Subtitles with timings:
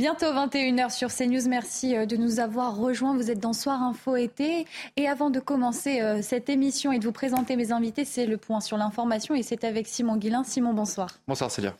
[0.00, 1.48] Bientôt 21h sur CNews.
[1.48, 3.14] Merci euh, de nous avoir rejoints.
[3.14, 4.66] Vous êtes dans Soir Info été.
[4.96, 8.36] Et avant de commencer euh, cette émission et de vous présenter mes invités, c'est le
[8.36, 10.42] point sur l'information et c'est avec Simon Guillain.
[10.42, 11.10] Simon, bonsoir.
[11.28, 11.76] Bonsoir Célia.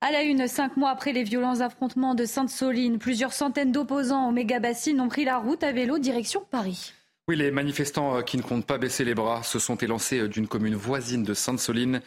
[0.00, 4.32] À la une, cinq mois après les violents affrontements de Sainte-Soline, plusieurs centaines d'opposants au
[4.32, 6.92] méga-bassine ont pris la route à vélo direction Paris.
[7.28, 10.48] Oui, les manifestants euh, qui ne comptent pas baisser les bras se sont élancés d'une
[10.48, 12.02] commune voisine de Sainte-Soline.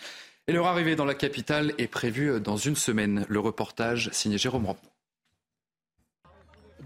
[0.50, 3.26] Et leur arrivée dans la capitale est prévue dans une semaine.
[3.30, 4.90] Le reportage signé Jérôme Rampon.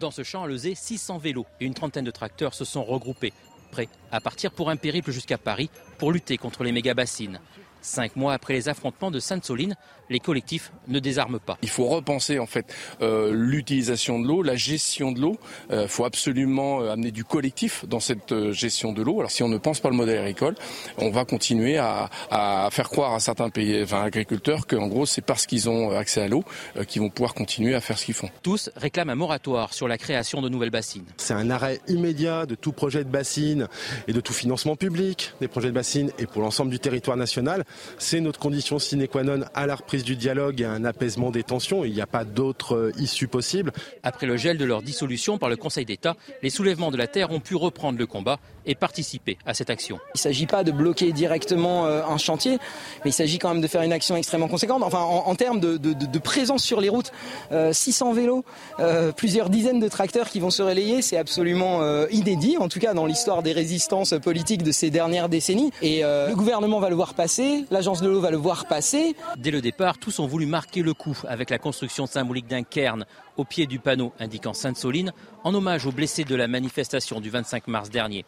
[0.01, 3.33] Dans ce champ à 600 vélos et une trentaine de tracteurs se sont regroupés,
[3.69, 7.39] prêts à partir pour un périple jusqu'à Paris pour lutter contre les méga-bassines.
[7.81, 9.75] Cinq mois après les affrontements de Sainte-Soline,
[10.09, 11.57] les collectifs ne désarment pas.
[11.61, 15.37] Il faut repenser en fait euh, l'utilisation de l'eau, la gestion de l'eau.
[15.69, 19.19] Il euh, faut absolument euh, amener du collectif dans cette euh, gestion de l'eau.
[19.19, 20.55] Alors si on ne pense pas le modèle agricole,
[20.97, 25.21] on va continuer à, à faire croire à certains pays, enfin, agriculteurs qu'en gros c'est
[25.21, 26.43] parce qu'ils ont accès à l'eau
[26.77, 28.29] euh, qu'ils vont pouvoir continuer à faire ce qu'ils font.
[28.43, 31.05] Tous réclament un moratoire sur la création de nouvelles bassines.
[31.17, 33.67] C'est un arrêt immédiat de tout projet de bassine
[34.07, 37.63] et de tout financement public des projets de bassine et pour l'ensemble du territoire national.
[37.97, 41.31] C'est notre condition sine qua non à la reprise du dialogue et à un apaisement
[41.31, 41.83] des tensions.
[41.83, 43.71] Il n'y a pas d'autre euh, issue possible.
[44.03, 47.31] Après le gel de leur dissolution par le Conseil d'État, les soulèvements de la Terre
[47.31, 49.99] ont pu reprendre le combat et participer à cette action.
[50.09, 52.57] Il ne s'agit pas de bloquer directement euh, un chantier,
[53.03, 54.83] mais il s'agit quand même de faire une action extrêmement conséquente.
[54.83, 57.11] Enfin, en, en termes de, de, de, présence sur les routes,
[57.51, 58.43] euh, 600 vélos,
[58.79, 62.79] euh, plusieurs dizaines de tracteurs qui vont se relayer, c'est absolument euh, inédit, en tout
[62.79, 65.71] cas dans l'histoire des résistances politiques de ces dernières décennies.
[65.81, 69.15] Et euh, le gouvernement va le voir passer, l'agence de l'eau va le voir passer.
[69.37, 73.05] Dès le départ, tous ont voulu marquer le coup avec la construction symbolique d'un cairn
[73.37, 77.67] au pied du panneau indiquant Sainte-Soline, en hommage aux blessés de la manifestation du 25
[77.67, 78.25] mars dernier.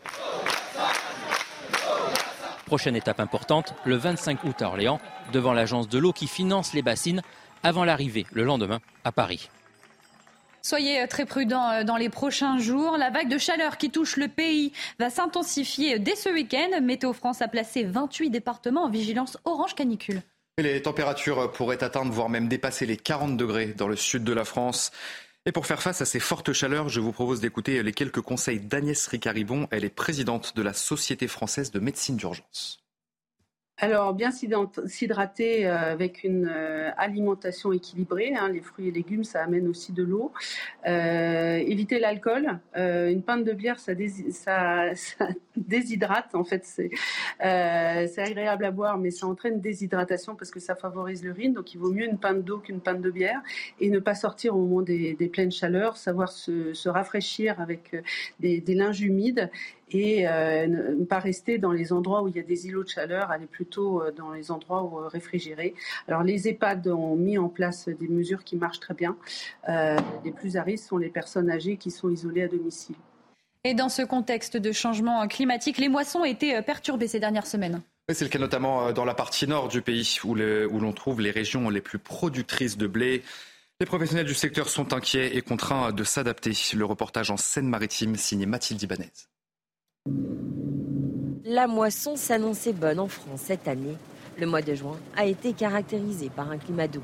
[2.65, 4.99] Prochaine étape importante, le 25 août à Orléans,
[5.31, 7.21] devant l'agence de l'eau qui finance les bassines,
[7.61, 9.49] avant l'arrivée le lendemain à Paris.
[10.65, 12.97] Soyez très prudents dans les prochains jours.
[12.97, 16.81] La vague de chaleur qui touche le pays va s'intensifier dès ce week-end.
[16.81, 20.21] Météo France a placé 28 départements en vigilance orange canicule.
[20.59, 24.45] Les températures pourraient atteindre, voire même dépasser les 40 degrés dans le sud de la
[24.45, 24.91] France.
[25.47, 28.59] Et pour faire face à ces fortes chaleurs, je vous propose d'écouter les quelques conseils
[28.59, 29.67] d'Agnès Ricaribon.
[29.71, 32.82] Elle est présidente de la Société française de médecine d'urgence.
[33.79, 36.47] Alors, bien s'hydrater avec une
[36.97, 38.33] alimentation équilibrée.
[38.35, 40.31] Hein, les fruits et légumes, ça amène aussi de l'eau.
[40.87, 42.59] Euh, éviter l'alcool.
[42.77, 46.35] Euh, une pinte de bière, ça, dés ça, ça déshydrate.
[46.35, 46.91] En fait, c'est
[47.43, 51.53] euh, agréable à boire, mais ça entraîne déshydratation parce que ça favorise l'urine.
[51.53, 53.41] Donc, il vaut mieux une pinte d'eau qu'une pinte de bière.
[53.79, 55.97] Et ne pas sortir au moment des, pleines chaleurs.
[55.97, 57.95] Savoir se, rafraîchir avec
[58.39, 59.49] des linges humides
[59.93, 62.89] et euh, ne pas rester dans les endroits où il y a des îlots de
[62.89, 65.75] chaleur, aller plutôt dans les endroits où, euh, réfrigérés.
[66.07, 69.15] Alors les EHPAD ont mis en place des mesures qui marchent très bien.
[69.69, 72.95] Euh, les plus à risque sont les personnes âgées qui sont isolées à domicile.
[73.63, 77.81] Et dans ce contexte de changement climatique, les moissons ont été perturbées ces dernières semaines.
[78.11, 81.69] C'est le cas notamment dans la partie nord du pays où l'on trouve les régions
[81.69, 83.23] les plus productrices de blé.
[83.79, 86.51] Les professionnels du secteur sont inquiets et contraints de s'adapter.
[86.75, 89.11] Le reportage en Seine-Maritime signé Mathilde Ibanez.
[91.45, 93.97] La moisson s'annonçait bonne en France cette année.
[94.37, 97.03] Le mois de juin a été caractérisé par un climat doux.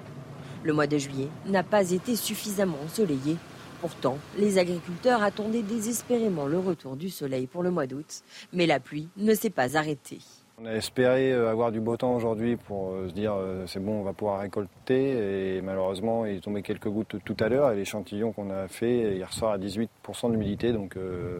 [0.64, 3.36] Le mois de juillet n'a pas été suffisamment ensoleillé.
[3.82, 8.24] Pourtant, les agriculteurs attendaient désespérément le retour du soleil pour le mois d'août.
[8.52, 10.20] Mais la pluie ne s'est pas arrêtée.
[10.62, 13.34] On a espéré avoir du beau temps aujourd'hui pour se dire
[13.66, 15.58] c'est bon, on va pouvoir récolter.
[15.58, 17.72] Et malheureusement, il est tombé quelques gouttes tout à l'heure.
[17.72, 20.74] Et l'échantillon qu'on a fait, il ressort à 18% d'humidité.
[20.74, 21.40] Donc euh,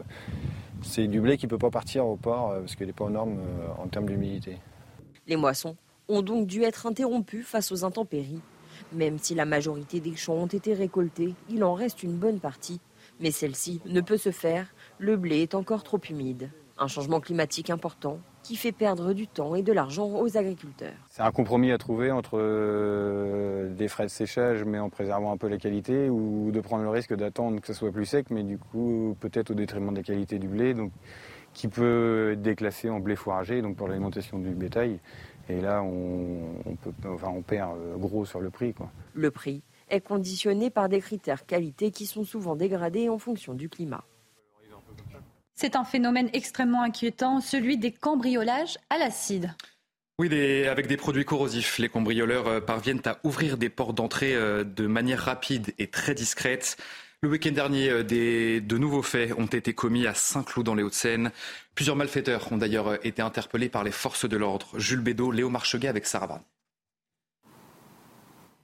[0.82, 3.10] c'est du blé qui ne peut pas partir au port parce qu'il n'est pas aux
[3.10, 3.38] normes
[3.78, 4.58] en termes d'humidité.
[5.26, 5.76] Les moissons
[6.08, 8.40] ont donc dû être interrompues face aux intempéries.
[8.92, 12.80] Même si la majorité des champs ont été récoltés, il en reste une bonne partie.
[13.20, 16.50] Mais celle-ci ne peut se faire, le blé est encore trop humide.
[16.78, 20.92] Un changement climatique important qui fait perdre du temps et de l'argent aux agriculteurs.
[21.08, 22.38] C'est un compromis à trouver entre
[23.68, 26.90] des frais de séchage mais en préservant un peu la qualité ou de prendre le
[26.90, 30.38] risque d'attendre que ça soit plus sec mais du coup peut-être au détriment des qualités
[30.38, 30.92] du blé donc,
[31.52, 35.00] qui peut être déclassé en blé fourragé donc pour l'alimentation du bétail
[35.48, 38.72] Et là, on, peut, enfin, on perd gros sur le prix.
[38.72, 38.88] Quoi.
[39.14, 43.68] Le prix est conditionné par des critères qualité qui sont souvent dégradés en fonction du
[43.68, 44.04] climat.
[45.60, 49.54] C'est un phénomène extrêmement inquiétant, celui des cambriolages à l'acide.
[50.18, 50.34] Oui,
[50.66, 54.86] avec des produits corrosifs, les cambrioleurs euh, parviennent à ouvrir des portes d'entrée euh, de
[54.86, 56.78] manière rapide et très discrète.
[57.20, 61.30] Le week-end dernier, euh, de nouveaux faits ont été commis à Saint-Cloud dans les Hauts-de-Seine.
[61.74, 64.68] Plusieurs malfaiteurs ont d'ailleurs été interpellés par les forces de l'ordre.
[64.78, 66.42] Jules Bédot, Léo Marcheguet avec Sarah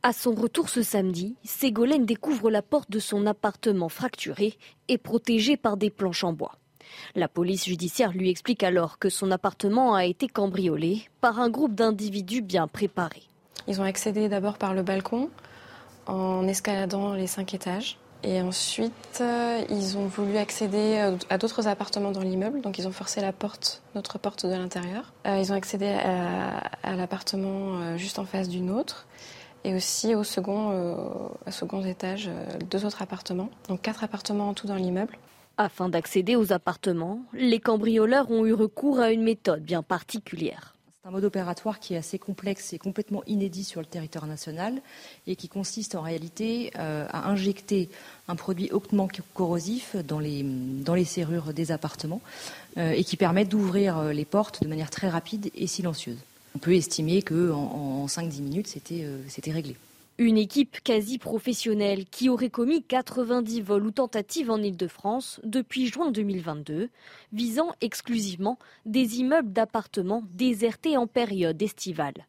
[0.03, 4.55] À son retour ce samedi, Ségolène découvre la porte de son appartement fracturée
[4.89, 6.59] et protégée par des planches en bois.
[7.15, 11.75] La police judiciaire lui explique alors que son appartement a été cambriolé par un groupe
[11.75, 13.25] d'individus bien préparés.
[13.69, 15.31] Ils ont accédé d'abord par le balcon
[16.07, 17.99] en escaladant les cinq étages.
[18.23, 22.61] Et ensuite, euh, ils ont voulu accéder euh, à d'autres appartements dans l'immeuble.
[22.61, 25.13] Donc, ils ont forcé la porte, notre porte de l'intérieur.
[25.27, 29.07] Euh, ils ont accédé à, l'appartement juste en face du nôtre.
[29.65, 30.71] Et aussi au second,
[31.47, 32.31] au second étage,
[32.71, 33.51] deux autres appartements.
[33.69, 35.19] Donc, quatre appartements en tout dans l'immeuble.
[35.59, 40.75] Afin d'accéder aux appartements, les cambrioleurs ont eu recours à une méthode bien particulière.
[41.01, 44.83] C'est un mode opératoire qui est assez complexe et complètement inédit sur le territoire national
[45.27, 47.89] et qui consiste en réalité euh, à injecter
[48.29, 52.21] un produit hautement corrosif dans les, serrures des appartements
[52.77, 56.19] euh, et qui permet d'ouvrir euh, les portes de manière très rapide et silencieuse.
[56.55, 59.77] On peut estimer qu'en en, 5-10 minutes, c'était réglé.
[60.19, 66.11] Une équipe quasi professionnelle qui aurait commis 90 vols ou tentatives en Ile-de-France depuis juin
[66.11, 66.89] 2022,
[67.35, 72.27] visant exclusivement des immeubles d'appartements désertés en période estivale.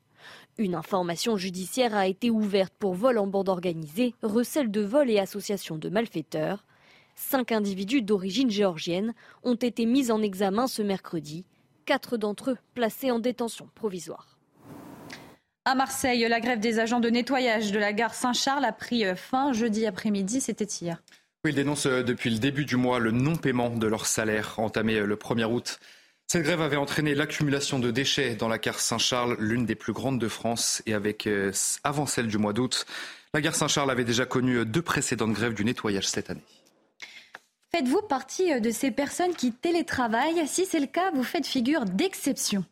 [0.58, 5.20] Une information judiciaire a été ouverte pour vol en bande organisée, recel de vol et
[5.20, 6.66] association de malfaiteurs.
[7.16, 9.14] Cinq individus d'origine géorgienne
[9.44, 11.46] ont été mis en examen ce mercredi,
[11.86, 14.37] quatre d'entre eux placés en détention provisoire.
[15.68, 19.18] À Marseille, la grève des agents de nettoyage de la gare Saint-Charles a pris euh,
[19.18, 21.04] fin jeudi après-midi, c'était hier.
[21.44, 24.96] Oui, ils dénoncent euh, depuis le début du mois le non-paiement de leur salaire entamé
[24.96, 25.82] euh, le 1er août.
[26.26, 30.20] Cette grève avait entraîné l'accumulation de déchets dans la gare Saint-Charles, l'une des plus grandes
[30.20, 31.28] de France, et avec
[31.84, 32.86] avant celle du mois d'août.
[33.34, 36.46] La gare Saint-Charles avait déjà connu deux précédentes grèves du nettoyage cette année.
[37.74, 40.48] Faites-vous partie de ces personnes qui télétravaillent?
[40.48, 42.64] Si c'est le cas, vous faites figure d'exception.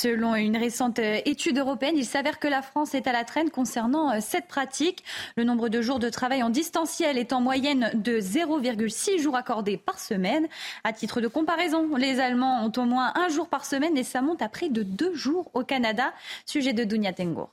[0.00, 3.50] Selon une récente euh, étude européenne, il s'avère que la France est à la traîne
[3.50, 5.02] concernant euh, cette pratique.
[5.36, 9.76] Le nombre de jours de travail en distanciel est en moyenne de 0,6 jours accordés
[9.76, 10.46] par semaine.
[10.84, 14.22] À titre de comparaison, les Allemands ont au moins un jour par semaine et ça
[14.22, 16.12] monte à près de deux jours au Canada.
[16.46, 17.50] Sujet de Dunia Tengour.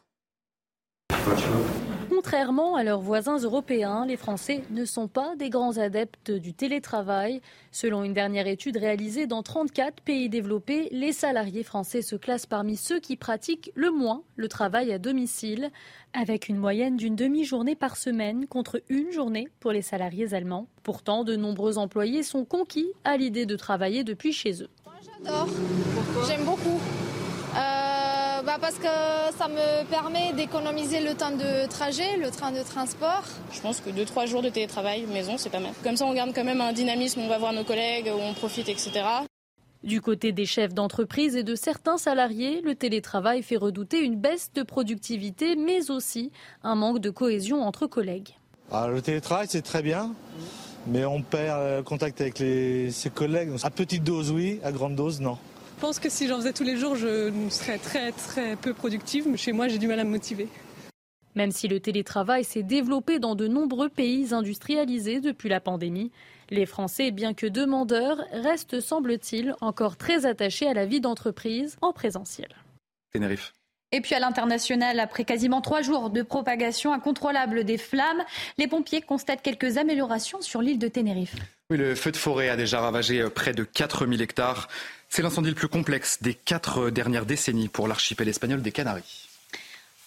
[2.15, 7.41] Contrairement à leurs voisins européens, les Français ne sont pas des grands adeptes du télétravail.
[7.73, 12.77] Selon une dernière étude réalisée dans 34 pays développés, les salariés français se classent parmi
[12.77, 15.71] ceux qui pratiquent le moins le travail à domicile,
[16.13, 20.67] avec une moyenne d'une demi-journée par semaine contre une journée pour les salariés allemands.
[20.83, 24.69] Pourtant, de nombreux employés sont conquis à l'idée de travailler depuis chez eux.
[25.03, 25.49] J'adore.
[26.25, 26.79] J'aime beaucoup.
[28.55, 33.23] Bah, parce que ça me permet d'économiser le temps de trajet, le train de transport.
[33.51, 35.73] Je pense que 2-3 jours de télétravail maison, c'est pas mal.
[35.83, 38.69] Comme ça, on garde quand même un dynamisme, on va voir nos collègues, on profite,
[38.69, 39.03] etc.
[39.83, 44.51] Du côté des chefs d'entreprise et de certains salariés, le télétravail fait redouter une baisse
[44.55, 46.31] de productivité, mais aussi
[46.63, 48.37] un manque de cohésion entre collègues.
[48.71, 50.13] Ah, le télétravail, c'est très bien,
[50.87, 53.49] mais on perd euh, contact avec ses collègues.
[53.63, 55.37] À petite dose, oui, à grande dose, non.
[55.75, 59.27] Je pense que si j'en faisais tous les jours, je serais très très peu productive.
[59.27, 60.47] Mais chez moi, j'ai du mal à me motiver.
[61.35, 66.11] Même si le télétravail s'est développé dans de nombreux pays industrialisés depuis la pandémie,
[66.49, 71.91] les Français, bien que demandeurs, restent, semble-t-il, encore très attachés à la vie d'entreprise en
[71.91, 72.55] présentiel.
[73.11, 73.51] Ténérife.
[73.91, 78.23] Et puis à l'international, après quasiment trois jours de propagation incontrôlable des flammes,
[78.57, 81.35] les pompiers constatent quelques améliorations sur l'île de Tenerife.
[81.69, 84.67] Oui, le feu de forêt a déjà ravagé euh, près de 4000 hectares.
[85.09, 89.24] C'est l'incendie le plus complexe des quatre dernières décennies pour l'archipel espagnol des Canaries.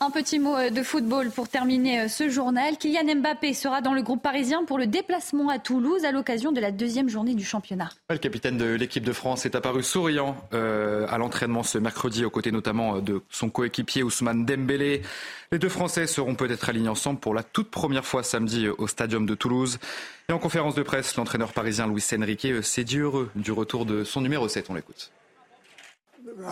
[0.00, 2.76] Un petit mot euh, de football pour terminer euh, ce journal.
[2.76, 6.60] Kylian Mbappé sera dans le groupe parisien pour le déplacement à Toulouse à l'occasion de
[6.60, 7.88] la deuxième journée du championnat.
[8.08, 12.30] Le capitaine de l'équipe de France est apparu souriant euh, à l'entraînement ce mercredi aux
[12.30, 15.02] côtés notamment de son coéquipier Ousmane Dembélé.
[15.50, 19.26] Les deux Français seront peut-être alignés ensemble pour la toute première fois samedi au stadium
[19.26, 19.80] de Toulouse.
[20.28, 24.04] Et en conférence de presse, l'entraîneur parisien Luis Enrique s'est dit heureux du retour de
[24.04, 24.66] son numéro 7.
[24.70, 25.10] On l'écoute.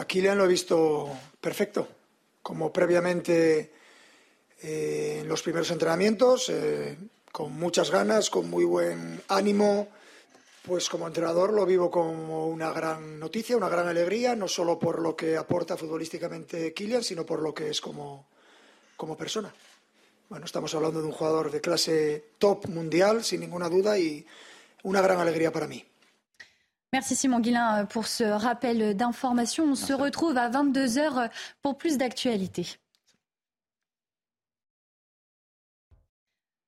[0.09, 1.11] Kylian lo he visto
[1.41, 1.87] perfecto.
[2.47, 3.73] Como previamente
[4.63, 6.97] eh, en los primeros entrenamientos, eh,
[7.33, 9.89] con muchas ganas, con muy buen ánimo,
[10.63, 15.01] Pues como entrenador lo vivo como una gran noticia, una gran alegría, no solo por
[15.01, 18.29] lo que aporta futbolísticamente Kylian, sino por lo que es como,
[18.97, 19.53] como persona.
[20.29, 24.25] Bueno, estamos hablando de un jugador de clase top mundial, sin ninguna duda, y
[24.85, 25.85] una gran alegría para mí.
[26.93, 29.65] Merci Simon Guillain pour ce rappel d'informations.
[29.65, 31.31] On se retrouve à 22h
[31.63, 32.79] pour plus d'actualités.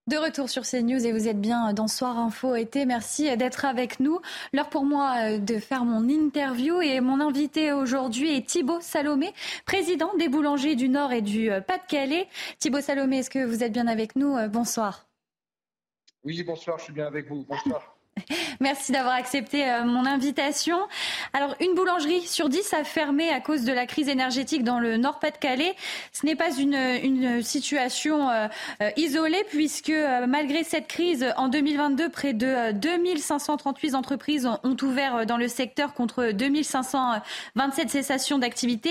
[0.09, 2.87] De retour sur CNews et vous êtes bien dans Soir Info été.
[2.87, 4.21] Merci d'être avec nous.
[4.55, 9.35] L'heure pour moi euh, de faire mon interview et mon invité aujourd'hui est Thibaut Salomé,
[9.67, 12.27] président des boulangers du Nord et du euh, Pas-de-Calais.
[12.59, 15.07] Thibaut Salomé, est-ce que vous êtes bien avec nous euh, Bonsoir.
[16.25, 17.45] Oui, bonsoir, je suis bien avec vous.
[17.47, 17.98] Bonsoir.
[18.61, 20.79] Merci d'avoir accepté euh, mon invitation.
[21.33, 24.97] Alors, une boulangerie sur dix a fermé à cause de la crise énergétique dans le
[24.97, 25.75] Nord-Pas-de-Calais.
[26.13, 28.47] Ce n'est pas une, situation euh,
[28.83, 29.93] euh, isolée puisque
[30.27, 36.31] malgré cette crise, en 2022, près de 2538 entreprises ont, ouvert dans le secteur contre
[36.33, 38.91] 2527 cessations d'activité.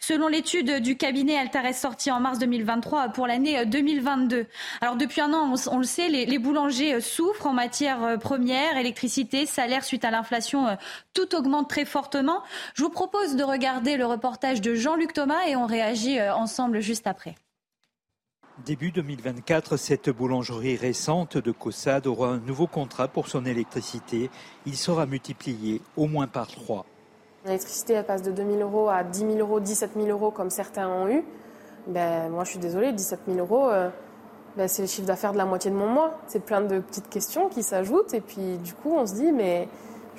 [0.00, 4.46] Selon l'étude du cabinet Altares sortie en mars 2023 pour l'année 2022.
[4.80, 8.67] Alors, depuis un an, on, on le sait, les, les boulangers souffrent en matière première
[8.76, 10.74] électricité, salaire suite à l'inflation, euh,
[11.14, 12.42] tout augmente très fortement.
[12.74, 16.80] Je vous propose de regarder le reportage de Jean-Luc Thomas et on réagit euh, ensemble
[16.80, 17.34] juste après.
[18.66, 24.30] Début 2024, cette boulangerie récente de Cossade aura un nouveau contrat pour son électricité.
[24.66, 26.84] Il sera multiplié au moins par trois.
[27.44, 30.50] L'électricité, elle passe de 2 000 euros à 10 000 euros, 17 000 euros comme
[30.50, 31.24] certains ont eu.
[31.86, 33.90] Ben, moi, je suis désolée, 17 000 euros, euh,
[34.58, 36.18] ben, c'est le chiffre d'affaires de la moitié de mon mois.
[36.26, 39.68] C'est plein de petites questions qui s'ajoutent et puis du coup on se dit mais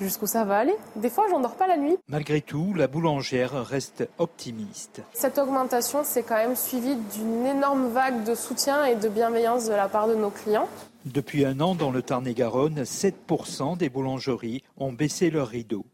[0.00, 0.74] jusqu'où ça va aller?
[0.96, 1.98] Des fois j'en dors pas la nuit.
[2.08, 5.02] Malgré tout, la boulangère reste optimiste.
[5.12, 9.74] Cette augmentation c'est quand même suivi d'une énorme vague de soutien et de bienveillance de
[9.74, 10.68] la part de nos clients.
[11.04, 15.84] Depuis un an, dans le Tarn-et-Garonne, 7% des boulangeries ont baissé leurs rideaux.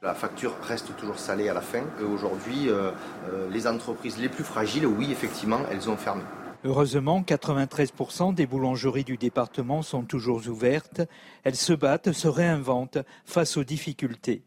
[0.00, 1.82] La facture reste toujours salée à la fin.
[2.00, 2.90] Et aujourd'hui, euh,
[3.30, 6.22] euh, les entreprises les plus fragiles, oui, effectivement, elles ont fermé.
[6.64, 11.00] Heureusement, 93% des boulangeries du département sont toujours ouvertes.
[11.42, 14.42] Elles se battent, se réinventent face aux difficultés.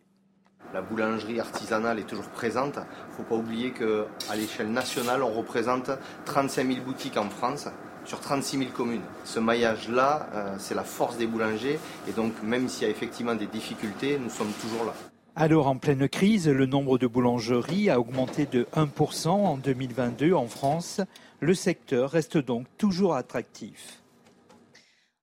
[0.74, 2.76] La boulangerie artisanale est toujours présente.
[2.76, 5.92] Il ne faut pas oublier qu'à l'échelle nationale, on représente
[6.24, 7.68] 35 000 boutiques en France
[8.06, 9.02] sur 36 000 communes.
[9.26, 11.80] Ce maillage-là, euh, c'est la force des boulangers.
[12.08, 14.94] Et donc, même s'il y a effectivement des difficultés, nous sommes toujours là.
[15.38, 20.48] Alors en pleine crise, le nombre de boulangeries a augmenté de 1% en 2022 en
[20.48, 21.02] France.
[21.42, 24.02] Le secteur reste donc toujours attractif.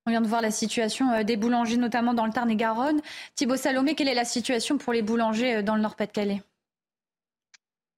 [0.04, 3.00] On vient de voir la situation euh, des boulangers, notamment dans le Tarn-et-Garonne.
[3.37, 6.42] Thibaut Salomé, quelle est la situation pour les boulangers euh, dans le Nord-Pas-de-Calais?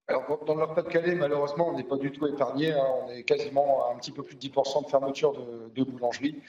[0.07, 2.73] Alors, dans le Nord-Pas-de-Calais, malheureusement, on n'est pas du tout épargné.
[2.73, 2.85] Hein.
[3.05, 6.43] On est quasiment à un petit peu plus de 10% de fermeture de, de boulangeries.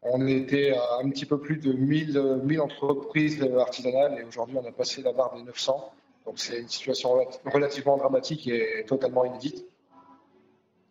[0.00, 4.66] On était à un petit peu plus de 1000, 1000 entreprises artisanales et aujourd'hui, on
[4.66, 5.92] a passé la barre des 900.
[6.24, 7.10] Donc, c'est une situation
[7.44, 9.66] relativement dramatique et totalement inédite.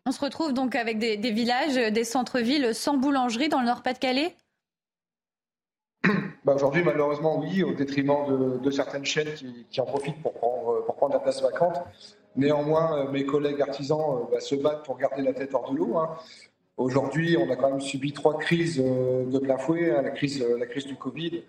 [0.05, 4.35] On se retrouve donc avec des, villages, des centres-villes sans boulangerie dans le Nord-Pas-de-Calais?
[6.43, 9.33] Bah Aujourd'hui, malheureusement, oui, au détriment de, certaines chaînes
[9.69, 11.77] qui, en profitent pour prendre, pour prendre la place vacante.
[12.35, 15.97] Néanmoins, mes collègues artisans bah, se battent pour garder la tête hors de l'eau.
[15.97, 16.09] Hein.
[16.75, 20.01] Aujourd'hui, on a quand même subi trois crises de plein fouet hein.
[20.01, 21.43] la, crise, la crise du Covid,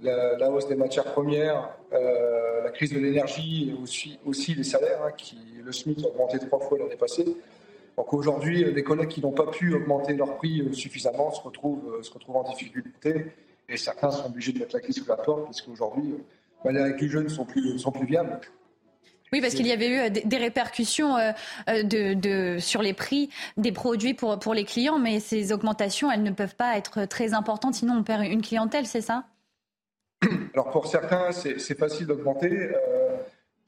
[0.00, 5.02] la, hausse des matières premières, euh, la crise de l'énergie et aussi, aussi les salaires,
[5.06, 7.36] hein, qui, le SMIC a augmenté trois fois l'année passée.
[7.96, 12.10] Donc aujourd'hui, les collègues qui n'ont pas pu augmenter leur prix suffisamment se retrouvent, se
[12.12, 13.26] retrouvent en difficulté
[13.68, 16.14] et certains sont obligés de mettre la clé sous la porte parce qu'aujourd'hui,
[16.64, 18.40] bah, les réculs jeunes sont plus, sont plus viables.
[19.32, 21.16] Oui, parce qu'il y avait eu des répercussions
[21.66, 26.22] de, de, sur les prix des produits pour, pour les clients, mais ces augmentations, elles
[26.22, 29.24] ne peuvent pas être très importantes, sinon on perd une clientèle, c'est ça?
[30.52, 32.50] Alors pour certains, c'est facile d'augmenter.
[32.50, 33.16] Euh,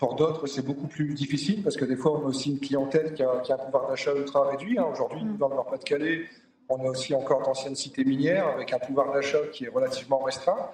[0.05, 3.15] pour d'autres, c'est beaucoup plus difficile parce que des fois, on a aussi une clientèle
[3.15, 4.79] qui a, qui a un pouvoir d'achat ultra réduit.
[4.79, 4.87] Hein.
[4.93, 5.39] Aujourd'hui, mmh.
[5.39, 6.27] dans le Nord-Pas-de-Calais,
[6.69, 10.69] on a aussi encore d'anciennes cités minières avec un pouvoir d'achat qui est relativement restreint.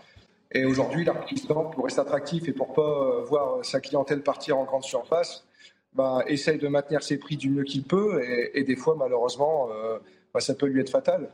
[0.51, 4.83] Et aujourd'hui, l'artisan, pour rester attractif et pour pas voir sa clientèle partir en grande
[4.83, 5.47] surface,
[5.93, 8.21] bah, essaye de maintenir ses prix du mieux qu'il peut.
[8.25, 10.01] Et, et, des fois, malheureusement, euh,
[10.35, 11.31] bah, ça peut lui être fatal.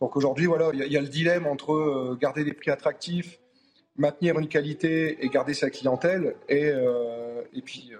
[0.00, 3.40] Donc aujourd'hui, voilà, il y, y, a le dilemme entre euh, garder des prix attractifs,
[3.96, 7.92] maintenir une qualité et garder sa clientèle, et, euh, et puis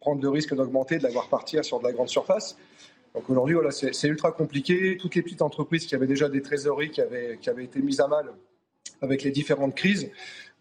[0.00, 2.56] prendre le risque d'augmenter, de la voir partir sur de la grande surface.
[3.14, 4.96] Donc aujourd'hui, voilà, c'est ultra compliqué.
[4.98, 8.00] Toutes les petites entreprises qui avaient déjà des trésoreries qui avaient, qui avaient été mises
[8.00, 8.30] à mal
[9.00, 10.10] avec les différentes crises,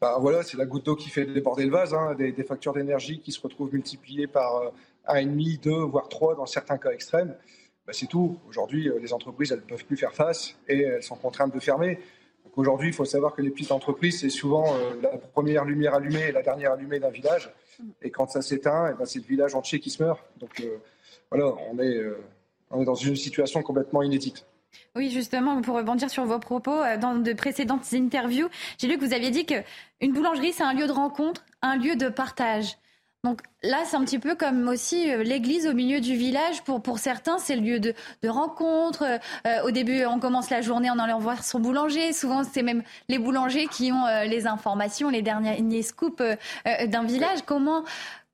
[0.01, 3.19] bah voilà, c'est la goutte d'eau qui fait déborder le vase, hein, des, factures d'énergie
[3.19, 4.69] qui se retrouvent multipliées par euh,
[5.07, 7.35] 1,5, 2, voire 3 dans certains cas extrêmes.
[7.85, 8.39] Bah c'est tout.
[8.47, 11.99] Aujourd'hui, les entreprises, elles ne peuvent plus faire face et elles sont contraintes de fermer.
[12.55, 14.65] Aujourd'hui, il faut savoir que les petites entreprises, c'est souvent
[15.01, 17.51] la première lumière allumée et la dernière allumée d'un village.
[18.01, 20.21] Et quand ça s'éteint, eh ben, c'est le village entier qui se meurt.
[20.39, 20.63] Donc
[21.29, 22.01] voilà, on est,
[22.71, 24.45] on est dans une situation complètement inédite.
[24.95, 28.47] Oui, justement, pour rebondir sur vos propos, dans de précédentes interviews,
[28.77, 31.95] j'ai lu que vous aviez dit qu'une boulangerie, c'est un lieu de rencontre, un lieu
[31.95, 32.77] de partage.
[33.25, 36.61] Donc là, c'est un petit peu comme aussi euh, l'église au milieu du village.
[36.61, 39.03] Pour, pour certains, c'est le lieu de, rencontre.
[39.47, 42.13] Euh, au début, on commence la journée en allant voir son boulanger.
[42.13, 46.21] Souvent, c'est même les boulangers qui ont euh, les informations, les derniers scoops
[46.85, 47.39] d'un village.
[47.47, 47.83] Comment,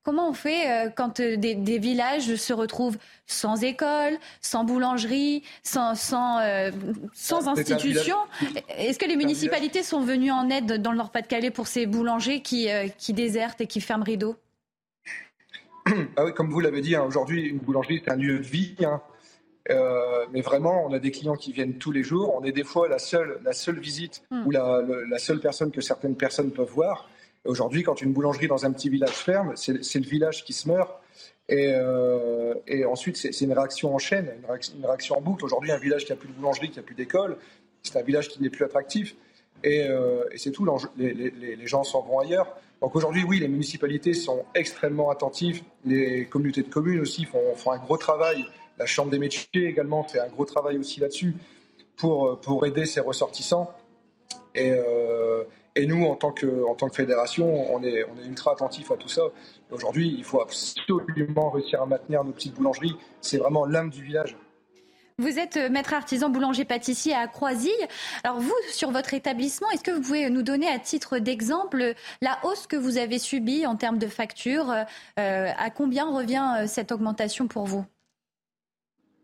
[0.04, 6.40] Comment on fait quand des, villages se retrouvent sans école, sans boulangerie, sans, sans,
[7.14, 8.16] sans institution?
[8.76, 12.68] Est-ce que les municipalités sont venues en aide dans le Nord-Pas-de-Calais pour ces boulangers qui,
[12.98, 14.36] qui désertent et qui ferment rideau
[16.16, 18.76] ah oui, comme vous l'avez dit, hein, aujourd'hui, une boulangerie, c'est un lieu de vie.
[18.84, 19.00] Hein.
[19.70, 22.34] Euh, mais vraiment, on a des clients qui viennent tous les jours.
[22.34, 24.46] On est des fois la seule, la seule visite hmm.
[24.46, 27.08] ou la, la, seule personne que certaines personnes peuvent voir.
[27.44, 30.90] Aujourd'hui, quand une boulangerie dans un petit village ferme, c'est le village qui se meurt.
[31.48, 34.32] Et, euh, et ensuite, c'est une réaction en chaîne,
[34.76, 35.44] une réaction, en boucle.
[35.44, 37.36] Aujourd'hui, un village qui n'a plus de boulangerie, qui n'a plus d'école,
[37.82, 39.16] c'est un village qui n'est plus attractif.
[39.64, 40.66] Et, euh, et c'est tout.
[40.96, 42.56] Les, les, les gens s'en vont ailleurs.
[42.82, 45.62] Donc aujourd'hui, oui, les municipalités sont extrêmement attentives.
[45.84, 48.44] Les communautés de communes aussi font, un gros travail.
[48.76, 51.36] La Chambre des métiers également fait un gros travail aussi là-dessus
[51.96, 53.70] pour, pour aider ses ressortissants.
[54.56, 55.44] Et, euh,
[55.76, 58.90] et, nous, en tant que, en tant que fédération, on est, on est ultra attentifs
[58.90, 59.22] à tout ça.
[59.70, 62.96] Aujourd'hui, il faut absolument réussir à maintenir nos petites boulangeries.
[63.20, 64.36] C'est vraiment l'âme du village.
[65.22, 67.70] Vous êtes euh, maître artisan boulanger-pâtissier à Croisille.
[68.24, 72.40] Alors vous, sur votre établissement, est-ce que vous pouvez nous donner à titre d'exemple la
[72.42, 76.90] hausse que vous avez subie en termes de facture euh, À combien revient euh, cette
[76.90, 77.86] augmentation pour vous?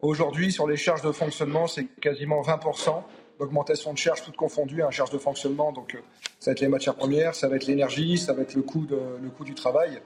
[0.01, 3.03] Aujourd'hui, sur les charges de fonctionnement, c'est quasiment 20%
[3.41, 5.73] d'augmentation de charges toutes confondues, hein, charge de fonctionnement.
[5.73, 5.99] Donc,
[6.39, 9.45] ça va être les matières premières, ça va être l'énergie, ça va être le coût
[9.45, 10.01] du travail.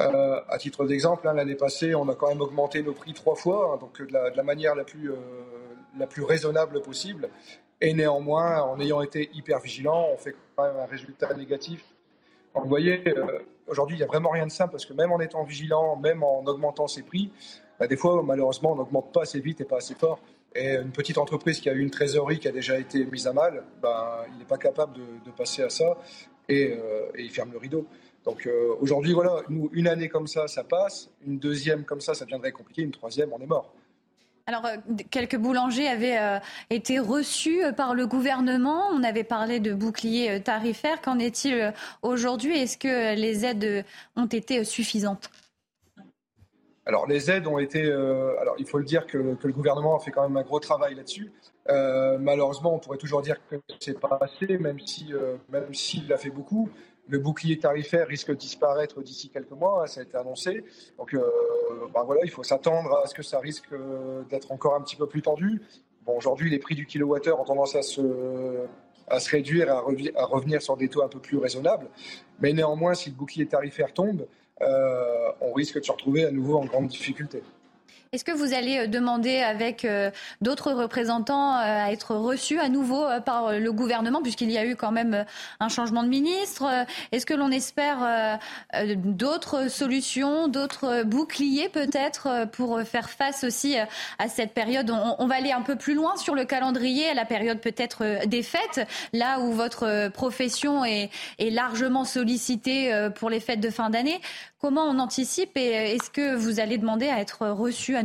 [0.00, 3.34] Euh, à titre d'exemple, hein, l'année passée, on a quand même augmenté nos prix trois
[3.34, 5.16] fois, hein, donc de la, manière la plus, euh,
[5.98, 7.30] la plus raisonnable possible.
[7.80, 11.84] Et néanmoins, en ayant été hyper vigilant, on fait quand même un résultat négatif.
[12.54, 15.20] vous voyez, euh, aujourd'hui, il n'y a vraiment rien de simple parce que même en
[15.20, 17.30] étant vigilant, même en augmentant ses prix,
[17.78, 20.20] bah, des fois, malheureusement, on n'augmente pas assez vite et pas assez fort.
[20.54, 23.34] Et une petite entreprise qui a eu une trésorerie qui a déjà été mise à
[23.34, 25.98] mal, bah, il n'est pas capable de, passer à ça
[26.48, 26.78] et
[27.18, 27.86] il ferme le rideau.
[28.26, 29.36] Donc euh, aujourd'hui, voilà,
[29.72, 31.08] une année comme ça, ça passe.
[31.24, 32.82] Une deuxième comme ça, ça deviendrait compliqué.
[32.82, 33.72] Une troisième, on est mort.
[34.48, 34.76] Alors, euh,
[35.10, 38.88] quelques boulangers avaient euh, été reçus par le gouvernement.
[38.92, 41.00] On avait parlé de bouclier tarifaire.
[41.02, 42.58] Qu'en est-il aujourd'hui?
[42.58, 43.84] Est-ce que les aides
[44.16, 45.30] ont été suffisantes?
[46.88, 50.12] Alors les aides ont été, alors il faut le dire que, le gouvernement a fait
[50.12, 51.32] quand même un gros travail là-dessus.
[51.68, 55.12] malheureusement, on pourrait toujours dire que c'est pas assez, même si
[55.48, 56.70] même s'il a fait beaucoup.
[57.08, 60.64] Le bouclier tarifaire risque de disparaître d'ici quelques mois, hein, ça a été annoncé.
[60.98, 61.22] Donc euh,
[61.94, 64.96] bah voilà, il faut s'attendre à ce que ça risque euh, d'être encore un petit
[64.96, 65.62] peu plus tendu.
[66.04, 69.78] Bon, aujourd'hui, les prix du kilowattheure ont tendance à se, réduire, à,
[70.16, 71.88] à, revenir sur des taux un peu plus raisonnables.
[72.40, 74.26] Mais néanmoins, si le bouclier tarifaire tombe,
[74.62, 77.42] euh, on risque de se retrouver à nouveau en grande difficulté.
[78.16, 82.70] Est-ce que vous allez euh, demander avec euh, d'autres représentants euh, à être reçus à
[82.70, 85.26] nouveau par le gouvernement, puisqu'il y a eu quand même
[85.60, 88.38] un changement de ministre Est-ce que l'on espère
[88.96, 93.76] d'autres solutions, d'autres boucliers peut-être pour faire face aussi
[94.18, 94.90] à cette période?
[95.18, 98.42] On, va aller un peu plus loin sur le calendrier, à la période peut-être des
[98.42, 104.20] fêtes, là où votre profession est, est largement sollicitée pour les fêtes de fin d'année.
[104.58, 108.02] Comment on anticipe et est-ce que vous allez demander à être reçu à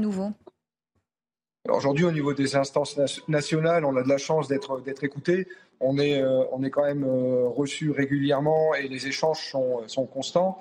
[1.70, 5.48] Aujourd'hui, au niveau des instances nationales, on a de la chance d'être écouté.
[5.80, 10.60] On est, euh, on est quand même euh, reçu régulièrement et les échanges sont, constants.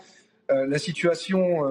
[0.50, 1.62] Euh, la situation,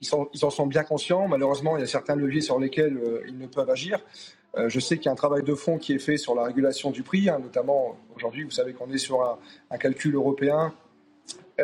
[0.00, 1.28] ils, sont, ils, en sont bien conscients.
[1.28, 4.00] Malheureusement, il y a certains leviers sur lesquels ils ne peuvent agir.
[4.56, 6.90] je sais qu'il y a un travail de fond qui est fait sur la régulation
[6.90, 9.22] du prix, hein, notamment aujourd'hui, vous savez qu'on est sur
[9.70, 10.72] un, calcul européen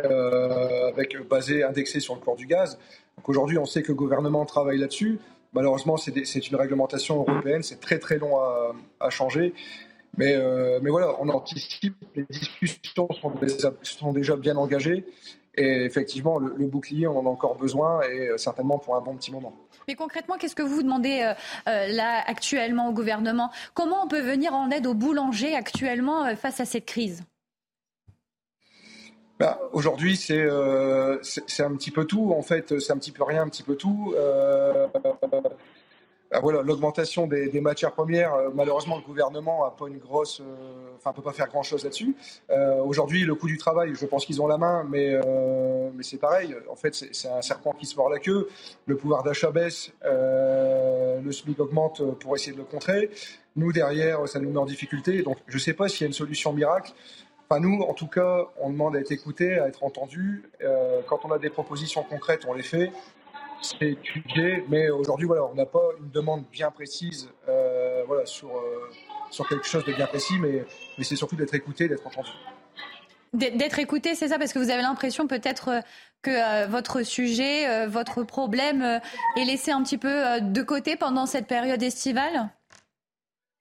[0.04, 0.92] euh,
[1.28, 2.78] basé, indexé sur le cours du gaz.
[3.24, 5.18] Aujourd'hui, on sait que le gouvernement travaille là-dessus.
[5.52, 8.38] Malheureusement, c'est une réglementation européenne, c'est très très long
[9.00, 9.54] à, changer.
[10.16, 13.08] Mais, euh, mais voilà, on anticipe, les discussions
[13.82, 15.04] sont déjà, bien engagées.
[15.56, 19.16] Et effectivement, le, bouclier, on en a encore besoin et euh, certainement pour un bon
[19.16, 19.54] petit moment.
[19.88, 21.32] Mais concrètement, qu'est-ce que vous demandez
[21.66, 23.50] là actuellement au gouvernement?
[23.74, 27.22] Comment on peut venir en aide aux boulangers actuellement face à cette crise?
[29.38, 32.32] Bah, Aujourd'hui, euh, c'est c'est un petit peu tout.
[32.36, 34.14] En fait, c'est un petit peu rien, un petit peu tout.
[34.16, 34.86] Euh,
[36.32, 40.90] ah, voilà, l'augmentation des, matières premières, euh, malheureusement, le gouvernement a pas une grosse, euh,
[40.96, 42.16] enfin, peut pas faire grand chose là-dessus.
[42.50, 45.18] Euh, aujourd'hui, le coût du travail, je pense qu'ils ont la main, mais,
[45.94, 46.54] mais c'est pareil.
[46.70, 48.48] En fait, c'est un serpent qui se mord la queue.
[48.86, 53.10] Le pouvoir d'achat baisse, le SMIC augmente pour essayer de le contrer.
[53.54, 55.22] Nous, derrière, ça nous met en difficulté.
[55.22, 56.92] Donc, je ne sais pas s'il y a une solution miracle.
[57.48, 60.50] Enfin, nous, en tout cas, on demande à être écouté, à être entendu.
[61.06, 62.90] quand on a des propositions concrètes, on les fait.
[63.62, 68.90] C'est étudié, mais aujourd'hui, on n'a pas une demande bien précise euh, voilà, sur, euh,
[69.30, 70.64] sur quelque chose de bien précis, mais,
[70.98, 72.30] mais c'est surtout d'être écouté, d'être entendu.
[73.32, 75.80] D'être écouté, c'est ça, parce que vous avez l'impression peut-être euh,
[76.22, 79.00] que votre sujet, votre problème
[79.36, 82.50] est laissé un petit peu de côté pendant cette période estivale?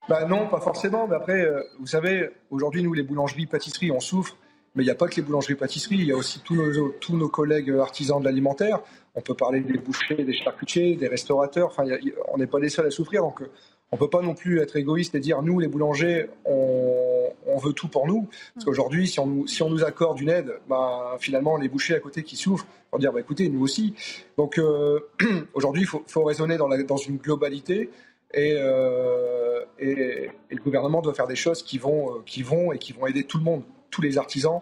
[0.08, 1.06] Bah non, pas forcément.
[1.08, 1.46] Mais après,
[1.78, 4.36] vous savez, aujourd'hui, nous, les boulangeries, pâtisseries, on souffre.
[4.76, 7.16] Mais il n'y a pas que les boulangeries-pâtisseries, il y a aussi tous nos, tous
[7.16, 8.80] nos collègues artisans de l'alimentaire.
[9.14, 11.68] On peut parler des bouchers, des charcutiers, des restaurateurs.
[11.68, 11.84] Enfin,
[12.28, 13.22] on n'est pas les seuls à souffrir.
[13.22, 13.50] Donc, euh,
[13.90, 17.72] on ne peut pas non plus être égoïste et dire nous, les boulangers, on, veut
[17.72, 18.28] tout pour nous.
[18.54, 21.94] Parce qu'aujourd'hui, si on, nous, si on nous accorde une aide, bah, finalement, les bouchers
[21.94, 23.94] à côté qui souffrent vont dire bah, écoutez, nous aussi.
[24.36, 25.00] Donc, euh,
[25.54, 27.88] aujourd'hui, il faut, raisonner dans, la, dans une globalité.
[28.36, 33.06] Euh, et, le gouvernement doit faire des choses qui vont, qui vont et qui vont
[33.06, 34.60] aider tout le monde, tous les artisans,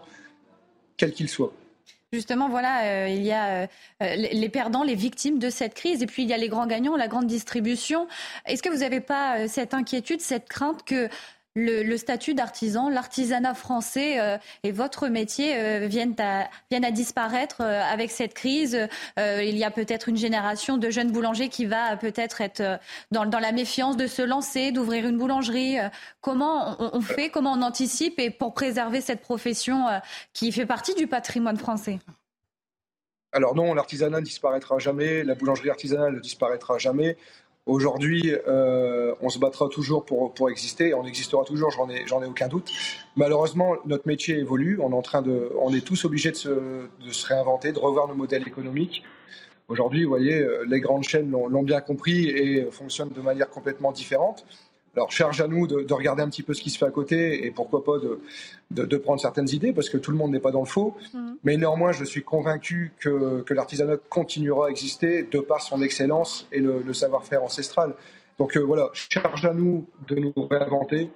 [0.97, 1.53] quels qu'ils soient.
[2.15, 3.67] Justement, voilà, euh, il y a euh,
[3.99, 6.95] les perdants, les victimes de cette crise, et puis il y a les grands gagnants,
[6.95, 8.07] la grande distribution.
[8.45, 11.09] Est-ce que vous n'avez pas euh, cette inquiétude, cette crainte que
[11.55, 18.11] le, statut d'artisan, l'artisanat français euh, et votre métier euh, viennent, à, disparaître euh, avec
[18.11, 18.77] cette crise.
[19.17, 22.79] il y a peut-être une génération de jeunes boulangers qui va peut-être être,
[23.11, 25.77] dans, la méfiance de se lancer, d'ouvrir une boulangerie.
[26.21, 29.85] comment on, fait, comment on anticipe et pour préserver cette profession
[30.33, 31.99] qui fait partie du patrimoine français?
[33.31, 37.17] Alors non, l'artisanat ne disparaîtra jamais, la boulangerie artisanale ne disparaîtra jamais.
[37.65, 42.21] Aujourd'hui, euh, on se battra toujours pour, pour exister, on existera toujours, j'en ai, j'en
[42.21, 42.71] ai aucun doute.
[43.15, 46.49] Malheureusement, notre métier évolue, on est, en train de, on est tous obligés de se,
[46.49, 49.01] de se réinventer, de revoir nos modèles économiques.
[49.67, 53.91] Aujourd'hui, vous voyez, euh, les grandes chaînes l'ont bien compris et fonctionnent de manière complètement
[53.91, 54.45] différente.
[54.95, 57.45] Alors, charge à nous de, regarder un petit peu ce qui se fait à côté
[57.45, 57.97] et pourquoi pas
[58.71, 60.95] de, prendre certaines idées parce que tout le monde n'est pas dans le faux.
[61.13, 61.33] Mmh.
[61.43, 66.59] Mais néanmoins, je suis convaincu que, l'artisanat continuera à exister de par son excellence et
[66.59, 67.93] le, savoir-faire ancestral.
[68.39, 71.09] Donc euh, voilà, charge à nous de nous réinventer,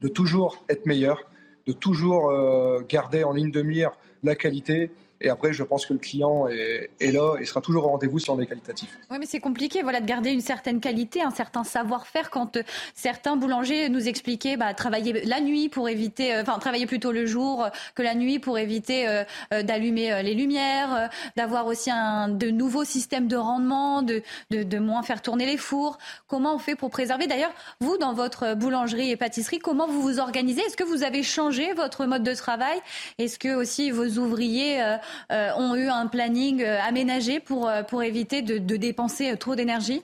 [0.00, 1.24] de toujours être meilleur,
[1.66, 4.90] de toujours euh, garder en ligne de mire la qualité
[5.22, 8.28] et après, je pense que le client est, là et sera toujours au rendez-vous si
[8.30, 8.98] on est qualitatif.
[9.10, 12.62] Oui, mais c'est compliqué voilà, de garder une certaine qualité, un certain savoir-faire quand euh,
[12.94, 17.24] certains boulangers nous expliquaient bah, travailler la nuit pour éviter, euh, enfin travailler plutôt le
[17.24, 22.84] jour que la nuit pour éviter euh, d'allumer les lumières, d'avoir aussi un, de nouveaux
[22.84, 25.98] systèmes de rendement, de, de, moins faire tourner les fours.
[26.26, 27.26] Comment on fait pour préserver?
[27.26, 30.62] D'ailleurs, vous, dans votre boulangerie et pâtisserie, comment vous vous organisez?
[30.62, 32.80] Est-ce que vous avez changé votre mode de travail?
[33.18, 34.96] Est-ce que aussi vos ouvriers euh,
[35.30, 40.02] ont eu un planning euh, aménagé pour, euh, pour éviter de, dépenser trop d'énergie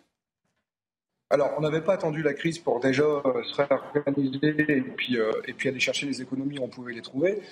[1.30, 5.68] alors, on n'avait pas attendu la crise pour déjà se réorganiser et puis, et puis
[5.68, 7.42] aller chercher les économies on pouvait les trouver.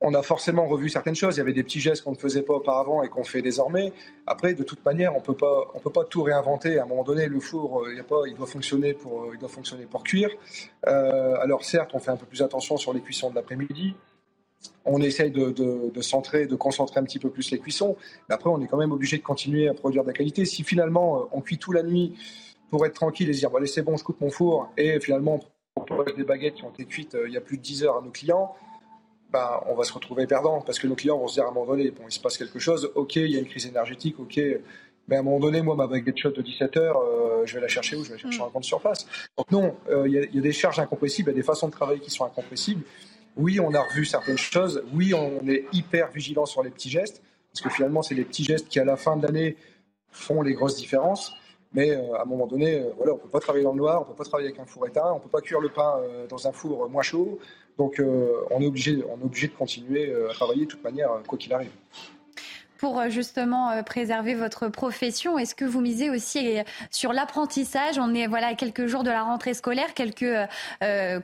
[0.00, 1.36] on a forcément revu certaines choses.
[1.36, 3.92] Il y avait des petits gestes qu'on ne faisait pas auparavant et qu'on fait désormais.
[4.26, 6.78] Après, de toute manière, on peut pas, on peut pas tout réinventer.
[6.78, 9.38] À un moment donné, le four, il, y a pas, il doit fonctionner pour, il
[9.38, 10.30] doit fonctionner pour cuire.
[10.84, 13.94] alors certes, on fait un peu plus attention sur les cuissons de l'après-midi
[14.84, 17.96] on essaye de, centrer, de concentrer un petit peu plus les cuissons.
[18.28, 20.44] Mais après, on est quand même obligé de continuer à produire de la qualité.
[20.44, 22.14] Si finalement, euh, on cuit tout la nuit
[22.70, 25.00] pour être tranquille et se dire, bon, allez, c'est bon, je coupe mon four, et
[25.00, 25.40] finalement,
[25.76, 27.84] on propose des baguettes qui ont été cuites euh, il y a plus de 10
[27.84, 28.54] heures à nos clients,
[29.30, 31.50] ben, on va se retrouver perdant parce que nos clients vont se dire à un
[31.50, 34.18] moment donné, bon, il se passe quelque chose, ok, il y a une crise énergétique,
[34.18, 34.40] ok,
[35.08, 37.60] mais à un moment donné, moi, ma baguette shot de 17 heures, euh, je vais
[37.60, 39.06] la chercher où Je vais la chercher en grande surface.
[39.36, 39.74] Donc non,
[40.06, 42.10] il y, y, a des charges incompressibles, il y a des façons de travailler qui
[42.10, 42.84] sont incompressibles.
[43.36, 44.82] Oui, on a revu certaines choses.
[44.92, 48.44] Oui, on est hyper vigilant sur les petits gestes, parce que finalement, c'est les petits
[48.44, 49.56] gestes qui, à la fin de l'année,
[50.10, 51.32] font les grosses différences.
[51.72, 53.98] Mais euh, à un moment donné, euh, on ne peut pas travailler dans le noir,
[53.98, 55.68] on ne peut pas travailler avec un four éteint, on ne peut pas cuire le
[55.68, 57.40] pain euh, dans un four moins chaud.
[57.76, 61.36] Donc, on, est obligé, on est obligé de continuer à travailler de toute manière, quoi
[61.36, 61.72] qu'il arrive
[62.78, 67.98] pour euh, justement euh, préserver votre profession Est-ce que vous misez aussi euh, sur l'apprentissage?
[67.98, 70.24] On est voilà à quelques jours de la rentrée scolaire, quelques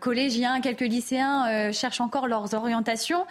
[0.00, 3.26] collégiens, quelques lycéens cherchent encore leurs orientations.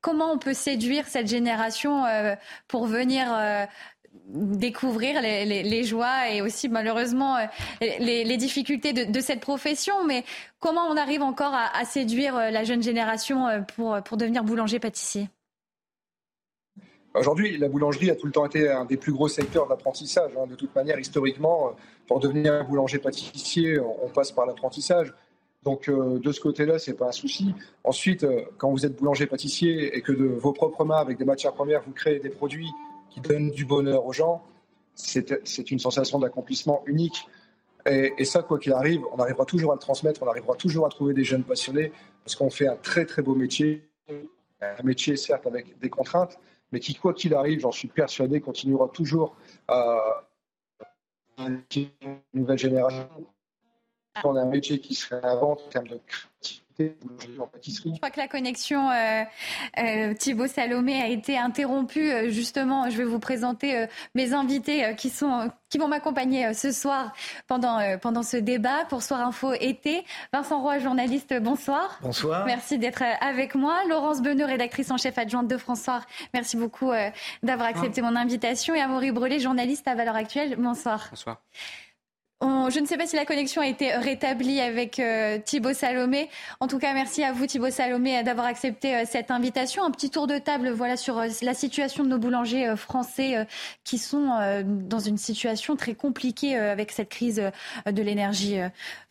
[0.00, 2.04] Comment on peut séduire cette génération
[2.68, 3.26] pour venir
[4.28, 7.36] découvrir les, joies et aussi malheureusement
[7.80, 10.04] les, difficultés de, cette profession?
[10.06, 10.24] Mais
[10.60, 15.28] comment on arrive encore à, à séduire la jeune génération pour, pour devenir boulanger-pâtissier?
[17.14, 20.32] Aujourd'hui, la boulangerie a tout le temps été un des plus gros secteurs d'apprentissage.
[20.38, 20.46] Hein.
[20.46, 21.72] De toute manière, historiquement,
[22.06, 25.12] pour devenir boulanger-pâtissier, on passe par l'apprentissage.
[25.62, 27.54] Donc euh, de ce côté-là, c'est pas un souci.
[27.84, 31.52] Ensuite, euh, quand vous êtes boulanger-pâtissier et que de vos propres mains, avec des matières
[31.52, 32.70] premières, vous créez des produits
[33.10, 34.42] qui donnent du bonheur aux gens,
[34.94, 37.26] c'est une sensation d'accomplissement unique.
[37.86, 40.88] Et, ça, quoi qu'il arrive, on arrivera toujours à le transmettre, on arrivera toujours à
[40.88, 41.92] trouver des jeunes passionnés,
[42.24, 43.82] parce qu'on fait un très très beau métier,
[44.60, 46.38] un métier certes avec des contraintes,
[46.72, 49.36] mais qui, quoi qu'il arrive, j'en suis persuadé, continuera toujours
[49.68, 50.24] à
[51.38, 51.62] une
[52.34, 53.08] nouvelle génération.
[54.24, 56.61] On a un métier qui se réinvente en termes de créativité
[57.38, 57.90] en pâtisserie.
[57.94, 59.22] Je crois que la connexion euh,
[59.78, 62.10] euh, Thibaut Salomé a été interrompue.
[62.10, 67.12] Euh, justement, je vais vous présenter mes invités qui, sont, qui vont m'accompagner ce soir
[67.46, 70.04] pendant, pendant ce débat pour Soir Info été.
[70.32, 71.98] Vincent Roy, journaliste, bonsoir.
[72.02, 72.44] Bonsoir.
[72.46, 73.82] Merci d'être avec moi.
[73.88, 76.02] Laurence Beneux, rédactrice en chef adjointe de François.
[76.34, 76.92] Merci beaucoup
[77.42, 78.74] d'avoir accepté mon invitation.
[78.74, 80.56] Et Amaury Brelet, journaliste à Valeurs Actuelles.
[80.56, 81.08] Bonsoir.
[81.10, 81.40] Bonsoir
[82.42, 86.28] je ne sais pas si la connexion a été rétablie avec euh, Thibaut Salomé.
[86.60, 89.84] En tout cas, merci à vous, Thibaut Salomé, d'avoir accepté euh, cette invitation.
[89.84, 93.46] Un petit tour de table voilà, sur euh, la situation de nos boulangers français
[93.84, 94.30] qui sont
[94.64, 97.42] dans une situation très compliquée avec cette crise
[97.86, 98.58] de l'énergie.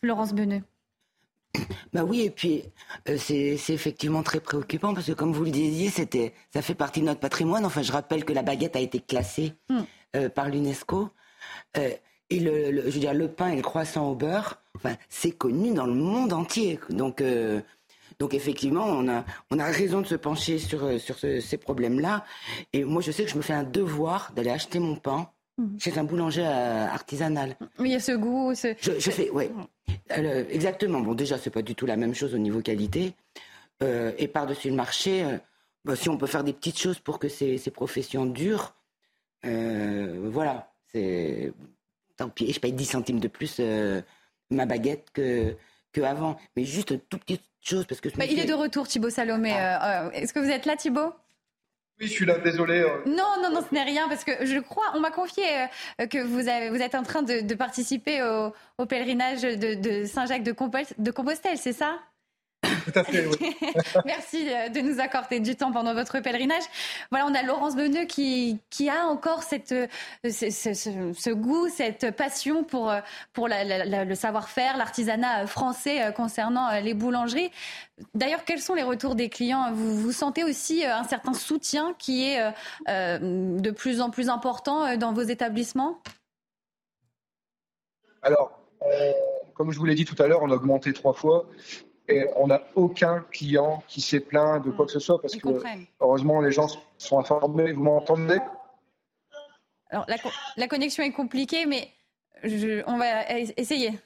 [0.02, 0.62] Laurence Beneux.
[1.92, 2.62] Bah oui, et puis
[3.18, 7.06] c'est effectivement très préoccupant parce que comme vous le disiez, c'était ça fait partie de
[7.06, 7.66] notre patrimoine.
[7.66, 10.28] Enfin, je rappelle que la baguette a été classée hmm.
[10.34, 11.10] par l'UNESCO.
[12.32, 15.74] Et le, je veux dire, le pain et le croissant au beurre, enfin, c'est connu
[15.74, 16.80] dans le monde entier.
[16.88, 17.60] Donc, euh,
[18.18, 22.24] donc effectivement, on a, on a raison de se pencher sur, euh, sur ces problèmes-là.
[22.72, 25.78] Et moi, je sais que je me fais un devoir d'aller acheter mon pain mhm.
[25.78, 27.54] chez un boulanger euh, artisanal.
[27.78, 28.54] Mais il y a ce goût.
[28.54, 28.68] Ce...
[28.80, 29.50] Je, fais, oui.
[30.48, 31.00] exactement.
[31.00, 33.12] Bon, déjà, c'est pas du tout la même chose au niveau qualité.
[33.82, 35.26] et par-dessus le marché,
[35.84, 38.74] bah, si on peut faire des petites choses pour que ces, ces professions durent,
[39.42, 40.72] voilà.
[40.92, 41.52] C'est
[42.22, 44.00] tant pis, je paye 10 centimes de plus euh,
[44.50, 45.56] ma baguette que,
[45.92, 46.36] que avant.
[46.56, 48.08] Mais juste une toute petite chose parce que...
[48.30, 49.52] il est de retour, Thibaut Salomé.
[49.54, 50.04] Ah.
[50.04, 51.12] Euh, euh, est-ce que vous êtes là, Thibaut?
[52.00, 52.84] Oui, je suis là, désolé.
[53.06, 55.44] Non, non, non, ce n'est rien, parce que je crois, on m'a confié
[55.98, 58.22] que vous, avez, vous êtes en train de, participer
[58.78, 60.54] au, pèlerinage de, de Saint-Jacques de,
[60.98, 61.98] de Compostelle, c'est ça?
[62.92, 63.56] tout à fait, oui.
[64.04, 66.62] Merci euh, de nous accorder du temps pendant votre pèlerinage.
[67.10, 69.86] Voilà, on a Laurence Beneux qui, qui a encore cette, euh,
[70.24, 73.00] ce, goût, cette passion pour, euh,
[73.36, 77.50] le savoir-faire, l'artisanat français concernant les boulangeries.
[78.14, 79.72] D'ailleurs, quels sont les retours des clients?
[79.72, 82.52] Vous, vous sentez aussi un certain soutien qui est
[82.88, 85.98] de plus en plus important dans vos établissements?
[88.22, 88.60] Alors,
[89.54, 91.46] comme je vous l'ai dit tout à l'heure, on a augmenté trois fois.
[92.08, 95.48] Et on n'a aucun client qui s'est plaint de quoi que ce soit parce que
[96.00, 96.66] heureusement les gens
[96.98, 97.72] sont informés.
[97.72, 98.38] Vous m'entendez?
[99.90, 100.06] Alors
[100.56, 101.88] la, connexion est compliquée, mais
[102.86, 103.98] on va essayer.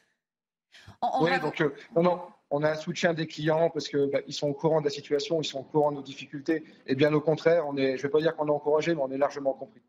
[1.20, 4.48] oui, donc euh, non, non, on a un soutien des clients parce qu'ils bah, sont
[4.48, 6.64] au courant de la situation, ils sont au courant de nos difficultés.
[6.86, 9.00] Et bien au contraire, on est, je ne vais pas dire qu'on est encouragé, mais
[9.02, 9.80] on est largement compris.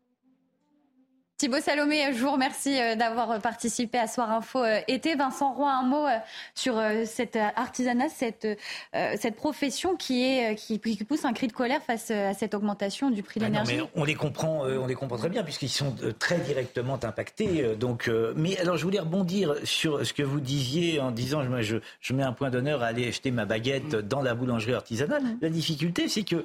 [1.38, 5.14] Thibaut Salomé, je vous remercie euh, d'avoir participé à Soir Info euh, été.
[5.14, 6.16] Vincent Roy, un mot euh,
[6.56, 8.46] sur cet artisanat, cette,
[8.92, 13.22] cette profession qui, est, qui, pousse un cri de colère face à cette augmentation du
[13.22, 13.78] prix de bah l'énergie.
[13.94, 17.76] On les comprend, on les comprend très bien puisqu'ils sont très directement impactés.
[17.76, 22.12] Donc, mais alors, je voulais rebondir sur ce que vous disiez en disant, je, je
[22.12, 25.22] mets un point d'honneur à aller acheter ma baguette dans la boulangerie artisanale.
[25.22, 25.38] Mm.
[25.40, 26.44] La difficulté, c'est que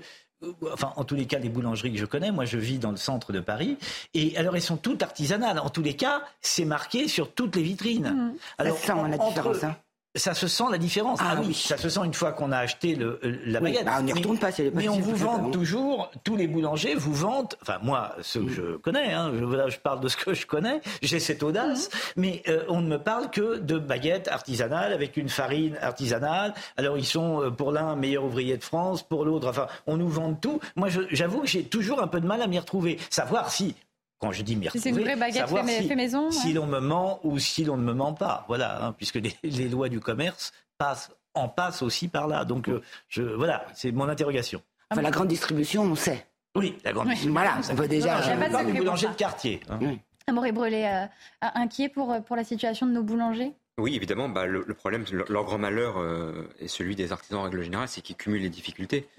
[0.71, 2.97] enfin en tous les cas les boulangeries que je connais, moi je vis dans le
[2.97, 3.77] centre de Paris,
[4.13, 5.59] et alors elles sont toutes artisanales.
[5.59, 8.09] En tous les cas, c'est marqué sur toutes les vitrines.
[8.09, 8.33] Mmh.
[8.57, 9.63] Alors, ça sent la différence.
[9.63, 9.75] Hein
[10.15, 11.19] ça se sent la différence.
[11.21, 13.85] Ah, ah oui, ça se sent une fois qu'on a acheté le, euh, la baguette.
[13.85, 14.49] Bah, on n'y retourne pas.
[14.73, 18.77] mais on vous vend toujours, tous les boulangers vous vendent, enfin moi, ceux que je
[18.77, 21.99] connais, hein, je, je, parle de ce que je connais, j'ai cette audace, mhm.
[22.17, 26.53] mais euh, on ne me parle que de baguettes artisanales avec une farine artisanale.
[26.77, 30.09] Alors ils sont euh, pour l'un meilleur ouvrier de France, pour l'autre, enfin on nous
[30.09, 30.59] vend tout.
[30.75, 32.99] Moi j'avoue que j'ai toujours un peu de mal à m'y retrouver.
[33.09, 33.75] Savoir si
[34.23, 36.31] quand je dis m'y c'est une vraie baguette fait, si, maison.
[36.31, 39.67] Si l'on me ment ou si l'on ne me ment pas, voilà, hein, puisque les,
[39.67, 42.45] lois du commerce passent, en passent aussi par là.
[42.45, 44.61] Donc euh, je, voilà, c'est mon interrogation.
[44.89, 46.25] Enfin, la grande distribution, on sait.
[46.55, 47.33] Oui, la grande distribution.
[47.33, 48.35] Voilà, on peut déjà.
[48.35, 49.59] Non, pas de boulanger de quartier.
[49.69, 49.79] Hein.
[49.81, 49.99] Oui.
[50.27, 51.05] Amaury Brelet, euh,
[51.41, 53.51] inquiet pour, pour la situation de nos boulangers?
[53.77, 57.61] Oui, évidemment, bah, le, problème, leur grand malheur euh, est celui des artisans en règle
[57.61, 59.09] générale, c'est qu'ils cumulent les difficultés.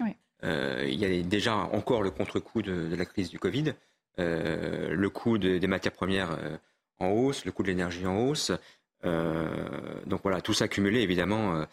[0.41, 3.75] il y a déjà encore le contre-coup de, de, la crise du Covid.
[4.19, 6.57] Euh, le coût des matières premières euh,
[6.99, 8.51] en hausse, le coût de l'énergie en hausse.
[9.03, 9.47] Euh,
[10.05, 11.65] donc voilà, tout ça cumulé, évidemment,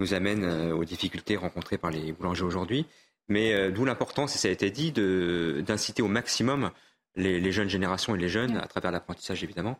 [0.00, 2.86] nous amène aux difficultés rencontrées par les boulangers aujourd'hui.
[3.28, 6.70] Mais d'où l'importance, et ça a été dit, d'inciter au maximum
[7.16, 9.78] les, jeunes générations et les jeunes, à travers l'apprentissage évidemment,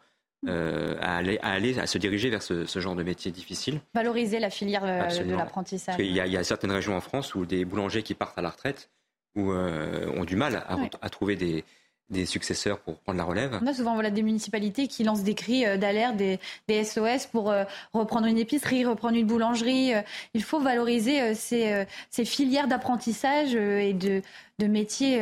[0.48, 3.80] euh, à, aller, à, aller, à se diriger vers ce, genre de métier difficile.
[3.94, 5.96] Valoriser la filière de l'apprentissage.
[5.98, 8.50] Il, il, y a certaines régions en France où des boulangers qui partent à la
[8.50, 8.90] retraite
[9.38, 11.64] euh, ont du mal à, trouver des,
[12.10, 13.58] des successeurs pour prendre la relève.
[13.62, 16.38] On a souvent voilà, des municipalités qui lancent des cris d'alerte, des,
[16.68, 17.52] des, SOS pour
[17.92, 19.92] reprendre une épicerie, reprendre une boulangerie.
[20.34, 24.22] Il faut valoriser ces, ces filières d'apprentissage et de,
[24.58, 25.20] de métiers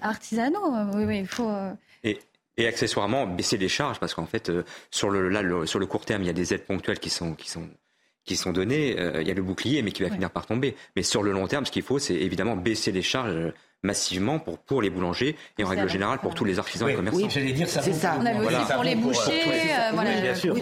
[0.00, 0.74] artisanaux.
[0.94, 1.50] Oui, oui, il faut.
[2.56, 6.04] Et accessoirement, baisser les charges, parce qu'en fait, euh, sur, le, là, sur le court
[6.04, 7.68] terme, il y a des aides ponctuelles qui sont, qui sont,
[8.24, 8.98] qui sont données.
[8.98, 10.76] Euh, il y a le bouclier, mais qui va finir par tomber.
[10.94, 13.54] Mais sur le long terme, ce qu'il faut, c'est évidemment baisser les charges euh,
[13.84, 17.18] massivement pour, pour les boulangers et en règle générale pour tous les artisans et commerçants.
[17.18, 17.82] Oui, j'allais dire ça.
[17.82, 18.16] C'est ça.
[18.18, 19.42] On avait aussi pour les bouchers,
[19.92, 20.54] voilà, bien sûr.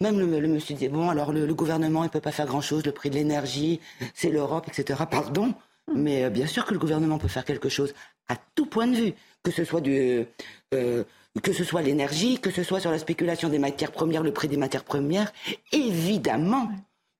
[0.00, 2.92] Même le, monsieur dit bon, alors le, gouvernement il peut pas faire grand chose, le
[2.92, 3.80] prix de l'énergie,
[4.14, 5.02] c'est l'Europe, etc.
[5.10, 5.54] Pardon,
[5.94, 7.94] mais bien sûr que le gouvernement peut faire quelque chose
[8.28, 9.14] à tout point de vue
[9.46, 10.26] que ce soit du,
[10.74, 11.04] euh,
[11.40, 14.48] que ce soit l'énergie, que ce soit sur la spéculation des matières premières, le prix
[14.48, 15.32] des matières premières,
[15.72, 16.68] évidemment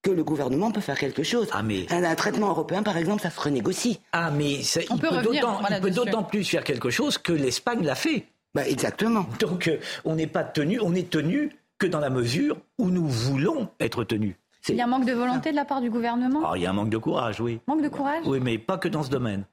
[0.07, 1.49] que le gouvernement peut faire quelque chose.
[1.53, 1.87] Ah mais...
[1.91, 3.99] un, traitement européen, par exemple, ça se renégocie.
[4.13, 8.27] Ah mais il peut d'autant plus faire quelque chose que l'Espagne l'a fait.
[8.55, 9.27] Bah, exactement.
[9.41, 13.07] Donc euh, on n'est pas tenu, on est tenu que dans la mesure où nous
[13.07, 14.37] voulons être tenus.
[14.69, 16.41] Il y a un manque de volonté de la part du gouvernement?
[16.45, 17.61] Ah, Il y a un manque de courage, oui.
[17.67, 18.23] Manque de courage?
[18.27, 19.45] Oui, mais pas que dans ce domaine.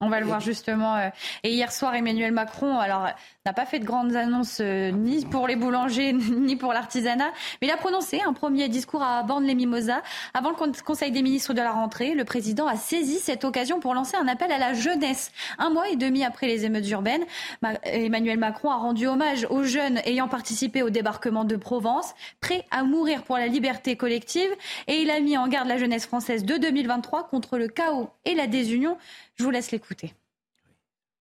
[0.00, 0.94] On va le voir justement.
[0.94, 1.08] Euh,
[1.42, 3.08] et hier soir, Emmanuel Macron, alors
[3.44, 7.66] n'a pas fait de grandes annonces euh, ni pour les boulangers ni pour l'artisanat, mais
[7.66, 10.02] il a prononcé un premier discours à Borne-les-Mimosas
[10.34, 12.14] avant le Conseil des ministres de la rentrée.
[12.14, 15.32] Le président a saisi cette occasion pour lancer un appel à la jeunesse.
[15.58, 17.24] Un mois et demi après les émeutes urbaines,
[17.82, 22.84] Emmanuel Macron a rendu hommage aux jeunes ayant participé au débarquement de Provence, prêts à
[22.84, 24.50] mourir pour la liberté collective,
[24.86, 28.36] et il a mis en garde la jeunesse française de 2023 contre le chaos et
[28.36, 28.96] la désunion.
[29.38, 30.14] Je vous laisse l'écouter.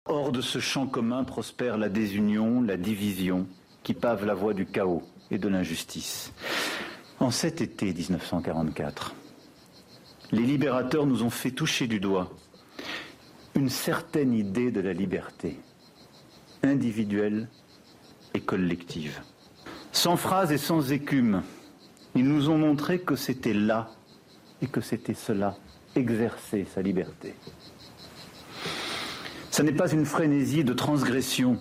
[0.06, 3.48] Hors de ce champ commun prospère la désunion, la division,
[3.84, 6.34] qui pave la voie du chaos et de l'injustice.
[7.20, 9.14] En cet été 1944,
[10.32, 12.32] les libérateurs nous ont fait toucher du doigt
[13.56, 15.60] une certaine idée de la liberté,
[16.64, 17.50] individuelle
[18.34, 19.22] et collective.
[19.92, 21.44] Sans phrase et sans écume,
[22.16, 23.90] ils nous ont montré que c'était là
[24.62, 25.56] et que c'était cela,
[25.96, 27.36] exercer sa liberté.
[29.58, 31.58] Ce n'est pas une frénésie de transgression.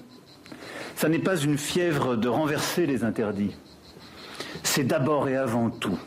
[0.97, 3.57] Ce n'est pas une fièvre de renverser les interdits.
[4.63, 5.99] C'est d'abord et avant tout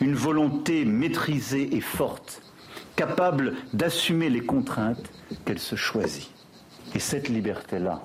[0.00, 2.42] une volonté maîtrisée et forte,
[2.96, 5.12] capable d'assumer les contraintes
[5.44, 6.32] qu'elle se choisit.
[6.96, 8.02] Et cette liberté-là,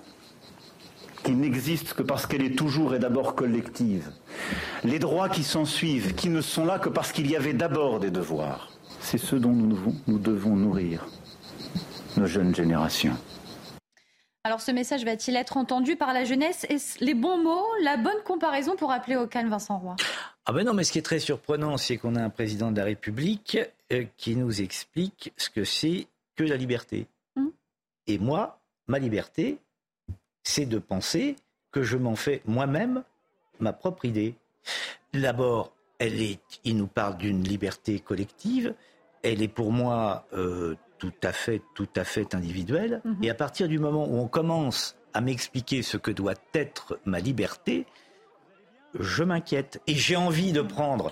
[1.23, 4.11] qui n'existe que parce qu'elle est toujours et d'abord collective,
[4.83, 7.99] les droits qui s'en suivent, qui ne sont là que parce qu'il y avait d'abord
[7.99, 9.53] des devoirs, c'est ce dont
[10.05, 11.07] nous devons nourrir
[12.17, 13.17] nos jeunes générations.
[14.43, 16.65] Alors ce message va-t-il être entendu par la jeunesse?
[16.67, 19.95] Est-ce les bons mots, la bonne comparaison pour appeler au calme Vincent Roy?
[20.45, 22.77] Ah ben non, mais ce qui est très surprenant, c'est qu'on a un président de
[22.77, 23.59] la République
[23.91, 27.05] euh, qui nous explique ce que c'est que la liberté.
[27.35, 27.51] Hum.
[28.07, 29.59] Et moi, ma liberté,
[30.41, 31.35] c'est de penser
[31.71, 33.03] que je m'en fais moi-même
[33.59, 34.33] ma propre idée.
[35.13, 38.73] D'abord, elle est, il nous parle d'une liberté collective.
[39.21, 43.01] Elle est pour moi euh, tout à fait, tout à fait individuel.
[43.03, 43.23] Mhm.
[43.23, 47.19] Et à partir du moment où on commence à m'expliquer ce que doit être ma
[47.19, 47.87] liberté,
[48.99, 49.81] je m'inquiète.
[49.87, 51.11] Et j'ai envie de prendre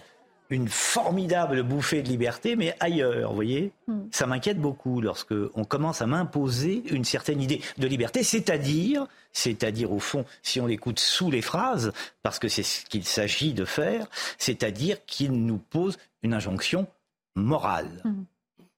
[0.51, 4.09] une formidable bouffée de liberté, mais ailleurs, vous voyez mhm.
[4.11, 9.91] Ça m'inquiète beaucoup lorsque on commence à m'imposer une certaine idée de liberté, c'est-à-dire, c'est-à-dire
[9.91, 13.65] au fond, si on l'écoute sous les phrases, parce que c'est ce qu'il s'agit de
[13.65, 14.05] faire,
[14.37, 16.85] c'est-à-dire qu'il nous pose une injonction
[17.35, 18.03] morale.
[18.05, 18.25] Mhm.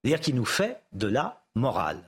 [0.04, 2.02] C'est-à-dire qu'il nous fait de la morale.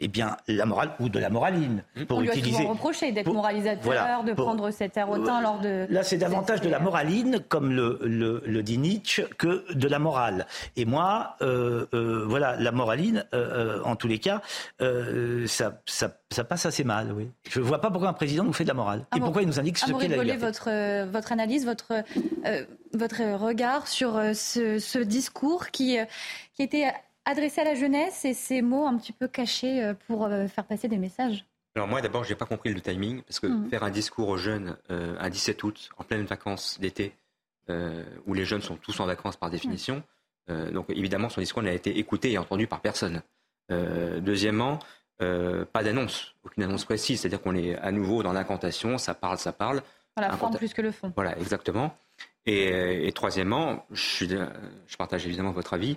[0.00, 2.66] Eh bien, la morale ou de la moraline, pour On lui utiliser.
[2.66, 5.86] A reproché d'être moralisateur, de prendre cet air hautain lors de.
[5.88, 10.46] Là, c'est davantage de la moraline, comme le, le, dit Nietzsche, que de la morale.
[10.76, 14.42] Et moi, euh, euh, voilà, la moraline, euh, en tous les cas,
[14.78, 17.12] ça, ça, passe assez mal.
[17.12, 17.30] Oui.
[17.48, 19.42] Je ne vois pas pourquoi un président nous fait de la morale ah et pourquoi
[19.42, 20.36] il nous indique ce qu'est la liberté.
[20.36, 22.04] votre votre analyse, votre
[22.92, 25.98] votre regard sur ce, ce discours qui
[26.54, 26.92] qui était
[27.24, 30.64] adressé à la jeunesse et ces mots un petit peu cachés euh, pour euh, faire
[30.64, 31.44] passer des messages
[31.74, 33.70] alors moi d'abord j'ai pas compris le timing parce que mmh.
[33.70, 37.14] faire un discours aux jeunes euh, à 17 août en pleine vacances d'été
[38.26, 40.02] où les jeunes sont tous en vacances par définition
[40.48, 43.22] donc évidemment son discours n'a été écouté et entendu par personne.
[43.70, 44.78] deuxièmement
[45.18, 49.54] pas d'annonce aucune annonce précise c'est-à-dire qu'on est à nouveau dans l'incantation ça parle ça
[49.54, 49.80] parle.
[50.14, 51.10] Voilà, forme plus que le fond.
[51.16, 51.96] Voilà exactement
[52.44, 54.26] Et, troisièmement, je,
[54.86, 55.96] je, partage évidemment votre avis,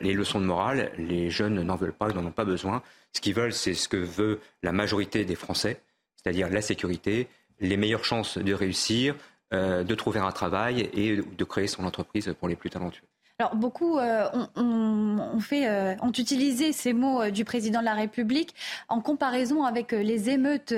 [0.00, 2.82] les leçons de morale, les jeunes n'en veulent pas, ils n'en ont pas besoin.
[3.12, 5.80] Ce qu'ils veulent, c'est ce que veut la majorité des Français,
[6.16, 7.28] c'est-à-dire la sécurité,
[7.60, 9.14] les meilleures chances de réussir,
[9.52, 13.09] de trouver un travail et de créer son entreprise pour les plus talentueux.
[13.40, 14.28] Alors beaucoup euh,
[14.58, 18.54] euh, ont utilisé ces mots euh, du président de la République
[18.90, 20.74] en comparaison avec les émeutes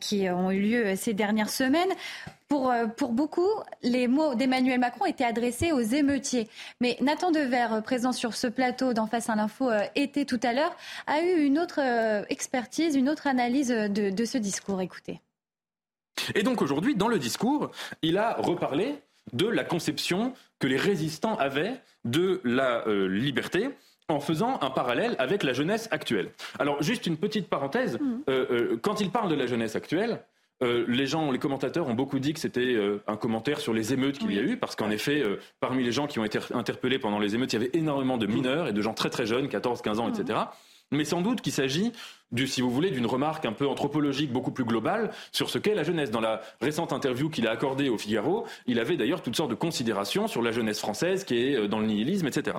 [0.00, 1.88] qui ont eu lieu ces dernières semaines.
[2.48, 3.48] Pour, pour beaucoup,
[3.82, 6.48] les mots d'Emmanuel Macron étaient adressés aux émeutiers.
[6.80, 10.76] Mais Nathan Dever, présent sur ce plateau d'en face à l'info était tout à l'heure,
[11.06, 11.80] a eu une autre
[12.28, 14.80] expertise, une autre analyse de, de ce discours.
[14.80, 15.20] Écoutez.
[16.34, 17.70] Et donc aujourd'hui, dans le discours,
[18.02, 18.96] il a reparlé
[19.32, 23.70] de la conception que les résistants avaient de la euh, liberté
[24.08, 26.30] en faisant un parallèle avec la jeunesse actuelle.
[26.58, 28.14] Alors juste une petite parenthèse, mmh.
[28.28, 30.22] euh, euh, quand il parle de la jeunesse actuelle,
[30.62, 34.32] les gens, les commentateurs ont beaucoup dit que c'était un commentaire sur les émeutes qu'il
[34.32, 35.22] y a eu, parce qu'en effet,
[35.60, 38.26] parmi les gens qui ont été interpellés pendant les émeutes, il y avait énormément de
[38.26, 40.38] mineurs et de gens très très jeunes, 14, 15 ans, etc
[40.92, 41.92] mais sans doute qu'il s'agit
[42.32, 45.74] du, si vous voulez, d'une remarque un peu anthropologique beaucoup plus globale sur ce qu'est
[45.74, 46.10] la jeunesse.
[46.10, 49.54] Dans la récente interview qu'il a accordée au Figaro, il avait d'ailleurs toutes sortes de
[49.54, 52.58] considérations sur la jeunesse française qui est euh, dans le nihilisme, etc.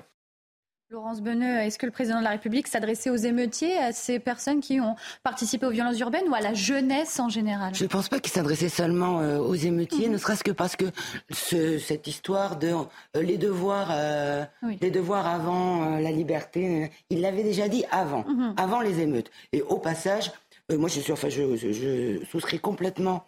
[0.90, 4.62] Laurence Beneux, est-ce que le président de la République s'adressait aux émeutiers, à ces personnes
[4.62, 7.76] qui ont participé aux violences urbaines ou à la jeunesse en général?
[7.76, 10.14] Je ne pense pas qu'il s'adressait seulement euh, aux émeutiers, mhm.
[10.14, 10.86] ne serait-ce que parce que
[11.30, 12.86] cette histoire de euh,
[13.22, 14.46] les devoirs, euh,
[14.80, 18.54] les devoirs avant la liberté, il l'avait déjà dit avant, mhm.
[18.56, 19.30] avant les émeutes.
[19.52, 20.32] Et au passage,
[20.72, 23.26] moi je suis, enfin, je, souscris complètement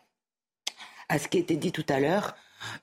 [1.10, 2.38] à ce qui a été dit tout à l'heure.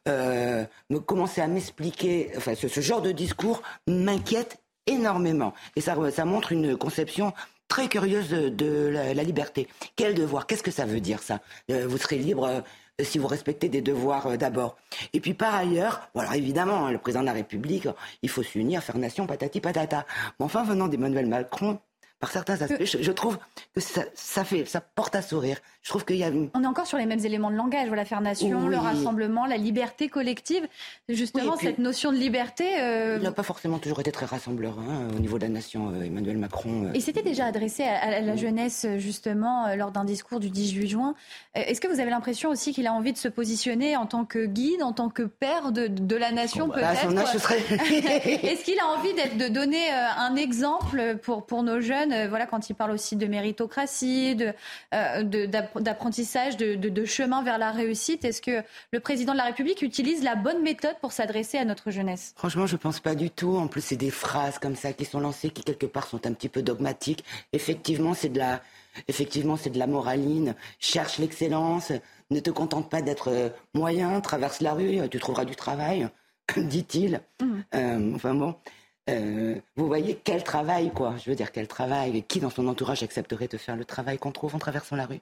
[0.06, 5.52] me commencer à m'expliquer, enfin, ce, genre de discours m'inquiète énormément.
[5.76, 7.32] Et ça, ça montre une conception
[7.68, 9.68] très curieuse de, la, liberté.
[9.96, 10.46] Quel devoir?
[10.46, 11.40] Qu'est-ce que ça veut dire ça?
[11.70, 12.60] Euh, Vous serez libre euh,
[13.02, 14.76] si vous respectez des devoirs euh, d'abord.
[15.12, 17.88] Et puis par ailleurs, voilà, évidemment, hein, le président de la République,
[18.22, 20.06] il faut s'unir, faire nation, patati patata.
[20.38, 21.78] Mais enfin, venant d'Emmanuel Macron,
[22.18, 23.38] par certains aspects, je, trouve
[23.74, 25.58] que ça, fait, ça porte à sourire.
[25.82, 28.06] Je trouve qu'il y a On est encore sur les mêmes éléments de langage, voilà,
[28.06, 30.66] faire nation, le rassemblement, la liberté collective.
[31.10, 32.80] Justement, cette notion de liberté.
[32.80, 35.90] Euh, il n'a pas forcément toujours été très rassembleur hein, au niveau de la nation,
[35.90, 36.86] euh, Emmanuel Macron.
[36.86, 36.92] Euh.
[36.94, 41.14] Et c'était déjà adressé à, la jeunesse, justement, lors d'un discours du 18 juin.
[41.54, 44.46] Est-ce que vous avez l'impression aussi qu'il a envie de se positionner en tant que
[44.46, 47.52] guide, en tant que père de, la nation, bah, peut-être.
[47.92, 52.05] Est-ce qu'il a envie de donner un exemple pour, pour nos jeunes?
[52.12, 54.36] Euh, voilà, quand il parle aussi de méritocratie,
[54.94, 59.82] euh, d'apprentissage, de, de, chemin vers la réussite, est-ce que le président de la République
[59.82, 62.34] utilise la bonne méthode pour s'adresser à notre jeunesse?
[62.36, 63.56] Franchement, je ne pense pas du tout.
[63.56, 66.32] En plus, c'est des phrases comme ça qui sont lancées, qui quelque part sont un
[66.32, 67.24] petit peu dogmatiques.
[67.52, 68.60] Effectivement, c'est de la,
[69.08, 70.54] effectivement, c'est de la moraline.
[70.78, 71.92] Cherche l'excellence.
[72.30, 74.20] Ne te contente pas d'être euh, moyen.
[74.20, 76.08] Traverse la rue, tu trouveras du travail,
[76.56, 77.20] dit-il.
[77.40, 78.14] Mmh.
[78.14, 78.54] enfin bon.
[79.08, 81.14] Euh, vous voyez quel travail, quoi.
[81.22, 82.24] Je veux dire, quel travail.
[82.24, 85.20] Qui dans son entourage accepterait de faire le travail qu'on trouve en traversant la rue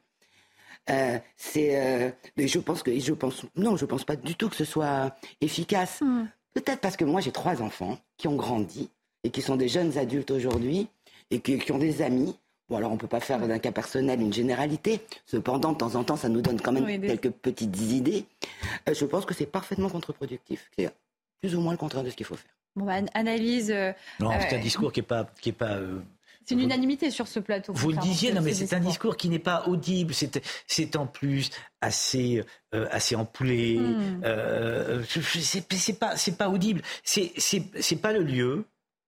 [0.91, 1.77] euh, C'est.
[1.77, 2.99] Euh, je pense que.
[2.99, 6.01] Je pense, non, je pense pas du tout que ce soit efficace.
[6.01, 6.27] Hmm.
[6.55, 8.91] Peut-être parce que moi, j'ai trois enfants qui ont grandi
[9.25, 10.89] et qui sont des jeunes adultes aujourd'hui
[11.31, 12.37] et qui, ont des amis.
[12.69, 15.01] Bon, alors on ne peut pas faire d'un cas personnel une généralité.
[15.27, 18.25] Cependant, de temps en temps, ça nous donne quand même quelques petites idées.
[18.91, 20.71] je pense que c'est parfaitement contre-productif.
[20.79, 20.91] C'est
[21.43, 22.55] plus ou moins le contraire de ce qu'il faut faire.
[22.77, 23.71] Bon, bah, analyse.
[23.71, 25.27] Euh, non, c'est un euh, discours qui n'est pas.
[25.41, 26.01] Qui est pas euh,
[26.45, 27.73] c'est une unanimité sur ce plateau.
[27.73, 30.13] Vous le disiez, non, mais c'est un discours qui n'est pas audible.
[30.67, 31.49] C'est en plus
[31.81, 32.45] assez,
[32.91, 33.79] assez empoulé.
[33.79, 35.03] Hmm.
[35.07, 36.83] c'est pas, pas audible.
[37.03, 38.67] C'est pas le lieu.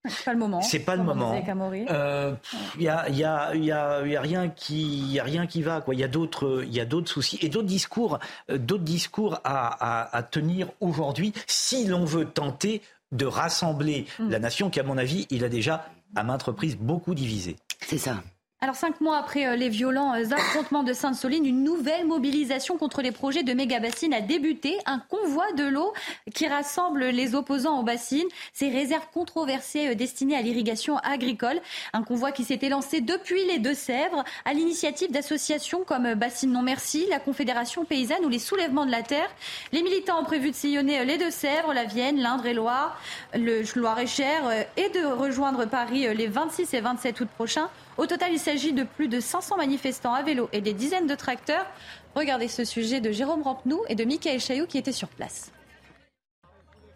[0.09, 0.62] C'est pas le moment.
[0.62, 1.35] C'est pas le moment.
[1.35, 5.61] Il y a, y, a, y, a, y a rien qui, y a rien qui
[5.61, 5.85] va.
[5.93, 10.05] Il y a d'autres, il y a d'autres soucis et d'autres discours, d'autres discours à,
[10.05, 12.81] à, à tenir aujourd'hui si l'on veut tenter
[13.12, 14.30] de rassembler mm.
[14.30, 17.57] la nation qui, à mon avis, il a déjà à maintes reprises beaucoup divisé.
[17.80, 18.22] C'est ça.
[18.62, 23.02] Alors, cinq mois après euh, les violents euh, affrontements de Sainte-Soline, une nouvelle mobilisation contre
[23.02, 24.78] les projets de méga-bassines a débuté.
[24.86, 25.92] Un convoi de l'eau
[26.34, 31.61] qui rassemble les opposants aux bassines, ces réserves controversées euh, destinées à l'irrigation agricole.
[31.92, 37.07] Un convoi qui s'était lancé depuis les Deux-Sèvres à l'initiative d'associations comme Bassines Non Merci,
[37.11, 39.28] la Confédération Paysanne ou les Soulèvements de la Terre.
[39.72, 42.98] Les militants ont prévu de sillonner les Deux-Sèvres, la Vienne, l'Indre-et-Loire,
[43.34, 47.68] le Loir-et-Cher et de rejoindre Paris les 26 et 27 août prochains.
[47.99, 51.14] Au total, il s'agit de plus de 500 manifestants à vélo et des dizaines de
[51.14, 51.66] tracteurs.
[52.14, 55.51] Regardez ce sujet de Jérôme Rampenou et de Michael Chaillot qui étaient sur place.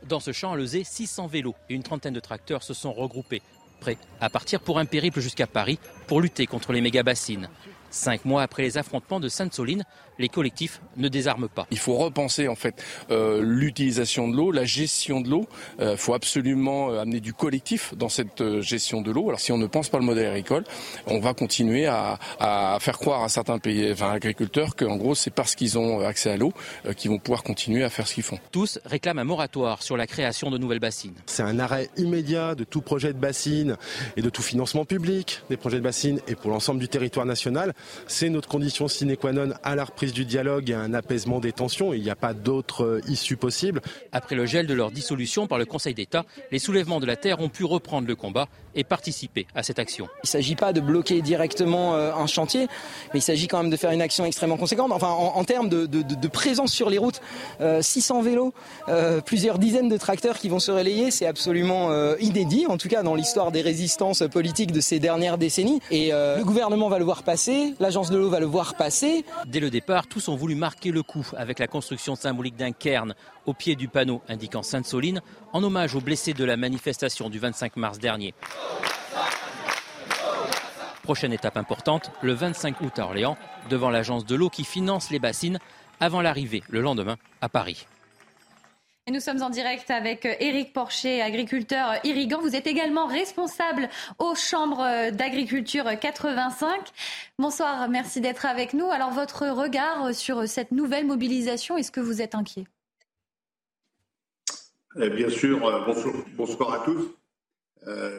[0.03, 3.43] Dans ce champ à Lezé, 600 vélos et une trentaine de tracteurs se sont regroupés,
[3.81, 7.49] prêts à partir pour un périple jusqu'à Paris pour lutter contre les méga-bassines.
[7.91, 9.85] Cinq mois après les affrontements de Sainte-Soline,
[10.19, 11.67] les collectifs ne désarment pas.
[11.71, 15.47] Il faut repenser en fait euh, l'utilisation de l'eau, la gestion de l'eau.
[15.79, 19.29] Il euh, faut absolument euh, amener du collectif dans cette gestion de l'eau.
[19.29, 20.65] Alors si on ne pense pas le modèle agricole,
[21.07, 25.31] on va continuer à, à faire croire à certains pays, enfin, agriculteurs qu'en gros c'est
[25.31, 26.53] parce qu'ils ont accès à l'eau
[26.97, 28.39] qu'ils vont pouvoir continuer à faire ce qu'ils font.
[28.53, 31.15] Tous réclament un moratoire sur la création de nouvelles bassines.
[31.27, 33.77] C'est un arrêt immédiat de tout projet de bassine
[34.17, 37.75] et de tout financement public des projets de bassine et pour l'ensemble du territoire national.
[38.07, 41.41] C'est notre condition sine qua non à la reprise du dialogue et à un apaisement
[41.41, 41.93] des tensions.
[41.93, 43.81] Il n'y a pas d'autre euh, issue possible.
[44.13, 47.41] Après le gel de leur dissolution par le Conseil d'État, les soulèvements de la Terre
[47.41, 50.09] ont pu reprendre le combat et participer à cette action.
[50.19, 52.67] Il ne s'agit pas de bloquer directement euh, un chantier,
[53.13, 54.93] mais il s'agit quand même de faire une action extrêmement conséquente.
[54.93, 57.21] Enfin, en, termes de, présence sur les routes,
[57.81, 58.55] 600 euh, vélos,
[59.25, 63.15] plusieurs dizaines de tracteurs qui vont se relayer, c'est absolument inédit, en tout cas dans
[63.15, 65.81] l'histoire des résistances politiques de ces dernières décennies.
[65.91, 69.25] Et le gouvernement va le voir passer, l'agence de l'eau va le voir passer.
[69.47, 73.15] Dès le départ, tous ont voulu marquer le coup avec la construction symbolique d'un cairn
[73.47, 75.21] au pied du panneau indiquant Sainte-Soline
[75.53, 78.35] en hommage aux blessés de la manifestation du 25 mars dernier.
[81.03, 83.37] Prochaine étape importante, le 25 août à Orléans,
[83.69, 85.59] devant l'agence de l'eau qui finance les bassines
[85.99, 87.87] avant l'arrivée le lendemain à Paris.
[89.07, 92.41] Et nous sommes en direct avec euh, Éric Porcher, agriculteur irrigant.
[92.41, 93.89] Vous êtes également responsable
[94.19, 96.69] aux chambres euh, d'agriculture 85.
[97.39, 98.91] Bonsoir, merci d'être avec nous.
[98.91, 102.65] Alors, votre regard sur cette nouvelle mobilisation, est-ce que vous êtes inquiet?
[105.01, 105.95] Eh, Bien sûr, euh,
[106.37, 107.17] bonsoir, à tous.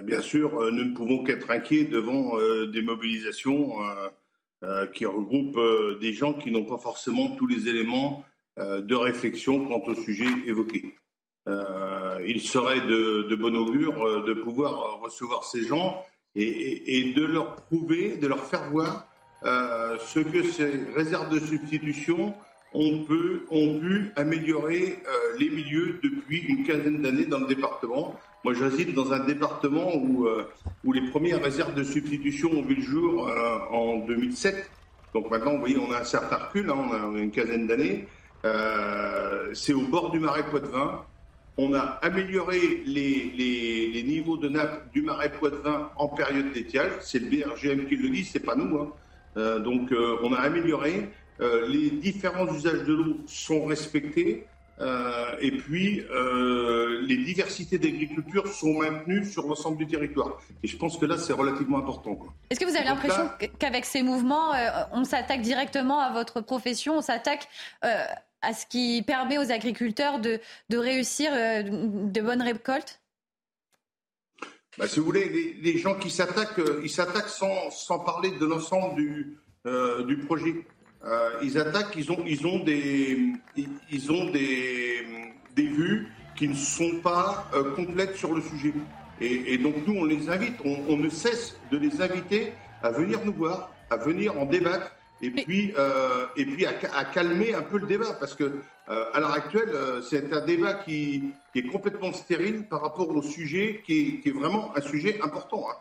[0.03, 2.34] bien sûr, nous ne pouvons qu'être inquiets devant
[2.65, 3.73] des mobilisations
[4.93, 8.30] qui regroupent des gens qui n'ont pas forcément tous les éléments euh,
[8.62, 10.95] de réflexion quant au sujet évoqué.
[11.47, 16.05] Euh, il serait de, bon augure euh, de pouvoir recevoir ces gens
[16.36, 19.07] et, de leur prouver, de leur faire voir
[19.43, 22.34] ce que ces réserves de substitution
[22.74, 24.99] ont, pu améliorer
[25.38, 28.16] les milieux depuis une quinzaine d'années dans le département.
[28.45, 30.26] Moi, j'hésite dans un département où,
[30.86, 33.30] où les premières réserves de substitution ont vu le jour
[33.72, 34.72] en 2007.
[35.14, 38.07] Donc maintenant, vous voyez, on a un certain recul, hein, on a une quinzaine d'années.
[38.45, 41.03] Euh, c'est au bord du marais Poitevin.
[41.57, 46.91] On a amélioré les, niveaux de nappe du marais Poitevin en période d'étiage.
[47.01, 48.77] C'est le BRGM qui le dit, c'est pas nous.
[48.77, 48.91] Hein.
[49.37, 51.09] Euh, donc euh, on a amélioré.
[51.39, 54.45] les différents usages de l'eau sont respectés.
[55.41, 56.03] et puis,
[57.09, 60.39] les diversités d'agriculture sont maintenues sur l'ensemble du territoire.
[60.63, 62.17] Et je pense que là, c'est relativement important.
[62.49, 63.29] Est-ce que vous avez l'impression
[63.59, 64.51] qu'avec ces mouvements,
[64.91, 67.47] on s'attaque directement à votre profession, on s'attaque
[68.41, 70.39] à ce qui permet aux agriculteurs de,
[70.69, 72.99] de réussir euh, de bonnes récoltes?
[74.77, 78.45] Bah, Si vous voulez, les, gens qui s'attaquent, euh, ils s'attaquent sans, sans, parler de
[78.45, 80.65] l'ensemble du, euh, du projet.
[81.41, 83.33] ils attaquent, ils ont, ils ont, des,
[83.91, 85.05] ils ont des,
[85.55, 88.73] des vues qui ne sont pas complètes sur le sujet.
[89.19, 93.23] Et, donc nous, on les invite, on, on ne cesse de les inviter à venir
[93.23, 97.78] nous voir, à venir en débattre et puis, euh, et puis à, calmer un peu
[97.78, 102.11] le débat, parce que euh, à l'heure actuelle, euh, c'est un débat qui, est complètement
[102.11, 105.67] stérile par rapport au sujet qui est, vraiment un sujet important.
[105.69, 105.76] Hein.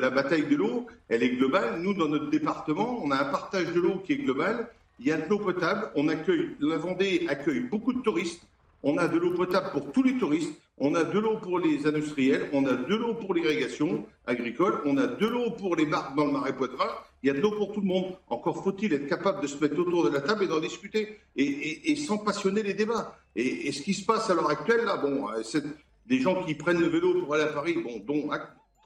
[0.00, 1.80] la bataille de l'eau, elle est globale.
[1.80, 4.68] Nous, dans notre département, on a un partage de l'eau qui est global.
[4.98, 5.90] Il y a de l'eau potable.
[5.94, 8.42] On accueille, la Vendée accueille beaucoup de touristes.
[8.82, 10.52] On a de l'eau potable pour tous les touristes.
[10.78, 12.48] On a de l'eau pour les industriels.
[12.52, 14.80] On a de l'eau pour l'irrigation agricole.
[14.84, 16.88] On a de l'eau pour les barques dans le marais Poitevin.
[17.22, 18.16] Il y a de l'eau pour tout le monde.
[18.28, 21.96] Encore faut-il être capable de se mettre autour de la table et d'en discuter et,
[21.96, 23.16] sans passionner les débats.
[23.34, 25.64] Et, ce qui se passe à l'heure actuelle, là, bon, euh, c'est
[26.06, 28.30] des gens qui prennent le vélo pour aller à Paris, bon, dont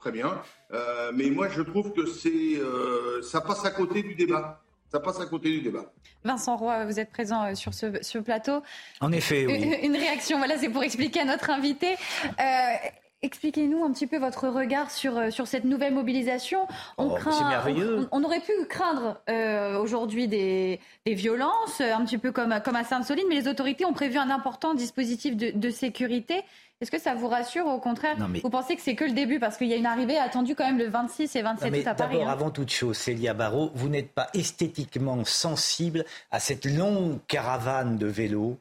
[0.01, 0.41] très bien.
[0.73, 4.62] Euh, mais moi, je trouve que c'est, euh, ça passe à côté du débat.
[4.93, 5.91] Ça passe à côté du débat.
[6.23, 8.61] Vincent Roy, vous êtes présent sur ce, plateau.
[9.01, 9.75] En effet, oui.
[9.83, 11.95] Une, réaction, voilà, c'est pour expliquer à notre invité.
[13.23, 16.67] Expliquez-nous un petit peu votre regard sur, euh, sur cette nouvelle mobilisation.
[16.97, 18.05] On oh, craint, merveilleux.
[18.11, 22.83] On, aurait pu craindre euh, aujourd'hui des, des, violences, un petit peu comme, comme à
[22.83, 26.43] Sainte-Soline, mais les autorités ont prévu un important dispositif de, de sécurité.
[26.83, 29.55] Est-ce que ça vous rassure Au contraire, vous pensez que c'est que le début Parce
[29.55, 32.15] qu'il y a une arrivée attendue quand même le 26 et 27 août à Paris.
[32.15, 32.33] D'abord, hein.
[32.33, 38.05] avant toute chose, Célia Barrault, vous n'êtes pas esthétiquement sensible à cette longue caravane de
[38.05, 38.57] vélos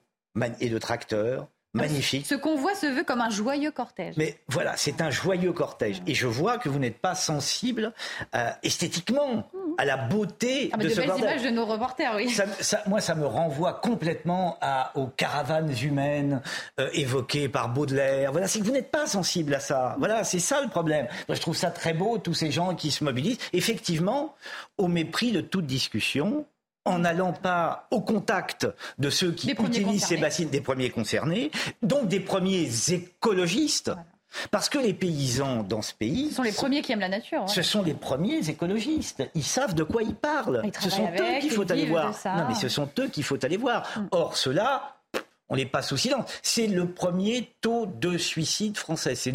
[0.60, 2.26] et de tracteurs magnifique.
[2.26, 4.14] Ce convoi se veut comme un joyeux cortège.
[4.16, 6.02] Mais voilà, c'est un joyeux cortège.
[6.06, 7.92] Et je vois que vous n'êtes pas sensible
[8.34, 9.48] euh, esthétiquement
[9.78, 12.34] à la beauté ah, de, de ce belles images de nos reporters, oui.
[12.86, 16.42] moi, ça me renvoie complètement à, aux caravanes humaines
[16.78, 18.32] euh, évoquées par Baudelaire.
[18.32, 19.96] Voilà, c'est que vous n'êtes pas sensible à ça.
[19.98, 21.06] Voilà, c'est ça le problème.
[21.28, 23.38] Moi, je trouve ça très beau, tous ces gens qui se mobilisent.
[23.52, 24.34] Effectivement,
[24.76, 26.44] au mépris de toute discussion,
[26.84, 28.66] en n'allant pas au contact
[28.98, 31.50] de ceux qui utilisent ces bassines, des premiers concernés,
[31.82, 33.92] donc des premiers écologistes.
[34.50, 36.30] Parce que les paysans dans ce pays...
[36.30, 37.48] Ce sont les premiers qui aiment la nature.
[37.48, 39.22] Ce sont les premiers écologistes.
[39.34, 40.62] Ils savent de quoi ils parlent.
[40.80, 42.14] ce sont eux qu'il faut aller voir.
[42.24, 43.86] Non, mais ce sont eux qu'il faut aller voir.
[43.94, 44.06] Mm.
[44.12, 44.96] Or, cela,
[45.52, 46.24] on les passe sous silence.
[46.42, 49.14] C'est le premier taux de suicide français.
[49.14, 49.32] C'est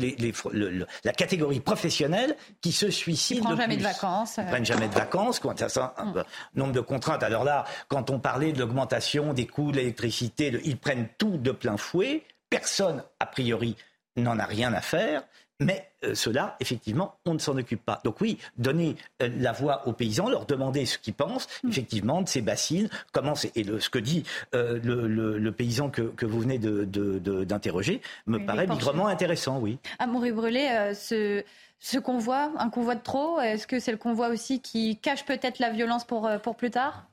[1.04, 3.38] la catégorie professionnelle qui se suicide.
[3.38, 4.38] Ils prennent jamais de vacances.
[4.38, 5.40] Ils prennent jamais de vacances.
[5.40, 6.24] Quand un mm.
[6.56, 7.22] nombre de contraintes.
[7.22, 11.52] Alors là, quand on parlait de l'augmentation des coûts de l'électricité, ils prennent tout de
[11.52, 12.24] plein fouet.
[12.50, 13.76] Personne, a priori,
[14.16, 15.24] n'en a rien à faire.
[15.60, 18.00] Mais euh, cela, effectivement, on ne s'en occupe pas.
[18.04, 21.70] Donc oui, donner euh, la voix aux paysans, leur demander ce qu'ils pensent, mm.
[21.70, 26.60] effectivement, de ces bassines, comment et ce que dit euh, le, paysan que, vous venez
[26.60, 29.80] d'interroger, me paraît bigrement intéressant, oui.
[29.98, 31.44] Amaury Brûlé, ce,
[31.80, 35.58] ce convoi, un convoi de trop, est-ce que c'est le convoi aussi qui cache peut-être
[35.60, 37.08] la violence pour, pour plus tard?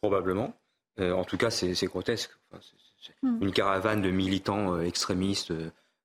[0.00, 0.54] Probablement.
[1.00, 2.30] en tout cas, c'est grotesque.
[3.22, 3.42] Mm.
[3.42, 5.52] Une caravane de militants extrémistes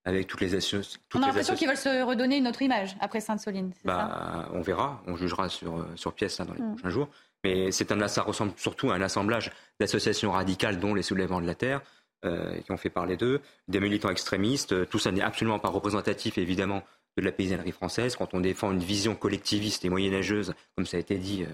[0.08, 0.99] avec toutes les associations.
[1.14, 3.74] On a l'impression qu'ils veulent se redonner une autre image après Sainte-Soline.
[3.84, 6.76] Bah, on verra, on jugera sur, sur pièce dans les mm.
[6.76, 7.10] prochains jours.
[7.43, 9.51] Mais c'est un, ça ressemble surtout à un assemblage
[9.82, 11.82] d'associations radicales, dont les Soulèvements de la Terre,
[12.26, 14.89] euh, qui ont fait parler d'eux, des militants extrémistes.
[14.89, 16.84] Tout ça n'est absolument pas représentatif, évidemment,
[17.18, 18.16] de la paysannerie française.
[18.16, 21.47] Quand on défend une vision collectiviste et moyenâgeuse, comme ça a été dit, euh,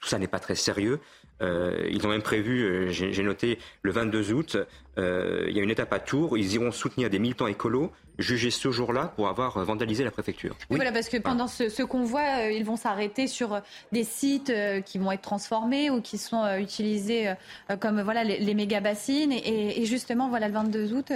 [0.00, 1.00] tout ça n'est pas très sérieux.
[1.42, 4.56] Euh, ils ont même prévu, j'ai noté, le 22 août,
[4.96, 8.70] il y a une étape à Tours, ils iront soutenir des militants écolos jugés ce
[8.70, 10.56] jour-là pour avoir vandalisé la préfecture.
[10.70, 13.60] Oui, voilà, parce que pendant ce, convoi, euh, ils vont s'arrêter sur euh,
[13.92, 17.32] des sites euh, qui vont être transformés ou qui sont utilisés
[17.80, 19.32] comme voilà les, méga bassines.
[19.32, 21.12] Et, justement, voilà, le 22 août,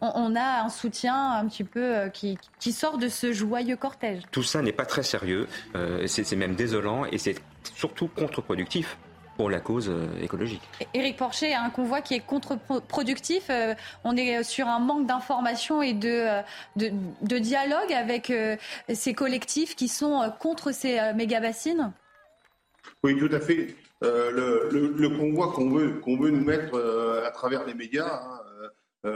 [0.00, 4.22] on, a un soutien un petit peu qui, qui, sort de ce joyeux cortège.
[4.30, 5.46] Tout ça n'est pas très sérieux,
[6.06, 7.36] c'est même désolant et c'est
[7.74, 8.96] surtout contre-productif
[9.40, 10.60] pour la cause euh, écologique.
[10.92, 13.46] Éric Porcher a un convoi qui est contre-productif.
[13.48, 16.90] Euh, on est sur un manque d'information et de, euh,
[17.22, 18.30] de, dialogue avec
[18.92, 21.90] ces collectifs qui sont contre ces méga-bassines?
[23.02, 23.74] Oui, tout à fait.
[24.02, 26.78] le, convoi qu'on veut, qu'on veut nous mettre
[27.26, 28.20] à travers les médias,
[29.04, 29.10] hein,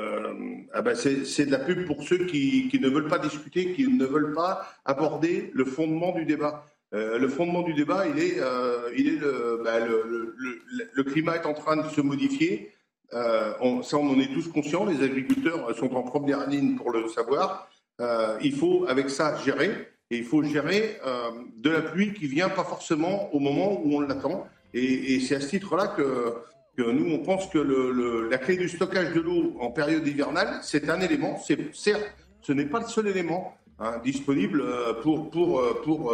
[0.73, 3.87] ah ben c'est de la pub pour ceux qui, qui, ne veulent pas discuter, qui
[3.87, 6.65] ne veulent pas aborder le fondement du débat.
[6.95, 9.19] Euh, le fondement du débat, il est, euh, il est
[9.65, 12.73] bah, le, climat est en train de se modifier.
[13.13, 14.85] Euh, on, ça, on en est tous conscients.
[14.85, 17.69] Les agriculteurs sont en première ligne pour le savoir.
[18.43, 19.89] il faut, avec ça, gérer.
[20.11, 20.99] Et il faut gérer
[21.57, 24.47] de la pluie qui vient pas forcément au moment où on l'attend.
[24.73, 26.35] Et, c'est à ce titre-là que,
[26.93, 27.59] nous, on pense que
[28.31, 31.41] la clé du stockage de l'eau en période hivernale, c'est un élément.
[31.73, 34.63] Certes, ce n'est pas le seul élément hein, disponible
[35.03, 36.13] pour pour pour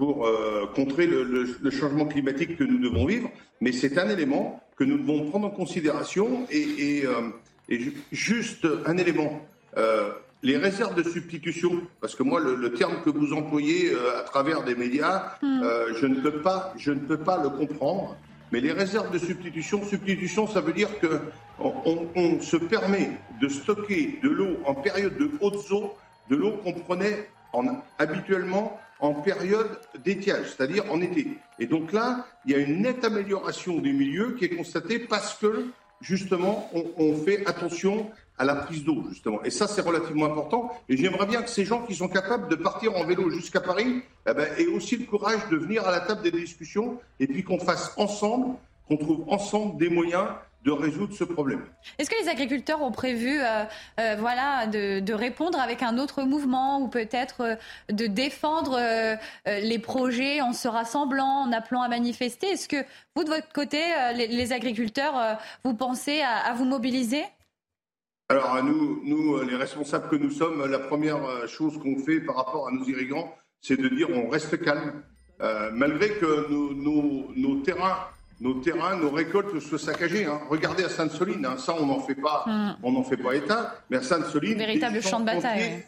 [0.00, 3.30] euh, contrer le, changement climatique que nous devons vivre,
[3.60, 7.30] mais c'est un élément que nous devons prendre en considération et, euh,
[8.12, 9.40] juste un élément.
[9.76, 10.10] Euh,
[10.42, 14.76] les réserves de substitution, parce que moi le, terme que vous employez à travers des
[14.76, 15.62] médias, hmm.
[16.00, 18.16] je ne peux pas, je ne peux pas le comprendre.
[18.52, 21.20] Mais les réserves de substitution, substitution, ça veut dire que
[21.58, 25.94] on, se permet de stocker de l'eau en période de haute eaux,
[26.30, 31.38] de l'eau qu'on prenait en, habituellement en période d'étiage, c'est-à-dire en été.
[31.58, 35.34] Et donc là, il y a une nette amélioration des milieux qui est constatée parce
[35.34, 35.66] que
[36.00, 39.42] justement, on, fait attention à la prise d'eau, justement.
[39.42, 40.70] Et ça, c'est relativement important.
[40.88, 44.02] Et j'aimerais bien que ces gens qui sont capables de partir en vélo jusqu'à Paris
[44.28, 47.42] eh ben, aient aussi le courage de venir à la table des discussions et puis
[47.42, 48.54] qu'on fasse ensemble,
[48.86, 50.28] qu'on trouve ensemble des moyens
[50.64, 51.64] de résoudre ce problème.
[51.98, 53.64] Est-ce que les agriculteurs ont prévu euh,
[54.00, 57.54] euh, voilà, de, répondre avec un autre mouvement ou peut-être euh,
[57.90, 58.78] de défendre
[59.46, 62.48] les projets en se rassemblant, en appelant à manifester?
[62.48, 62.84] Est-ce que
[63.14, 63.80] vous, de votre côté,
[64.14, 67.22] les, agriculteurs, vous pensez à, vous mobiliser?
[68.28, 72.68] Alors, nous, nous, les responsables que nous sommes, la première chose qu'on fait par rapport
[72.68, 75.02] à nos irrigants, c'est de dire on reste calme.
[75.72, 78.08] malgré que nos, nos terrains
[78.40, 80.26] nos terrains, nos récoltes soient saccagées.
[80.26, 80.40] Hein.
[80.48, 81.56] Regardez à Sainte-Soline, hein.
[81.58, 82.76] ça on n'en fait pas, hmm.
[82.82, 83.74] on n'en fait pas état.
[83.90, 85.84] Mais à Sainte-Soline, véritable champ de bataille.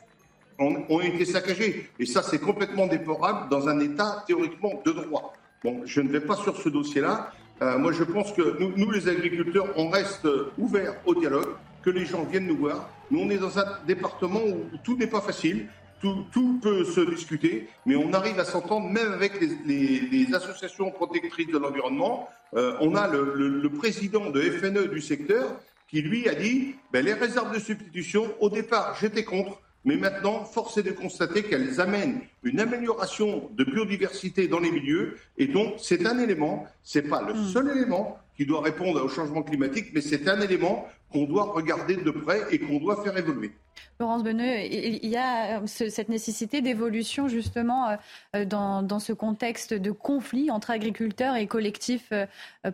[0.58, 1.88] Ont, été saccagés.
[1.98, 5.32] Et ça, c'est complètement déplorable dans un État théoriquement de droit.
[5.64, 7.32] Bon, je ne vais pas sur ce dossier-là.
[7.62, 10.28] Euh, moi, je pense que nous, nous, les agriculteurs, on reste
[10.58, 11.48] ouverts au dialogue,
[11.82, 12.90] que les gens viennent nous voir.
[13.10, 15.66] Nous, on est dans un département où tout n'est pas facile.
[16.00, 21.58] Tout, peut se discuter, mais on arrive à s'entendre même avec les, associations protectrices de
[21.58, 22.28] l'environnement.
[22.54, 27.14] Euh, on a le, président de FNE du secteur qui, lui, a dit ben, les
[27.14, 29.60] réserves de substitution, au départ, j'étais contre.
[29.84, 35.16] Mais maintenant, force est de constater qu'elles amènent une amélioration de biodiversité dans les milieux.
[35.38, 37.46] Et donc, c'est un élément, ce n'est pas le hmm.
[37.46, 41.96] seul élément qui doit répondre au changement climatique, mais c'est un élément qu'on doit regarder
[41.96, 43.52] de près et qu'on doit faire évoluer.
[43.98, 47.96] Laurence Beneux, il y a euh, cette nécessité d'évolution justement euh,
[48.36, 52.12] euh, dans, ce contexte de conflit entre agriculteurs et collectifs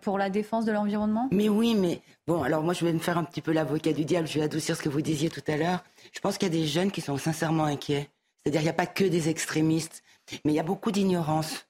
[0.03, 1.29] pour la défense de l'environnement?
[1.33, 4.05] Mais oui, mais bon, alors moi je vais me faire un petit peu l'avocat du
[4.05, 5.85] diable, je vais adoucir ce que vous disiez tout à l'heure.
[6.13, 8.09] Je pense qu'il y a des jeunes qui sont sincèrement inquiets.
[8.45, 10.03] C'est-à-dire qu'il n'y a pas que des extrémistes,
[10.45, 11.66] mais il y a beaucoup d'ignorance.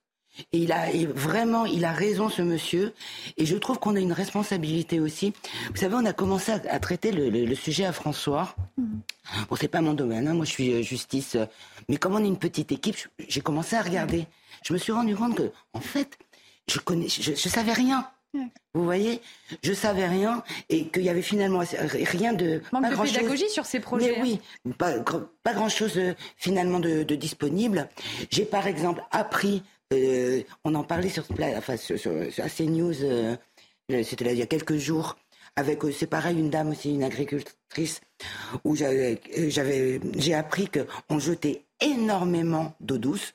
[0.52, 2.92] Et il a vraiment, il a raison ce monsieur.
[3.36, 5.32] Et je trouve qu'on a une responsabilité aussi.
[5.70, 8.54] Vous savez, on a commencé à, traiter le, sujet à François.
[8.76, 9.00] Mhm.
[9.48, 10.28] Bon, c'est pas mon domaine.
[10.28, 10.34] Hein.
[10.34, 11.36] Moi, je suis euh, justice.
[11.36, 11.46] Euh,
[11.88, 12.96] mais comme on est une petite équipe,
[13.28, 14.26] j'ai commencé à regarder.
[14.64, 16.18] Je me suis rendu compte que, en fait,
[16.68, 18.08] je connais, je, savais rien.
[18.74, 19.22] Vous voyez,
[19.62, 23.80] je savais rien et qu'il y avait finalement rien de manque de pédagogie sur ces
[23.80, 24.18] projets.
[24.18, 24.92] Mais oui, pas,
[25.42, 27.88] pas grand chose euh, finalement de, de disponible.
[28.30, 29.62] J'ai par exemple appris
[29.92, 31.24] euh, on en parlait sur,
[31.56, 33.36] enfin, sur, sur, CNews, euh,
[34.02, 35.16] c'était il y a quelques jours,
[35.54, 38.00] avec, euh, c'est pareil, une dame aussi, une agricultrice,
[38.64, 39.20] où j'avais,
[40.16, 43.34] j'ai appris qu'on jetait énormément d'eau douce,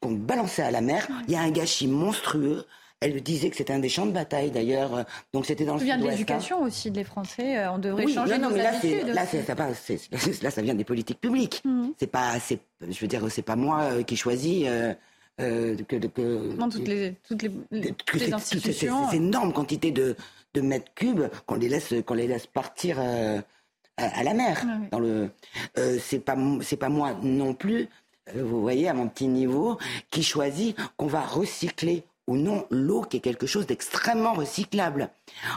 [0.00, 1.06] qu'on balançait à la mer.
[1.28, 2.66] Il y a un gâchis monstrueux.
[3.00, 5.04] Elle disait que c'était un des champs de bataille d'ailleurs.
[5.32, 7.68] Donc c'était dans le vient de l'éducation aussi des Français.
[7.68, 9.08] On devrait changer non, mais là, habitudes.
[9.08, 9.54] Là, ça,
[10.42, 11.62] là, ça vient des politiques publiques.
[11.64, 11.88] Mmh.
[11.98, 14.64] C'est pas, je veux dire, c'est pas moi qui choisis.
[14.66, 14.94] Euh,
[15.38, 19.08] que, toutes les, toutes les, institutions.
[19.10, 20.16] C'est énorme quantité de,
[20.54, 23.40] de mètres cubes qu'on les laisse, qu'on les laisse partir euh,
[23.96, 24.64] à, la mer.
[24.90, 25.30] Dans le,
[25.78, 27.88] euh, c'est pas, c'est pas moi non plus.
[28.34, 29.78] vous voyez, à mon petit niveau,
[30.10, 35.10] qui choisit qu'on va recycler ou non l'eau, qui est quelque chose d'extrêmement recyclable.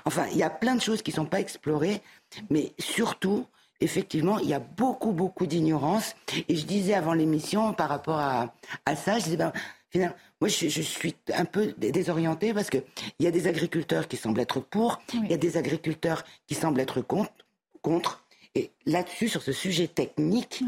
[0.06, 2.02] Enfin, il y a plein de choses qui ne sont pas explorées,
[2.50, 3.46] mais surtout,
[3.82, 6.16] effectivement, il y a beaucoup, beaucoup d'ignorance.
[6.48, 8.54] Et je disais avant l'émission, par rapport à,
[8.86, 9.54] à ça, je disais, ben,
[9.90, 12.84] finalement, moi, je, je, suis un peu désorientée parce qu'il
[13.20, 16.80] y a des agriculteurs qui semblent être pour, il y a des agriculteurs qui semblent
[16.80, 17.32] être contre.
[17.82, 18.24] contre
[18.56, 20.64] et là-dessus, sur ce sujet technique,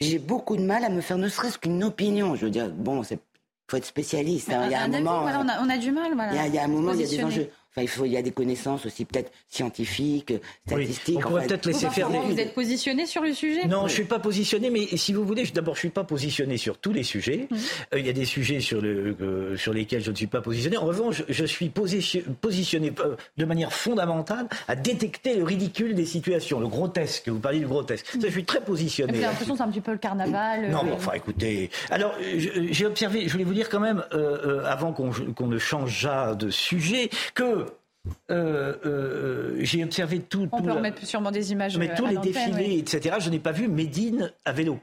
[0.00, 2.34] j'ai beaucoup de mal à me faire ne serait-ce qu'une opinion.
[2.36, 3.18] Je veux dire, bon, il
[3.70, 4.50] faut être spécialiste.
[4.50, 4.62] Hein.
[4.66, 6.14] Il y a un, moment, on, a, on, a, du mal.
[6.14, 7.50] Voilà, il, y a, un moment, il y a des enjeux.
[7.74, 10.34] Enfin, il, faut, il y a des connaissances aussi peut-être scientifiques,
[10.66, 11.16] statistiques.
[11.16, 12.10] on pourrait peut-être laisser faire.
[12.10, 15.44] Vous êtes positionné sur le sujet Non, je suis pas positionné, mais si vous voulez,
[15.54, 17.48] d'abord, je suis pas positionné sur tous les sujets.
[17.50, 17.56] Mmh.
[17.94, 20.42] Euh, il y a des sujets sur, le, euh, sur lesquels je ne suis pas
[20.42, 20.76] positionné.
[20.76, 26.60] En revanche, je suis positionné euh, de manière fondamentale à détecter le ridicule des situations,
[26.60, 27.30] le grotesque.
[27.30, 28.06] Vous parlez du grotesque.
[28.06, 29.14] Ça, je suis très positionné.
[29.14, 30.70] J'ai l'impression que c'est un petit peu le carnaval.
[30.70, 31.70] Non, mais enfin, écoutez.
[31.88, 34.04] Alors, j'ai observé, je voulais vous dire quand même,
[34.66, 36.06] avant qu'on ne change
[36.38, 37.61] de sujet, que
[38.30, 40.48] euh, euh, j'ai observé tout.
[40.52, 41.78] On peut remettre sûrement des images.
[41.78, 43.16] Mais tous les défilés, etc.
[43.20, 44.80] Je n'ai pas vu Médine à vélo.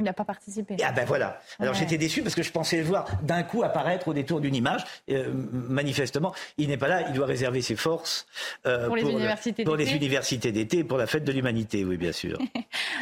[0.00, 0.76] Il n'a pas participé.
[0.82, 1.42] Ah ben voilà.
[1.58, 4.54] Alors j'étais déçu parce que je pensais le voir d'un coup apparaître au détour d'une
[4.54, 4.82] image.
[5.10, 7.02] Euh, manifestement, il n'est pas là.
[7.08, 8.26] Il doit réserver ses forces
[8.64, 12.12] euh, pour, les universités pour les universités d'été, pour la fête de l'humanité, oui bien
[12.12, 12.38] sûr.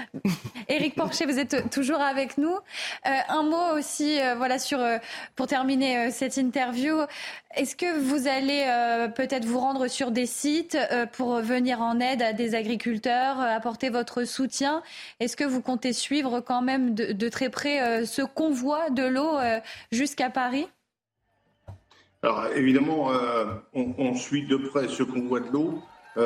[0.68, 2.56] Éric Porcher, vous êtes toujours avec nous.
[3.06, 4.80] Euh, un mot aussi, voilà sur
[5.36, 6.96] pour terminer cette interview.
[7.58, 8.64] Est-ce que vous allez
[9.16, 10.78] peut-être vous rendre sur des sites
[11.14, 14.80] pour venir en aide à des agriculteurs, apporter votre soutien?
[15.18, 19.36] Est-ce que vous comptez suivre quand même de, très près euh, ce convoi de l'eau
[19.38, 19.58] euh,
[19.90, 20.68] jusqu'à Paris?
[22.22, 25.82] Alors évidemment, euh, on, suit de près ce convoi de l'eau.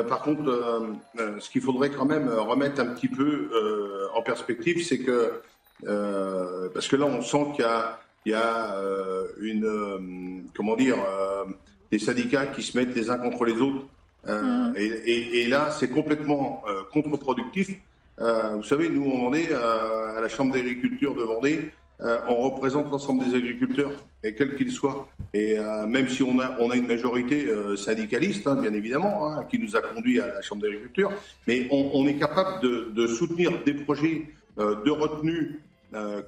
[0.07, 0.93] par contre,
[1.39, 3.49] ce qu'il faudrait quand même remettre un petit peu
[4.13, 5.41] en perspective, c'est que,
[6.73, 10.97] parce que là, on sent qu'il y a, une, comment dire,
[11.91, 13.85] des syndicats qui se mettent les uns contre les autres.
[14.25, 14.73] Mmh.
[14.77, 16.63] et, là, c'est complètement
[16.93, 17.71] contre-productif
[18.19, 21.71] euh, vous savez, nous, on en est euh, à la Chambre d'agriculture de Vendée.
[22.01, 23.91] Euh, on représente l'ensemble des agriculteurs,
[24.23, 25.07] et quels qu'ils soient.
[25.33, 25.57] Et
[25.87, 29.75] même si on a, on a une majorité syndicaliste, hein, bien évidemment, hein, qui nous
[29.75, 31.11] a conduit à la Chambre d'agriculture,
[31.47, 35.59] mais on, est capable de, soutenir des projets de retenue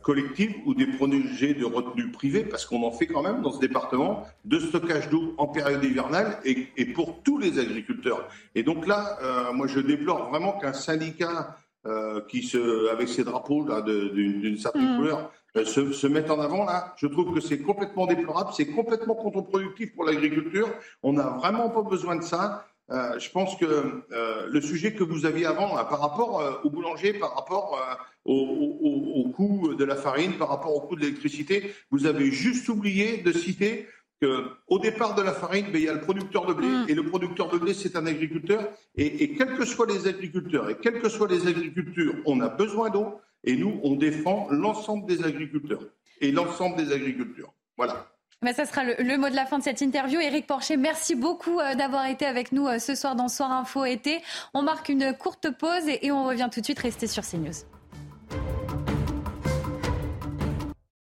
[0.02, 3.60] collective ou des projets de retenue privée, parce qu'on en fait quand même dans ce
[3.60, 8.28] département, de stockage d'eau en période hivernale et, et, pour tous les agriculteurs.
[8.54, 9.18] Et donc là,
[9.54, 11.56] moi je déplore vraiment qu'un syndicat
[11.88, 14.98] euh, qui se, avec ces drapeaux là d'une certaine mm.
[14.98, 16.96] couleur, euh, se, se, mettent en avant là.
[16.98, 20.68] Je trouve que c'est complètement déplorable, c'est complètement contre-productif pour l'agriculture.
[21.04, 22.66] On n'a vraiment pas besoin de ça.
[22.90, 26.72] euh, je pense que euh, le sujet que vous aviez avant, par rapport euh, au
[26.72, 27.80] boulanger, par rapport
[28.26, 33.18] au, coût de la farine, par rapport au coût de l'électricité, vous avez juste oublié
[33.18, 33.88] de citer
[34.22, 36.68] qu'au départ de la farine, ben, il y a le producteur de blé.
[36.68, 36.86] Mm.
[36.88, 38.70] Et le producteur de blé, c'est un agriculteur.
[38.96, 42.50] Et, et, quels que soient les agriculteurs, et quelles que soient les agricultures, on a
[42.50, 43.20] besoin d'eau.
[43.44, 45.84] Et nous, on défend l'ensemble des agriculteurs
[46.22, 47.54] et l'ensemble des agricultures.
[47.78, 48.08] Voilà.
[48.42, 50.20] Mais ça sera le, mot de la fin de cette interview.
[50.20, 53.86] Éric Porcher, merci beaucoup euh, d'avoir été avec nous euh, ce soir dans Soir Info
[53.86, 54.22] été.
[54.54, 56.80] On marque une courte pause et, on revient tout de suite.
[56.80, 57.75] Restez sur CNews.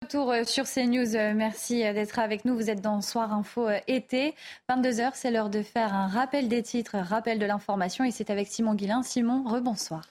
[0.09, 1.35] Retour euh, sur CNews.
[1.35, 2.55] Merci d'être avec nous.
[2.55, 4.33] Vous êtes dans Soir Info été.
[4.67, 8.03] 22h, c'est l'heure de faire un rappel des titres, rappel de l'information.
[8.03, 9.03] Et c'est avec Simon Guillain.
[9.03, 10.01] Simon, rebonsoir.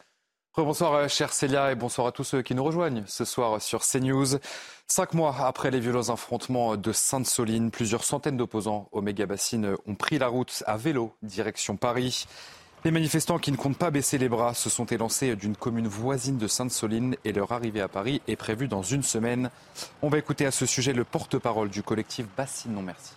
[0.56, 3.82] Bonsoir euh, chère Célia et bonsoir à tous ceux qui nous rejoignent ce soir sur
[3.84, 4.38] CNews.
[4.86, 10.18] Cinq mois après les violents affrontements de Sainte-Soline, plusieurs centaines d'opposants au méga-bassine ont pris
[10.18, 12.26] la route à vélo direction Paris.
[12.84, 16.38] Les manifestants qui ne comptent pas baisser les bras se sont élancés d'une commune voisine
[16.38, 19.50] de Sainte-Soline et leur arrivée à Paris est prévue dans une semaine.
[20.00, 23.14] On va écouter à ce sujet le porte-parole du collectif Bassine Non Merci.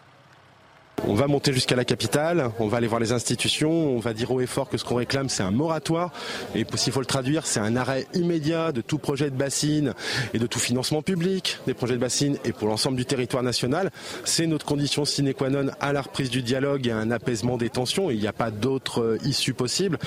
[1.08, 4.30] On va monter jusqu'à la capitale, on va aller voir les institutions, on va dire
[4.30, 6.12] haut et fort que ce qu'on réclame c'est un moratoire
[6.54, 9.96] et s'il faut le traduire c'est un arrêt immédiat de tout projet de bassine
[10.36, 13.90] et de tout financement public des projets de bassine et pour l'ensemble du territoire national.
[14.26, 17.58] C'est notre condition sine qua non à la reprise du dialogue et à un apaisement
[17.58, 18.12] des tensions.
[18.12, 19.98] Il n'y a pas d'autre euh, issue possible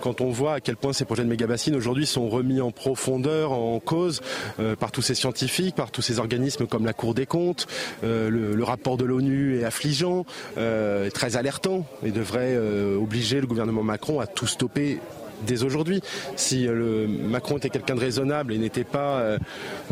[0.00, 2.70] quand on voit à quel point ces projets de méga bassines aujourd'hui sont remis en
[2.70, 4.20] profondeur, en cause
[4.60, 7.66] euh, par tous ces scientifiques, par tous ces organismes comme la Cour des comptes,
[8.04, 10.24] euh, le, le rapport de l'ONU est affligeant.
[10.56, 15.00] Euh, très alertant et devrait euh, obliger le gouvernement Macron à tout stopper
[15.42, 16.00] dès aujourd'hui.
[16.36, 18.70] Si euh, Macron était quelqu'un de raisonnable et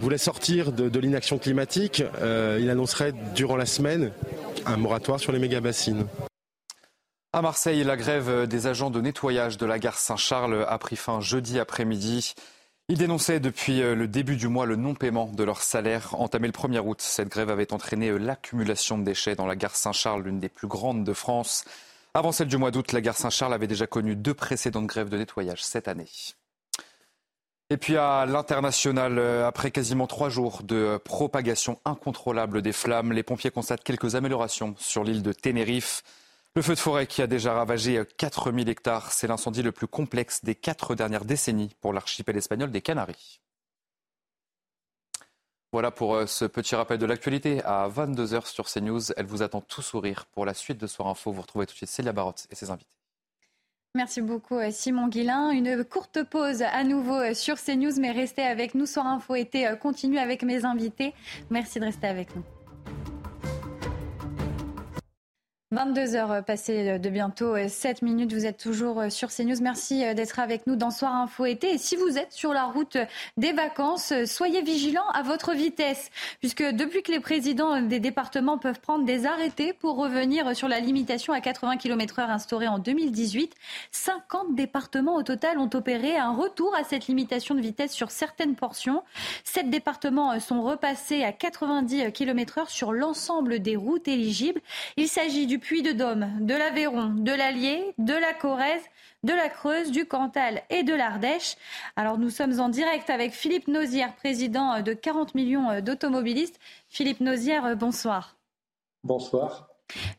[0.01, 2.03] voulait sortir de, l'inaction climatique,
[2.59, 4.13] il annoncerait durant la semaine
[4.67, 6.07] un moratoire sur les méga bassines.
[7.33, 11.21] À Marseille, la grève des agents de nettoyage de la gare Saint-Charles a pris fin
[11.21, 12.35] jeudi après-midi.
[12.89, 16.15] Ils dénonçaient depuis euh, le début du mois le non-paiement de leur salaire.
[16.21, 19.77] Entamé le 1er août, cette grève avait entraîné euh, l'accumulation de déchets dans la gare
[19.77, 21.65] Saint-Charles, l'une des plus grandes de France.
[22.15, 25.17] Avant celle du mois d'août, la gare Saint-Charles avait déjà connu deux précédentes grèves de
[25.17, 26.09] nettoyage cette année.
[27.71, 33.23] Et puis à l'international, euh, après quasiment trois jours de propagation incontrôlable des flammes, les
[33.23, 36.03] pompiers constatent quelques améliorations sur l'île de Tenerife.
[36.55, 40.45] Le feu de forêt qui a déjà ravagé 4000 hectares, c'est l'incendie le plus complexe
[40.45, 43.41] des quatre dernières décennies pour l'archipel espagnol des Canaries.
[45.73, 49.01] Voilà pour euh, ce petit rappel de l'actualité à 22h sur CNews.
[49.17, 51.33] Elle vous attend tout sourire pour la suite de Soir Info.
[51.33, 52.99] Vous retrouvez tout de suite Célia Barotte et ses invités.
[53.95, 55.51] Merci beaucoup euh, Simon Guillain.
[55.53, 58.85] Une courte pause à nouveau euh, sur CNews, mais restez avec nous.
[58.85, 61.15] Soir Info été continue avec mes invités.
[61.49, 62.43] Merci de rester avec nous.
[65.73, 68.35] 22 heures passées de bientôt 7 minutes.
[68.35, 69.57] Vous êtes toujours euh, sur CNews.
[69.63, 71.73] Merci euh, d'être avec nous dans Soir Info été.
[71.73, 72.99] Et si vous êtes sur la route
[73.39, 76.11] des vacances, euh, soyez vigilants à votre vitesse.
[76.41, 80.79] Puisque depuis que les présidents des départements peuvent prendre des arrêtés pour revenir sur la
[80.79, 83.55] limitation à 80 km heure instaurée en 2018,
[83.93, 88.57] 50 départements au total ont opéré un retour à cette limitation de vitesse sur certaines
[88.57, 89.05] portions.
[89.43, 94.61] Sept départements sont repassés à 90 km heure sur l'ensemble des routes éligibles.
[94.99, 98.83] Il s'agit du Puy-de-Dôme, de l'Aveyron, de l'Allier, de la Corrèze,
[99.23, 101.57] de la Creuse, du Cantal et de l'Ardèche.
[101.97, 106.59] Alors nous sommes en direct avec Philippe Nozière, président de 40 millions d'automobilistes.
[106.89, 108.37] Philippe Nozière, bonsoir.
[109.05, 109.69] Bonsoir.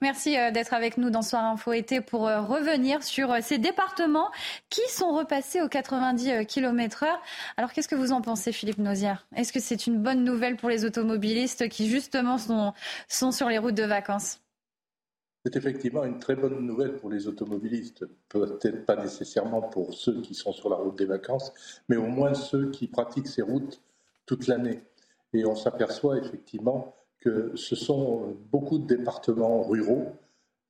[0.02, 3.58] Merci euh, d'être avec nous dans Soir Info été pour euh, revenir sur euh, ces
[3.58, 4.30] départements
[4.70, 7.08] qui sont repassés aux 90 km/h.
[7.58, 10.70] Alors qu'est-ce que vous en pensez, Philippe Nozière Est-ce que c'est une bonne nouvelle pour
[10.70, 12.74] les automobilistes qui justement sont,
[13.08, 14.40] sont sur les routes de vacances?
[15.46, 18.06] C'est effectivement une très bonne nouvelle pour les automobilistes.
[18.30, 21.54] Peut-être pas nécessairement pour ceux qui sont sur la route des vacances,
[21.90, 23.82] mais au moins ceux qui pratiquent ces routes
[24.26, 24.82] toute l'année.
[25.34, 30.08] Et on s'aperçoit effectivement que ce sont beaucoup de départements ruraux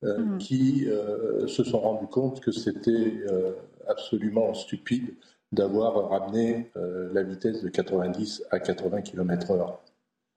[0.04, 0.38] euh, mmh.
[0.38, 3.52] qui euh, se sont rendus compte que c'était euh,
[3.88, 5.14] absolument stupide
[5.52, 9.76] d'avoir ramené la vitesse de 90 à 80 km/h.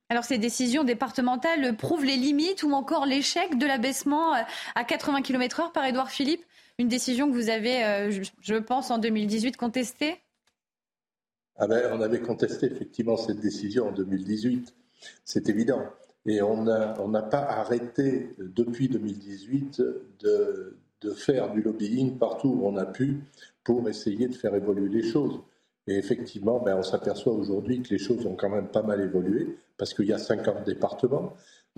[0.10, 4.42] Alors ces décisions départementales prouvent les limites ou encore l'échec de l'abaissement euh,
[4.76, 6.44] à 80 km/h par Édouard Philippe,
[6.80, 10.16] une décision que vous avez, euh, je pense, en 2018 contestée
[11.58, 14.74] ah ben, On avait contesté effectivement cette décision en 2018,
[15.26, 15.84] c'est évident.
[16.26, 19.82] Et on n'a pas arrêté depuis 2018
[20.20, 23.22] de, de faire du lobbying partout où on a pu
[23.64, 25.40] pour essayer de faire évoluer les choses.
[25.88, 29.58] Et effectivement, ben, on s'aperçoit aujourd'hui que les choses ont quand même pas mal évolué,
[29.78, 31.36] parce qu'il y a 50 départements.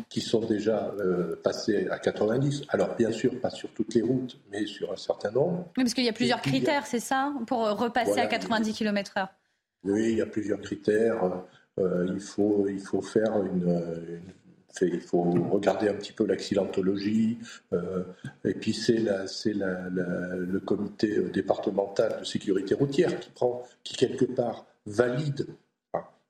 [0.08, 2.64] qui sont déjà euh, passés à 90.
[2.70, 5.66] Alors bien sûr, pas sur toutes les routes, mais sur un certain nombre.
[5.76, 9.28] Oui, parce qu'il y a plusieurs critères, c'est ça, pour repasser à 90 km/h.
[9.84, 11.44] Oui, il y a plusieurs critères.
[11.80, 14.22] Euh, il, faut, il faut faire une,
[14.82, 17.38] il faut regarder un petit peu l'accidentologie.
[17.74, 18.04] Euh,
[18.46, 25.48] et puis c'est le comité départemental de sécurité routière qui prend, qui quelque part valide.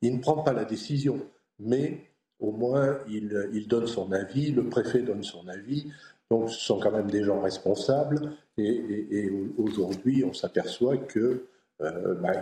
[0.02, 1.20] il ne prend pas la décision,
[1.60, 2.02] mais
[2.40, 5.92] au moins il, donne son avis, le préfet donne son avis.
[6.32, 8.34] Donc ce sont quand même des gens responsables.
[8.58, 11.46] Et, aujourd'hui, on s'aperçoit que
[11.82, 12.34] euh, bah,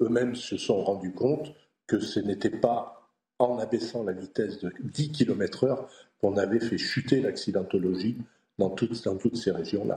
[0.00, 1.52] eux-mêmes se sont rendus compte
[1.86, 3.08] que ce n'était pas
[3.38, 5.86] en abaissant la vitesse de 10 km/h
[6.20, 8.18] qu'on avait fait chuter l'accidentologie
[8.60, 9.96] dans toutes, dans toutes ces régions-là.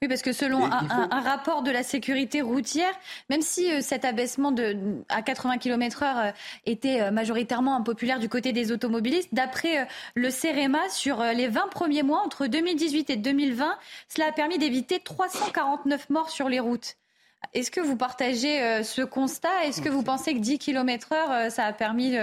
[0.00, 2.92] Oui, parce que selon un, rapport de la sécurité routière,
[3.28, 4.76] même si euh, cet abaissement de,
[5.08, 6.32] à 80 km/h euh,
[6.64, 12.02] était euh, majoritairement impopulaire du côté des automobilistes, d'après le CEREMA, sur les 20 premiers
[12.02, 13.76] mois, entre 2018 et 2020,
[14.08, 16.96] cela a permis d'éviter 349 morts sur les routes.
[17.52, 19.64] Est-ce que vous partagez ce constat?
[19.64, 22.16] Est-ce que vous pensez que 10 km/h, ça a permis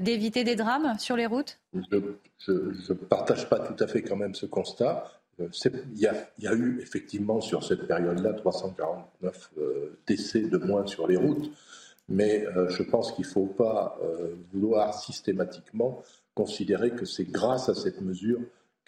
[0.00, 1.58] d'éviter des drames sur les routes?
[1.74, 5.20] Je ne partage pas tout à fait quand même ce constat.
[5.40, 5.48] Euh,
[5.94, 6.06] il y,
[6.46, 11.50] a, eu effectivement sur cette période-là 349 euh, décès de moins sur les routes,
[12.08, 13.98] mais euh, je pense qu'il ne faut pas
[14.52, 16.02] vouloir systématiquement
[16.34, 18.40] considérer que c'est grâce à cette mesure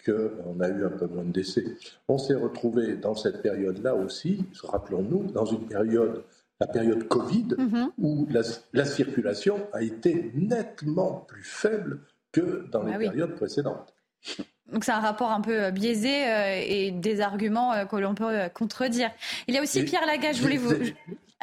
[0.05, 1.65] qu'on a eu un peu moins de décès.
[2.07, 6.23] On s'est retrouvé dans cette période-là aussi, rappelons-nous, dans une période,
[6.59, 7.89] la période Covid, mm-hmm.
[7.97, 8.27] où
[8.73, 11.99] la, circulation a été nettement plus faible
[12.31, 13.93] que dans les ah périodes précédentes.
[14.71, 18.15] Donc c'est un rapport un peu euh, biaisé euh, et des arguments euh, que l'on
[18.15, 19.11] peut contredire.
[19.47, 20.73] Il y a aussi Pierre Lagage, je voulais vous...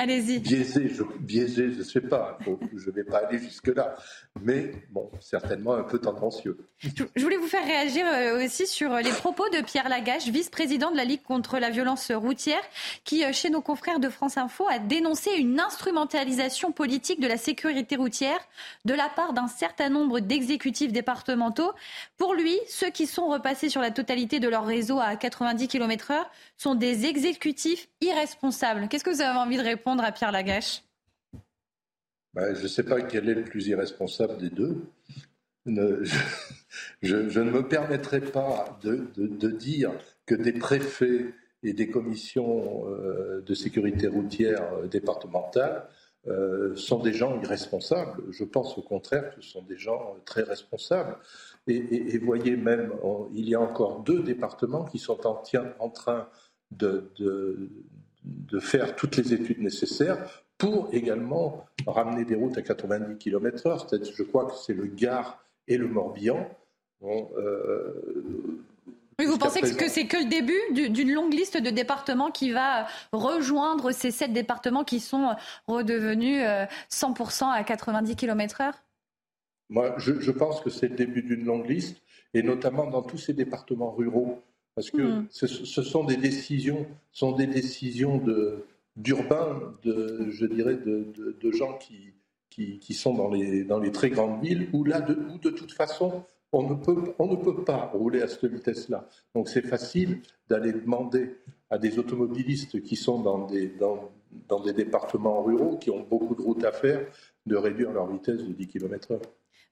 [0.01, 0.39] Allez-y.
[0.39, 2.39] Biaisé, je, biaisé, je ne sais pas.
[2.75, 3.97] je ne vais pas aller jusque-là.
[4.41, 6.57] Mais bon, certainement un peu tendancieux.
[6.79, 10.97] Je voulais vous faire réagir euh, aussi sur les propos de Pierre Lagache, vice-président de
[10.97, 12.63] la Ligue contre la violence routière,
[13.05, 17.37] qui, euh, chez nos confrères de France Info, a dénoncé une instrumentalisation politique de la
[17.37, 18.41] sécurité routière
[18.87, 21.73] de la part d'un certain nombre d'exécutifs départementaux.
[22.17, 26.25] Pour lui, ceux qui sont repassés sur la totalité de leur réseau à 90 km/h
[26.57, 28.89] sont des exécutifs irresponsables.
[28.89, 30.83] Qu'est-ce que vous avez envie de répondre à Pierre Lagache?
[32.35, 34.87] Ben, Je ne sais pas quel est le plus irresponsable des deux.
[37.03, 39.93] je, ne me permettrai pas de, dire
[40.27, 45.87] que des préfets et des commissions euh, de sécurité routière euh, départementales
[46.27, 48.23] euh, sont des gens irresponsables.
[48.31, 51.17] Je pense au contraire que ce sont des gens très responsables.
[51.67, 52.93] Et, voyez même,
[53.33, 55.35] il y a encore deux départements qui sont en,
[55.91, 56.29] train
[56.71, 57.11] de,
[58.61, 64.15] faire toutes les études nécessaires pour également ramener des routes à 90 km/h.
[64.17, 66.49] Je crois que c'est le Gard et le Morbihan.
[67.03, 68.61] Euh,
[69.27, 73.93] vous pensez que c'est que le début d'une longue liste de départements qui va rejoindre
[73.93, 75.35] ces sept départements qui sont
[75.67, 76.43] redevenus
[76.91, 78.73] 100% euh, à 90 km/h
[79.69, 82.03] Moi, je, pense que c'est le début d'une longue liste,
[82.35, 84.43] et notamment dans tous ces départements ruraux
[84.75, 85.27] parce que hmm.
[85.31, 88.65] ce, sont des décisions, sont des décisions de,
[88.97, 92.13] d'urbains, de, je dirais, de, de, gens qui,
[92.51, 95.51] qui, qui, sont dans les, dans les très grandes villes, où là, de, où de
[95.51, 99.09] toute façon, on ne, peut, on ne peut pas rouler à cette vitesse-là.
[99.35, 101.37] Donc c'est facile d'aller demander
[101.71, 104.11] à des automobilistes qui sont dans des, dans,
[104.49, 107.07] dans des départements ruraux, qui ont beaucoup de routes à faire,
[107.47, 109.21] de réduire leur vitesse de 10 km/h.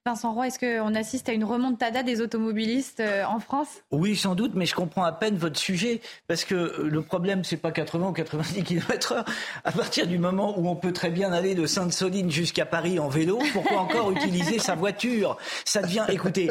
[0.05, 3.67] Vincent Roy, est-ce qu'on assiste à une remontada des automobilistes euh, en France?
[3.91, 7.43] Oui, sans doute, mais je comprends à peine votre sujet, parce que euh, le problème,
[7.43, 9.25] c'est pas 80 ou 90 km/h.
[9.65, 13.09] À partir du moment où on peut très bien aller de Sainte-Soline jusqu'à Paris en
[13.09, 15.37] vélo, pourquoi encore utiliser sa voiture?
[15.65, 16.49] Ça devient, écoutez,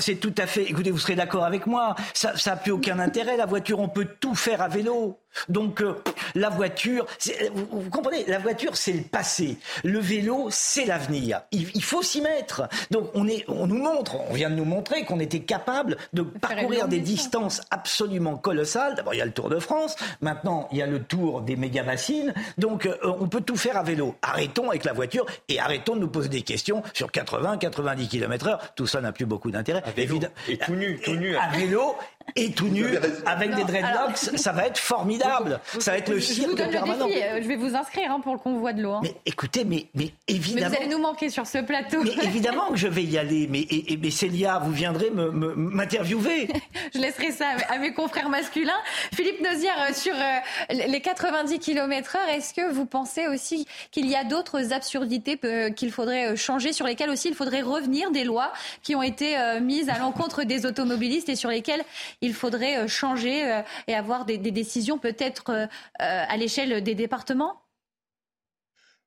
[0.00, 3.36] c'est tout à fait, écoutez, vous serez d'accord avec moi, ça n'a plus aucun intérêt,
[3.36, 5.16] la voiture, on peut tout faire à vélo.
[5.48, 5.94] Donc euh,
[6.34, 7.06] la voiture,
[7.52, 11.42] vous, comprenez, la voiture c'est le passé, le vélo c'est l'avenir.
[11.52, 12.68] Il, faut s'y mettre.
[12.90, 16.22] Donc on, est, on nous montre, on vient de nous montrer qu'on était capable de
[16.22, 18.94] parcourir des distances absolument colossales.
[18.94, 21.56] D'abord il y a le Tour de France, maintenant il y a le Tour des
[21.56, 22.34] méga bassines.
[22.58, 24.16] Donc euh, on peut tout faire à vélo.
[24.22, 28.58] Arrêtons avec la voiture et arrêtons de nous poser des questions sur 80, 90 km/h.
[28.74, 29.82] Tout ça n'a plus beaucoup d'intérêt.
[29.96, 31.36] Et tout nu, tout nu.
[31.36, 31.96] À vélo
[32.36, 32.86] et tout nu
[33.26, 35.60] avec des dreadlocks, ça va être formidable.
[35.78, 37.06] Ça va être le cirque permanent.
[37.06, 37.22] Le défi.
[37.22, 38.92] Euh, je vais vous inscrire hein, pour le convoi de l'eau.
[38.92, 39.00] Hein.
[39.02, 40.68] Mais écoutez, mais, mais évidemment.
[40.70, 42.02] Mais vous allez nous manquer sur ce plateau.
[42.02, 43.46] Mais évidemment que je vais y aller.
[43.50, 46.48] Mais, et, mais Célia, vous viendrez m'interviewer.
[46.94, 48.72] je laisserai ça à mes confrères masculins.
[49.14, 54.14] Philippe Nozière, euh, sur euh, les 90 km/h, est-ce que vous pensez aussi qu'il y
[54.14, 55.38] a d'autres absurdités
[55.74, 58.52] qu'il faudrait changer, sur lesquelles aussi il faudrait revenir, des lois
[58.82, 61.84] qui ont été mises à l'encontre des automobilistes et sur lesquelles
[62.20, 65.66] il faudrait euh, changer euh, et avoir des, décisions peut-être euh,
[65.98, 67.62] à l'échelle des départements?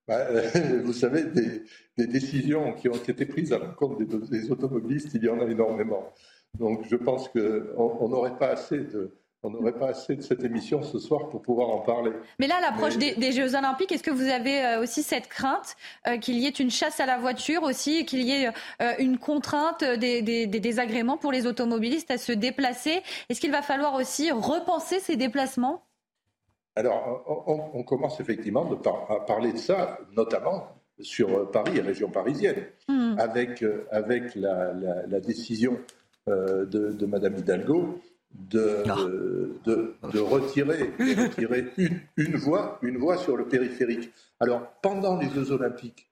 [0.08, 0.26] Bah,
[0.84, 5.30] Vous savez, des, décisions qui ont été prises à l'encontre des, des, automobilistes, il y
[5.30, 6.14] en a énormément.
[6.58, 10.84] Donc je pense qu'on n'aurait pas assez de, on n'aurait pas assez de cette émission
[10.84, 12.12] ce soir pour pouvoir en parler.
[12.40, 15.76] Mais là, à l'approche des, Jeux Olympiques, est-ce que vous avez euh, aussi cette crainte
[16.08, 18.50] euh, qu'il y ait une chasse à la voiture aussi, qu'il y ait
[18.82, 23.02] euh, une contrainte des, désagréments pour les automobilistes à se déplacer?
[23.30, 25.84] Est-ce qu'il va falloir aussi repenser ces déplacements?
[26.76, 28.70] Alors, on, commence effectivement
[29.10, 30.68] à parler de ça, notamment
[31.02, 33.16] sur Paris et région parisienne, hmm.
[33.18, 35.78] avec, avec la, décision
[36.28, 38.00] de, de Madame Hidalgo
[38.34, 38.96] de, ah.
[39.66, 44.12] de, de, retirer, retirer une, une, voie, une voie sur le périphérique.
[44.40, 46.12] Alors, pendant les Jeux Olympiques,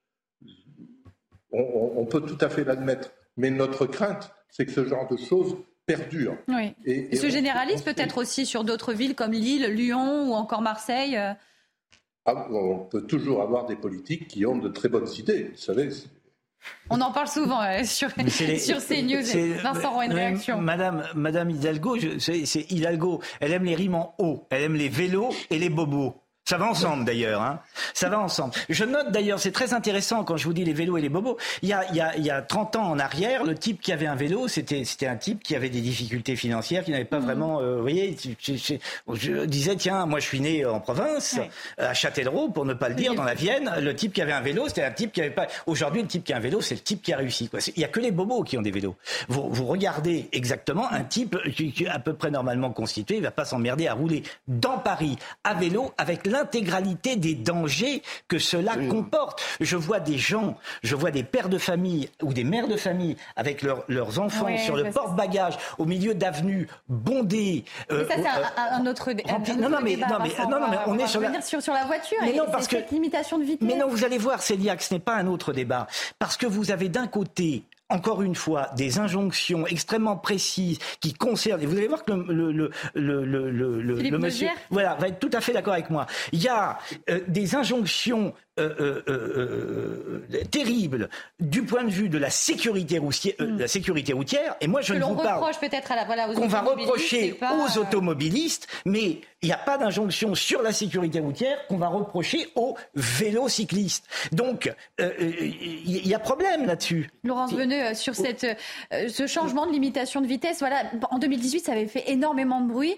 [1.52, 5.18] on, on, peut tout à fait l'admettre, mais notre crainte, c'est que ce genre de
[5.18, 6.38] choses perdure.
[6.48, 6.76] Oui.
[6.86, 11.34] Et, se généralise peut-être aussi sur d'autres villes comme Lille, Lyon ou encore Marseille euh.
[12.26, 15.50] ah, On peut toujours avoir des politiques qui ont de très bonnes idées.
[15.52, 15.90] Vous savez,
[16.90, 18.10] on en parle souvent euh, sur,
[18.60, 19.62] sur CNews.
[19.62, 20.62] Vincent Rouen, une réaction.
[20.62, 23.22] Madame, Madame Hidalgo, c'est Hidalgo.
[23.40, 24.48] Elle aime les rimes en haut.
[24.50, 26.16] Elle aime les vélos et les bobos.
[26.50, 27.60] Ça va ensemble d'ailleurs, hein.
[27.94, 28.56] Ça va ensemble.
[28.70, 31.38] Je note d'ailleurs, c'est très intéressant quand je vous dis les vélos et les bobos.
[31.62, 33.80] Il y a, il y a, il y a 30 ans en arrière, le type
[33.80, 37.06] qui avait un vélo, c'était, c'était un type qui avait des difficultés financières, qui n'avait
[37.06, 37.24] pas mmh.
[37.24, 41.38] vraiment, euh, vous voyez, je, disais, tiens, moi je suis né en province,
[41.78, 43.72] à Châtellerault, pour ne pas le dire, dans la Vienne.
[43.80, 45.46] Le type qui avait un vélo, c'était un type qui avait pas.
[45.68, 47.48] Aujourd'hui, le type qui a un vélo, c'est le type qui a réussi.
[47.48, 47.60] Quoi.
[47.76, 48.96] Il y a que les bobos qui ont des vélos.
[49.28, 53.22] Vous, vous regardez exactement un type qui, qui est à peu près normalement constitué, il
[53.22, 58.40] va pas s'emmerder à rouler dans Paris à vélo avec l'un l'intégralité des dangers que
[58.40, 59.44] cela comporte.
[59.60, 63.18] Je vois des gens, je vois des pères de famille ou des mères de famille
[63.36, 67.66] avec leurs enfants sur le porte-bagages au milieu d'avenues bondées.
[67.92, 69.12] Euh, ça, c'est un, autre,
[69.58, 71.42] non, non, mais, non, mais, non, mais on, est sur la...
[71.42, 73.68] Sur, sur la voiture mais non, parce que, cette limitation de vitesse.
[73.68, 75.88] Mais non, vous allez voir, Célia, que ce n'est pas un autre débat.
[76.18, 81.62] Parce que vous avez d'un côté encore une fois, des injonctions extrêmement précises qui concernent,
[81.62, 85.30] et vous allez voir que le, le, le, le, le monsieur voilà, va être tout
[85.34, 86.06] à fait d'accord avec moi.
[86.32, 86.78] Il y a
[87.10, 93.60] euh, des injonctions euh, euh, terribles du point de vue de la sécurité routière, hmm.
[93.60, 94.56] la sécurité routière.
[94.62, 97.78] Et moi, je que ne vous parle peut-être à la, voilà, qu'on va reprocher aux
[97.80, 102.76] automobilistes, mais il n'y a pas d'injonction sur la sécurité routière qu'on va reprocher aux
[102.96, 104.06] vélocyclistes.
[104.32, 107.10] Donc, il y a problème là-dessus.
[107.24, 108.46] Laurence Veneux, sur cette,
[108.92, 112.98] ce changement de limitation de vitesse, voilà, en 2018, ça avait fait énormément de bruit.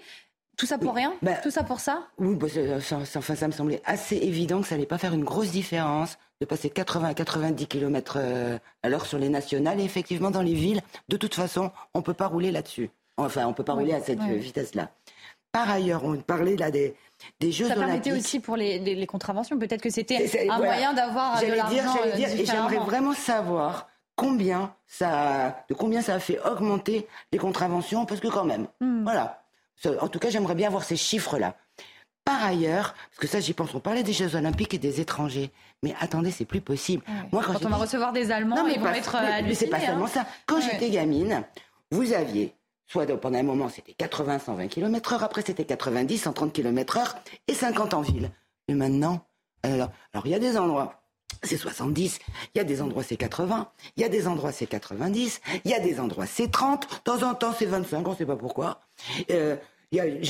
[0.61, 2.45] Tout ça pour rien bah, Tout ça pour ça Oui, bah,
[2.79, 6.19] ça, enfin, ça me semblait assez évident que ça n'allait pas faire une grosse différence
[6.39, 8.19] de passer 80 à 90 km
[8.83, 9.79] à l'heure sur les nationales.
[9.79, 12.91] Et effectivement, dans les villes, de toute façon, on ne peut pas rouler là-dessus.
[13.17, 14.91] Enfin, on ne peut pas rouler à cette vitesse-là.
[15.51, 16.95] Par ailleurs, on parlait là des,
[17.39, 19.57] des Jeux Ça permettait aussi pour les, contraventions.
[19.57, 24.75] Peut-être que c'était un moyen d'avoir de l'argent J'allais dire, et j'aimerais vraiment savoir combien
[24.85, 29.01] ça, de combien ça a fait augmenter les contraventions, parce que quand même, hmm.
[29.01, 29.40] voilà.
[29.85, 31.55] En tout cas, j'aimerais bien voir ces chiffres-là.
[32.23, 35.51] Par ailleurs, parce que ça, j'y pense, on parlait des Jeux Olympiques et des étrangers.
[35.81, 37.03] Mais attendez, c'est plus possible.
[37.31, 40.07] Moi, quand, on va recevoir des Allemands, ils vont être Mais c'est pas seulement hein.
[40.07, 40.25] ça.
[40.45, 41.43] Quand j'étais gamine,
[41.89, 42.53] vous aviez,
[42.85, 47.15] soit pendant un moment, c'était 80, 120 km heure, après c'était 90, 130 km heure,
[47.47, 48.29] et 50 en ville.
[48.67, 49.25] Et maintenant,
[49.63, 51.00] alors, alors il y a des endroits
[51.43, 52.19] c'est 70,
[52.53, 55.71] il y a des endroits c'est 80, il y a des endroits c'est 90, il
[55.71, 58.25] y a des endroits c'est 30, de temps en temps c'est 25, on ne sait
[58.25, 58.81] pas pourquoi.
[59.29, 59.55] Euh,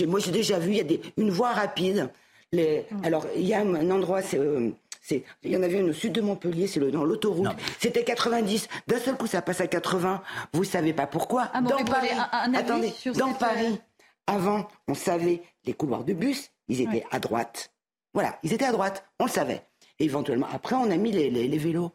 [0.07, 2.09] moi, j'ai déjà vu, il y a des, une voie rapide.
[2.51, 3.05] Les, mm.
[3.05, 4.71] Alors, il y a un endroit, euh,
[5.01, 7.47] c'est, il y en avait une au sud de Montpellier, c'est le, dans l'autoroute.
[7.79, 8.67] C'était 90.
[8.87, 10.21] D'un seul coup, ça passe à 80.
[10.53, 11.49] Vous savez pas pourquoi.
[11.53, 13.79] Ah, dans Paris, attendez, dans Paris,
[14.27, 17.71] avant, on savait les couloirs de bus, ils étaient à droite.
[18.13, 19.63] Voilà, ils étaient à droite, on le savait.
[20.03, 21.91] Éventuellement, après, on a mis les, vélos.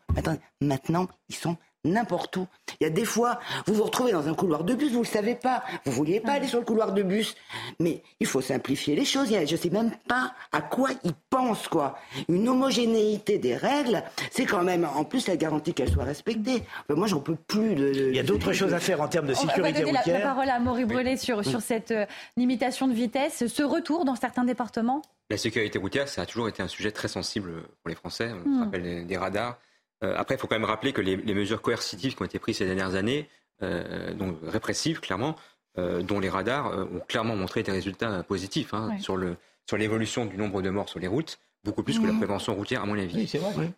[0.60, 1.56] Maintenant, ils sont
[1.86, 2.46] n'importe où.
[2.80, 5.04] Il y a des fois, vous vous retrouvez dans un couloir de bus, vous ne
[5.04, 7.36] le savez pas, vous vouliez pas aller sur le couloir de bus,
[7.80, 9.28] mais il faut simplifier les choses.
[9.30, 11.98] Je ne sais même pas à quoi ils pensent, quoi.
[12.28, 16.62] Une homogénéité des règles, c'est quand même, en plus, la garantie qu'elles soient respectées.
[16.88, 17.92] moi, j'en peux plus de.
[18.10, 20.20] Il y a d'autres choses à faire en termes de sécurité On va donner la,
[20.20, 22.06] parole à Maurice Brelet sur, sur cette euh,
[22.36, 25.02] limitation de vitesse, ce retour dans certains départements?
[25.30, 28.30] La sécurité routière, ça a toujours été un sujet très sensible pour les Français.
[28.32, 28.62] On se hmm.
[28.62, 29.58] rappelle des radars.
[30.04, 32.58] Euh, après, il faut quand même rappeler que les, mesures coercitives qui ont été prises
[32.58, 33.28] ces dernières années,
[33.62, 35.36] euh, donc répressives clairement,
[35.78, 39.36] euh, dont les radars ont clairement montré des résultats positifs hein, sur le
[39.66, 42.18] sur l'évolution du nombre de morts sur les routes, beaucoup plus que la mmh.
[42.18, 43.16] prévention routière à mon avis.
[43.16, 43.72] Oui, c'est vrai.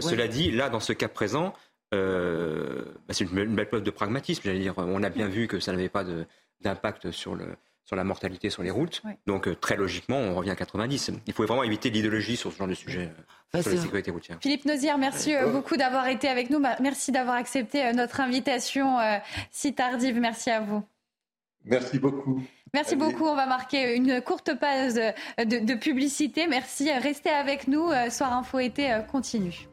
[0.00, 1.52] Cela dit, là, dans ce cas présent,
[1.92, 1.98] bah,
[3.10, 4.40] c'est une, belle preuve de pragmatisme.
[4.42, 6.02] J'allais dire, on a bien vu que ça n'avait pas
[6.62, 7.44] d'impact sur le
[7.88, 9.02] sur la mortalité sur les routes.
[9.26, 11.10] Donc très logiquement, on revient à 90.
[11.26, 13.10] Il faut vraiment éviter l'idéologie sur ce genre de sujet
[13.58, 14.36] sur la sécurité routière.
[14.42, 16.60] Philippe Nozière, merci euh, beaucoup d'avoir été avec nous.
[16.80, 19.16] Merci d'avoir accepté euh, notre invitation euh,
[19.50, 20.20] si tardive.
[20.20, 20.84] Merci à vous.
[21.64, 22.42] Merci beaucoup.
[22.74, 23.24] Merci beaucoup.
[23.24, 26.46] On va marquer une courte pause de, de publicité.
[26.46, 26.92] Merci.
[26.92, 27.90] Restez avec nous.
[28.10, 29.66] Soir Info été continue.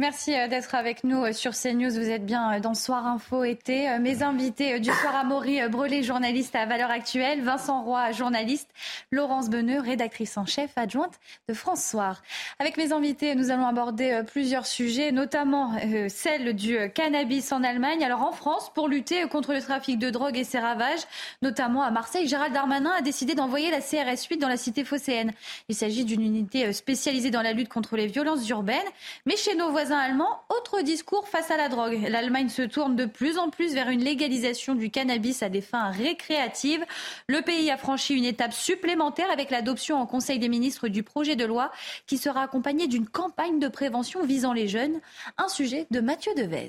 [0.00, 1.90] Merci euh, d'être avec nous euh, sur CNews.
[1.90, 3.98] Vous êtes bien euh, dans Soir Info été.
[3.98, 8.68] Mes invités du soir, Amaury Brelet, journaliste à Valeurs Actuelles, Vincent Roy, journaliste,
[9.10, 11.18] Laurence Beneux, rédactrice en chef adjointe
[11.48, 12.22] de France Soir.
[12.60, 15.72] Avec mes invités, nous allons aborder plusieurs sujets, notamment
[16.08, 18.04] celle du cannabis en Allemagne.
[18.04, 21.00] Alors en France, pour lutter contre le trafic de drogue et ses ravages,
[21.42, 25.32] notamment à Marseille, Gérald Darmanin a décidé d'envoyer la CRS 8 dans la cité phocéenne.
[25.68, 28.78] Il s'agit d'une unité spécialisée dans la lutte contre les violences urbaines.
[29.26, 32.06] Mais chez nos voisins, allemand, autre discours face à la drogue.
[32.08, 35.90] L'Allemagne se tourne de plus en plus vers une légalisation du cannabis à des fins
[35.90, 36.84] récréatives.
[37.28, 41.36] Le pays a franchi une étape supplémentaire avec l'adoption en Conseil des ministres du projet
[41.36, 41.70] de loi
[42.06, 45.00] qui sera accompagné d'une campagne de prévention visant les jeunes.
[45.36, 46.68] Un sujet de Mathieu Devez.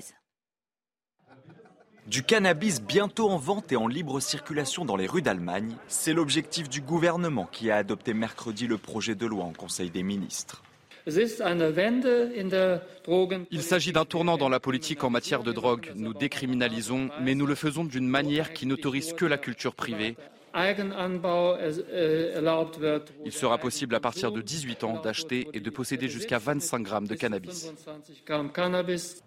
[2.06, 6.68] Du cannabis bientôt en vente et en libre circulation dans les rues d'Allemagne, c'est l'objectif
[6.68, 10.62] du gouvernement qui a adopté mercredi le projet de loi en Conseil des ministres.
[11.06, 11.28] Il
[13.62, 15.92] s'agit d'un tournant dans la politique en matière de drogue.
[15.96, 20.16] Nous décriminalisons, mais nous le faisons d'une manière qui n'autorise que la culture privée.
[23.24, 27.06] Il sera possible à partir de 18 ans d'acheter et de posséder jusqu'à 25 grammes
[27.06, 27.72] de cannabis.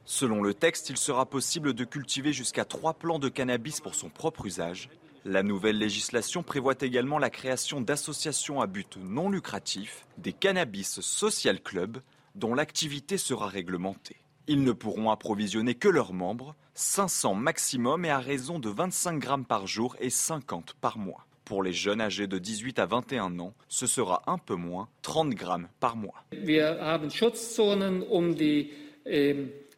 [0.06, 4.10] Selon le texte, il sera possible de cultiver jusqu'à 3 plants de cannabis pour son
[4.10, 4.90] propre usage.
[5.26, 11.62] La nouvelle législation prévoit également la création d'associations à but non lucratif, des cannabis social
[11.62, 12.00] clubs,
[12.36, 14.18] dont l'activité sera réglementée.
[14.48, 19.46] Ils ne pourront approvisionner que leurs membres, 500 maximum et à raison de 25 grammes
[19.46, 21.26] par jour et 50 par mois.
[21.46, 25.30] Pour les jeunes âgés de 18 à 21 ans, ce sera un peu moins, 30
[25.30, 26.26] grammes par mois.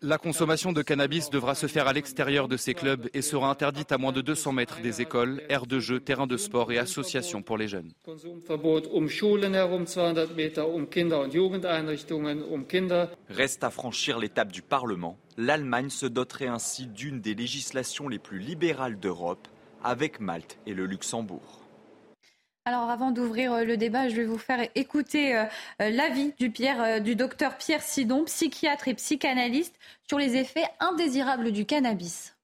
[0.07, 3.91] La consommation de cannabis devra se faire à l'extérieur de ces clubs et sera interdite
[3.91, 7.41] à moins de 200 mètres des écoles, aires de jeux, terrains de sport et associations
[7.41, 7.91] pour les jeunes.
[13.29, 15.17] Reste à franchir l'étape du Parlement.
[15.37, 19.47] L'Allemagne se doterait ainsi d'une des législations les plus libérales d'Europe,
[19.83, 21.64] avec Malte et le Luxembourg.
[22.67, 25.43] Alors avant d'ouvrir euh, le débat, je vais vous faire écouter euh,
[25.83, 29.75] euh, l'avis du, du docteur Pierre Sidon, psychiatre et psychanalyste,
[30.07, 32.35] sur les effets indésirables du cannabis.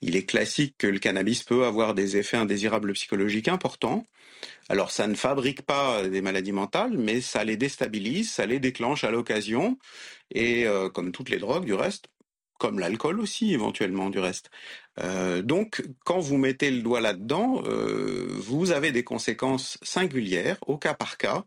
[0.00, 4.06] Il est classique que le cannabis peut avoir des effets indésirables psychologiques importants.
[4.70, 9.04] Alors ça ne fabrique pas des maladies mentales, mais ça les déstabilise, ça les déclenche
[9.04, 9.76] à l'occasion.
[10.32, 12.06] Et comme toutes les drogues du reste,
[12.58, 14.50] comme l'alcool aussi éventuellement du reste.
[15.00, 20.76] Euh, donc, quand vous mettez le doigt là-dedans, euh, vous avez des conséquences singulières, au
[20.76, 21.44] cas par cas,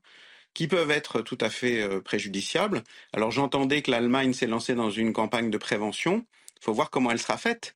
[0.53, 2.83] qui peuvent être tout à fait euh, préjudiciables.
[3.13, 6.25] Alors, j'entendais que l'Allemagne s'est lancée dans une campagne de prévention.
[6.59, 7.75] Il faut voir comment elle sera faite.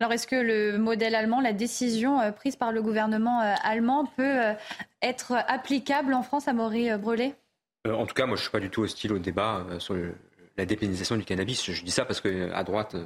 [0.00, 4.54] Alors, est-ce que le modèle allemand, la décision prise par le gouvernement allemand peut
[5.02, 7.36] être applicable en France à Maury Brelet
[7.88, 9.94] En tout cas, moi, je ne suis pas du tout hostile au débat sur
[10.56, 11.70] la dépénalisation du cannabis.
[11.70, 12.96] Je dis ça parce qu'à droite,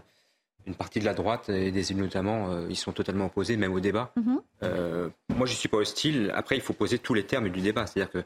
[0.66, 3.72] une partie de la droite et des élus notamment, euh, ils sont totalement opposés, même
[3.72, 4.12] au débat.
[4.16, 4.40] Mhm.
[4.62, 6.32] Euh, moi, je ne suis pas hostile.
[6.34, 7.86] Après, il faut poser tous les termes du débat.
[7.86, 8.24] C'est-à-dire que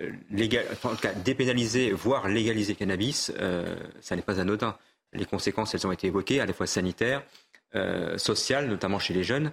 [0.00, 3.32] euh, légal, en tout cas, dépénaliser, voire légaliser le cannabis,
[4.00, 4.76] ça n'est pas anodin.
[5.12, 7.22] Les conséquences, elles ont été évoquées, à la fois sanitaires,
[8.16, 9.52] sociales, notamment chez les jeunes,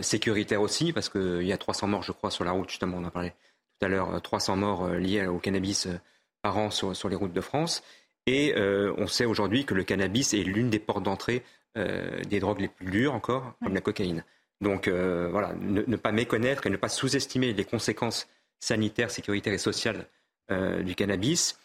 [0.00, 3.04] sécuritaires aussi, parce qu'il y a 300 morts, je crois, sur la route, justement, on
[3.04, 3.34] en parlait
[3.78, 5.86] tout à l'heure, 300 morts liés au cannabis
[6.42, 7.84] par an sur, sur les routes de France.
[8.26, 11.42] Et euh, on sait aujourd'hui que le cannabis est l'une des portes d'entrée
[11.76, 14.24] euh, des drogues les plus dures encore, comme la cocaïne.
[14.60, 18.28] Donc euh, voilà, ne, pas méconnaître et ne pas sous-estimer les conséquences
[18.60, 20.06] sanitaires, sécuritaires et sociales
[20.82, 21.58] du cannabis.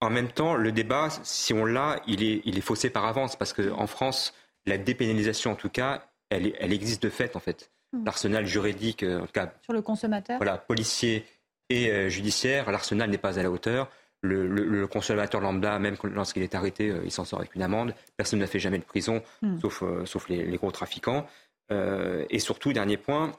[0.00, 3.36] en même temps, le débat, si on l'a, il est, il est faussé par avance,
[3.36, 4.34] parce qu'en France,
[4.66, 7.70] la dépénalisation, en tout cas, elle, elle existe de fait, en fait.
[7.92, 8.04] Hmm.
[8.04, 9.52] L'arsenal juridique, en tout cas...
[9.62, 11.24] Sur le consommateur Voilà, policier
[11.68, 13.88] et judiciaire, l'arsenal n'est pas à la hauteur.
[14.22, 17.94] Le, consommateur lambda, même lorsqu'il est arrêté, il s'en sort avec une amende.
[18.16, 19.60] Personne ne fait jamais de prison, hmm.
[19.60, 21.26] sauf, sauf les, les, gros trafiquants.
[21.72, 23.32] Euh, et surtout, dernier point,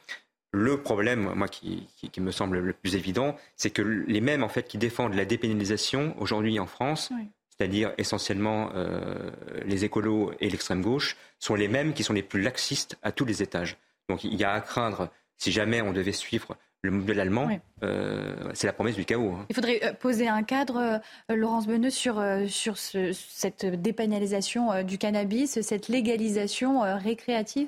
[0.51, 1.87] le problème, moi, qui,
[2.17, 6.15] me semble le plus évident, c'est que les mêmes en fait qui défendent la dépénalisation
[6.19, 7.11] aujourd'hui en France,
[7.49, 9.31] c'est-à-dire essentiellement euh,
[9.65, 13.25] les écolos et l'extrême gauche, sont les mêmes qui sont les plus laxistes à tous
[13.25, 13.77] les étages.
[14.09, 17.49] Donc il y a à craindre, si jamais on devait suivre le modèle allemand,
[17.83, 19.33] euh, c'est la promesse du chaos.
[19.33, 19.45] Hein.
[19.49, 20.99] Il faudrait poser un cadre,
[21.29, 27.67] Laurence Beneux, sur, sur cette dépénalisation du cannabis, cette légalisation récréative?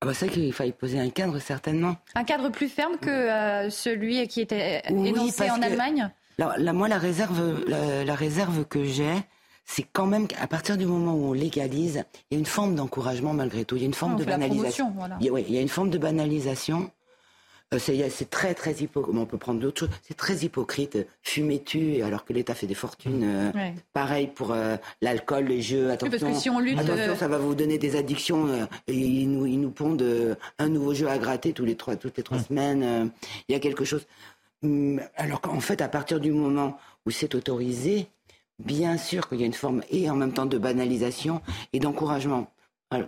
[0.00, 1.96] Ah bah c'est qu'il fallait poser un cadre certainement.
[2.14, 6.10] Un cadre plus ferme que euh, celui qui était énoncé en Allemagne?
[6.38, 9.12] là, moi la réserve, la, réserve que j'ai,
[9.64, 12.76] c'est quand même qu'à partir du moment où on légalise, il y a une forme
[12.76, 13.74] d'encouragement malgré tout.
[13.74, 14.92] Il y a une forme de banalisation.
[14.94, 15.18] Voilà.
[15.20, 16.97] oui, il y a une forme de banalisation euh,
[17.76, 19.14] c'est très très hypocrite.
[19.14, 19.90] On peut prendre d'autres choses?
[20.02, 20.96] C'est très hypocrite.
[21.22, 23.24] Fumer tu alors que l'État fait des fortunes.
[23.24, 25.90] Euh, pareil pour euh, l'alcool, les jeux.
[25.90, 28.48] Attention, parce que si on lutte, attention, ça va vous donner des addictions.
[28.86, 32.16] et ils nous ils nous pondent un nouveau jeu à gratter tous les trois toutes
[32.16, 33.10] les trois semaines.
[33.48, 34.06] Il y a quelque chose.
[34.64, 38.08] Hum, alors qu'en fait, à partir du moment où c'est autorisé,
[38.58, 41.42] bien sûr qu'il y a une forme et en même temps de banalisation
[41.74, 42.50] et d'encouragement.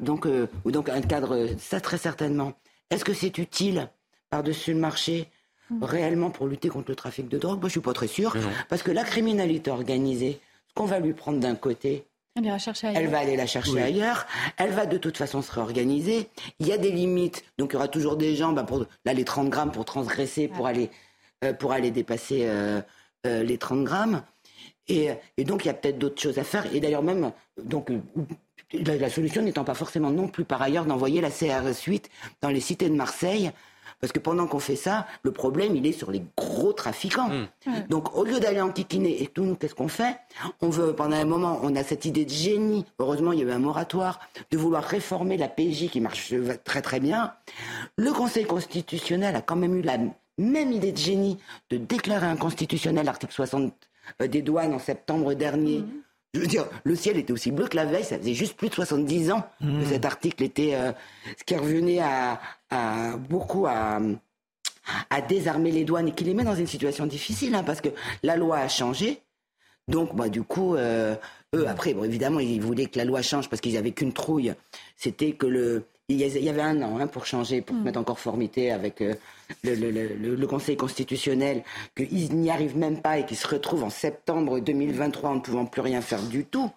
[0.03, 0.29] Donc,
[0.67, 2.53] ou donc un cadre, ça très certainement.
[2.91, 3.89] Est-ce que c'est utile?
[4.31, 5.29] Par-dessus le marché
[5.69, 5.85] mm.
[5.85, 8.35] réellement pour lutter contre le trafic de drogue Moi, je suis pas très sûr.
[8.69, 13.37] Parce que la criminalité organisée, ce qu'on va lui prendre d'un côté, elle, va aller
[13.37, 14.27] la chercher ailleurs.
[14.57, 16.29] Elle va de toute façon se réorganiser.
[16.61, 17.45] Il y a des limites.
[17.59, 20.47] Donc il y aura toujours des gens, bah, pour là, les 30 grammes pour transgresser,
[20.47, 20.91] pour, aller,
[21.45, 22.81] euh, pour aller dépasser euh,
[23.27, 24.23] euh, les 30 grammes.
[24.87, 26.73] Et, et donc il y a peut-être d'autres choses à faire.
[26.73, 27.33] Et d'ailleurs même,
[27.63, 27.91] donc,
[28.73, 32.09] la, la solution n'étant pas forcément non plus par ailleurs d'envoyer la CRS 8
[32.43, 33.51] dans les cités de Marseille
[34.01, 37.29] parce que pendant qu'on fait ça, le problème, il est sur les gros trafiquants.
[37.29, 37.73] Hmm.
[37.89, 40.17] Donc, au lieu d'aller enquiquiner et tout, nous, qu'est-ce qu'on fait?
[40.61, 42.87] On veut, pendant un moment, on a cette idée de génie.
[42.99, 44.21] Heureusement, il y a eu un moratoire
[44.51, 46.33] de vouloir réformer la PJ qui marche
[46.65, 47.35] très très bien.
[47.97, 49.99] Le Conseil constitutionnel a quand même eu la
[50.39, 53.75] même idée de génie de déclarer inconstitutionnel l'article 60
[54.23, 55.81] euh, des douanes en septembre dernier.
[55.81, 56.03] Hmm.
[56.33, 58.69] Je veux dire, le ciel était aussi bleu que la veille, ça faisait juste plus
[58.69, 59.87] de 70 ans que mmh.
[59.87, 60.75] cet article était...
[60.75, 60.93] Euh,
[61.37, 62.41] ce qui revenait à,
[62.71, 64.01] à beaucoup à,
[65.11, 67.89] à désarmer les douanes et qui les met dans une situation difficile, hein, parce que
[68.23, 69.21] la loi a changé.
[69.89, 71.17] Donc, bah, du coup, euh,
[71.55, 74.55] eux, après, bon, évidemment, ils voulaient que la loi change parce qu'ils n'avaient qu'une trouille.
[74.97, 77.83] C'était que le, il y avait un an hein, pour changer, pour mm.
[77.83, 79.15] mettre en conformité avec euh,
[79.65, 81.63] le, Conseil constitutionnel,
[81.97, 85.67] qu'ils n'y arrivent même pas et qu'ils se retrouvent en septembre 2023 en ne pouvant
[85.67, 86.71] plus rien faire du tout.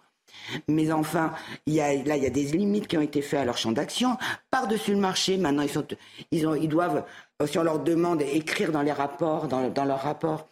[0.67, 1.33] Mais enfin,
[1.65, 3.57] il y a, là, il y a des limites qui ont été faites à leur
[3.57, 4.17] champ d'action.
[4.51, 5.85] Par-dessus le marché, maintenant, ils, sont,
[6.31, 7.03] ils, ont, ils doivent,
[7.45, 10.47] si on leur demande, écrire dans les rapports, dans, dans leurs rapports,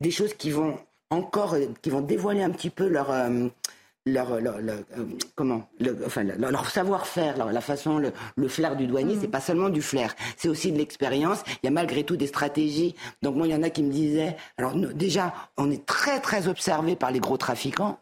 [0.00, 0.78] des choses qui vont
[1.10, 3.10] encore, qui vont dévoiler un petit peu leur...
[3.10, 3.48] Euh,
[4.08, 4.82] leur, euh,
[5.34, 5.68] comment,
[6.06, 9.20] enfin, leur, savoir-faire, la façon, le, flair du douanier, mm.
[9.20, 11.42] c'est pas seulement du flair, c'est aussi de l'expérience.
[11.62, 12.94] Il y a malgré tout des stratégies.
[13.22, 16.48] Donc moi, il y en a qui me disaient, alors déjà, on est très très
[16.48, 17.98] observé par les gros trafiquants.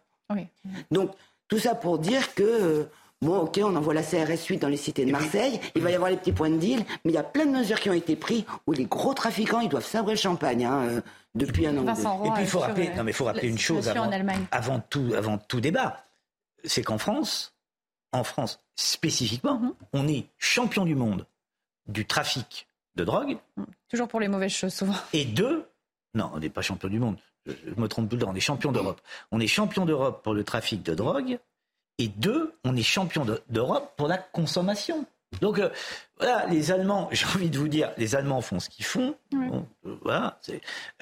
[0.91, 1.13] Donc
[1.49, 2.85] tout ça pour dire que euh,
[3.23, 5.59] Bon, ok, on envoie la CRS 8 dans les cités de Marseille.
[5.75, 7.51] Il va y avoir les petits points de deal, mais il y a plein de
[7.51, 10.83] mesures qui ont été prises où les gros trafiquants, ils doivent sabrer le champagne hein,
[10.83, 11.01] euh,
[11.35, 11.95] depuis un an.
[12.27, 13.89] Et puis il faut rappeler, non, mais faut rappeler une chose
[14.53, 16.05] avant, tout, avant tout débat,
[16.65, 17.55] c'est qu'en France,
[18.13, 19.75] en France spécifiquement, mhm.
[19.95, 21.27] on est champion du monde
[21.87, 23.39] du trafic de drogue.
[23.57, 23.65] Mm.
[23.89, 24.95] Toujours pour les mauvaises choses, souvent.
[25.13, 25.69] Et deux,
[26.15, 27.17] non, on n'est pas champion du monde.
[27.47, 28.31] Je, me trompe tout le temps.
[28.31, 29.01] On est champion d'Europe.
[29.31, 31.39] On est champion d'Europe pour le trafic de drogue
[31.99, 35.07] et deux, on est champion d'Europe pour la consommation.
[35.41, 35.71] Donc euh,
[36.19, 39.15] voilà, les Allemands, j'ai envie de vous dire, les Allemands font ce qu'ils font.
[39.35, 39.61] Euh,
[40.03, 40.39] voilà.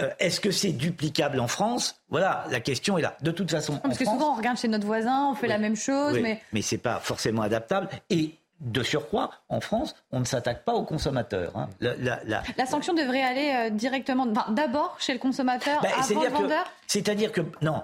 [0.00, 1.96] Euh, est-ce que c'est duplicable en France?
[2.08, 3.16] Voilà, la question est là.
[3.22, 5.76] De toute façon, parce que souvent on regarde chez notre voisin, on fait la même
[5.76, 7.88] chose, mais mais c'est pas forcément adaptable.
[8.10, 8.34] Et
[8.64, 11.52] de surcroît, en France, on ne s'attaque pas aux consommateurs.
[11.56, 11.68] Hein.
[11.80, 16.64] La, sanction devrait aller directement, d'abord chez le consommateur, ben, avant le vendeur?
[16.86, 17.82] C'est-à-dire que non,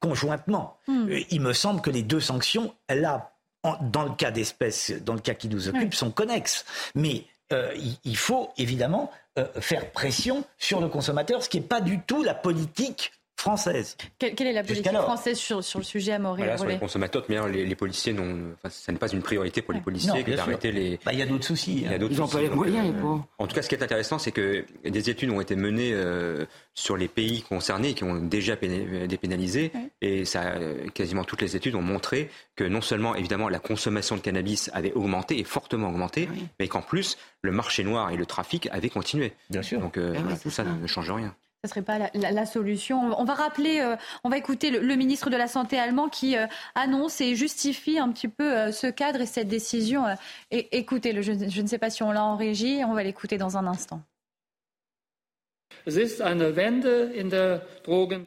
[0.00, 0.78] conjointement.
[0.86, 1.08] Hmm.
[1.08, 3.32] Euh, il me semble que les deux sanctions, là,
[3.80, 6.64] dans le cas d'espèces, dans le cas qui nous occupe, sont connexes.
[6.94, 7.74] Mais euh,
[8.04, 12.22] il, faut évidemment euh, faire pression sur le consommateur, ce qui n'est pas du tout
[12.22, 13.96] la politique française.
[14.18, 17.24] Quelle, est la politique française sur, sur, le sujet à Maurice voilà, Sur les consommateurs,
[17.28, 20.72] mais les, les policiers, non, enfin, ça n'est pas une priorité pour les policiers d'arrêter
[20.72, 20.98] les.
[21.04, 21.82] Bah, il y a d'autres soucis.
[21.84, 22.94] Il y a d'autres Ils n'ont pas les moyens,
[23.38, 26.46] En tout cas, ce qui est intéressant, c'est que des études ont été menées euh,
[26.74, 30.54] sur les pays concernés qui ont déjà dépénalisé, et ça,
[30.94, 34.92] quasiment toutes les études ont montré que non seulement, évidemment, la consommation de cannabis avait
[34.92, 36.28] augmenté et fortement augmenté,
[36.58, 39.32] mais qu'en plus, le marché noir et le trafic avaient continué.
[39.48, 39.80] Bien sûr.
[39.80, 41.34] Donc, euh, ah tout ça ne change rien
[41.64, 43.00] ce serait pas la, solution.
[43.18, 46.46] On va rappeler, euh, on va écouter le, ministre de la Santé allemand qui euh,
[46.76, 50.04] annonce et justifie un petit peu euh, ce cadre et cette décision.
[50.52, 53.38] et, écoutez, le, je, ne sais pas si on l'a en régie, on va l'écouter
[53.38, 54.00] dans un instant.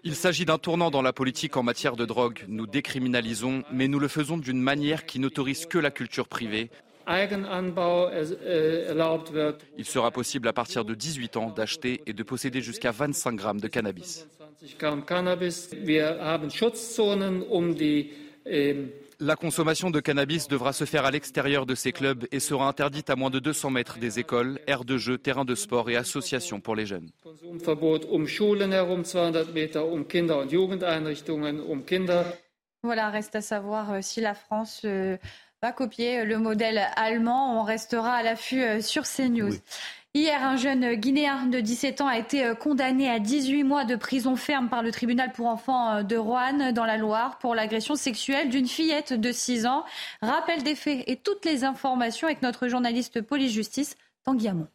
[0.03, 2.43] Il s'agit d'un tournant dans la politique en matière de drogue.
[2.49, 6.69] Nous décriminalisons, mais nous le faisons d'une manière qui n'autorise que la culture privée.
[7.07, 7.27] Äh,
[9.77, 13.59] Il sera possible à partir de 18 ans d'acheter et de posséder jusqu'à 25 grammes
[13.59, 14.27] de cannabis.
[18.45, 22.67] Ähm, La consommation de cannabis devra se faire à l'extérieur de ces clubs et sera
[22.67, 25.95] interdite à moins de 200 mètres des écoles, aires de jeux, terrains de sport et
[25.95, 27.11] associations pour les jeunes.
[32.83, 35.15] Voilà, reste à savoir euh, si la France euh,
[35.63, 37.59] va copier le modèle allemand.
[37.59, 39.53] On restera à l'affût euh, sur CNews.
[40.15, 43.95] Hier, un jeune Guinéen de 17 ans a été euh, condamné à 18 mois de
[43.95, 47.95] prison ferme par le tribunal pour enfants euh, de Roanne, dans la Loire, pour l'agression
[47.95, 49.85] sexuelle d'une fillette de 6 ans.
[50.23, 54.67] Rappel des faits et toutes les informations avec notre journaliste police-justice, Tanguy Hamon.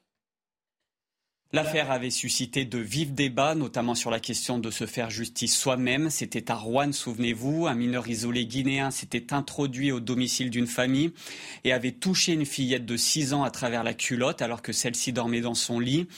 [1.57, 6.11] L'affaire avait suscité de vifs débats, notamment sur la question de se faire justice soi-même.
[6.11, 7.67] C'était à Rouen, souvenez-vous.
[7.67, 11.13] Un mineur isolé guinéen s'était introduit au domicile d'une famille
[11.65, 15.15] et avait touché une fillette de 6 ans à travers la culotte alors que celle-ci
[15.15, 16.09] dormait dans son lit.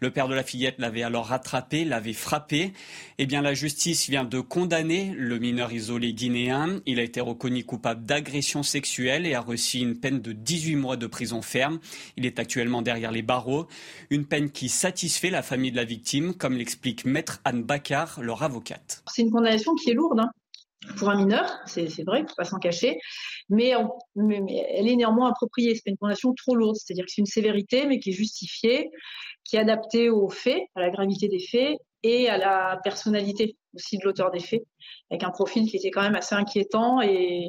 [0.00, 2.72] Le père de la fillette l'avait alors rattrapé, l'avait frappé.
[3.18, 6.80] Eh bien, la justice vient de condamner le mineur isolé guinéen.
[6.86, 10.96] Il a été reconnu coupable d'agression sexuelle et a reçu une peine de 18 mois
[10.96, 11.80] de prison ferme.
[12.16, 13.66] Il est actuellement derrière les barreaux.
[14.10, 18.44] Une peine qui satisfait la famille de la victime, comme l'explique Maître Anne Baccar, leur
[18.44, 19.02] avocate.
[19.08, 20.20] C'est une condamnation qui est lourde.
[20.20, 20.30] Hein.
[20.96, 22.98] Pour un mineur, c'est vrai, il ne faut pas s'en cacher,
[23.48, 23.72] mais,
[24.16, 25.74] elle est néanmoins appropriée.
[25.74, 28.90] C'est une condamnation trop lourde, c'est-à-dire que c'est une sévérité, mais qui est justifiée,
[29.44, 33.98] qui est adapté aux faits, à la gravité des faits et à la personnalité aussi
[33.98, 34.62] de l'auteur des faits,
[35.10, 37.48] avec un profil qui était quand même assez inquiétant et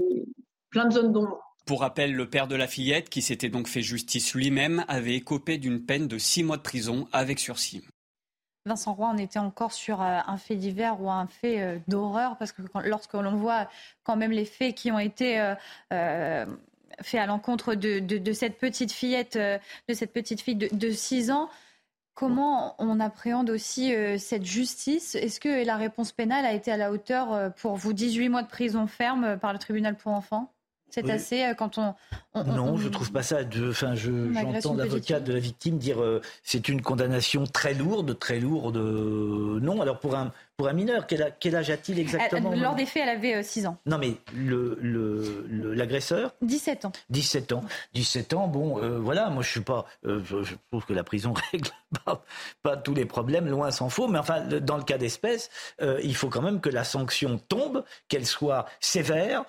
[0.69, 1.39] plein de zones d'ombre.
[1.65, 5.57] Pour rappel, le père de la fillette, qui s'était donc fait justice lui-même, avait écopé
[5.57, 7.83] d'une peine de six mois de prison avec sursis.
[8.65, 12.37] Vincent Roy, on était encore sur euh, un fait divers ou un fait euh, d'horreur,
[12.37, 13.69] parce que lorsque l'on voit
[14.03, 15.39] quand même les faits qui ont été
[15.93, 16.45] euh,
[17.01, 21.49] faits à l'encontre de, cette petite fillette, de cette petite fille de, de 6 ans,
[22.15, 25.15] Comment on appréhende aussi cette justice?
[25.15, 28.49] Est-ce que la réponse pénale a été à la hauteur pour vous 18 mois de
[28.49, 30.51] prison ferme par le tribunal pour enfants?
[30.91, 31.93] C'est assez quand on,
[32.43, 33.39] Non, je trouve pas ça.
[33.69, 35.97] Enfin, j'entends l'avocat de la victime dire
[36.43, 38.77] c'est une condamnation très lourde, très lourde.
[38.77, 43.15] non, alors pour un pour un mineur, quel, âge a-t-il exactement Lors des faits, elle
[43.15, 43.77] avait 6 euh, ans.
[43.85, 44.15] Non, mais
[45.73, 46.91] l'agresseur le, 17 ans.
[47.09, 47.63] 17 ans.
[47.93, 49.85] 17 ans, bon, euh, voilà, moi je suis pas.
[50.05, 51.69] Euh, je, trouve que la prison règle
[52.61, 55.49] pas, tous les problèmes, loin s'en faut, mais enfin, dans le cas d'espèce,
[55.81, 59.45] il faut quand même que la sanction tombe, qu'elle soit sévère.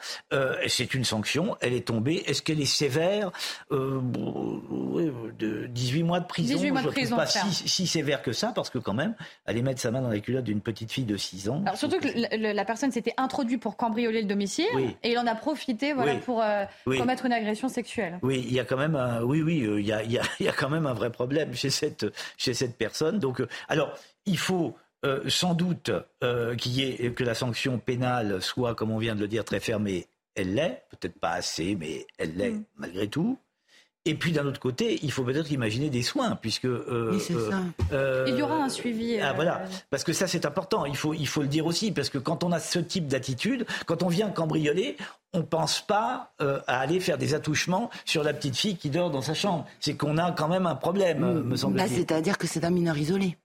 [0.69, 2.23] C'est une sanction, elle est tombée.
[2.27, 3.31] Est-ce qu'elle est sévère
[3.71, 6.55] de 18 mois de prison.
[6.55, 7.17] 18 mois de prison.
[7.17, 9.15] pas si, si, sévère que ça, parce que quand même,
[9.45, 11.63] aller mettre sa main dans la culotte d'une petite fille de 6 ans.
[11.65, 14.67] Alors surtout que la, personne s'était introduite pour cambrioler le domicile
[15.03, 18.19] et il en a profité voilà, pour euh, commettre une agression sexuelle.
[18.23, 20.49] Oui, il y a quand même un, oui, oui, euh, il y, a, il, y
[20.49, 22.07] a, quand même un vrai problème chez cette,
[22.37, 23.19] chez cette personne.
[23.19, 23.93] Donc, euh, alors,
[24.27, 24.77] il faut
[25.29, 25.91] sans doute
[26.59, 30.07] qu'il ait, que la sanction pénale soit, comme on vient de le dire, très fermée.
[30.35, 32.65] Elle l'est, peut-être pas assez, mais elle l'est mm.
[32.77, 33.39] malgré tout.
[34.07, 37.51] Et puis d'un autre côté, il faut peut-être imaginer des soins, puisque euh, oui, euh,
[37.51, 37.63] ça.
[37.93, 39.21] Euh, il y aura un suivi.
[39.21, 40.87] Ah, voilà, parce que ça c'est important.
[40.87, 43.67] Il faut il faut le dire aussi, parce que quand on a ce type d'attitude,
[43.85, 44.97] quand on vient cambrioler,
[45.35, 49.23] on pense pas à aller faire des attouchements sur la petite fille qui dort dans
[49.23, 49.67] sa chambre.
[49.81, 51.95] C'est qu'on a quand même un problème, me semble-t-il.
[51.95, 53.37] C'est-à-dire que c'est un mineur isolé.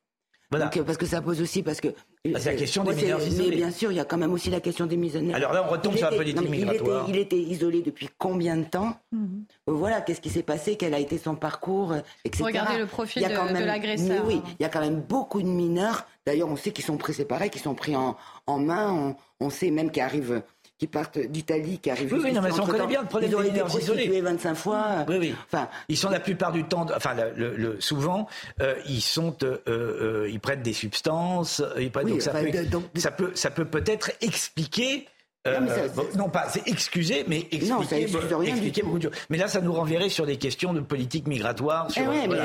[0.53, 1.89] Euh, parce que ça pose aussi, parce que.
[2.33, 3.49] Ah, c'est la question des mineurs isolés.
[3.49, 5.35] Mais bien sûr, il y a quand même aussi la question des migratoire.
[5.35, 7.05] Alors là, on retombe sur la politique migratoire.
[7.09, 9.43] Il était, isolé depuis combien de temps mhm.
[9.69, 11.93] euh, Voilà, qu'est-ce qui s'est passé Quel a été son parcours
[12.23, 12.43] etc.
[12.43, 14.25] Regardez le profil de, l'agresseur.
[14.25, 16.05] Oui, il y a quand même beaucoup de mineurs.
[16.25, 18.15] D'ailleurs, on sait qu'ils sont pris, pareil, qu'ils sont pris en,
[18.47, 19.15] main.
[19.39, 20.41] On, sait même qu'il arrive
[20.77, 22.13] qui partent d'Italie, qui arrivent.
[22.13, 24.21] Oui, oui, non, mais on connaît bien le problème des mineurs isolés.
[24.21, 25.05] 25 fois.
[25.07, 25.35] Oui, oui.
[25.45, 28.27] Enfin, ils sont la plupart du temps, enfin, le, souvent,
[28.61, 31.63] euh, ils sont, euh, euh, ils prennent des substances.
[31.79, 32.51] Ils prennent, donc, ça, peut,
[32.95, 35.07] ça peut, ça peut peut-être expliquer.
[35.45, 39.37] Non, mais non, pas, c'est excuser, mais expliquer, non, ça rien expliquer beaucoup de Mais
[39.37, 41.91] là, ça nous renverrait sur des questions de politique migratoire.
[41.91, 42.37] Sur, eh mais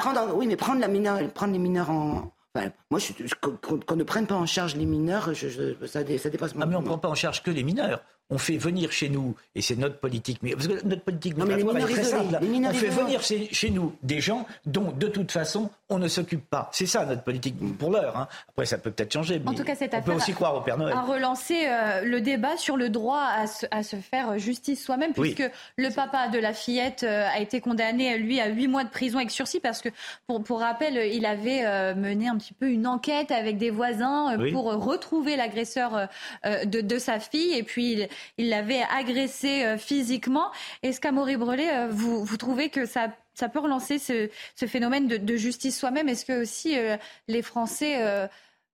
[0.00, 2.30] prendre, oui, mais prendre, la mineur, prendre les mineurs en,
[2.90, 3.00] moi,
[3.40, 5.30] qu'on ne prenne pas en charge les mineurs,
[5.86, 6.62] ça, dépasse mon.
[6.62, 9.08] Ah, mais on ne prend pas en charge que les mineurs on fait venir chez
[9.08, 12.36] nous, et c'est notre politique, mais parce que notre politique non, mais est très simple.
[12.42, 16.68] On fait venir chez, nous des gens dont, de toute façon, on ne s'occupe pas.
[16.72, 18.16] C'est ça notre politique pour l'heure.
[18.16, 18.26] Hein.
[18.48, 19.38] Après, ça peut peut-être changer.
[19.38, 20.94] Mais en tout cas, cette on peut aussi croire au Père Noël.
[20.96, 23.22] A relancé euh, le débat sur le droit
[23.70, 28.18] à se, faire justice soi-même, puisque le papa de la fillette euh, a été condamné,
[28.18, 29.88] lui, à huit mois de prison avec sursis, parce que,
[30.26, 34.36] pour, pour rappel, il avait euh, mené un petit peu une enquête avec des voisins
[34.52, 36.08] pour retrouver l'agresseur
[36.44, 38.08] de, de, sa fille, et puis il
[38.38, 40.50] l'avait agressé euh, physiquement.
[40.82, 44.30] Est-ce qu'Amaury Brelet, euh, vous, vous trouvez que ça ça peut relancer ce,
[44.66, 46.08] phénomène de, justice soi-même?
[46.08, 46.96] Est-ce que aussi euh,
[47.28, 48.02] les Français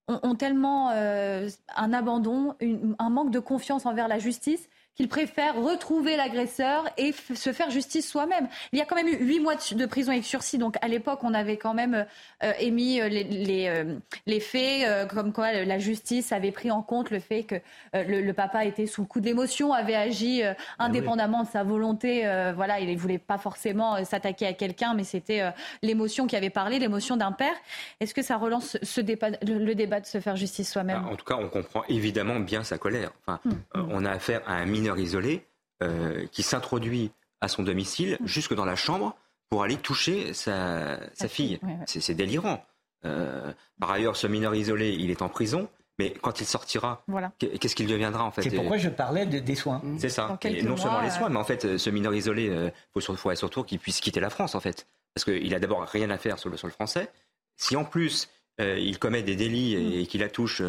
[0.07, 6.85] ont, tellement un abandon, un manque de confiance envers la justice qu'il préfère retrouver l'agresseur
[6.99, 8.49] et se faire justice soi-même.
[8.73, 10.59] Il y a quand même eu huit mois de prison avec sursis.
[10.59, 12.07] Donc à l'époque, on avait quand même
[12.43, 13.97] euh, émis euh, les, les, euh,
[14.27, 17.57] les faits comme quoi la justice avait pris en compte le fait que
[17.95, 22.23] le, papa était sous le coup de l'émotion, avait agi ah indépendamment de sa volonté.
[22.55, 25.53] voilà, il ne voulait pas forcément s'attaquer à quelqu'un, mais c'était
[25.83, 27.55] l'émotion qui avait parlé, l'émotion d'un père.
[28.01, 31.03] Est-ce que ça relance ce débat, le, débat de se faire justice soi-même?
[31.03, 33.11] Bah, En tout cas, on comprend évidemment bien sa colère.
[33.27, 33.89] Enfin, hmm.
[33.91, 35.47] On a affaire à un mineur isolé
[35.83, 38.27] euh, qui s'introduit à son domicile mm.
[38.27, 39.17] jusque dans la chambre
[39.49, 40.99] pour aller toucher sa,
[41.29, 41.61] fille.
[41.87, 42.65] C'est délirant.
[43.05, 45.69] Euh, par ailleurs, ce mineur isolé, il est en prison.
[45.99, 47.05] Mais quand il sortira,
[47.39, 49.83] qu'est-ce qu'il deviendra en fait C'est pourquoi je parlais des soins.
[49.99, 50.39] C'est ça.
[50.45, 53.63] Et non seulement les soins, mais en fait, ce mineur isolé, il euh, faut surtout
[53.63, 56.49] qu'il puisse quitter la France en fait, parce qu'il a d'abord rien à faire sur
[56.49, 57.11] le sol français.
[57.57, 60.07] Si en plus il commet des délits et, mm.
[60.07, 60.63] qu'il attouche,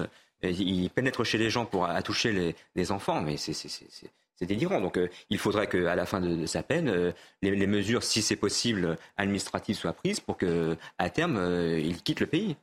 [0.52, 4.82] il pénètre chez les gens pour attoucher les, enfants, mais c'est délirant.
[4.82, 7.12] Donc euh, il faudrait qu'à la fin de, sa peine, euh,
[7.42, 12.28] les, mesures, si c'est possible, administratives soient prises pour qu'à terme, euh, il quitte le
[12.28, 12.56] pays.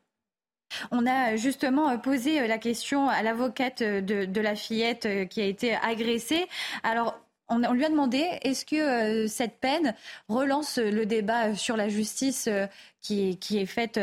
[0.93, 6.47] On a justement posé la question à l'avocate de, la fillette qui a été agressée.
[6.85, 9.97] Alors, on, lui a demandé est-ce que cette peine
[10.29, 12.49] relance le débat sur la justice
[13.03, 13.99] qui, est faite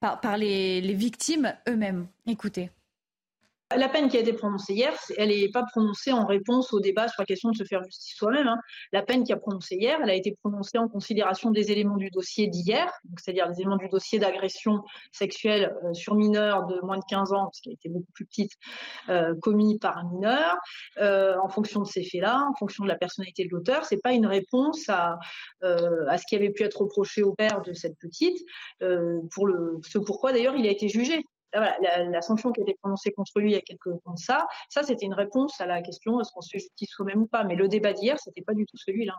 [0.00, 2.06] par, les victimes eux-mêmes?
[2.26, 2.68] Écoutez.
[3.76, 7.06] La peine qui a été prononcée hier, elle n'est pas prononcée en réponse au débat
[7.06, 8.48] sur la question de se faire justice soi-même.
[8.48, 8.58] Hein.
[8.92, 12.10] La peine qui a prononcée hier, elle a été prononcée en considération des éléments du
[12.10, 14.82] dossier d'hier, c'est-à-dire des éléments du dossier d'agression
[15.12, 18.52] sexuelle euh, sur mineur de moins de 15 ans, parce qu'elle était beaucoup plus petite,
[19.08, 20.56] euh, commis par un mineur.
[20.98, 24.12] Euh, en fonction de ces faits-là, en fonction de la personnalité de l'auteur, c'est pas
[24.12, 25.16] une réponse à,
[25.62, 28.38] à ce qui avait pu être reproché au père de cette petite,
[29.32, 33.12] pour le, ce pourquoi d'ailleurs il a été jugé la, sanction qui a été prononcée
[33.12, 35.82] contre lui il y a quelques temps de ça, ça c'était une réponse à la
[35.82, 37.44] question est-ce qu'on se justice soi-même ou pas?
[37.44, 39.14] Mais le débat d'hier, c'était pas du tout celui-là.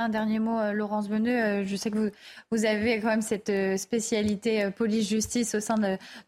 [0.00, 1.38] Un dernier mot, euh, Laurence Beneux.
[1.38, 2.10] Euh, je sais que
[2.50, 5.74] vous, avez quand même cette euh, spécialité police-justice au sein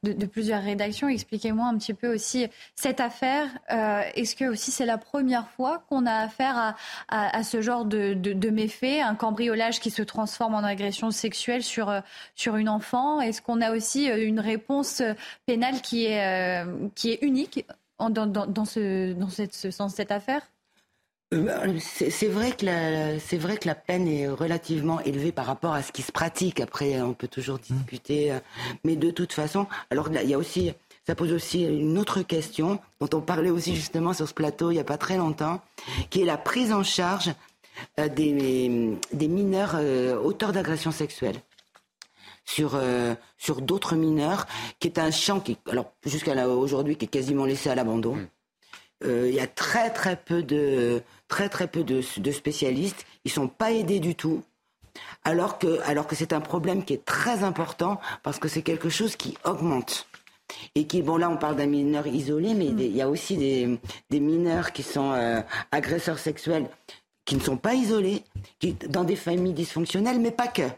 [0.03, 1.09] de, plusieurs rédactions.
[1.09, 3.47] Expliquez-moi un petit peu aussi cette affaire.
[4.15, 6.77] Est-ce que aussi c'est la première fois qu'on a affaire
[7.09, 12.03] à, ce genre de, de, méfaits, un cambriolage qui se transforme en agression sexuelle sur,
[12.35, 13.23] sur une enfant?
[13.23, 15.03] Est-ce qu'on a aussi une réponse
[15.47, 17.65] pénale qui est, qui est unique
[17.99, 20.52] dans, dans, ce, dans cette, dans cette affaire?
[21.79, 25.83] C'est vrai que la, c'est vrai que la peine est relativement élevée par rapport à
[25.83, 26.61] ce qui se pratique.
[26.61, 27.75] Après, on peut toujours mmh.
[27.75, 28.39] discuter, euh,
[28.85, 30.73] mais de toute façon, alors il y a aussi,
[31.07, 34.75] ça pose aussi une autre question dont on parlait aussi justement sur ce plateau il
[34.75, 35.63] n'y a pas très longtemps,
[36.11, 37.33] qui est la prise en charge
[37.99, 39.77] euh, des, des mineurs
[40.23, 41.41] auteurs d'agressions sexuelles
[42.45, 42.79] sur
[43.39, 44.47] sur d'autres mineurs,
[44.81, 48.17] qui est un champ qui, alors jusqu'à aujourd'hui, qui est quasiment laissé à l'abandon.
[48.17, 48.27] Mmh.
[49.05, 51.03] Il y a très très peu de
[51.33, 53.07] très très peu de, spécialistes.
[53.25, 54.43] Ils sont pas aidés du tout.
[55.25, 58.91] Alors que, alors que c'est un problème qui est très important parce que c'est quelque
[58.91, 60.07] chose qui augmente.
[60.75, 63.81] Et qui, bon là on parle d'un mineur isolé, mais il y a aussi des,
[64.11, 65.41] des mineurs qui sont euh,
[65.71, 66.69] agresseurs sexuels
[67.25, 68.25] qui ne sont pas isolés,
[68.59, 70.69] qui, dans des familles dysfonctionnelles, mais pas que.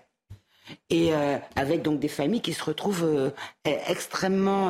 [0.88, 3.30] Et euh, avec donc des familles qui se retrouvent euh,
[3.64, 4.68] extrêmement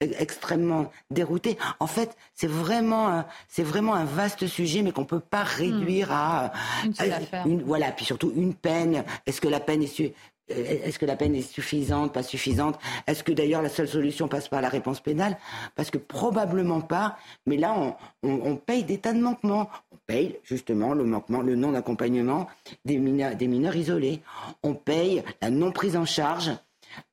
[0.00, 1.58] extrêmement dérouté.
[1.80, 6.52] En fait, c'est vraiment, c'est vraiment un vaste sujet, mais qu'on peut pas réduire à,
[6.84, 9.04] une, seule voilà, puis surtout une peine.
[9.26, 10.14] Est-ce que la peine est
[10.48, 12.78] est-ce que la peine est suffisante, pas suffisante?
[13.06, 15.36] Est-ce que d'ailleurs la seule solution passe par la réponse pénale?
[15.74, 17.18] Parce que probablement pas.
[17.46, 17.74] Mais là,
[18.22, 19.68] on, paye des tas de manquements.
[19.92, 22.46] On paye justement le manquement, le non accompagnement
[22.84, 24.22] des mineurs, des mineurs isolés.
[24.62, 26.50] On paye la non prise en charge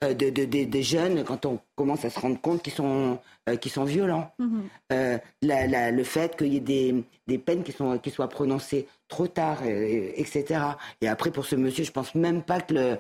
[0.04, 3.84] euh, de, des jeunes quand on commence à se rendre compte qu'ils sont, euh, sont
[3.84, 4.32] violents.
[4.40, 4.64] Mhm.
[4.94, 9.28] Euh, le fait qu'il y ait des, des, peines qui, sont, qui soient prononcées trop
[9.28, 10.62] tard, etc.
[11.02, 12.98] Et après, pour ce monsieur, je pense même pas que le,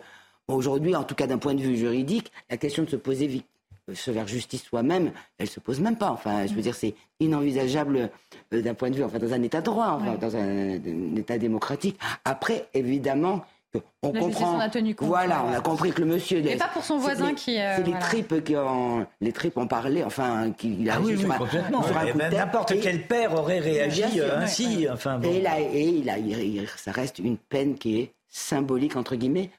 [0.47, 3.43] Aujourd'hui, en tout cas d'un point de vue juridique, la question de se poser
[3.93, 6.09] se faire justice soi-même, elle se pose même pas.
[6.09, 8.09] Enfin, je veux dire, c'est inenvisageable
[8.51, 11.97] d'un point de vue, enfin, dans un état de droit, enfin, dans un, état démocratique.
[12.25, 13.43] Après, évidemment,
[14.01, 14.59] on comprend.
[14.59, 16.41] A tenu compte, voilà, on a compris que le monsieur.
[16.43, 17.59] Mais pas pour son voisin qui.
[17.59, 21.15] Euh, c'est les tripes qui ont, les tripes ont parlé, enfin, qui a ah oui,
[21.17, 21.83] oui, complètement.
[22.31, 24.87] N'importe quel père aurait réagi ainsi.
[24.91, 26.15] Enfin, Et là, et il a,
[26.77, 29.49] ça reste une peine qui est symbolique entre guillemets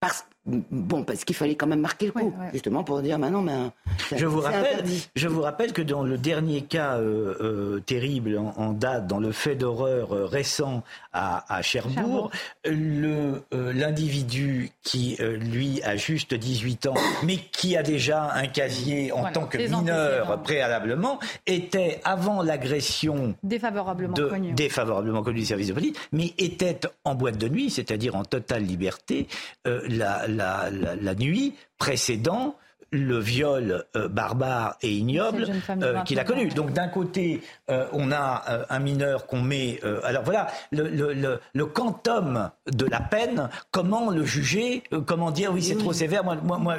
[0.00, 3.70] parce, bon, parce qu'il fallait quand même marquer le coup, justement pour dire maintenant, mais
[4.14, 4.84] je vous rappelle,
[5.16, 9.32] je vous rappelle que dans le dernier cas euh, euh, terrible en, date, dans le
[9.32, 10.84] fait d'horreur euh, récent
[11.18, 12.30] à, Cherbourg,
[12.64, 19.30] le l'individu qui lui a juste 18 ans, mais qui a déjà un casier en
[19.32, 25.96] tant que mineur préalablement, était avant l'agression défavorablement connu, défavorablement connu du service de police,
[26.12, 29.26] mais était en boîte de nuit, c'est-à-dire en totale liberté
[29.64, 32.54] la, la, la, nuit précédant
[32.90, 35.46] le viol euh, barbare et ignoble
[35.82, 36.48] euh, qu'il a connu.
[36.48, 39.80] Donc d'un côté, euh, on a un mineur qu'on met...
[40.04, 45.62] alors voilà, le, le, le, quantum de la peine, comment le juger Comment dire, oui,
[45.62, 46.24] c'est trop sévère.
[46.24, 46.76] Moi, moi, moi,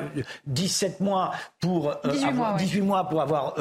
[0.48, 3.56] 17 mois pour 18, mois, 18 mois pour avoir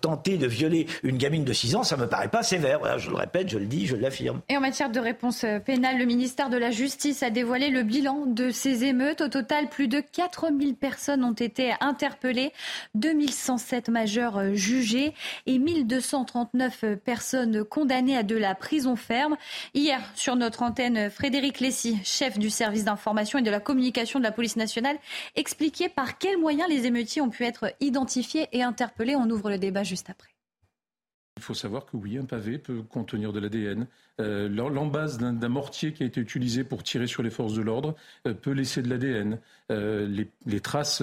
[0.00, 2.78] tenté de violer une gamine de 6 ans, ça me paraît pas sévère.
[2.78, 4.40] Voilà, je le répète, je le dis, je l'affirme.
[4.48, 8.24] Et en matière de réponse pénale, le ministère de la Justice a dévoilé le bilan
[8.26, 9.20] de ces émeutes.
[9.20, 12.52] Au total, plus de 4000 personnes ont été interpellés,
[12.94, 15.12] 2107 majeurs euh, jugés
[15.46, 19.36] et 1239 euh, personnes condamnées à de la prison ferme.
[19.74, 24.24] Hier, sur notre antenne, Frédéric Lessy, chef du service d'information et de la communication de
[24.24, 24.96] la police nationale,
[25.34, 29.16] expliquait par quels moyens les émeutiers ont pu être identifiés et interpellés.
[29.16, 30.28] On ouvre le débat juste après.
[31.38, 33.86] Il faut savoir que oui, un pavé peut contenir de l'ADN.
[34.20, 37.96] Euh, l'embase d'un mortier qui a été utilisé pour tirer sur les forces de l'ordre
[38.42, 39.38] peut laisser de l'ADN.
[39.70, 41.02] les, traces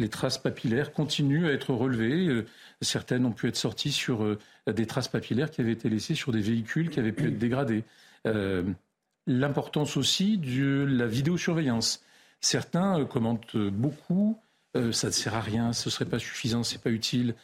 [0.00, 2.26] les traces papillaires continuent à être relevées.
[2.26, 2.46] Euh,
[2.80, 6.32] certaines ont pu être sorties sur euh, des traces papillaires qui avaient été laissées sur
[6.32, 7.84] des véhicules qui avaient pu être dégradés.
[8.26, 8.64] Euh,
[9.26, 12.02] l'importance aussi de la vidéosurveillance.
[12.40, 14.38] Certains commentent beaucoup,
[14.74, 17.34] ça ne sert à rien, ce ne serait pas suffisant, ce n'est pas utile.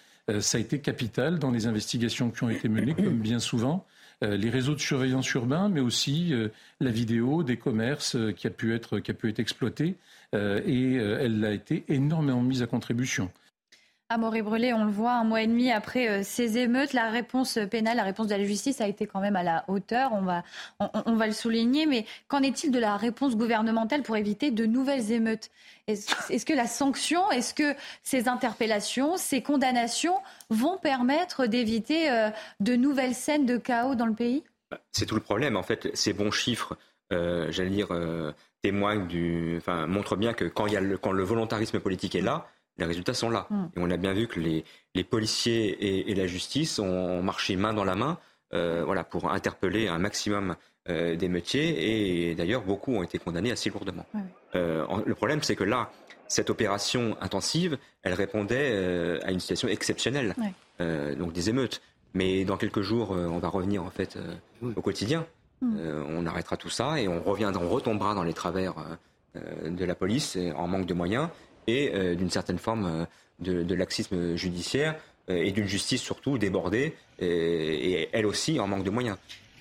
[0.41, 3.87] ça a été capital dans les investigations qui ont été menées, comme bien souvent.
[4.23, 6.33] les réseaux de surveillance urbains, mais aussi
[6.81, 9.97] la vidéo des commerces qui a pu être, qui a pu être exploitée.
[10.35, 13.31] Euh, et euh, elle a été énormément mise à contribution.
[14.09, 17.59] Amaury Brelé, on le voit, un mois et demi après euh, ces émeutes, la réponse
[17.69, 20.45] pénale, la réponse de la justice a été quand même à la hauteur, on va,
[20.79, 25.11] on, va le souligner, mais qu'en est-il de la réponse gouvernementale pour éviter de nouvelles
[25.11, 25.51] émeutes?
[25.89, 27.75] Est-ce que la sanction, est-ce que
[28.05, 30.19] ces interpellations, ces condamnations
[30.51, 32.31] vont permettre d'éviter
[32.61, 34.45] de nouvelles scènes de chaos dans le pays?
[34.71, 36.77] Bah, C'est tout le problème, en fait, ces bons chiffres,
[37.11, 37.89] j'allais dire
[38.67, 42.15] témoigne du, enfin, montre bien que quand, il y a le, quand le volontarisme politique
[42.17, 42.49] est là,
[42.79, 43.47] les résultats sont là.
[43.49, 43.65] Mm.
[43.77, 44.65] Et on a bien vu que les,
[44.95, 48.19] les policiers et, la justice ont marché main dans la main
[48.55, 50.57] euh, voilà, pour interpeller un maximum
[50.89, 52.31] euh, des métiers.
[52.31, 54.07] Et d'ailleurs, beaucoup ont été condamnés assez lourdement.
[54.55, 55.91] Euh, le problème, c'est que là,
[56.29, 60.35] cette opération intensive, elle répondait euh, à une situation exceptionnelle,
[60.81, 61.83] euh, donc des émeutes.
[62.15, 64.19] Mais dans quelques jours, on va revenir en fait
[64.63, 65.27] au quotidien.
[65.63, 65.77] Hmm.
[65.79, 68.83] Euh, on arrêtera tout ça et on reviendra, on retombera dans les travers euh,
[69.37, 71.29] euh, de la police en manque de moyens
[71.67, 73.09] et d'une certaine forme
[73.41, 74.95] de, laxisme judiciaire
[75.27, 79.17] et d'une justice surtout débordée et, elle aussi en manque de moyens.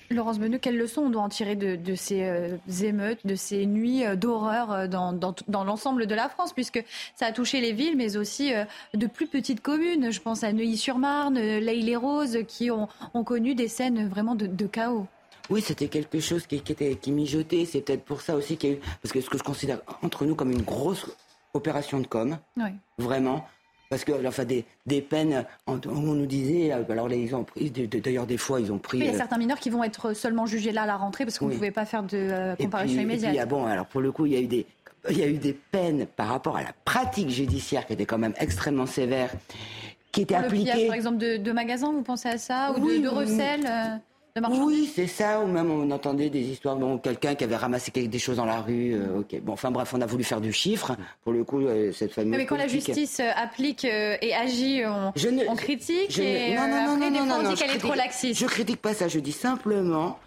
[0.08, 4.88] Laurence Beneux, quelles leçons on doit en tirer de, ces émeutes, de ces nuits d'horreur
[4.88, 6.84] dans, l'ensemble de la France, puisque
[7.16, 8.52] ça a touché les villes, mais aussi
[8.94, 10.12] de plus petites communes.
[10.12, 12.86] Je pense à Neuilly-sur-Marne, L'Aille-les-Roses, qui ont,
[13.24, 15.08] connu des scènes vraiment de chaos.
[15.50, 17.64] Oui, c'était quelque chose qui, était qui mijotait.
[17.64, 19.80] C'est peut-être pour ça aussi qu'il y a eu, parce que ce que je considère
[20.02, 21.06] entre nous comme une grosse
[21.54, 22.38] opération de com,
[22.98, 23.46] vraiment.
[23.88, 28.36] Parce que, enfin, des, des peines, on nous disait, alors ils ont pris, d'ailleurs des
[28.36, 28.98] fois ils ont pris.
[28.98, 31.24] il y a euh, certains mineurs qui vont être seulement jugés là à la rentrée
[31.24, 33.30] parce qu'on ne pouvait pas faire de euh, comparution immédiate.
[33.30, 34.66] Et puis, ah bon, alors pour le coup, il y a eu des,
[35.08, 38.18] il y a eu des peines par rapport à la pratique judiciaire qui était quand
[38.18, 39.30] même extrêmement sévère,
[40.10, 40.88] qui était appliquée.
[40.88, 43.96] par exemple, de, de magasins, vous pensez à ça, ou de, de recel euh
[44.50, 45.40] Oui, c'est ça.
[45.40, 48.60] Ou même on entendait des histoires de quelqu'un qui avait ramassé des choses dans la
[48.60, 48.94] rue.
[48.94, 49.40] Euh, ok.
[49.42, 50.96] Bon, enfin bref, on a voulu faire du chiffre.
[51.24, 52.36] Pour le coup, euh, cette fameuse.
[52.36, 55.12] Mais quand la justice euh, applique et agit, on,
[55.48, 56.18] on critique.
[56.18, 58.40] et non, non, après, non, non, non, on dit qu'elle est trop laxiste.
[58.40, 59.08] Je critique pas ça.
[59.08, 60.18] Je dis simplement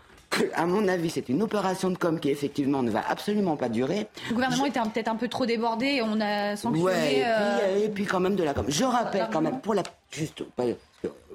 [0.53, 4.07] à mon avis, c'est une opération de com qui effectivement ne va absolument pas durer.
[4.29, 6.83] Le gouvernement était peut-être un peu trop débordé et on a sanctionné.
[6.83, 8.65] Ouais, et, puis, et puis quand même de la com.
[8.67, 9.81] Je rappelle quand même pour la
[10.11, 10.43] juste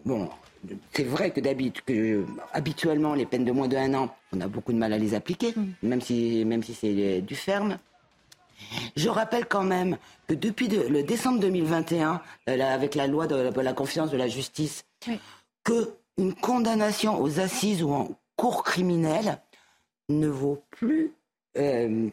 [0.05, 0.29] bon,
[0.93, 4.73] c'est vrai que, que habituellement, les peines de moins de un an, on a beaucoup
[4.73, 5.89] de mal à les appliquer, mm.
[5.89, 7.79] même si, même si c'est du ferme.
[8.97, 13.73] Je rappelle quand même que depuis le décembre 2021, euh, avec la loi de la,
[13.73, 14.85] confiance de la justice,
[15.65, 19.39] que une condamnation aux assises ou en cour criminelle
[20.09, 21.13] ne vaut plus
[21.57, 22.09] euh,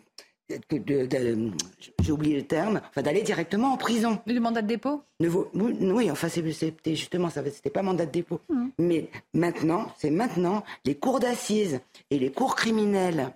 [2.01, 4.19] j'ai oublié le terme, enfin d'aller directement en prison.
[4.25, 8.41] Le mandat de dépôt Oui, enfin c'était justement ça, c'était pas mandat de dépôt.
[8.49, 8.67] Mmh.
[8.79, 11.79] Mais maintenant, c'est maintenant, les cours d'assises
[12.09, 13.33] et les cours criminels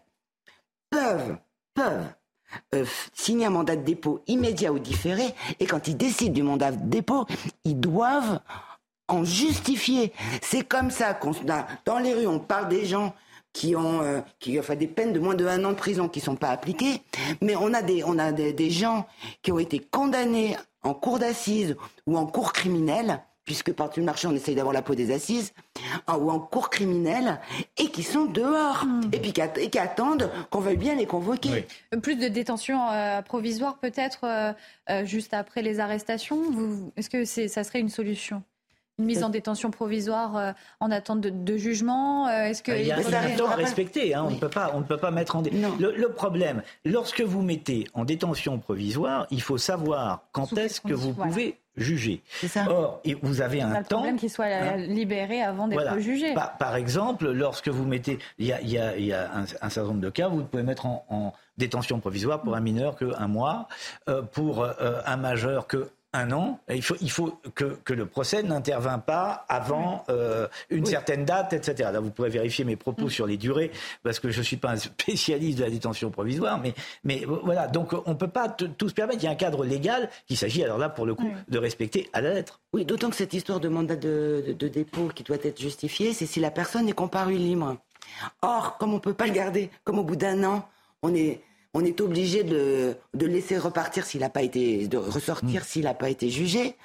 [0.90, 1.38] peuvent,
[1.74, 2.06] peuvent
[2.74, 5.24] euh, signer un mandat de dépôt immédiat ou différé,
[5.60, 7.26] et quand ils décident du mandat de dépôt,
[7.64, 8.40] ils doivent
[9.08, 10.14] en justifier.
[10.42, 11.32] C'est comme ça qu'on
[11.86, 13.14] dans les rues, on parle des gens
[13.56, 16.20] qui ont euh, qui enfin des peines de moins de un an de prison qui
[16.20, 17.02] sont pas appliquées,
[17.42, 19.08] mais on a des on a des, gens
[19.42, 24.28] qui ont été condamnés en cour d'assises ou en cour criminelle puisque par le marché
[24.28, 25.54] on essaye d'avoir la peau des assises,
[26.10, 27.40] ou en cour criminelle,
[27.78, 29.12] et qui sont dehors, hmm.
[29.14, 31.68] et puis qui, attendent qu'on veuille bien les convoquer.
[32.02, 34.26] Plus de détention euh, provisoire peut-être
[34.90, 36.42] euh, juste après les arrestations.
[36.98, 38.42] Est-ce que ça serait une solution?
[38.98, 42.92] Une mise en détention provisoire euh, en attente de, jugement euh, Est-ce que il y
[42.92, 45.36] a, un temps à respecter hein, On ne peut pas, on ne peut pas mettre
[45.36, 50.82] en le, le, problème, lorsque vous mettez en détention provisoire, il faut savoir quand est-ce
[50.82, 52.22] que vous pouvez juger.
[52.48, 52.66] Ça.
[52.70, 53.98] Or, vous avez un, temps.
[53.98, 54.78] problème qu'il soit hein.
[54.78, 56.34] libéré avant d'être jugé.
[56.34, 59.90] Par, exemple, lorsque vous mettez, il y a, y a, y a un, un, certain
[59.90, 63.68] nombre de cas, vous pouvez mettre en, détention provisoire pour un mineur que un mois,
[64.10, 64.66] euh, pour
[65.06, 66.60] un majeur que un an.
[66.70, 71.54] Il faut, il faut que, que le procès n'intervint pas avant euh, une certaine date,
[71.54, 71.90] etc.
[71.92, 73.10] Là, vous pourrez vérifier mes propos mm.
[73.10, 73.72] sur les durées,
[74.04, 76.74] parce que je ne suis pas un spécialiste de la détention provisoire, mais,
[77.04, 77.68] mais voilà.
[77.68, 79.20] Donc, on ne peut pas tout se permettre.
[79.22, 82.10] Il y a un cadre légal qu'il s'agit, alors là, pour le coup, de respecter
[82.14, 82.60] à la lettre.
[82.74, 86.26] Oui, d'autant que cette histoire de mandat de, de, dépôt qui doit être justifiée, c'est
[86.26, 87.78] si la personne est comparue libre.
[88.42, 90.68] Or, comme on ne peut pas le garder, comme au bout d'un an,
[91.02, 91.42] on est
[91.76, 95.66] on est obligé de, de laisser repartir s'il n'a pas été, de ressortir mm.
[95.66, 96.78] s'il n'a pas été jugé.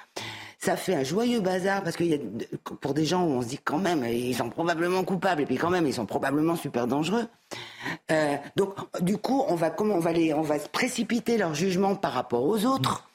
[0.59, 2.17] Ça fait un joyeux bazar parce que y a,
[2.81, 5.55] pour des gens où on se dit quand même ils sont probablement coupables et puis
[5.55, 7.25] quand même ils sont probablement super dangereux.
[8.11, 11.55] Euh, donc du coup on va comment on va les on va se précipiter leur
[11.55, 13.09] jugement par rapport aux autres.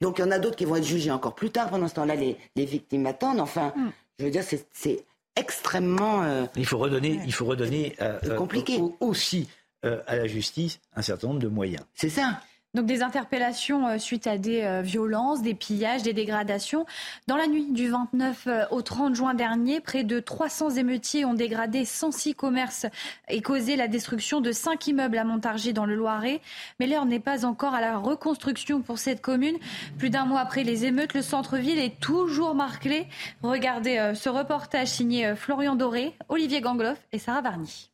[0.00, 1.70] Donc il y en a d'autres qui vont être jugés encore plus tard.
[1.70, 3.40] Pendant ce temps-là les, les victimes attendent.
[3.40, 3.90] Enfin mm.
[4.20, 5.04] je veux dire c'est
[5.34, 6.22] extrêmement.
[6.22, 9.48] Euh, il faut redonner il faut redonner euh, compliqué aussi
[9.86, 11.84] euh, à la justice un certain nombre de moyens.
[11.94, 12.40] C'est ça.
[12.74, 16.84] Donc des interpellations euh, suite à des euh, violences, des pillages, des dégradations.
[17.26, 21.86] Dans la nuit du 29 au 30 juin dernier, près de 300 émeutiers ont dégradé
[21.86, 22.86] 106 commerces
[23.28, 26.42] et causé la destruction de 5 immeubles à Montargis dans le Loiret.
[26.78, 29.56] Mais l'heure n'est pas encore à la reconstruction pour cette commune.
[29.98, 33.06] Plus d'un mois après les émeutes, le centre-ville est toujours marqué.
[33.42, 37.90] Regardez ce reportage signé Florian Doré, Olivier Gangloff et Sarah Varny.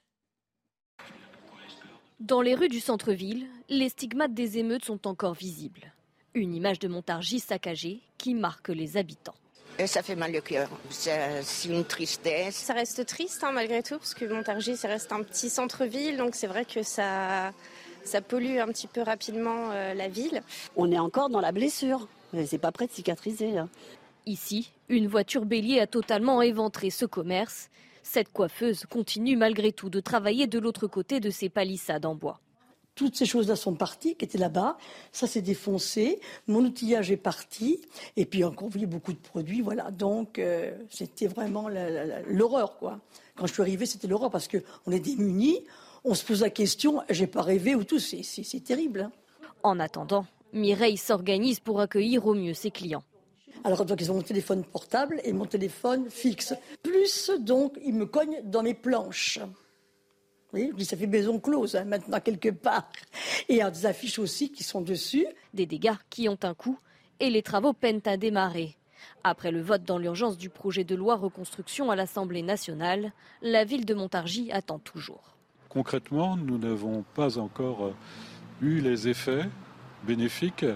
[2.22, 5.92] Dans les rues du centre-ville, les stigmates des émeutes sont encore visibles.
[6.34, 9.34] Une image de Montargis saccagée qui marque les habitants.
[9.80, 12.54] Et ça fait mal au cœur, c'est une tristesse.
[12.54, 16.36] Ça reste triste hein, malgré tout, parce que Montargis, ça reste un petit centre-ville, donc
[16.36, 17.52] c'est vrai que ça,
[18.04, 20.44] ça pollue un petit peu rapidement euh, la ville.
[20.76, 23.58] On est encore dans la blessure, mais c'est pas prêt de cicatriser.
[23.58, 23.68] Hein.
[24.26, 27.68] Ici, une voiture bélier a totalement éventré ce commerce.
[28.02, 32.40] Cette coiffeuse continue malgré tout de travailler de l'autre côté de ces palissades en bois.
[32.94, 34.76] Toutes ces choses-là sont parties, qui étaient là-bas.
[35.12, 36.20] Ça s'est défoncé.
[36.46, 37.80] Mon outillage est parti.
[38.16, 39.62] Et puis encore, vous voyez, beaucoup de produits.
[39.62, 39.90] Voilà.
[39.90, 41.68] Donc, euh, c'était vraiment
[42.26, 43.00] l'horreur, quoi.
[43.34, 45.60] Quand je suis arrivée, c'était l'horreur parce qu'on est démunis.
[46.04, 47.98] On se pose la question, j'ai pas rêvé ou tout.
[47.98, 49.02] C'est terrible.
[49.02, 49.12] Hein.
[49.62, 53.04] En attendant, Mireille s'organise pour accueillir au mieux ses clients.
[53.64, 56.54] Alors donc ils ont mon téléphone portable et mon téléphone fixe.
[56.82, 59.38] Plus donc ils me cognent dans mes planches.
[60.52, 62.90] Oui, ça fait maison close hein, maintenant quelque part.
[63.48, 65.26] Et il y a des affiches aussi qui sont dessus.
[65.54, 66.78] Des dégâts qui ont un coût
[67.20, 68.76] et les travaux peinent à démarrer.
[69.24, 73.84] Après le vote dans l'urgence du projet de loi reconstruction à l'Assemblée nationale, la ville
[73.84, 75.36] de Montargis attend toujours.
[75.68, 77.94] Concrètement, nous n'avons pas encore euh,
[78.60, 79.48] eu les effets
[80.04, 80.66] bénéfiques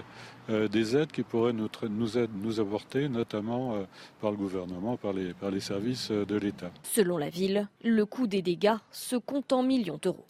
[0.49, 3.75] des aides qui pourraient nous, nous, nous apporter, notamment
[4.21, 6.71] par le gouvernement, par les, par les services de l'État.
[6.83, 10.25] Selon la ville, le coût des dégâts se compte en millions d'euros.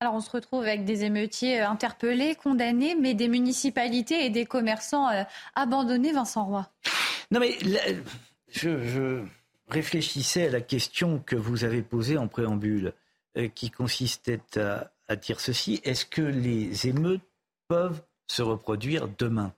[0.00, 5.08] Alors on se retrouve avec des émeutiers interpellés, condamnés, mais des municipalités et des commerçants
[5.54, 6.68] abandonnés, Vincent Roy.
[7.30, 7.56] Non mais
[8.50, 9.22] je,
[9.68, 12.92] réfléchissais à la question que vous avez posée en préambule,
[13.38, 17.22] euh, qui consistait à, dire ceci est-ce que les émeutes
[17.68, 19.52] peuvent se reproduire demain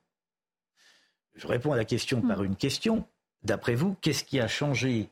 [1.34, 2.44] Je réponds à la question par hmm.
[2.44, 3.06] une question.
[3.42, 5.10] D'après vous, qu'est-ce qui a changé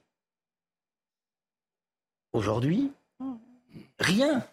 [2.33, 2.93] aujourd'hui
[3.99, 4.47] Rien.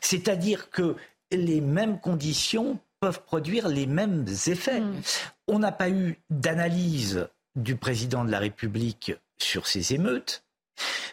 [0.00, 0.96] C'est-à-dire que
[1.30, 4.80] les mêmes conditions peuvent produire les mêmes effets.
[4.80, 5.00] Hmm.
[5.48, 10.44] On n'a pas eu d'analyse du président de la République sur ces émeutes.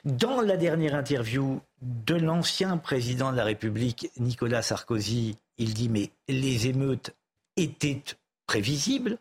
[0.03, 6.12] Dans la dernière interview de l'ancien président de la République, Nicolas Sarkozy, il dit mais
[6.28, 7.14] les émeutes
[7.62, 8.04] étaient
[8.48, 9.18] prévisibles.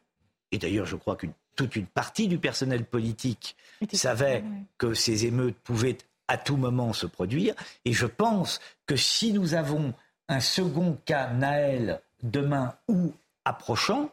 [0.53, 3.55] Et d'ailleurs, je crois qu'une toute une partie du personnel politique
[3.93, 4.45] savait
[4.79, 7.55] que ces émeutes pouvaient à tout moment se produire.
[7.85, 9.93] Et je pense que si nous avons
[10.29, 13.13] un second cas Naël demain ou
[13.45, 14.11] approchant,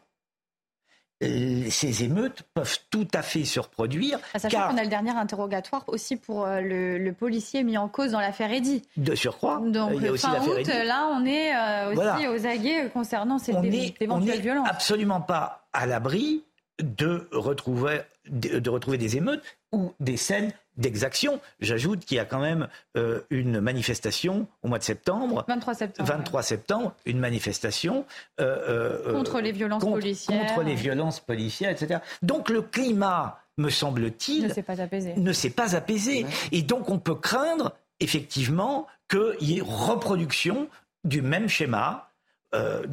[1.21, 4.19] ces émeutes peuvent tout à fait se reproduire.
[4.33, 8.11] Ah, sachant qu'on a le dernier interrogatoire aussi pour euh, le, policier mis en cause
[8.11, 8.83] dans l'affaire Eddy.
[8.97, 9.59] De surcroît.
[9.63, 13.39] Donc, il y a aussi fin août, là, on est euh, aussi aux aguets concernant
[13.39, 14.61] ces éventuelles violences.
[14.61, 16.43] On n'est absolument pas à l'abri
[16.79, 21.39] de retrouver, de retrouver des émeutes ou des scènes d'exaction.
[21.59, 25.45] J'ajoute qu'il y a quand même euh, une manifestation au mois de septembre.
[25.47, 26.09] 23 septembre.
[26.09, 28.05] 23 septembre, une manifestation.
[28.39, 30.47] Euh, euh, contre les violences policières.
[30.47, 31.99] Contre les violences policières, etc.
[32.21, 35.15] Donc le climat, me semble-t-il, ne s'est pas apaisé.
[35.15, 36.25] Ne s'est pas apaisé.
[36.51, 40.67] Et donc on peut craindre, effectivement, qu'il y ait reproduction
[41.03, 42.06] du même schéma
[42.57, 42.83] euh,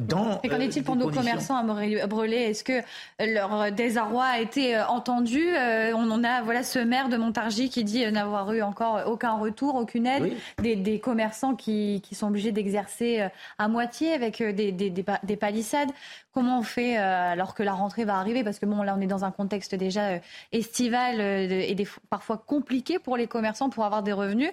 [0.43, 2.81] et qu'en est-il pour nos commerçants à Brelay Est-ce que
[3.19, 7.69] leur désarroi a été euh, entendu euh, On en a voilà ce maire de Montargis
[7.69, 10.33] qui dit n'avoir eu encore aucun retour, aucune aide.
[10.61, 13.27] Des, commerçants qui, sont obligés d'exercer
[13.57, 15.89] à moitié avec des, des, palissades.
[16.31, 18.43] Comment on fait alors que la rentrée va arriver?
[18.43, 20.19] Parce que bon, là, on est dans un contexte déjà
[20.51, 21.75] estival et
[22.09, 24.51] parfois compliqué pour les commerçants pour avoir des revenus,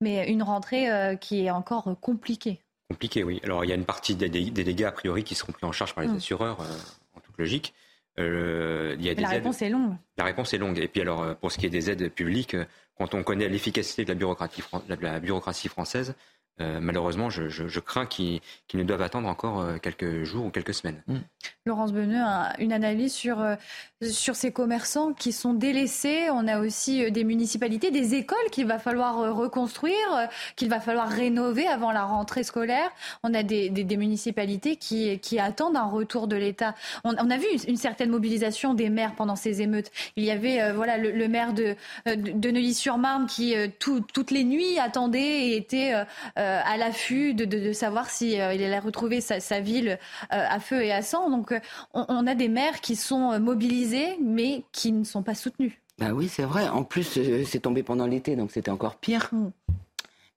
[0.00, 0.88] mais une rentrée
[1.20, 2.60] qui est encore compliquée.
[2.88, 3.40] Compliqué, oui.
[3.42, 5.94] Alors, il y a une partie des, dégâts, a priori, qui seront pris en charge
[5.94, 6.16] par les mm.
[6.16, 7.74] assureurs, euh, en toute logique.
[8.18, 9.94] Euh, il y a des la réponse est longue.
[10.16, 10.78] La réponse est longue.
[10.78, 12.56] Et puis, alors, euh, pour ce qui est des aides publiques,
[12.96, 16.14] quand on connaît l'efficacité de la bureaucratie, la bureaucratie française,
[16.58, 18.40] euh, malheureusement, je, crains qu'ils
[18.72, 21.02] ne doivent attendre encore euh, quelques jours ou quelques semaines.
[21.06, 21.16] Mm.
[21.66, 22.22] Laurence Beneux,
[22.58, 23.56] une analyse sur, euh,
[24.02, 26.28] sur ces commerçants qui sont délaissés.
[26.30, 31.66] On a aussi des municipalités, des écoles qu'il va falloir reconstruire, qu'il va falloir rénover
[31.66, 32.90] avant la rentrée scolaire.
[33.22, 36.74] On a des, municipalités qui, attendent un retour de l'État.
[37.04, 39.90] On, a vu une, certaine mobilisation des maires pendant ces émeutes.
[40.16, 41.74] Il y avait voilà, le, maire de,
[42.06, 45.94] Neuilly-sur-Marne qui toutes les nuits attendait et était
[46.64, 49.98] à l'affût de, savoir si euh, il allait retrouver sa, ville
[50.32, 51.30] euh, à feu et à sang.
[51.30, 51.54] Donc
[51.94, 55.72] on, a des maires qui sont mobilisés mais qui ne sont pas soutenus.
[55.98, 56.68] Bah oui, c'est vrai.
[56.68, 59.30] En plus, c'est tombé pendant l'été, donc c'était encore pire.
[59.32, 59.48] Mm.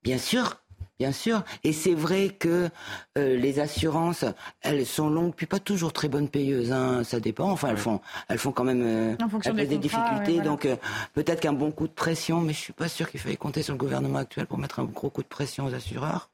[0.03, 0.61] Bien sûr,
[0.99, 1.43] Bien sûr.
[1.63, 2.69] Et c'est vrai que
[3.15, 4.25] les assurances,
[4.61, 6.71] elles sont longues, puis pas toujours très bonnes payeuses.
[6.71, 7.03] Hein.
[7.03, 7.49] Ça dépend.
[7.51, 9.15] Enfin, elles font, elles font quand même
[9.55, 10.41] des, des difficultés.
[10.41, 10.67] Donc
[11.13, 13.73] peut-être qu'un bon coup de pression, mais je suis pas sûr qu'il fallait compter sur
[13.73, 16.29] le gouvernement actuel pour mettre un gros coup de pression aux assureurs.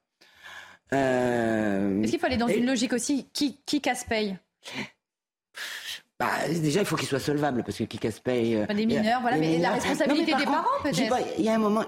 [0.94, 4.38] Euh, Est-ce qu'il faut aller dans une logique aussi qui, qui casse paye?
[6.20, 8.56] Bah, déjà, il faut qu'il soit solvable, parce que qui casse paye.
[8.56, 11.18] Euh, des mineurs, voilà, mais, la responsabilité des parents, peut-être.
[11.38, 11.84] Il y a un moment,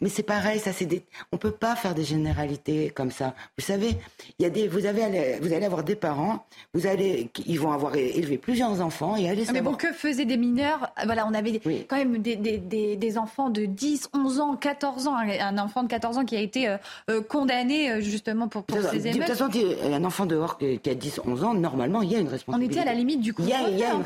[0.00, 1.02] mais c'est pareil, ça c'est des...
[1.30, 3.34] on peut pas faire des généralités comme ça.
[3.56, 3.96] Vous savez,
[4.38, 6.44] il y a des, vous avez, vous allez avoir des parents,
[6.74, 9.44] vous allez, ils vont avoir élevé plusieurs enfants et aller.
[9.52, 10.92] Mais bon, que faisaient des mineurs?
[11.04, 15.16] Voilà, on avait quand même des, des, des, enfants de 10, 11 ans, 14 ans,
[15.16, 16.76] un enfant de 14 ans qui a été euh,
[17.10, 19.20] euh, condamné euh, justement pour, pour ces émeutes.
[19.20, 22.18] De toute façon, un enfant dehors qui a 10, 11 ans, normalement, il y a
[22.18, 22.78] une responsabilité.
[22.78, 23.42] On était à la limite du coup.
[23.42, 24.02] Il y a, il y a une,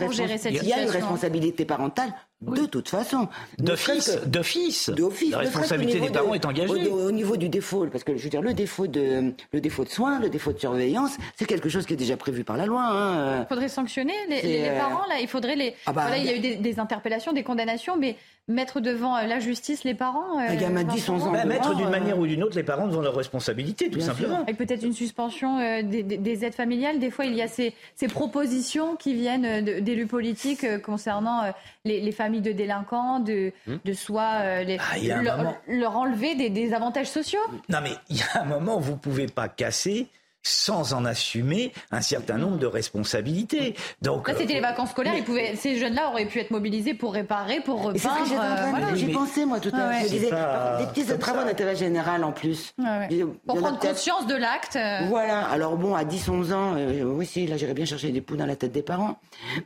[0.50, 2.12] il y a une responsabilité parentale
[2.42, 3.28] de toute façon.
[3.58, 4.90] D'office, d'office.
[5.30, 6.88] La responsabilité des parents est engagée.
[6.88, 9.88] Au, niveau du défaut, parce que je veux dire, le défaut de, le défaut de
[9.88, 12.82] soins, le défaut de surveillance, c'est quelque chose qui est déjà prévu par la loi.
[12.82, 13.42] Hein.
[13.42, 15.20] Il faudrait sanctionner les, euh, parents, là.
[15.20, 15.74] Il faudrait les.
[15.86, 18.16] Ah bah, voilà, il y a eu des, des interpellations, des condamnations, mais
[18.48, 21.32] mettre devant euh, la justice les parents Un gamin de 10, 11 ans.
[21.32, 24.43] Bah, mettre d'une manière ou d'une autre les parents devant leurs responsabilités, tout simplement.
[24.43, 26.98] Avec peut-être une suspension euh, des, aides familiales.
[26.98, 31.43] Des fois, il y a ces, ces propositions qui viennent d'élus politiques euh, concernant
[31.85, 33.77] les, familles de délinquants, de, hmm.
[33.85, 37.40] de les, ah, leur, enlever des, des, avantages sociaux.
[37.68, 40.09] Non, mais il y a un moment où vous ne pouvez pas casser
[40.47, 43.74] sans en assumer un certain nombre de responsabilités.
[44.02, 45.14] Donc, Là, c'était les vacances scolaires.
[45.16, 48.23] Ils pouvaient, ces jeunes-là auraient pu être mobilisés pour réparer, pour Et c'est ce que
[48.23, 48.40] repeindre.
[48.56, 48.94] de- euh, voilà.
[48.94, 49.86] J'y pensais, moi, tout à l'heure.
[49.90, 50.05] Ah ouais.
[50.05, 52.73] Je disais, pas des pièces de travaux d'intérêt général, en plus.
[52.78, 53.23] Ouais.
[53.23, 54.77] En Pour prendre conscience de l'acte.
[54.77, 58.20] euh, Voilà, alors bon, à 10-11 ans, euh, oui, si, là, j'irais bien chercher des
[58.20, 59.18] poux dans la tête des parents.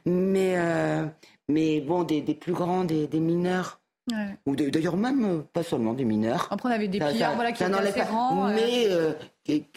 [0.06, 1.04] Mais, euh,
[1.48, 3.79] mais bon, des, des plus grands, des, des mineurs,
[4.12, 4.36] ouais.
[4.46, 6.48] ou d'ailleurs même euh, pas seulement des mineurs.
[6.50, 8.48] Après, on avait des Ça- pillards ça- voilà, qui étaient assez grands.
[8.48, 9.12] euh, Mais euh,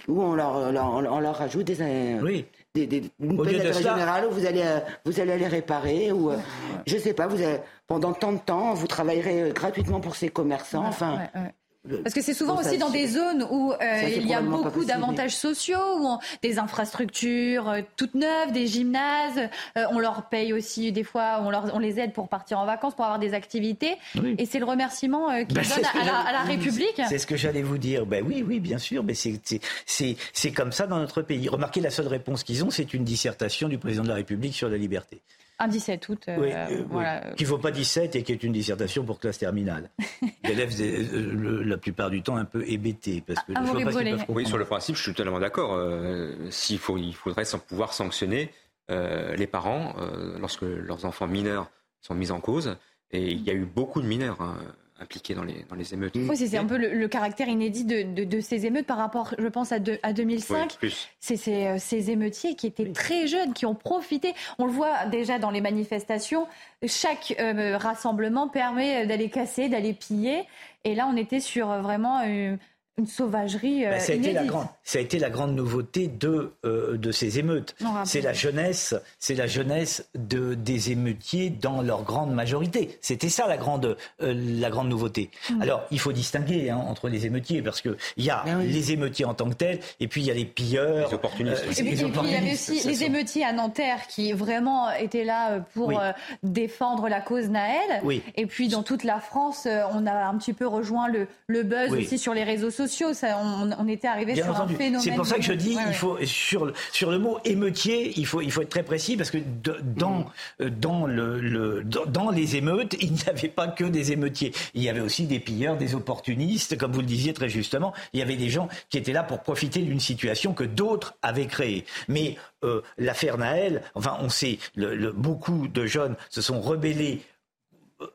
[0.07, 2.45] où on leur, leur- on leur rajoute des, euh, oui.
[2.75, 4.63] des, des, une Au lieu de d'intérêt cela- général où vous allez,
[5.05, 6.37] vous allez aller réparer, ou euh,
[6.85, 10.85] je sais pas, vous avez- pendant tant de temps, vous travaillerez gratuitement pour ces commerçants.
[10.85, 11.53] Enfin, ouais, ouais.
[12.01, 15.35] Parce que c'est souvent aussi dans des zones où euh, il y a beaucoup d'avantages
[15.35, 19.49] sociaux, où on- des infrastructures euh, toutes neuves, des gymnases.
[19.77, 22.65] euh, on leur paye aussi des fois, on, leur, on les aide pour partir en
[22.65, 23.95] vacances, pour avoir des activités.
[24.21, 24.35] Oui.
[24.37, 27.01] Et c'est le remerciement euh, qu'ils Ben, donnent à, la, j'allais- à la République.
[27.09, 28.05] C'est ce que j'allais vous dire.
[28.05, 29.03] Ben oui, oui, bien sûr.
[29.03, 31.49] Mais c'est c'est- c'est c'est comme ça dans notre pays.
[31.49, 34.69] Remarquez, la seule réponse qu'ils ont, c'est une dissertation du président de la République sur
[34.69, 35.21] la liberté.
[35.63, 36.23] Un 17 août.
[36.27, 36.85] euh, Oui, euh, oui.
[36.89, 37.21] voilà.
[37.37, 39.89] Qui ne vaut pas 17 et qui est une dissertation pour classe terminale.
[40.43, 43.23] D'élèves, euh, la plupart du temps, un peu hébétés.
[43.25, 45.73] Parce que Ah, je pas Oui, sur le principe, je suis totalement d'accord.
[45.73, 48.51] Euh, s'il faut, il faudrait sans pouvoir sanctionner
[48.91, 51.69] euh, les parents euh, lorsque leurs enfants mineurs
[52.01, 52.75] sont mis en cause.
[53.11, 54.57] Et il y a eu beaucoup de mineurs hein,
[54.99, 56.13] impliqués dans les, dans les émeutes.
[56.15, 59.33] Oui, c'est un peu le, le caractère inédit de, de- de ces émeutes par rapport,
[59.37, 60.69] je pense, à, de- à 2005.
[60.71, 61.09] Oui, plus.
[61.19, 64.33] C'est ces, euh, ces émeutiers qui étaient très jeunes, qui ont profité.
[64.59, 66.47] On le voit déjà dans les manifestations.
[66.85, 70.43] Chaque euh, rassemblement permet d'aller casser, d'aller piller.
[70.85, 72.57] Et là, on était sur euh, vraiment une,
[72.99, 74.49] une sauvagerie euh, Ben, ça, a été la inédite.
[74.51, 77.75] grande, ça a été la grande nouveauté de, euh, de ces émeutes.
[78.05, 82.97] C'est la jeunesse, c'est la jeunesse de, des émeutiers dans leur grande majorité.
[83.01, 85.31] C'était ça la grande, euh, la grande nouveauté.
[85.49, 85.61] Mm.
[85.63, 88.67] Alors, il faut distinguer hein, entre les émeutiers parce que il y a Ben oui.
[88.67, 91.63] les émeutiers en tant que tels et puis il y a les pilleurs, Les opportunistes.
[91.65, 94.91] euh, Et puis, il y avait opportunistes, aussi les sont- émeutiers à Nanterre qui vraiment
[94.91, 95.95] étaient là euh, pour Oui.
[95.99, 96.11] euh,
[96.43, 98.01] défendre la cause Naël.
[98.03, 98.21] Oui.
[98.35, 101.63] Et puis dans toute la France, euh, on a un petit peu rejoint le, le
[101.63, 102.03] buzz Oui.
[102.05, 102.82] aussi sur les réseaux sociaux.
[103.13, 104.75] Ça, on, on était arrivé Bien sur entendu.
[104.75, 105.01] un phénomène.
[105.01, 108.13] C'est pour ça que je dis, Ouais, il faut sur le, sur le mot émeutier,
[108.17, 110.25] il faut il faut être très précis parce que de- dans
[110.61, 114.53] euh, dans le, le- dans, dans les émeutes, il n'y avait pas que des émeutiers.
[114.73, 117.93] Il y avait aussi des pilleurs, des opportunistes, comme vous le disiez très justement.
[118.13, 121.47] Il y avait des gens qui étaient là pour profiter d'une situation que d'autres avaient
[121.47, 121.85] créée.
[122.07, 127.21] Mais euh, l'affaire Naël, enfin, on sait, le- le- beaucoup de jeunes se sont rebellés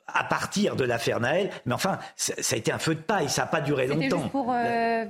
[0.06, 3.28] à partir de l'affaire Naël, mais enfin, ça, ça a été un feu de paille,
[3.28, 4.18] ça n'a pas duré longtemps.
[4.18, 5.04] juste pour euh,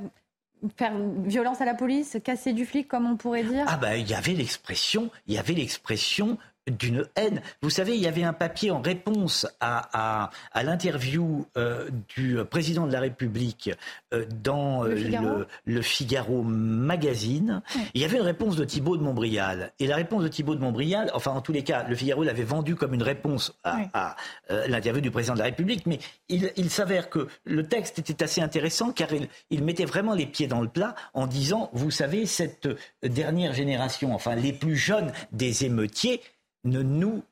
[0.76, 0.92] faire
[1.24, 3.64] violence à la police, casser du flic, comme on pourrait dire.
[3.68, 6.38] Ah ben il y avait l'expression, il y avait l'expression
[6.70, 7.42] d'une haine.
[7.62, 9.88] Vous savez, il y avait un papier en réponse à,
[10.24, 13.70] à, à l'interview euh, du président de la République
[14.14, 17.62] euh, dans Le euh, Figaro le, le Figaro magazine.
[17.94, 19.72] Il y avait une réponse de Thibault de Montbrial.
[19.78, 22.44] Et la réponse de Thibault de Montbrial, enfin en tous les cas, le Figaro l'avait
[22.44, 23.82] vendu comme une réponse à, Oui.
[23.94, 24.16] à,
[24.50, 28.22] euh, l'interview du président de la République, mais il, il s'avère que le texte était
[28.22, 31.90] assez intéressant car il, il mettait vraiment les pieds dans le plat en disant, vous
[31.90, 32.68] savez, cette
[33.02, 36.20] dernière génération, enfin les plus jeunes des émeutiers,
[36.68, 37.22] ne nous,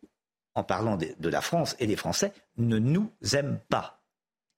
[0.54, 4.00] en parlant de, de la France et des Français, ne nous aiment pas.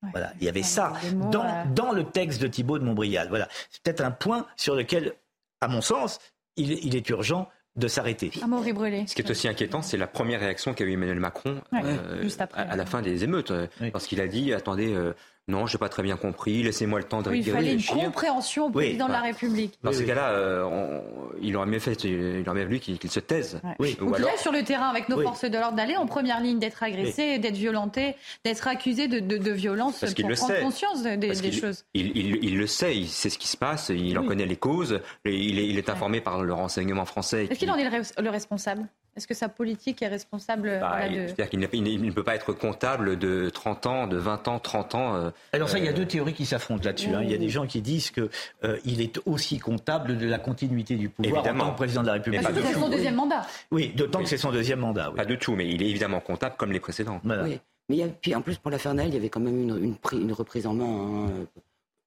[0.02, 0.10] Ouais.
[0.12, 3.28] Voilà, il y avait ça mots, dans, euh, dans le texte de Thibault de Montbrial.
[3.28, 5.14] Voilà, c'est peut-être un point sur lequel,
[5.60, 6.20] à mon sens,
[6.56, 8.30] il, il est urgent de s'arrêter.
[8.32, 12.22] Ce qui est aussi inquiétant, c'est la première réaction qu'a eu Emmanuel Macron Ouais, euh,
[12.22, 13.90] juste après, à, à la fin des émeutes, Oui.
[13.90, 15.14] parce qu'il a dit attendez, euh,
[15.48, 17.82] non, je n'ai pas très bien compris, laissez-moi le temps de Oui, il fallait une
[17.82, 19.78] compréhension au Oui, président de la enfin, République.
[19.82, 20.06] Dans Oui, ces oui.
[20.08, 21.00] cas-là, euh,
[21.42, 23.60] il aurait mieux fait, il aurait mieux voulu qu'il se taise.
[23.64, 23.70] Ouais.
[23.78, 23.96] Oui.
[24.00, 25.24] Ou Ou qu'il alors, aille sur le terrain avec nos Oui.
[25.24, 28.14] forces de l'ordre, d'aller en première ligne, d'être agressé, d'être violenté,
[28.44, 30.60] d'être accusé de, de, de violence Parce qu'il pour le prendre sait.
[30.62, 31.84] conscience de- des, parce des qu'il- choses.
[31.94, 34.56] Il, il- il le sait, il sait ce qui se passe, il en connaît les
[34.56, 37.44] causes, il est, il est informé par le renseignement français.
[37.44, 37.88] Est-ce qui- qu'il en est
[38.20, 38.86] le responsable?
[39.18, 41.26] Est-ce que sa politique est responsable bah, voilà, de...
[41.26, 45.14] C'est-à-dire qu'il ne peut pas être comptable de 30 ans, de 20 ans, 30 ans.
[45.16, 47.08] euh, Alors ça, il y a deux théories qui s'affrontent là-dessus.
[47.12, 47.20] hein.
[47.24, 48.30] Il y a des gens qui disent que
[48.62, 51.64] euh, il est aussi comptable de la continuité du pouvoir Évidemment.
[51.64, 52.42] en tant que président de la République.
[52.42, 53.44] Parce que c'est son tout, deuxième mandat.
[53.72, 54.24] Oui, d'autant Oui.
[54.24, 55.10] que c'est son deuxième mandat.
[55.10, 55.16] oui.
[55.16, 57.20] Pas de tout, mais il est évidemment comptable comme les précédents.
[57.24, 57.42] Voilà.
[57.42, 57.58] Oui.
[57.88, 59.60] Mais il y a, puis en plus, pour l'affaire Naël, il y avait quand même
[59.60, 61.26] une, une, pri- une reprise en main.
[61.28, 61.46] hein.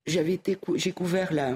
[0.07, 1.55] J'avais été, j'ai couvert la,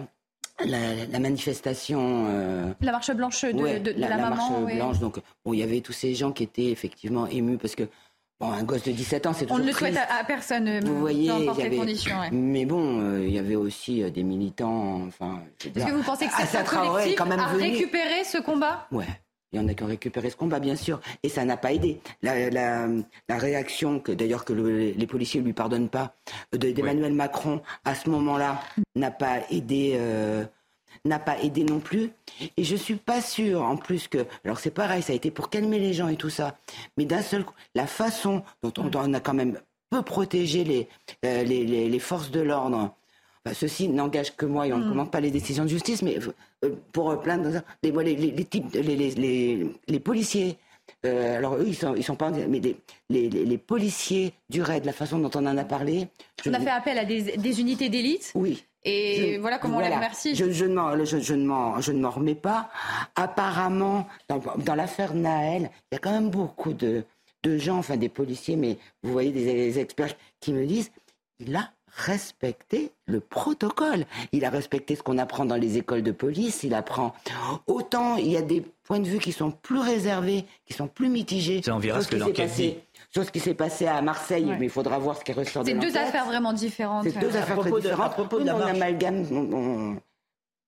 [0.64, 2.28] la, la manifestation.
[2.30, 4.36] euh, La marche blanche de, ouais, de- de la, la, la maman.
[4.36, 4.76] marche ouais.
[4.76, 5.00] blanche.
[5.00, 7.84] Donc, bon, il y avait tous ces gens qui étaient effectivement émus parce que,
[8.40, 10.68] bon, un gosse de 17 ans, c'est On toujours ne le souhaite à, à personne,
[10.68, 12.20] euh, Vous voyez, il y avait- conditions.
[12.20, 12.30] ouais.
[12.32, 15.02] Mais bon, euh, il y avait aussi euh, des militants.
[15.08, 17.64] Enfin, Est-ce que vous pensez que Traoré est collectifs quand même a venu.
[17.72, 18.88] récupéré ce combat?
[18.92, 19.06] Ouais.
[19.54, 21.00] Il y en a qui ont récupéré ce combat, bien sûr.
[21.24, 22.02] Et ça n'a pas aidé.
[22.22, 22.88] La, la,
[23.30, 26.14] la réaction, que d'ailleurs que le- les policiers ne lui pardonnent pas,
[26.54, 28.62] euh, de- d'Emmanuel Macron à ce moment-là
[28.96, 29.94] n'a pas aidé.
[29.98, 30.44] euh,
[31.04, 32.10] n'a pas aidé non plus.
[32.58, 35.52] Et je suis pas sûre, en plus que, alors c'est pareil, ça a été pour
[35.52, 36.58] calmer les gens et tout ça,
[36.98, 39.60] mais d'un seul coup, la façon dont on, a quand même
[39.92, 40.88] peu protégé les,
[41.24, 42.96] euh, les, les, forces de l'ordre,
[43.54, 44.90] ceci n'engage que moi et on ne mm.
[44.90, 46.18] commande pas les décisions de justice, mais
[46.64, 50.58] euh, pour plein de les, les, les, types, les, policiers,
[51.06, 52.78] euh, alors eux, ils sont, ils sont pas, mais les,
[53.10, 56.08] les, les, policiers du raid, la façon dont on en a parlé.
[56.46, 58.32] On a fait appel à des, des unités d'élite.
[58.36, 58.64] Oui.
[58.88, 60.36] Et voilà comment on les remercie.
[60.36, 62.70] Je, je, ne je, je m'en remets pas.
[63.16, 67.04] Apparemment, dans, dans l'affaire Naël, il y a quand même beaucoup de,
[67.46, 70.92] de gens, enfin des policiers, mais vous voyez des, experts qui me disent,
[71.40, 74.06] il a respecté le protocole.
[74.32, 76.64] Il a respecté ce qu'on apprend dans les écoles de police.
[76.64, 77.14] Il apprend
[77.68, 78.18] autant.
[78.18, 81.62] Il y a des points de vue qui sont plus réservés, qui sont plus mitigés.
[81.64, 82.76] Ça, on verra ce que l'enquête dit.
[83.12, 85.70] Sur ce qui s'est passé à Marseille, mais il faudra voir ce qui ressort de
[85.70, 87.06] C'est deux affaires vraiment différentes.
[87.06, 88.06] C'est deux affaires très différentes.
[88.06, 88.78] À propos de la marche...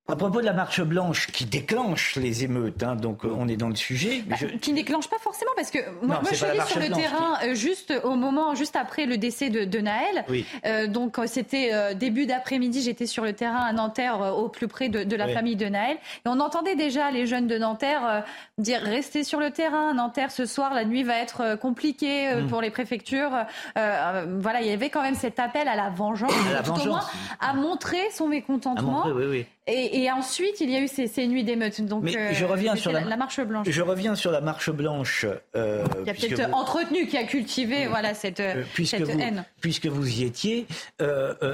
[0.09, 3.57] À propos de la marche blanche qui déclenche les émeutes, hein, donc euh, on est
[3.57, 4.23] dans le sujet.
[4.25, 7.37] Bah, Qui ne déclenche pas forcément, parce que moi, je suis allée sur le terrain
[7.43, 10.23] euh, juste au moment, juste après le décès de, de Naël.
[10.65, 15.03] Euh, donc c'était début d'après-midi, j'étais sur le terrain à Nanterre, au plus près de,
[15.03, 15.97] de la famille de Naël.
[15.97, 18.23] Et on entendait déjà les jeunes de Nanterre
[18.57, 19.93] dire restez sur le terrain.
[19.93, 22.47] Nanterre, ce soir, la nuit va être compliquée mm.
[22.47, 23.31] pour les préfectures.
[23.75, 27.03] voilà, il y avait quand même cet appel à la vengeance, à, tout au moins,
[27.41, 29.03] à montrer son mécontentement.
[29.07, 29.45] oui, oui.
[29.67, 31.81] Et, ensuite, il y a eu ces, nuits d'émeutes.
[31.81, 33.67] Donc, Mais je euh, reviens sur la, marche blanche.
[33.69, 35.25] Je reviens sur la marche blanche.
[35.55, 39.43] Euh, qui a peut-être entretenu, qui a cultivé voilà, cette, euh, cette haine.
[39.59, 40.67] Puisque vous y étiez,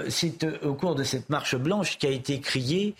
[0.09, 2.95] c'est au cours de cette marche blanche qui a été crié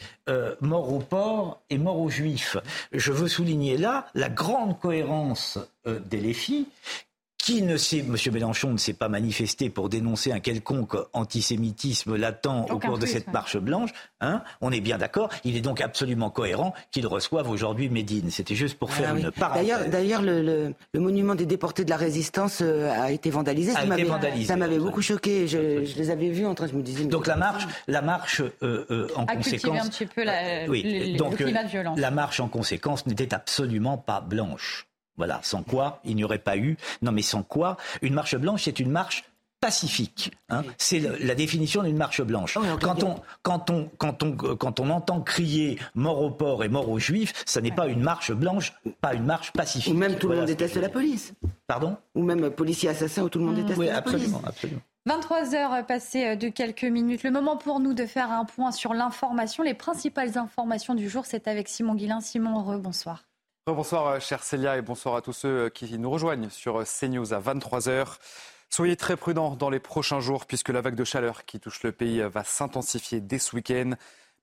[0.61, 2.57] mort aux porcs et mort aux juifs.
[2.91, 6.67] Je veux souligner là la grande cohérence des LFI
[7.43, 8.15] qui ne s'est, M.
[8.31, 13.33] Mélenchon ne s'est pas manifesté pour dénoncer un quelconque antisémitisme latent au cours de cette
[13.33, 13.89] marche blanche,
[14.21, 15.27] hein, on est bien d'accord.
[15.43, 18.31] Il est donc absolument cohérent qu'il reçoive aujourd'hui Médine.
[18.31, 19.89] C'était juste pour faire ah une parenthèse.
[19.89, 23.71] D'ailleurs, le, monument des déportés de la résistance euh, a été vandalisé.
[23.71, 24.45] A ça été vandalisé.
[24.45, 25.45] Ça m'avait beaucoup choqué.
[25.45, 27.03] Je, les avais vus en train, je me disais.
[27.03, 29.85] Donc la marche, la marche euh, euh, en a conséquence.
[29.85, 31.99] un petit peu la, oui, donc, climat de violence.
[31.99, 34.87] La marche en conséquence n'était absolument pas blanche.
[35.17, 36.77] Voilà, sans quoi il n'y aurait pas eu.
[37.01, 39.23] Non, mais sans quoi une marche blanche, c'est une marche
[39.63, 40.31] pacifique.
[40.49, 40.63] Hein.
[40.77, 42.57] C'est la définition d'une marche blanche.
[42.81, 46.89] quand, on, quand, on, quand, on, quand on entend crier mort aux porcs et mort
[46.89, 49.93] aux juifs, ça n'est pas une marche blanche, pas une marche pacifique.
[49.93, 51.33] Ou même tout le monde déteste la police.
[51.65, 51.95] Pardon?
[52.13, 54.49] Ou même policier assassin où tout le monde déteste la absolument, police.
[54.49, 54.81] Absolument.
[55.05, 57.23] 23 heures passées de quelques minutes.
[57.23, 59.63] Le moment pour nous de faire un point sur l'information.
[59.63, 62.19] Les principales informations du jour, c'est avec Simon Guillain.
[62.19, 63.23] Simon, heureux, bonsoir.
[63.65, 66.83] Bonsoir, euh, chère Célia, et bonsoir à tous ceux euh, qui nous rejoignent sur euh,
[66.83, 68.17] CNews à 23h.
[68.69, 71.93] Soyez très prudents dans les prochains jours, puisque la vague de chaleur qui touche le
[71.93, 73.91] pays va s'intensifier dès ce week-end.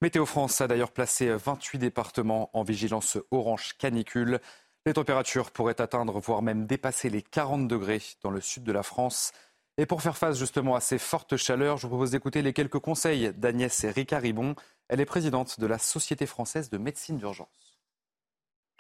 [0.00, 4.40] Météo France a d'ailleurs placé 28 départements en vigilance orange canicule.
[4.86, 8.82] Les températures pourraient atteindre, voire même dépasser les 40 degrés dans le sud de la
[8.82, 9.32] France.
[9.76, 12.78] Et pour faire face justement à ces fortes chaleurs, je vous propose d'écouter les quelques
[12.78, 14.54] conseils d'Agnès Ricard-Ribon.
[14.88, 17.69] Elle est présidente de la Société française de médecine d'urgence.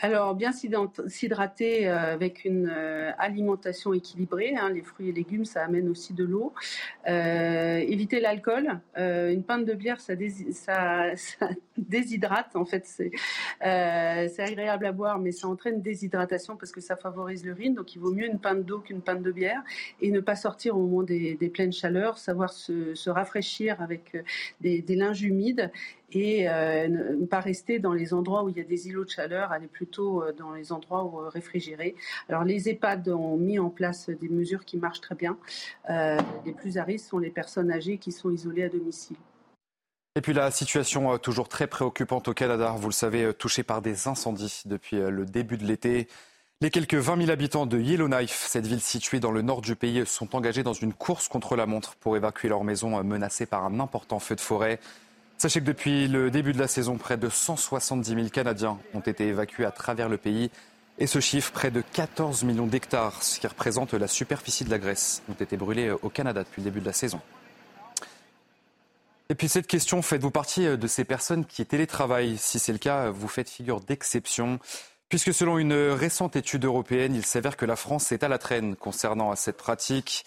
[0.02, 4.54] Alors, bien s'hydrater euh, avec une euh, alimentation équilibrée.
[4.56, 6.54] Hein, les fruits et légumes, ça amène aussi de l'eau.
[7.06, 8.80] Euh, éviter l'alcool.
[8.96, 10.14] une pinte de bière, ça,
[11.76, 12.56] déshydrate.
[12.56, 13.12] En fait, c'est
[14.42, 17.74] agréable à boire, mais ça entraîne déshydratation parce que ça favorise l'urine.
[17.74, 19.62] Donc, il vaut mieux une pinte d'eau qu'une pinte de bière
[20.00, 22.16] et ne pas sortir au moment des, pleines chaleurs.
[22.16, 24.16] Savoir se, rafraîchir avec
[24.60, 25.70] des linges humides
[26.12, 29.10] et euh, ne pas rester dans les endroits où il y a des îlots de
[29.10, 31.94] chaleur, aller plutôt euh, dans les endroits où, euh, réfrigérés.
[32.28, 35.36] Alors les EHPAD ont mis en place des mesures qui marchent très bien.
[35.88, 39.16] les plus à risque sont les personnes âgées qui sont isolées à domicile.
[40.16, 44.08] Et puis la situation toujours très préoccupante au Canada, vous le savez, touché par des
[44.08, 46.08] incendies depuis le début de l'été.
[46.60, 50.04] Les quelques 20 000 habitants de Yellowknife, cette ville située dans le nord du pays,
[50.04, 53.80] sont engagés dans une course contre la montre pour évacuer leur maison menacée par un
[53.80, 54.78] important feu de forêt.
[55.40, 59.28] Sachez que depuis le début de la saison, près de 170 000 Canadiens ont été
[59.28, 60.50] évacués à travers le pays.
[60.98, 64.78] Et ce chiffre, près de 14 millions d'hectares, ce qui représente la superficie de la
[64.78, 67.22] Grèce, ont été brûlés au Canada depuis le début de la saison.
[69.30, 72.36] Et puis cette question, faites-vous partie de ces personnes qui télétravaillent?
[72.36, 74.58] Si c'est le cas, vous faites figure d'exception.
[75.08, 78.76] Puisque selon une récente étude européenne, il s'avère que la France est à la traîne
[78.76, 80.26] concernant cette pratique.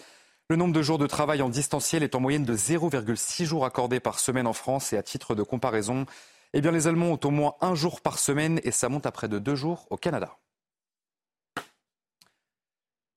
[0.49, 4.01] Le nombre de jours de travail en distanciel est en moyenne de 0,6 jours accordés
[4.01, 6.05] par semaine en France et à titre de comparaison,
[6.53, 9.11] eh bien les Allemands ont au moins un jour par semaine et ça monte à
[9.11, 10.37] près de deux jours au Canada.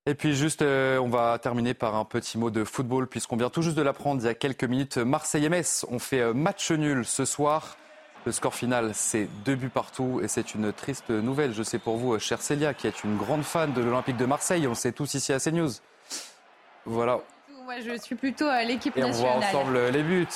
[0.08, 3.50] Et puis juste, euh, on va terminer par un petit mot de football puisqu'on vient
[3.50, 4.96] tout juste de l'apprendre il y a quelques minutes.
[4.96, 7.76] Marseille et Metz ont fait euh, match nul ce soir.
[8.24, 11.52] Le score final, c'est deux buts partout et c'est une triste nouvelle.
[11.54, 14.68] Je sais pour vous, chère Célia, qui est une grande fan de l'Olympique de Marseille.
[14.68, 15.70] On sait tous ici à CNews.
[16.86, 17.20] Voilà.
[17.64, 19.38] Moi, je suis plutôt à l'équipe Et on nationale.
[19.38, 20.26] voit ensemble les buts.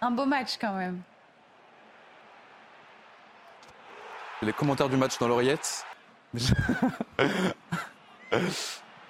[0.00, 1.00] Un beau match quand même.
[4.42, 5.84] Les commentaires du match dans l'oreillette.
[6.34, 6.52] Je...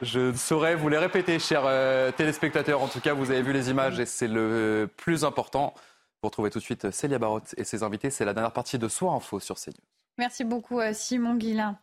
[0.02, 2.82] Je ne saurais vous les répéter, chers euh, téléspectateurs.
[2.82, 5.74] En tout cas, vous avez vu les images et c'est le plus important.
[6.20, 8.89] Pour trouver tout de suite Célia Barotte et ses invités, c'est la dernière partie de
[8.89, 9.74] Soir Info sur CNews.
[10.18, 11.78] Merci beaucoup euh, Simon Guillain.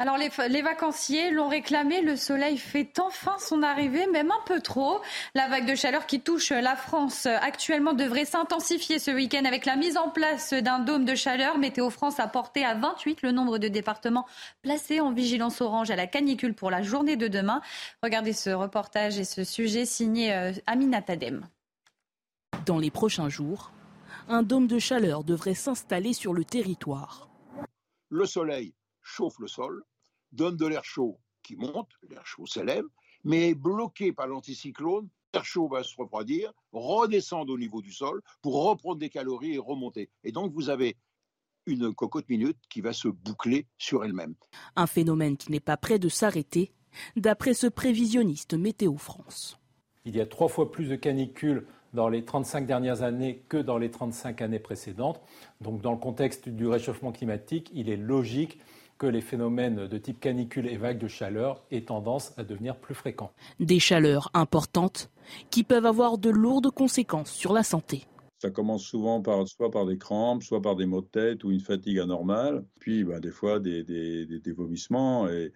[0.00, 5.00] Alors les, vacanciers l'ont réclamé, le soleil fait enfin son arrivée, même un peu trop.
[5.36, 9.76] La vague de chaleur qui touche la France actuellement devrait s'intensifier ce week-end avec la
[9.76, 11.56] mise en place d'un dôme de chaleur.
[11.58, 14.26] Météo France a porté à 28 le nombre de départements
[14.62, 17.60] placés en vigilance orange à la canicule pour la journée de demain.
[18.02, 21.46] Regardez ce reportage et ce sujet signé euh, Amina Tadem.
[22.66, 23.70] Dans les prochains jours,
[24.28, 27.27] un dôme de chaleur devrait s'installer sur le territoire
[28.08, 29.82] le soleil chauffe le sol,
[30.32, 32.84] donne de l'air chaud qui monte, l'air chaud s'élève,
[33.24, 35.08] mais est bloqué par l'anticyclone.
[35.34, 39.58] L'air chaud va se refroidir, redescendre au niveau du sol pour reprendre des calories et
[39.58, 40.10] remonter.
[40.24, 40.96] Et donc vous avez
[41.66, 44.34] une cocotte minute qui va se boucler sur elle-même.
[44.76, 46.72] Un phénomène qui n'est pas prêt de s'arrêter,
[47.16, 49.58] d'après ce prévisionniste Météo France.
[50.04, 53.78] Il y a trois fois plus de canicules dans les 35 dernières années que dans
[53.78, 55.20] les 35 années précédentes.
[55.60, 58.58] Donc dans le contexte du réchauffement climatique, il est logique
[58.98, 62.94] que les phénomènes de type canicule et vagues de chaleur aient tendance à devenir plus
[62.94, 63.30] fréquents.
[63.60, 65.10] Des chaleurs importantes
[65.50, 68.04] qui peuvent avoir de lourdes conséquences sur la santé.
[68.40, 71.50] Ça commence souvent par, soit par des crampes, soit par des maux de tête ou
[71.50, 75.28] une fatigue anormale, puis bah, des fois des, des, des, des vomissements.
[75.28, 75.52] Et,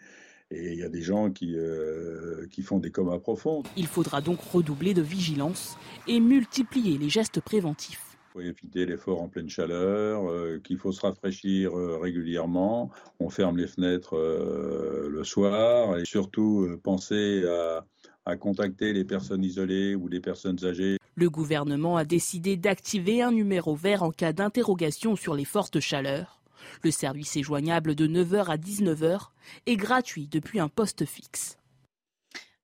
[0.52, 3.62] et il y a des gens qui, euh, qui font des comas profonds.
[3.76, 5.76] Il faudra donc redoubler de vigilance
[6.06, 8.16] et multiplier les gestes préventifs.
[8.30, 12.90] Il faut éviter l'effort en pleine chaleur, euh, qu'il faut se rafraîchir euh, régulièrement.
[13.20, 17.84] On ferme les fenêtres euh, le soir et surtout penser à,
[18.24, 20.96] à contacter les personnes isolées ou les personnes âgées.
[21.14, 26.41] Le gouvernement a décidé d'activer un numéro vert en cas d'interrogation sur les fortes chaleurs.
[26.82, 29.28] Le service est joignable de 9h à 19h
[29.66, 31.56] et gratuit depuis un poste fixe.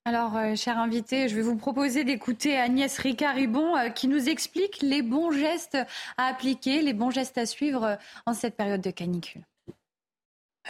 [0.08, 4.80] Alors, euh, cher invité, je vais vous proposer d'écouter Agnès Ricard-Ribon euh, qui nous explique
[4.80, 5.76] les bons gestes
[6.16, 9.42] à appliquer, les bons gestes à suivre euh, en cette période de canicule.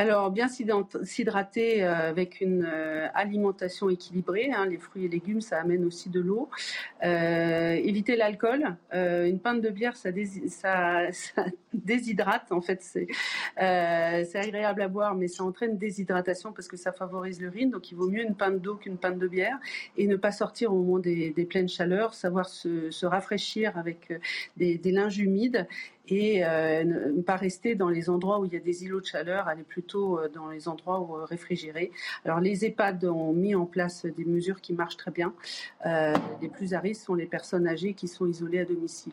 [0.00, 0.46] Alors, bien
[1.02, 2.64] s'hydrater avec une
[3.14, 4.48] alimentation équilibrée.
[4.54, 6.48] Hein, les fruits et légumes, ça amène aussi de l'eau.
[7.02, 8.76] Euh, éviter l'alcool.
[8.94, 10.22] Euh, une pinte de bière, ça, dés
[11.72, 12.52] déshydrate.
[12.52, 13.08] En fait, c'est
[13.60, 17.70] euh, agréable à boire, mais ça entraîne déshydratation parce que ça favorise l'urine.
[17.70, 19.58] Donc, il vaut mieux une pinte d'eau qu'une pinte de bière
[19.96, 22.14] et ne pas sortir au moment des, des pleines chaleurs.
[22.14, 24.12] Savoir se, se rafraîchir avec
[24.56, 25.66] des, des linges humides
[26.08, 29.06] et euh, ne pas rester dans les endroits où il y a des îlots de
[29.06, 31.90] chaleur, aller plutôt dans les endroits où, euh, réfrigérés.
[32.24, 35.34] Alors les EHPAD ont mis en place des mesures qui marchent très bien.
[35.86, 39.12] Euh, les plus à risque sont les personnes âgées qui sont isolées à domicile.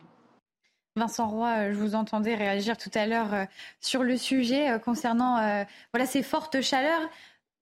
[0.96, 3.46] Vincent Roy, je vous entendais réagir tout à l'heure
[3.80, 7.10] sur le sujet concernant voilà, ces fortes chaleurs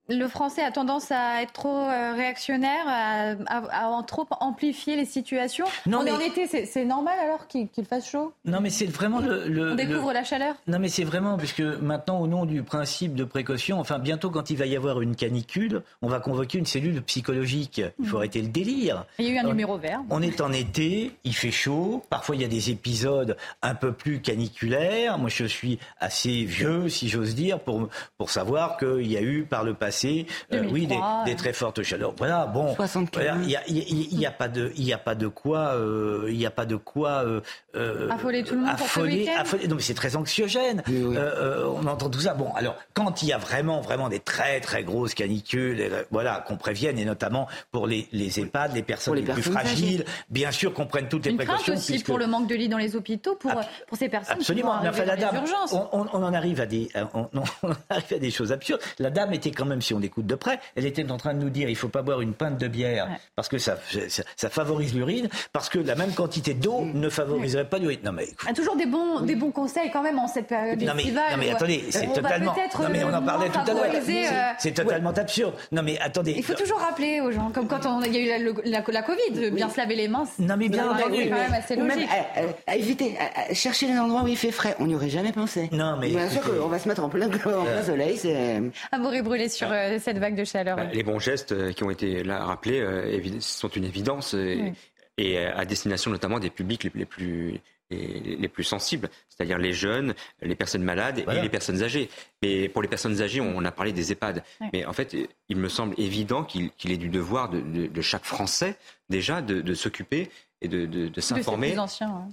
[0.07, 5.05] le français a tendance à être trop euh, réactionnaire, à, à, à, trop amplifier les
[5.05, 5.65] situations.
[5.87, 6.11] Non, On mais...
[6.11, 8.33] est en été, c'est normal alors qu'il qu fasse chaud?
[8.45, 10.13] Non, mais c'est vraiment le, le, On découvre le...
[10.13, 10.55] la chaleur?
[10.67, 14.49] Non, mais c'est vraiment, puisque maintenant, au nom du principe de précaution, enfin, bientôt, quand
[14.51, 17.81] il va y avoir une canicule, on va convoquer une cellule psychologique.
[17.99, 18.19] Il faut mmh.
[18.19, 19.05] arrêter le délire.
[19.17, 20.01] Il y a eu un on, numéro vert.
[20.11, 23.91] On est en été, il fait chaud, parfois il y a des épisodes un peu
[23.91, 25.17] plus caniculaires.
[25.17, 29.45] Moi, je suis assez vieux, si j'ose dire, pour, pour savoir qu'il y a eu
[29.49, 32.13] par le passé euh, oui, des, des, très fortes chaleurs.
[32.17, 35.27] Voilà, bon, il voilà, n'y a, y, y a, pas de, il a pas de
[35.27, 39.39] quoi, il euh, n'y a pas de quoi euh, affoler tout le monde affoler, pour
[39.39, 40.83] affoler, Non, mais c'est très anxiogène.
[40.87, 41.17] Oui, oui.
[41.65, 42.33] on entend tout ça.
[42.33, 46.43] Bon, alors quand il y a vraiment, vraiment des très, très grosses canicules, et, voilà,
[46.47, 50.05] qu'on prévienne, et notamment pour les, les EHPAD, les personnes les, les, plus fragiles, âgées.
[50.29, 51.73] bien sûr qu'on prenne toutes les Une précautions.
[51.73, 52.05] aussi puisque...
[52.07, 53.51] pour le manque de lits dans les hôpitaux, pour,
[53.87, 54.79] pour ces personnes Absolument.
[54.79, 55.43] qui vont enfin, la dame.
[55.71, 57.27] On, on, on, en arrive à des, on,
[57.63, 58.81] on arrive à des choses absurdes.
[58.99, 61.39] La dame était quand même, si on écoute de près, elle était en train de
[61.39, 63.17] nous dire il faut pas boire une pinte de bière ouais.
[63.35, 63.77] parce que ça,
[64.09, 66.99] ça, ça favorise l'urine, parce que la même quantité d'eau mmh.
[66.99, 67.99] ne favoriserait pas l'urine.
[68.03, 70.93] Non mais ah, toujours des bons, des bons conseils quand même en cette période non
[70.95, 71.31] mais, estivale.
[71.31, 72.55] Non mais attendez, c'est totalement.
[72.79, 73.85] Non mais on en parlait tout à l'heure.
[73.85, 74.51] Euh...
[74.57, 75.19] C'est totalement ouais.
[75.19, 75.53] absurde.
[75.71, 76.33] Non mais attendez.
[76.37, 78.81] Il faut toujours rappeler aux gens, comme quand on, il y a eu la, la,
[78.81, 80.25] la, la Covid, bien se laver les mains.
[80.39, 81.29] Non mais bien entendu.
[81.29, 81.97] quand même assez logique.
[81.97, 84.75] Même, à, à, à éviter, à, chercher les endroits où il fait frais.
[84.79, 85.69] On n'y aurait jamais pensé.
[85.71, 86.09] Non mais.
[86.09, 88.17] Bien sûr qu'on va se mettre en plein, en plein soleil.
[88.17, 88.61] C'est.
[88.91, 90.77] À mourir brûlé sur euh, cette vague de chaleur.
[90.77, 94.73] Bah, les bons gestes qui ont été là rappelés euh, sont une évidence et, oui.
[95.17, 97.59] et, à destination notamment des publics les, les plus
[97.91, 102.09] les, plus sensibles, c'est-à-dire les jeunes, les personnes malades et les personnes âgées.
[102.41, 104.43] Mais pour les personnes âgées, on, a parlé des EHPAD.
[104.73, 105.15] Mais en fait,
[105.49, 108.75] il me semble évident qu'il est du devoir de, chaque Français
[109.09, 110.29] déjà de, s'occuper
[110.61, 111.75] et de, s'informer,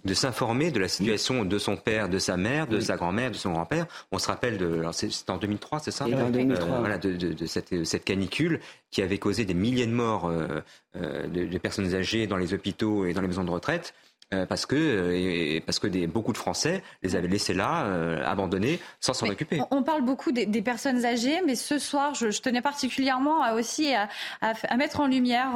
[0.04, 3.36] de s'informer de la situation de son père, de sa mère, de sa grand-mère, de
[3.36, 3.86] son grand-père.
[4.12, 9.02] On se rappelle de, c'est en 2003, c'est ça, euh, voilà, de, cette, canicule qui
[9.02, 10.62] avait causé des milliers de morts euh,
[10.96, 13.92] euh, de personnes âgées dans les hôpitaux et dans les maisons de retraite.
[14.32, 18.24] Euh, parce que, euh, parce que des, beaucoup de Français les avaient laissés là, euh,
[18.24, 19.60] abandonnés, sans s'en occuper.
[19.70, 24.08] On parle beaucoup des, personnes âgées, mais ce soir, je, tenais particulièrement à aussi à,
[24.40, 25.50] à, mettre en lumière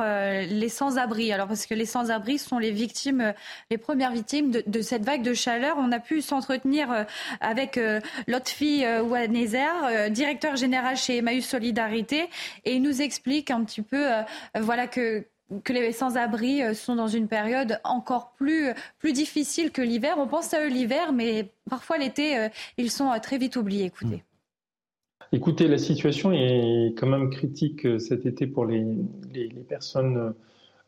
[0.49, 1.33] les sans-abri.
[1.33, 3.35] Alors parce que les sans-abri sont les victimes,
[3.71, 5.77] les premières victimes de, de, cette vague de chaleur.
[5.79, 7.07] On a pu s'entretenir
[7.41, 7.79] avec
[8.27, 12.29] Lotfi Wanezer, directeur général chez Emmaüs Solidarité,
[12.65, 14.07] et il nous explique un petit peu,
[14.55, 15.25] voilà que
[15.65, 20.17] que les sans-abri euh, sont dans une période encore plus, plus difficile que l'hiver.
[20.19, 22.49] On pense à eux l'hiver, mais parfois l'été, euh,
[22.79, 23.85] ils sont euh, très vite oubliés.
[23.85, 24.25] Écoutez.
[25.33, 28.85] Écoutez, la situation est quand même critique cet été pour les,
[29.35, 30.35] les, personnes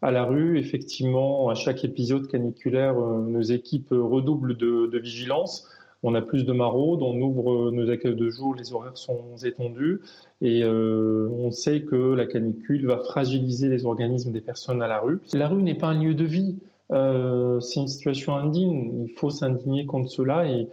[0.01, 0.59] à la rue.
[0.61, 5.69] Effectivement, à chaque épisode caniculaire, nos équipes redoublent de, de vigilance
[6.03, 10.01] on a plus de maraudes, on ouvre nos accueils de jour, les horaires sont étendus
[10.41, 15.01] et euh, on sait que la canicule va fragiliser les organismes des personnes à la
[15.01, 15.21] rue.
[15.33, 16.57] La rue n'est pas un lieu de vie,
[16.93, 20.69] euh, c'est une situation indigne, il faut s'indigner contre cela et,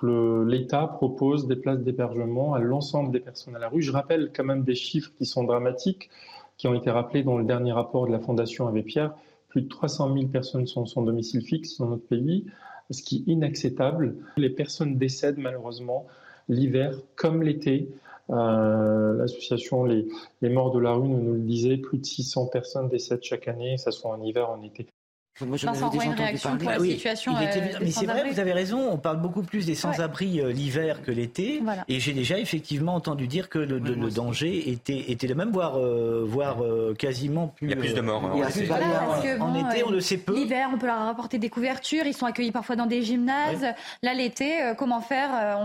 [0.00, 3.82] que l'État propose des places d'hébergement à l'ensemble des personnes à la rue.
[3.82, 6.08] Je rappelle quand même des chiffres qui sont dramatiques,
[6.56, 9.14] qui ont été rappelés dans le dernier rapport de la Fondation Abbé Pierre.
[9.50, 12.46] Plus de 300 000 personnes sont sans domicile fixe dans notre pays
[12.90, 14.16] ce qui est inacceptable.
[14.36, 16.06] Les personnes décèdent malheureusement
[16.48, 17.90] l'hiver comme l'été.
[18.30, 20.08] Euh, l'association les,
[20.42, 23.76] morts de la rue nous, nous le disait, plus de 600 personnes décèdent chaque année,
[23.76, 24.86] que ce soit en hiver en été.
[25.40, 28.98] Moi, Vincent, une réaction pour la situation euh, Mais c'est vrai, vous avez raison, on
[28.98, 31.60] parle beaucoup plus des sans-abri euh, l'hiver que l'été.
[31.88, 33.80] Et j'ai déjà effectivement entendu dire que le,
[34.10, 36.58] danger était, était le même, voire, euh, voire
[36.96, 37.66] quasiment plus...
[37.66, 38.24] Il y a plus de morts.
[38.24, 40.36] Hein, en été, on le sait peu.
[40.36, 43.66] L'hiver, on peut leur apporter des couvertures, ils sont accueillis parfois dans des gymnases.
[44.02, 45.58] Là, l'été, comment faire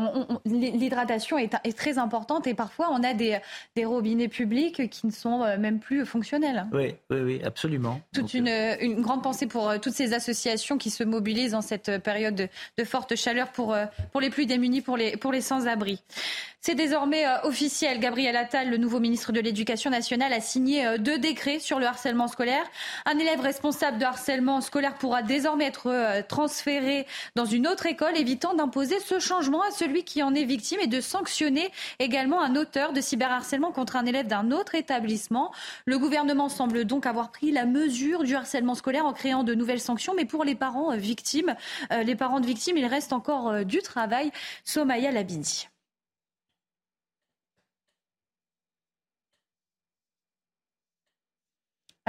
[0.45, 3.37] L'hydratation est, est, très importante et parfois on a des,
[3.75, 6.65] des robinets publics qui ne sont même plus fonctionnels.
[6.73, 8.01] Oui, oui, oui absolument.
[8.13, 8.49] Toute une,
[8.81, 12.47] une grande pensée pour pour euh, toutes ces associations qui se mobilisent en cette période
[12.77, 16.01] de, forte chaleur pour, euh, pour les plus démunis, pour les, pour les sans-abri.
[16.61, 18.01] C'est désormais euh, officiel.
[18.01, 21.85] Gabriel Attal, le nouveau ministre de l'Éducation nationale, a signé euh, deux décrets sur le
[21.85, 22.65] harcèlement scolaire.
[23.05, 27.07] Un élève responsable de harcèlement scolaire pourra désormais être euh, transféré
[27.37, 30.87] dans une autre école, évitant d'imposer ce changement à celui qui en est victime et
[30.87, 35.53] de sanctionner également un auteur de cyberharcèlement contre un élève d'un autre établissement.
[35.85, 39.79] Le gouvernement semble donc avoir pris la mesure du harcèlement scolaire en créant de nouvelles
[39.79, 41.55] sanctions, mais pour les parents victimes,
[42.03, 44.31] les parents de victimes, il reste encore du travail.
[44.65, 45.69] Somaya Labindi.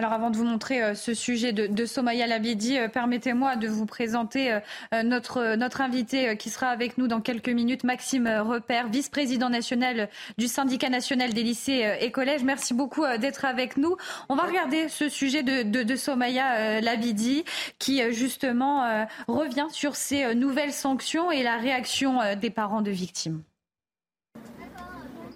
[0.00, 3.84] Alors avant de vous montrer euh, ce sujet de, Somaya Labidi, euh, permettez-moi de vous
[3.84, 9.50] présenter euh, notre, notre invité qui sera avec nous dans quelques minutes, Maxime Repère, vice-président
[9.50, 10.08] national
[10.38, 12.44] du syndicat national des lycées et collèges.
[12.44, 13.94] Merci beaucoup d'être avec nous.
[14.30, 17.44] On va regarder ce sujet de, de, de Somaya Labidi
[17.78, 23.42] qui justement revient sur ces nouvelles sanctions et la réaction des parents de victimes.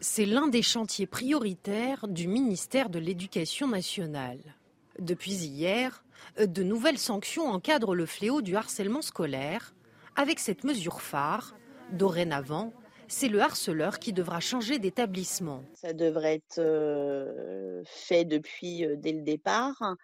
[0.07, 4.54] C'est l'un des chantiers prioritaires du ministère de l'Éducation nationale.
[4.99, 6.05] Depuis hier,
[6.39, 9.75] de nouvelles sanctions encadrent le fléau du harcèlement scolaire.
[10.17, 11.57] Avec cette mesure phare,
[11.93, 12.73] dorénavant,
[13.09, 15.63] c'est le harceleur qui devra changer d'établissement.
[15.75, 19.97] Ça devrait être euh, fait depuis euh, dès le départ.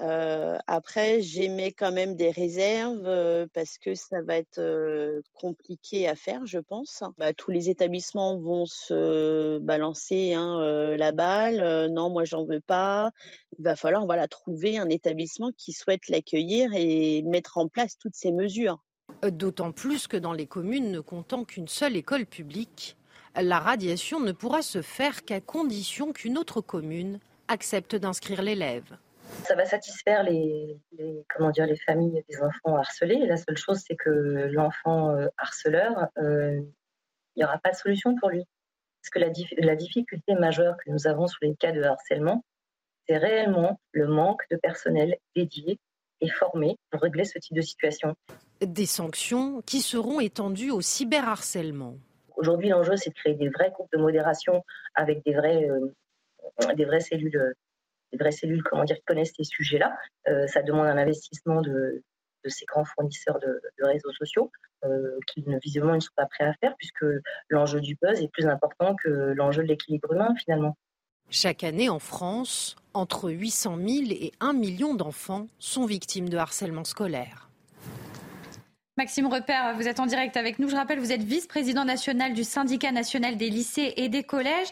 [0.00, 6.46] Euh, après, j'émets quand même des réserves parce que ça va être compliqué à faire,
[6.46, 7.02] je pense.
[7.18, 10.60] Bah, tous les établissements vont se balancer hein,
[10.96, 11.90] la balle.
[11.90, 13.10] non, moi, j'en veux pas.
[13.58, 18.14] Il va falloir voilà, trouver un établissement qui souhaite l'accueillir et mettre en place toutes
[18.14, 18.78] ces mesures.
[19.22, 22.96] D'autant plus que dans les communes ne comptant qu'une seule école publique,
[23.34, 27.18] la radiation ne pourra se faire qu'à condition qu'une autre commune
[27.48, 28.96] accepte d'inscrire l'élève.
[29.44, 30.78] Ça va satisfaire les,
[31.28, 33.26] comment dire, les familles des enfants harcelés.
[33.26, 34.10] La seule chose, c'est que
[34.52, 36.60] l'enfant euh, harceleur, euh,
[37.34, 38.44] il n'y aura pas de solution pour lui.
[39.02, 42.44] Parce que la, la difficulté majeure que nous avons sur les cas de harcèlement,
[43.08, 45.78] c'est réellement le manque de personnel dédié
[46.20, 48.14] et formé pour régler ce type de situation.
[48.60, 51.96] Des sanctions qui seront étendues au cyberharcèlement.
[52.36, 54.64] Aujourd'hui, l'enjeu, c'est de créer des vrais groupes de modération
[54.94, 57.54] avec des, vrais, euh, des vraies cellules
[58.12, 59.96] des vraies cellules comment dire, qui connaissent ces sujets-là.
[60.28, 62.02] Euh, ça demande un investissement de,
[62.46, 64.50] ces grands fournisseurs de, réseaux sociaux,
[65.26, 67.04] qui ne, visiblement ne sont pas prêts à faire, puisque
[67.48, 70.76] l'enjeu du buzz est plus important que l'enjeu de l'équilibre humain finalement.
[71.30, 76.84] Chaque année en France, entre 800 000 et 1 million d'enfants sont victimes de harcèlement
[76.84, 77.47] scolaire.
[78.98, 80.68] Maxime Repère, vous êtes en direct avec nous.
[80.68, 84.66] Je rappelle, vous êtes vice-président national du syndicat national des lycées et des collèges.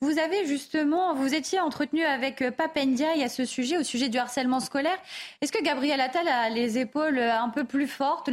[0.00, 4.60] Vous avez justement, vous étiez entretenu avec Papendiaï à ce sujet, au sujet du harcèlement
[4.60, 4.96] scolaire.
[5.40, 8.30] Est-ce que Gabriel Attal a les épaules un peu plus fortes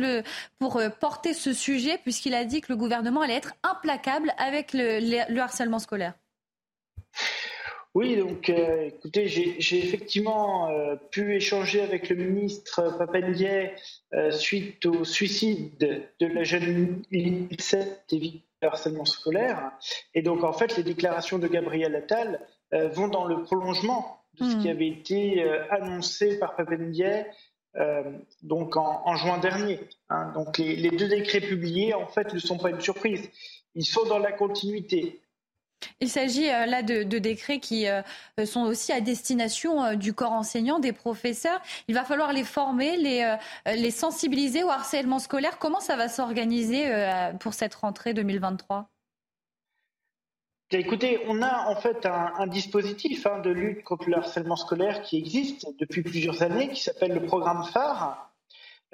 [0.60, 5.40] pour porter ce sujet, puisqu'il a dit que le gouvernement allait être implacable avec le
[5.40, 6.14] harcèlement scolaire?
[8.00, 13.74] Oui, donc euh, écoutez, j'ai effectivement euh, pu échanger avec le ministre Papendier
[14.14, 15.78] euh, suite au suicide
[16.22, 19.74] de, la jeune Lisette victimes de harcèlement scolaire.
[20.14, 22.40] Et donc en fait, les déclarations de Gabriel Attal
[22.72, 24.72] vont dans le prolongement de ce qui hmm.
[24.72, 27.26] avait été annoncé par Papendier
[28.44, 29.82] donc en, juin dernier.
[30.08, 30.32] Hein.
[30.34, 33.30] Donc les, les, deux décrets publiés, en fait, ne sont pas une surprise.
[33.76, 35.20] Ils sont dans la continuité.
[36.02, 38.02] Il s'agit euh, là de, décrets qui euh,
[38.46, 41.62] sont aussi à destination euh, du corps enseignant, des professeurs.
[41.88, 43.36] Il va falloir les former, les,
[43.66, 45.58] les sensibiliser au harcèlement scolaire.
[45.60, 46.86] Comment ça va s'organiser
[47.40, 48.90] pour cette rentrée 2023
[50.72, 55.18] Écoutez, on a en fait un, dispositif hein, de lutte contre le harcèlement scolaire qui
[55.18, 58.29] existe depuis plusieurs années, qui s'appelle le programme phare,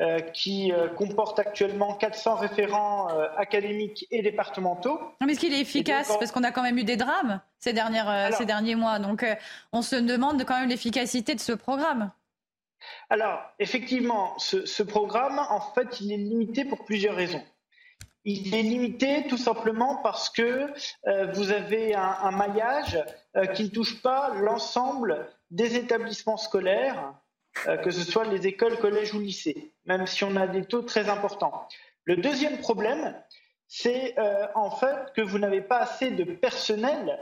[0.02, 5.00] euh, qui euh, comporte actuellement 400 référents euh, académiques et départementaux.
[5.22, 8.34] Mais est-ce qu'il est efficace Parce qu'on a quand même eu des drames ces, dernières,
[8.34, 9.00] ces derniers mois.
[9.00, 9.26] Donc
[9.72, 12.12] on se demande quand même l'efficacité de ce programme.
[13.10, 17.44] Alors, effectivement, ce, programme, en fait, il est limité pour plusieurs raisons.
[18.26, 20.74] Il est limité tout simplement parce que
[21.34, 23.02] vous avez un, un maillage
[23.54, 27.14] qui ne touche pas l'ensemble des établissements scolaires
[27.84, 31.10] que ce soit les écoles, collèges ou lycées, même si on a des taux très
[31.10, 31.68] importants.
[32.04, 33.16] Le deuxième problème,
[33.68, 37.20] c'est euh, en fait que vous n'avez pas assez de personnel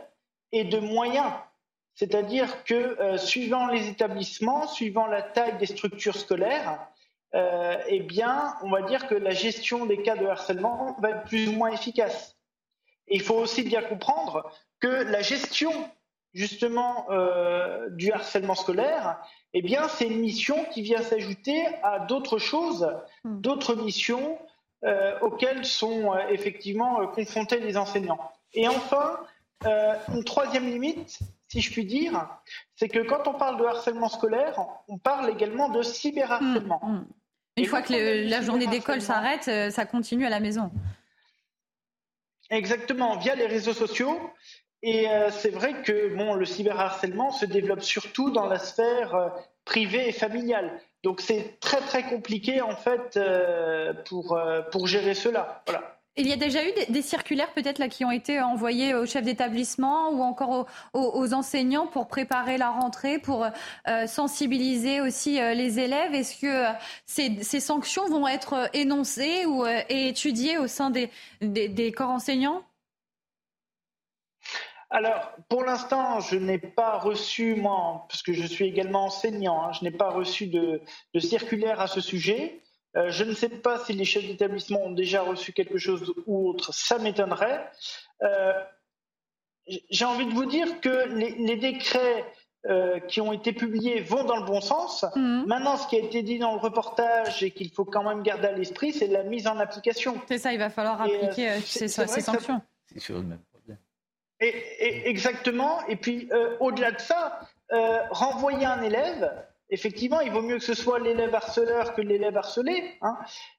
[0.51, 1.31] et de moyens.
[1.95, 6.87] C'est-à-dire que euh, suivant les établissements, suivant la taille des structures scolaires,
[7.87, 11.47] eh bien, on va dire que la gestion des cas de harcèlement va être plus
[11.49, 12.37] ou moins efficace.
[13.07, 15.71] Il faut aussi bien comprendre que la gestion
[16.33, 17.07] justement
[17.91, 19.19] du harcèlement scolaire,
[19.53, 22.91] eh bien, c'est une mission qui vient s'ajouter à d'autres choses,
[23.23, 23.39] hmm.
[23.39, 24.39] d'autres missions
[24.83, 28.19] euh, auxquelles sont euh, effectivement euh, confrontés les enseignants.
[28.53, 29.19] Et enfin,
[30.13, 32.27] une troisième limite, si je puis dire,
[32.75, 36.81] c'est que quand on parle de harcèlement scolaire, on parle également de cyberharcèlement.
[36.83, 37.05] Hmm, hmm.
[37.57, 40.71] Une fois que la journée d'école s'arrête, ça continue à la maison.
[42.49, 44.19] Exactement, via les réseaux sociaux.
[44.83, 49.29] Et euh, c'est vrai que bon, le cyberharcèlement se développe surtout dans la sphère euh,
[49.63, 50.77] privée et familiale.
[51.03, 54.37] Donc c'est très très compliqué en fait euh, pour,
[54.71, 55.63] pour gérer cela.
[56.17, 59.23] Il y a déjà eu des, circulaires peut-être là qui ont été envoyées aux chefs
[59.23, 63.47] d'établissement ou encore aux, enseignants pour préparer la rentrée, pour
[64.05, 66.13] sensibiliser aussi les élèves.
[66.13, 66.65] Est-ce que
[67.07, 71.09] ces, sanctions vont être énoncées ou et étudiées au sein des,
[71.41, 72.63] des corps enseignants?
[74.93, 79.71] Alors, pour l'instant, je n'ai pas reçu, moi, parce que je suis également enseignant, hein,
[79.71, 80.81] je n'ai pas reçu de,
[81.19, 82.61] circulaire à ce sujet.
[82.95, 86.47] Euh, je ne sais pas si les chefs d'établissement ont déjà reçu quelque chose ou
[86.47, 87.71] autre, ça m'étonnerait.
[88.21, 88.53] Euh,
[89.65, 92.23] j'ai envie de vous dire que les, décrets
[92.67, 95.05] euh, qui ont été publiés vont dans le bon sens.
[95.15, 95.45] Mmh.
[95.47, 98.49] Maintenant, ce qui a été dit dans le reportage et qu'il faut quand même garder
[98.49, 100.21] à l'esprit, c'est la mise en application.
[100.27, 102.61] C'est ça, il va falloir appliquer ces, sanctions.
[102.85, 103.23] C'est sur
[104.43, 104.63] même
[105.05, 105.85] exactement.
[105.87, 107.39] Et puis, euh, au-delà de ça,
[107.71, 109.31] euh, renvoyer un élève,
[109.69, 112.97] effectivement, il vaut mieux que ce soit l'élève harceleur que l'élève harcelé.
[113.01, 113.17] Hein.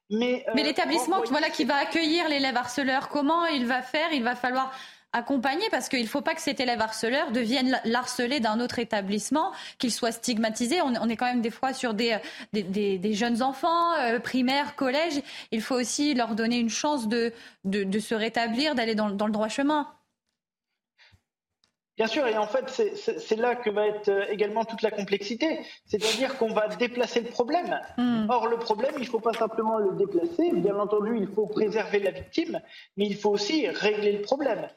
[0.09, 4.13] Mais, euh, Mais l'établissement voilà, qui va accueillir l'élève harceleur, comment il va faire?
[4.13, 4.71] Il va falloir
[5.13, 9.53] accompagner parce qu'il ne faut pas que cet élève harceleur devienne l'harcelé d'un autre établissement,
[9.79, 10.81] qu'il soit stigmatisé.
[10.81, 12.17] On, est quand même des fois sur des,
[12.51, 13.93] des, jeunes enfants,
[14.23, 15.21] primaires, collèges.
[15.51, 17.31] Il faut aussi leur donner une chance de,
[17.63, 19.87] de, se rétablir, d'aller dans, dans le droit chemin.
[21.97, 25.65] Bien sûr, et en fait, c'est là que va être euh, également toute la complexité.
[25.85, 27.79] C'est-à-dire qu'on va déplacer le problème.
[27.97, 28.25] Hmm.
[28.29, 30.51] Or, le problème, il ne faut pas simplement le déplacer.
[30.51, 32.59] Bien entendu, il faut préserver la victime,
[32.97, 34.67] mais il faut aussi régler le problème.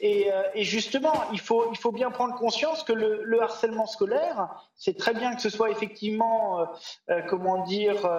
[0.00, 4.98] Et, euh, justement, il faut, il faut bien prendre conscience que le, harcèlement scolaire, c'est
[4.98, 6.66] très bien que ce soit effectivement,
[7.10, 8.10] euh, comment dire,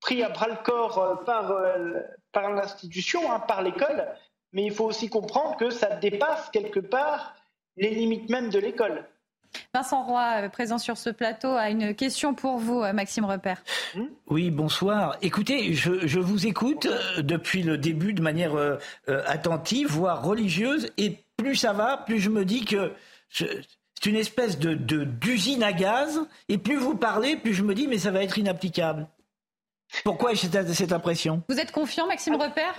[0.00, 1.56] pris à bras le corps par,
[2.32, 4.08] par l'institution, hein, par l'école,
[4.52, 7.34] mais il faut aussi comprendre que ça dépasse quelque part
[7.76, 9.04] les limites même de l'école.
[9.74, 13.62] Vincent Roy, euh, présent sur ce plateau, a une question pour vous, euh, Maxime Repère.
[14.26, 15.16] Oui, bonsoir.
[15.22, 18.52] Écoutez, je, vous écoute euh, depuis le début de manière
[19.06, 22.92] attentive, voire religieuse, et plus ça va, plus je me dis que
[23.30, 27.86] c'est une espèce de d'usine à gaz, et plus vous parlez, plus je me dis
[27.86, 29.06] mais ça va être inapplicable.
[30.04, 31.42] Pourquoi cette, cette impression?
[31.48, 32.74] Vous êtes confiant, Maxime Repère?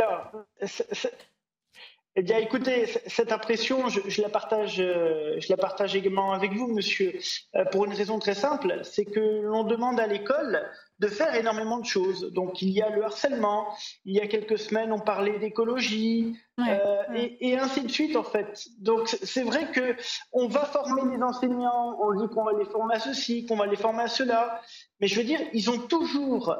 [2.15, 6.68] Eh bien, écoutez, cette impression, je, la partage, euh, je la partage également avec vous,
[6.68, 7.14] monsieur,
[7.56, 10.68] euh, pour une raison très simple, c'est que l'on demande à l'école
[10.98, 12.34] de faire énormément de choses.
[12.34, 13.68] Donc, il y a le harcèlement.
[14.06, 18.65] Il y a quelques semaines, on parlait d'écologie euh, Et, ainsi de suite, en fait.
[18.80, 19.95] Donc, c'est vrai que
[20.34, 21.95] on va former les enseignants.
[22.02, 24.61] On dit qu'on va les former à ceci, qu'on va les former à cela.
[24.99, 26.57] Mais je veux dire, ils ont toujours,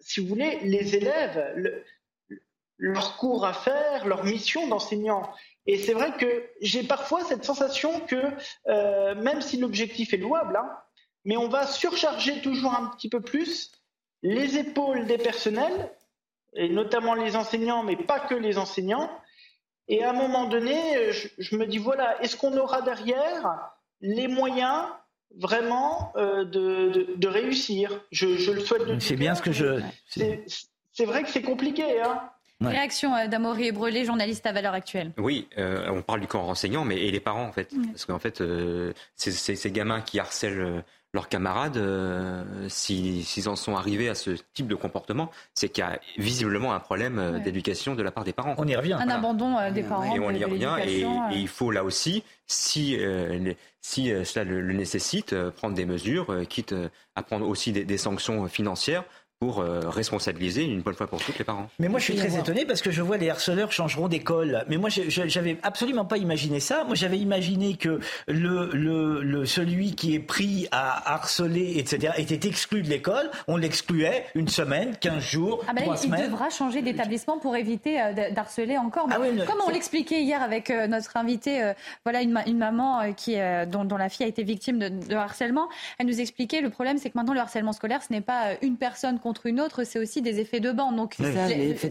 [0.00, 1.52] si vous voulez, les élèves.
[1.54, 1.84] Le,
[2.78, 5.30] leur cours à faire, leur mission d'enseignant.
[5.66, 8.16] Et c'est vrai que j'ai parfois cette sensation que,
[8.68, 10.70] euh, même si l'objectif est louable, hein,
[11.24, 13.72] mais on va surcharger toujours un petit peu plus
[14.22, 15.92] les épaules des personnels,
[16.54, 19.10] et notamment les enseignants, mais pas que les enseignants.
[19.88, 24.86] Et à un moment donné, je, me dis, voilà, est-ce qu'on aura derrière les moyens
[25.36, 28.00] vraiment euh, de, réussir?
[28.10, 29.00] Je, le souhaite.
[29.00, 29.80] C'est bien ce que je.
[30.06, 32.00] C'est vrai que c'est compliqué.
[32.00, 32.30] Hein
[32.64, 35.12] Réaction euh, d'Amaury Brelé, journaliste à Valeur Actuelle.
[35.18, 38.18] Oui, euh, on parle du camp renseignant, mais et les parents en fait, parce qu'en
[38.18, 41.80] fait, euh, ces gamins qui harcèlent leurs camarades,
[42.68, 46.80] s'ils en sont arrivés à ce type de comportement, c'est qu'il y a visiblement un
[46.80, 48.54] problème d'éducation de la part des parents.
[48.58, 48.94] On y revient.
[48.94, 50.14] Un abandon des parents.
[50.14, 50.76] Et on y revient.
[50.86, 52.98] Et, il faut là aussi, si,
[53.80, 56.74] si cela le, nécessite, prendre des mesures, quitte
[57.14, 59.04] à prendre aussi des sanctions financières
[59.38, 61.68] pour euh, responsabiliser une bonne fois pour toutes les parents.
[61.78, 64.64] Mais moi, je suis très étonné parce que je vois les harceleurs changeront d'école.
[64.68, 66.84] Mais moi, j'avais absolument pas imaginé ça.
[66.84, 72.48] Moi, j'avais imaginé que le, le, le, celui qui est pris à harceler, etc., était
[72.48, 73.30] exclu de l'école.
[73.46, 76.20] On l'excluait une semaine, 15 jours, ah ben trois semaines.
[76.24, 79.06] Il devra changer d'établissement pour éviter euh, d'harceler encore.
[79.10, 81.72] Ah comme on l'expliquait hier avec euh, notre invité,
[82.04, 83.36] voilà une, une maman qui,
[83.68, 85.68] dont, dont, la fille a été victime de, de harcèlement,
[85.98, 88.76] elle nous expliquait le problème, c'est que maintenant le harcèlement scolaire, ce n'est pas une
[88.76, 90.94] personne contre une autre, c'est aussi des effets de bande.
[90.94, 91.16] Donc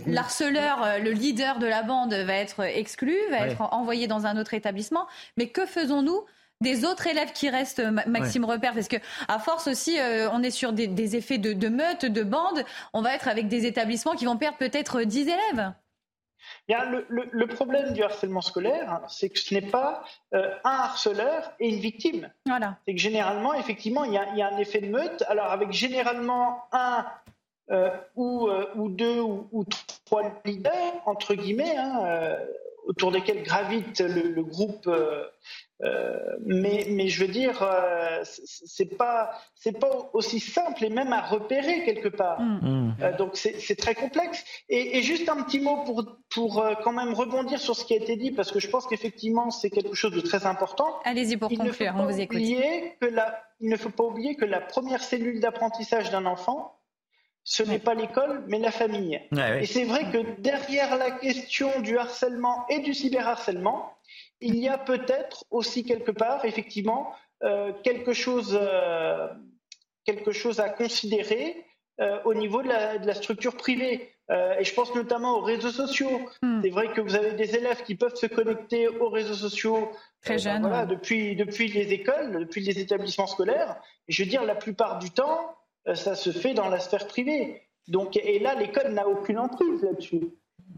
[0.07, 4.38] l'harceleur, euh, le leader de la bande va être exclu, va être envoyé dans un
[4.38, 5.06] autre établissement.
[5.36, 6.24] Mais que faisons-nous
[6.62, 8.95] des autres élèves qui restent, Maxime Repère, parce que
[9.28, 12.64] à force aussi, euh, on est sur des, effets de, de, meute, de bande,
[12.94, 15.74] on va être avec des établissements qui vont perdre peut-être 10 élèves.
[16.68, 20.04] Bien, le, problème du harcèlement scolaire, c'est que ce n'est pas
[20.34, 22.32] euh, un harceleur et une victime.
[22.46, 22.78] Voilà.
[22.86, 25.24] C'est que généralement, effectivement, il y, a, un effet de meute.
[25.28, 27.06] Alors, avec généralement un
[27.72, 29.66] euh, ou, euh, ou, deux ou,
[30.06, 32.38] trois leaders, entre guillemets, hein,
[32.86, 34.90] autour desquels gravite le, groupe.
[35.82, 37.68] Mais, mais je veux dire,
[38.24, 42.40] c'est pas c'est pas aussi simple et même à repérer quelque part.
[42.40, 42.96] Mm.
[43.00, 43.18] Mm.
[43.18, 44.44] donc c'est très complexe.
[44.70, 47.98] Et, et, juste un petit mot pour pour quand même rebondir sur ce qui a
[47.98, 51.00] été dit parce que je pense qu'effectivement c'est quelque chose de très important.
[51.04, 52.42] Allez-y pour conclure, on vous écoute.
[53.02, 56.80] Que la, il ne faut pas oublier que la première cellule d'apprentissage d'un enfant,
[57.44, 59.22] ce n'est pas l'école, mais la famille.
[59.60, 63.95] Et c'est vrai que derrière la question du harcèlement et du cyberharcèlement,
[64.41, 67.14] il y a peut-être aussi quelque part, effectivement,
[67.44, 69.28] euh, quelque, chose, euh,
[70.06, 71.66] quelque chose à considérer
[72.02, 74.12] euh, au niveau de la, structure privée.
[74.30, 76.22] et je pense notamment aux réseaux sociaux.
[76.41, 76.62] Hmm.
[76.64, 79.91] C'est vrai que vous avez des élèves qui peuvent se connecter aux réseaux sociaux
[80.24, 83.80] Très ben voilà, depuis, depuis les écoles, depuis les établissements scolaires.
[84.07, 85.56] Et je veux dire, la plupart du temps,
[85.94, 87.62] ça se fait dans la sphère privée.
[87.88, 90.22] Donc, et là, l'école n'a aucune emprise là-dessus.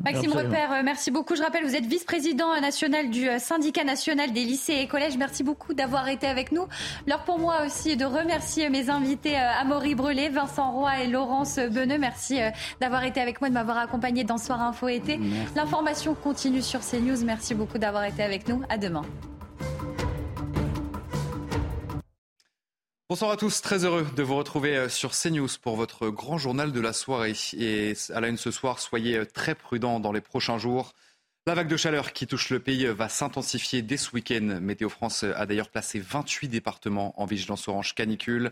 [0.03, 1.35] Maxime Repère, euh, merci beaucoup.
[1.35, 5.17] Je rappelle, vous êtes vice-président national du euh, syndicat national des lycées et collèges.
[5.17, 6.65] Merci beaucoup d'avoir été avec nous.
[7.07, 11.97] L'heure pour moi aussi de remercier mes invités Amaury Brelet, Vincent Roy et Laurence Beneux.
[11.97, 12.39] Merci
[12.79, 15.19] d'avoir été avec moi, de m'avoir accompagné dans Soir Info été.
[15.55, 17.25] L'information continue sur CNews.
[17.25, 18.61] Merci beaucoup d'avoir été avec nous.
[18.69, 19.03] À demain.
[23.09, 26.73] Bonsoir à tous, très heureux de vous retrouver euh, sur CNews pour votre grand journal
[26.73, 27.35] de la soirée.
[27.53, 30.93] Et à la une ce soir, soyez euh, très prudents dans les prochains jours.
[31.45, 34.59] La vague de chaleur qui touche le pays va s'intensifier dès ce week-end.
[34.61, 38.51] Météo France a d'ailleurs placé 28 départements en vigilance orange canicule.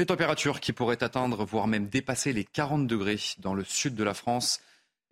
[0.00, 4.02] Les températures qui pourraient atteindre, voire même dépasser les 40 degrés dans le sud de
[4.02, 4.60] la France.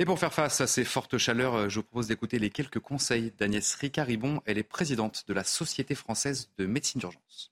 [0.00, 2.80] Et pour faire face à ces fortes chaleurs, euh, je vous propose d'écouter les quelques
[2.80, 4.42] conseils d'Agnès Ricard-Ribon.
[4.44, 7.51] Elle est présidente de la Société française de médecine d'urgence.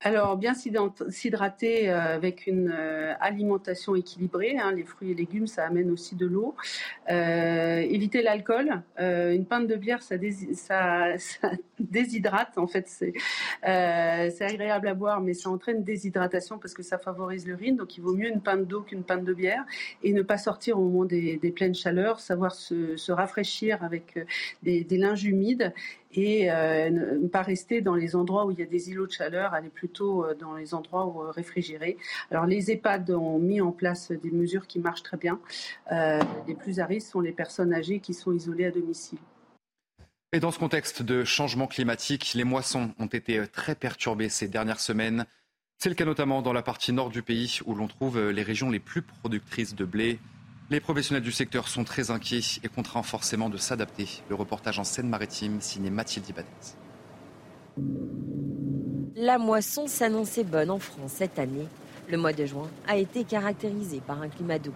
[0.00, 4.58] Alors, bien s'hydrater euh, avec une euh, alimentation équilibrée.
[4.58, 6.54] Hein, les fruits et légumes, ça amène aussi de l'eau.
[7.10, 8.82] Euh, éviter l'alcool.
[8.98, 10.16] une pinte de bière, ça,
[11.78, 12.58] déshydrate.
[12.58, 13.14] En fait, c'est
[14.42, 17.76] agréable à boire, mais ça entraîne déshydratation parce que ça favorise l'urine.
[17.76, 19.64] Donc, il vaut mieux une pinte d'eau qu'une pinte de bière
[20.02, 22.20] et ne pas sortir au moment des, pleines chaleurs.
[22.20, 24.18] Savoir se, rafraîchir avec
[24.62, 25.72] des, des linges humides
[26.14, 29.12] et euh, ne pas rester dans les endroits où il y a des îlots de
[29.12, 31.96] chaleur, aller plutôt euh, dans les endroits où, euh, réfrigérés.
[32.30, 35.40] Alors les EHPAD ont mis en place des mesures qui marchent très bien.
[35.90, 39.18] les plus à risque sont les personnes âgées qui sont isolées à domicile.
[40.32, 44.80] Et dans ce contexte de changement climatique, les moissons ont été très perturbées ces dernières
[44.80, 45.26] semaines.
[45.78, 48.70] C'est le cas notamment dans la partie nord du pays où l'on trouve les régions
[48.70, 50.18] les plus productrices de blé.
[50.70, 54.08] Les professionnels du secteur sont très inquiets et contraints forcément de s'adapter.
[54.30, 56.48] Le reportage en Seine-Maritime signé Mathilde Ibanez.
[59.14, 61.68] La moisson s'annonçait bonne en France cette année.
[62.08, 64.72] Le mois de juin a été caractérisé par un climat doux.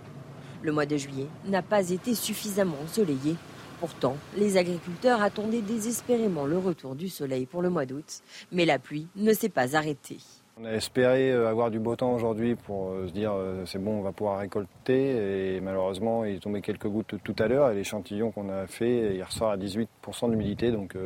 [0.63, 3.37] Le mois de juillet n'a pas été suffisamment ensoleillé.
[3.81, 8.21] Pourtant, les agriculteurs attendaient désespérément le retour du soleil pour le mois d'août,
[8.53, 10.19] mais la pluie ne s'est pas arrêtée.
[10.61, 13.79] On a espéré euh, avoir du beau temps aujourd'hui pour euh, se dire euh, c'est
[13.79, 15.55] bon, on va pouvoir récolter.
[15.55, 17.71] Et malheureusement, il est tombé quelques gouttes tout à l'heure.
[17.71, 20.73] Et l'échantillon qu'on a fait, il ressort à 18% d'humidité.
[20.73, 20.97] Donc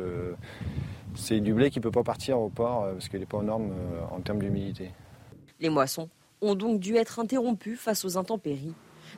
[1.15, 3.43] c'est du blé qui ne peut pas partir au port parce qu'il n'est pas aux
[3.43, 3.71] normes
[4.11, 4.91] en termes d'humidité.
[5.59, 6.09] Les moissons
[6.41, 8.73] ont donc dû être interrompues face aux intempéries.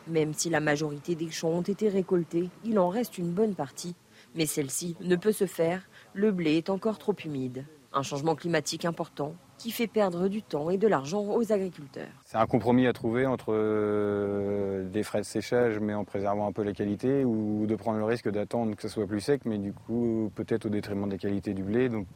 [0.08, 3.96] Même si la majorité des champs ont été récoltés, il en reste une bonne partie.
[4.36, 7.66] Mais celle-ci ne peut se faire, le blé est encore trop humide.
[7.94, 12.08] Un changement climatique important qui fait perdre du temps et de l'argent aux agriculteurs.
[12.24, 16.52] C'est un compromis à trouver entre euh, des frais de séchage mais en préservant un
[16.52, 19.58] peu la qualité ou de prendre le risque d'attendre que ça soit plus sec mais
[19.58, 22.08] du coup peut-être au détriment des qualités du blé donc,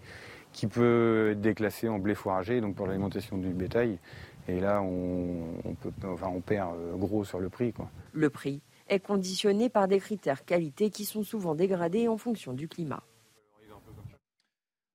[0.52, 4.00] qui peut être déclassé en blé fourragé donc pour l'alimentation du bétail.
[4.48, 7.72] Et là on, peut, enfin, on perd euh, gros sur le prix.
[7.72, 7.90] Quoi.
[8.14, 12.68] Le prix est conditionné par des critères qualité qui sont souvent dégradés en fonction du
[12.68, 13.04] climat.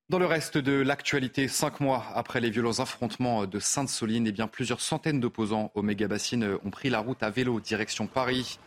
[0.07, 4.79] Dans le reste de l'actualité, cinq mois après les violents affrontements de Sainte-Soline, eh plusieurs
[4.79, 8.59] centaines d'opposants aux méga-bassines ont pris la route à vélo direction Paris.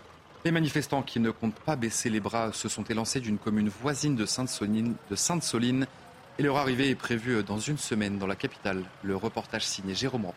[0.45, 4.17] Les manifestants qui ne comptent pas baisser les bras se sont élancés d'une commune voisine
[4.17, 5.87] de Sainte-Soline,
[6.41, 8.83] et leur arrivée est prévue dans une semaine dans la capitale.
[9.05, 10.33] Le reportage signé Jérôme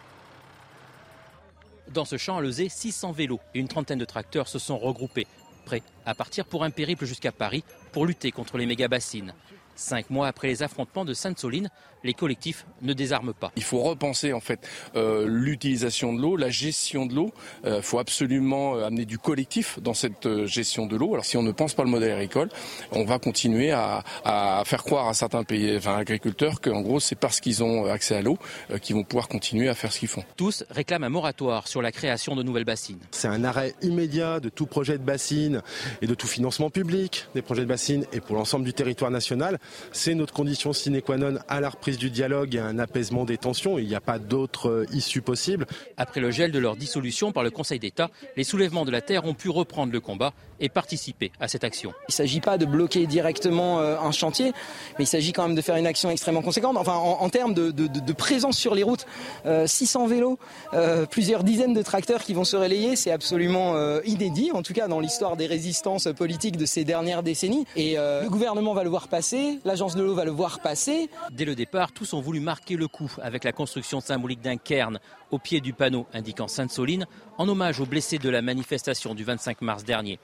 [1.88, 5.26] Dans ce champ à Lezé, 600 vélos et une trentaine de tracteurs se sont regroupés,
[5.66, 9.34] prêts à partir pour un périple jusqu'à Paris pour lutter contre les méga-bassines.
[9.76, 11.70] Cinq mois après les affrontements de Sainte-Soline,
[12.04, 13.52] les collectifs ne désarment pas.
[13.56, 17.32] Il faut repenser en fait euh, l'utilisation de l'eau, la gestion de l'eau.
[17.64, 21.14] Il euh, faut absolument euh, amener du collectif dans cette gestion de l'eau.
[21.14, 22.50] Alors si on ne pense pas le modèle agricole,
[22.92, 24.04] on va continuer à,
[24.66, 28.22] faire croire à certains pays, enfin, agriculteurs qu'en gros c'est parce qu'ils ont accès à
[28.22, 28.38] l'eau
[28.82, 30.24] qu'ils vont pouvoir continuer à faire ce qu'ils font.
[30.36, 33.00] Tous réclament un moratoire sur la création de nouvelles bassines.
[33.12, 35.62] C'est un arrêt immédiat de tout projet de bassine
[36.02, 39.60] et de tout financement public des projets de bassine et pour l'ensemble du territoire national.
[39.92, 43.26] C'est notre condition sine qua non à la reprise du dialogue et à un apaisement
[43.26, 43.78] des tensions.
[43.78, 45.66] Il n'y a pas d'autre euh, issue possible.
[45.98, 49.26] Après le gel de leur dissolution par le Conseil d'État, les soulèvements de la terre
[49.26, 51.92] ont pu reprendre le combat et participer à cette action.
[52.08, 54.54] Il ne s'agit pas de bloquer directement euh, un chantier,
[54.98, 56.78] mais il s'agit quand même de faire une action extrêmement conséquente.
[56.78, 59.06] Enfin, en, termes de, présence sur les routes,
[59.66, 60.40] 600 euh, vélos,
[61.10, 65.00] plusieurs dizaines de tracteurs qui vont se relayer, c'est absolument inédit, en tout cas dans
[65.00, 67.66] l'histoire des résistances politiques de ces dernières décennies.
[67.76, 71.10] Et le gouvernement va le voir passer, l'agence de l'eau va le voir passer.
[71.32, 75.00] Dès le départ, tous ont voulu marquer le coup avec la construction symbolique d'un cairn
[75.32, 77.08] au pied du panneau indiquant Sainte-Soline
[77.38, 80.20] en hommage aux blessés de la manifestation du 25 mars dernier.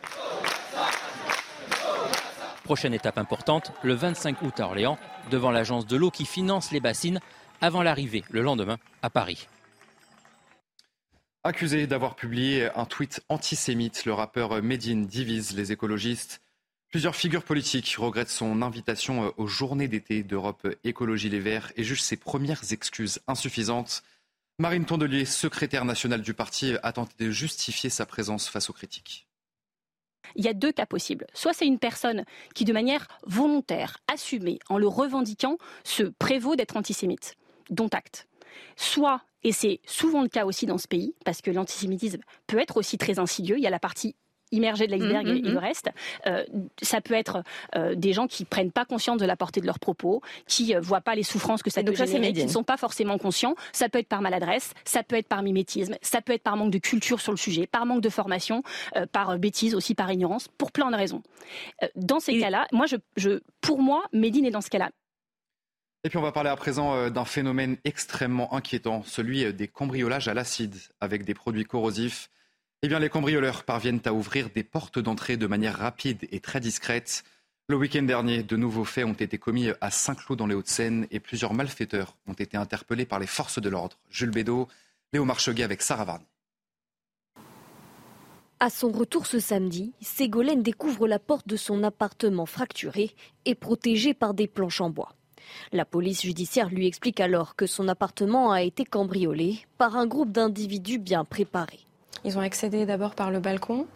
[2.63, 4.97] Prochaine étape importante, le 25 août à Orléans,
[5.31, 7.21] devant l'agence de l'eau qui finance les bassines
[7.61, 9.47] avant l'arrivée le lendemain à Paris.
[11.43, 16.41] Accusé d'avoir publié un tweet antisémite, le rappeur Medine divise les écologistes.
[16.89, 22.01] Plusieurs figures politiques regrettent son invitation aux journées d'été d'Europe Écologie Les Verts et jugent
[22.01, 24.03] ses premières excuses insuffisantes.
[24.59, 29.26] Marine Tondelier, secrétaire nationale du parti, a tenté de justifier sa présence face aux critiques.
[30.35, 31.27] Il y a deux cas possibles.
[31.33, 32.23] Soit c'est une personne
[32.53, 37.35] qui, de manière volontaire, assumée, en le revendiquant, se prévaut d'être antisémite,
[37.69, 38.27] dont acte.
[38.75, 42.77] Soit, et c'est souvent le cas aussi dans ce pays, parce que l'antisémitisme peut être
[42.77, 44.15] aussi très insidieux, il y a la partie
[44.51, 45.57] immergé de l'iceberg et, le mm-hmm.
[45.57, 45.89] reste.
[46.25, 46.43] Euh,
[46.81, 47.43] ça peut être
[47.75, 50.79] euh, des gens qui prennent pas conscience de la portée de leurs propos, qui euh,
[50.79, 53.55] voient pas les souffrances que ça peut générer, qui ne sont pas forcément conscients.
[53.71, 56.71] Ça peut être par maladresse, ça peut être par mimétisme, ça peut être par manque
[56.71, 58.63] de culture sur le sujet, par manque de formation,
[59.11, 61.21] par bêtise aussi, par ignorance, pour plein de raisons.
[61.95, 62.85] dans ces cas-là, moi,
[63.15, 64.91] je, pour moi, Médine est dans ce cas-là.
[66.03, 69.67] Et puis on va parler à présent euh, d'un phénomène extrêmement inquiétant, celui euh, des
[69.67, 72.29] cambriolages à l'acide avec des produits corrosifs.
[72.83, 76.59] Eh bien, les cambrioleurs parviennent à ouvrir des portes d'entrée de manière rapide et très
[76.59, 77.23] discrète.
[77.67, 81.19] Le week-end dernier, de nouveaux faits ont été commis à Saint-Cloud dans les Hauts-de-Seine et
[81.19, 83.97] plusieurs malfaiteurs ont été interpellés par les forces de l'ordre.
[84.11, 84.67] Jules Bédot,
[85.11, 86.25] Léo Marcheguet avec Sarah Varny.
[88.59, 93.15] À son retour ce samedi, Ségolène découvre la porte de son appartement fracturée
[93.45, 95.15] et protégée par des planches en bois.
[95.71, 100.31] La police judiciaire lui explique alors que son appartement a été cambriolé par un groupe
[100.31, 101.86] d'individus bien préparés.
[102.27, 103.87] Ils ont accédé d'abord par le balcon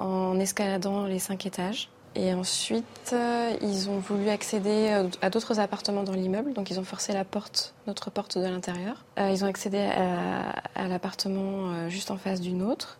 [0.00, 1.88] en escaladant les cinq étages.
[2.16, 6.80] Et ensuite, euh, ils ont voulu accéder euh, à d'autres appartements dans l'immeuble, donc ils
[6.80, 9.04] ont forcé la porte, notre porte de l'intérieur.
[9.20, 12.98] Euh, ils ont accédé à, l'appartement juste en face du nôtre,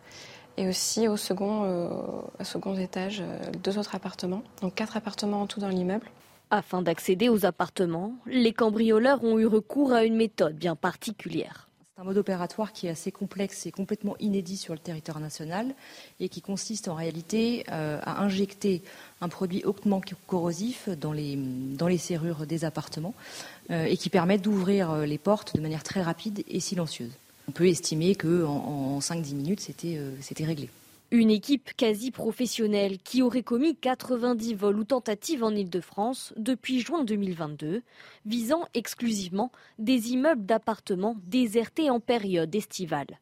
[0.55, 3.21] et aussi au second, au second étage,
[3.61, 6.09] deux autres appartements, donc quatre appartements en tout dans l'immeuble.
[6.51, 11.67] Afin d'accéder aux appartements, les cambrioleurs ont eu recours à une méthode bien particulière.
[11.95, 15.75] C'est un mode opératoire qui est assez complexe et complètement inédit sur le territoire national
[16.19, 18.81] et qui consiste en réalité euh, à injecter
[19.21, 21.37] un produit hautement corrosif dans les,
[21.99, 23.13] serrures des appartements
[23.69, 27.11] euh, et qui permet d'ouvrir euh, les portes de manière très rapide et silencieuse.
[27.47, 30.69] On peut estimer qu'en en, 5-10 minutes, c'était réglé.
[31.15, 37.03] Une équipe quasi professionnelle qui aurait commis 90 vols ou tentatives en Ile-de-France depuis juin
[37.03, 37.83] 2022,
[38.25, 43.19] visant exclusivement des immeubles d'appartements désertés en période estivale.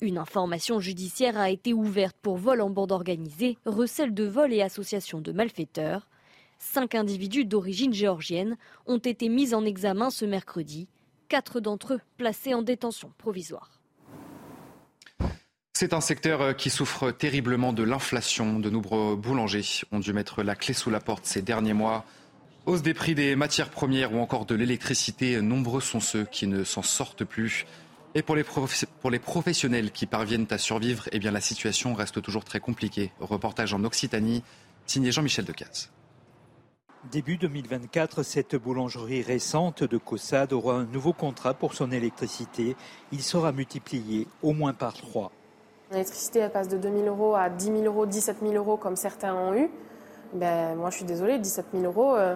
[0.00, 4.62] Une information judiciaire a été ouverte pour vol en bande organisée, recel de vol et
[4.62, 6.06] association de malfaiteurs.
[6.60, 8.56] Cinq individus d'origine géorgienne
[8.86, 10.86] ont été mis en examen ce mercredi,
[11.28, 13.73] quatre d'entre eux placés en détention provisoire.
[15.76, 18.60] C'est un secteur euh, qui souffre terriblement de l'inflation.
[18.60, 22.04] De nombreux boulangers ont dû mettre la clé sous la porte ces derniers mois.
[22.66, 26.62] Hausse des prix des matières premières ou encore de l'électricité, nombreux sont ceux qui ne
[26.62, 27.66] s'en sortent plus.
[28.14, 33.10] Et pour les, professionnels qui parviennent à survivre, eh la situation reste toujours très compliquée.
[33.18, 34.44] Reportage en Occitanie,
[34.86, 35.90] signé Jean-Michel Decaze.
[37.10, 42.76] Début 2024, cette boulangerie récente de Caussade aura un nouveau contrat pour son électricité.
[43.10, 45.32] Il sera multiplié au moins par trois.
[45.94, 48.96] L'électricité, elle passe de 2 000 euros à 10 000 euros, 17 000 euros, comme
[48.96, 49.70] certains ont eu.
[50.32, 52.34] Ben, moi, je suis désolée, 17 000 euros, euh,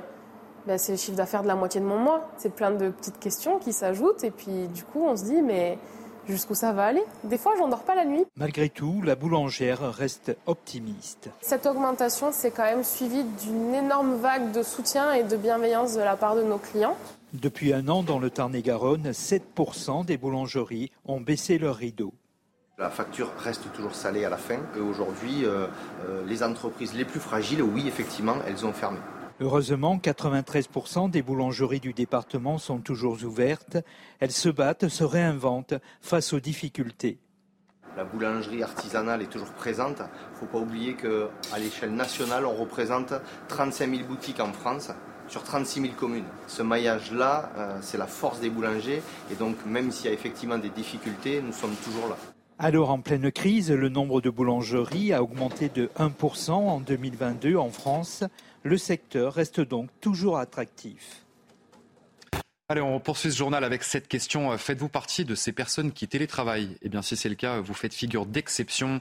[0.67, 2.29] ben, c'est le chiffre d'affaires de la moitié de mon mois.
[2.37, 4.23] C'est plein de petites questions qui s'ajoutent.
[4.23, 5.77] Et puis, du coup, on se dit, mais
[6.29, 7.03] jusqu'où ça va aller?
[7.25, 8.25] Des fois, j'en dors pas la nuit.
[8.37, 11.29] Malgré tout, la boulangère reste optimiste.
[11.41, 16.01] Cette augmentation, c'est quand même suivi d'une énorme vague de soutien et de bienveillance de
[16.01, 16.97] la part de nos clients.
[17.33, 22.13] Depuis un an, dans le Tarn-et-Garonne, 7% des boulangeries ont baissé leurs rideaux.
[22.79, 24.61] La facture reste toujours salée à la fin.
[24.77, 25.67] Et aujourd'hui, euh,
[26.07, 28.99] euh, les entreprises les plus fragiles, oui, effectivement, elles ont fermé.
[29.41, 33.79] Heureusement, 93% des boulangeries du département sont toujours ouvertes.
[34.21, 37.19] Elles se battent, se réinventent face aux difficultés.
[37.97, 39.97] La boulangerie artisanale est toujours présente.
[39.99, 43.13] Il ne faut pas oublier qu'à l'échelle nationale, on représente
[43.49, 44.93] 35 000 boutiques en France
[45.27, 46.27] sur 36 000 communes.
[46.47, 49.03] Ce maillage-là, euh, c'est la force des boulangers.
[49.33, 52.17] Et donc, même s'il y a effectivement des difficultés, nous sommes toujours là.
[52.61, 57.71] Alors en pleine crise, le nombre de boulangeries a augmenté de 1% en 2022 en
[57.71, 58.25] France.
[58.65, 61.25] Le secteur reste donc toujours attractif.
[62.69, 64.59] Allez, on poursuit ce journal avec cette question.
[64.59, 66.77] Faites-vous partie de ces personnes qui télétravaillent?
[66.83, 69.01] Eh bien, si c'est le cas, vous faites figure d'exception.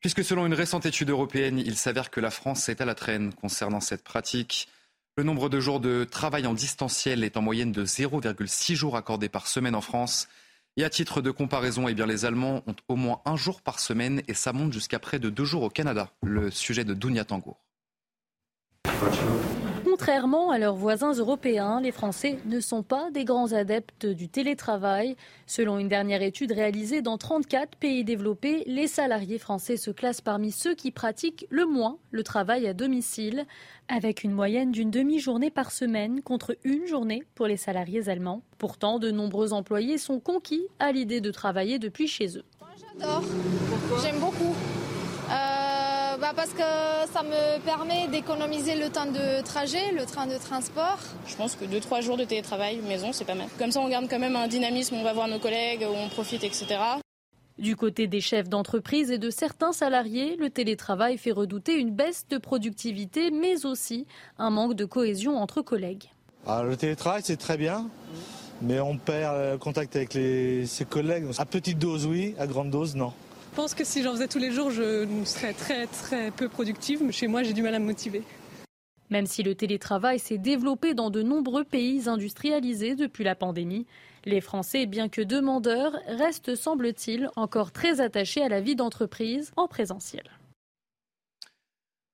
[0.00, 3.32] Puisque selon une récente étude européenne, il s'avère que la France est à la traîne
[3.32, 4.68] concernant cette pratique.
[5.16, 9.28] Le nombre de jours de travail en distanciel est en moyenne de 0,6 jours accordés
[9.28, 10.28] par semaine en France.
[10.78, 13.80] Et à titre de comparaison, eh bien, les Allemands ont au moins un jour par
[13.80, 16.12] semaine et ça monte jusqu'à près de deux jours au Canada.
[16.22, 17.64] Le sujet de Dounia Tangour.
[19.98, 25.16] Contrairement à leurs voisins européens, les Français ne sont pas des grands adeptes du télétravail.
[25.48, 30.52] Selon une dernière étude réalisée dans 34 pays développés, les salariés français se classent parmi
[30.52, 33.44] ceux qui pratiquent le moins le travail à domicile
[33.88, 38.42] avec une moyenne d'une demi-journée par semaine contre une journée pour les salariés allemands.
[38.58, 42.44] Pourtant, de nombreux employés sont conquis à l'idée de travailler depuis chez eux.
[43.00, 43.24] J'adore,
[44.00, 44.54] j'aime beaucoup.
[46.28, 50.36] Euh, bah parce que ça me permet d'économiser le temps de trajet, le train de
[50.36, 50.98] transport.
[51.26, 53.48] Je pense que 2-3 jours de télétravail maison, c'est pas mal.
[53.58, 56.44] Comme ça, on garde quand même un dynamisme, on va voir nos collègues, on profite,
[56.44, 56.66] etc.
[57.58, 62.26] Du côté des chefs d'entreprise et de certains salariés, le télétravail fait redouter une baisse
[62.28, 64.06] de productivité, mais aussi
[64.38, 66.04] un manque de cohésion entre collègues.
[66.46, 67.88] Ah, le télétravail, c'est très bien,
[68.62, 71.26] mais on perd le contact avec ses collègues.
[71.38, 73.12] À petite dose, oui, à grande dose, non.
[73.58, 77.02] Je pense que si j'en faisais tous les jours, je serais très très peu productive.
[77.02, 78.22] Mais chez moi, j'ai du mal à me motiver.
[79.10, 83.84] Même si le télétravail s'est développé dans de nombreux pays industrialisés depuis la pandémie,
[84.24, 89.66] les Français, bien que demandeurs, restent, semble-t-il, encore très attachés à la vie d'entreprise en
[89.66, 90.30] présentiel.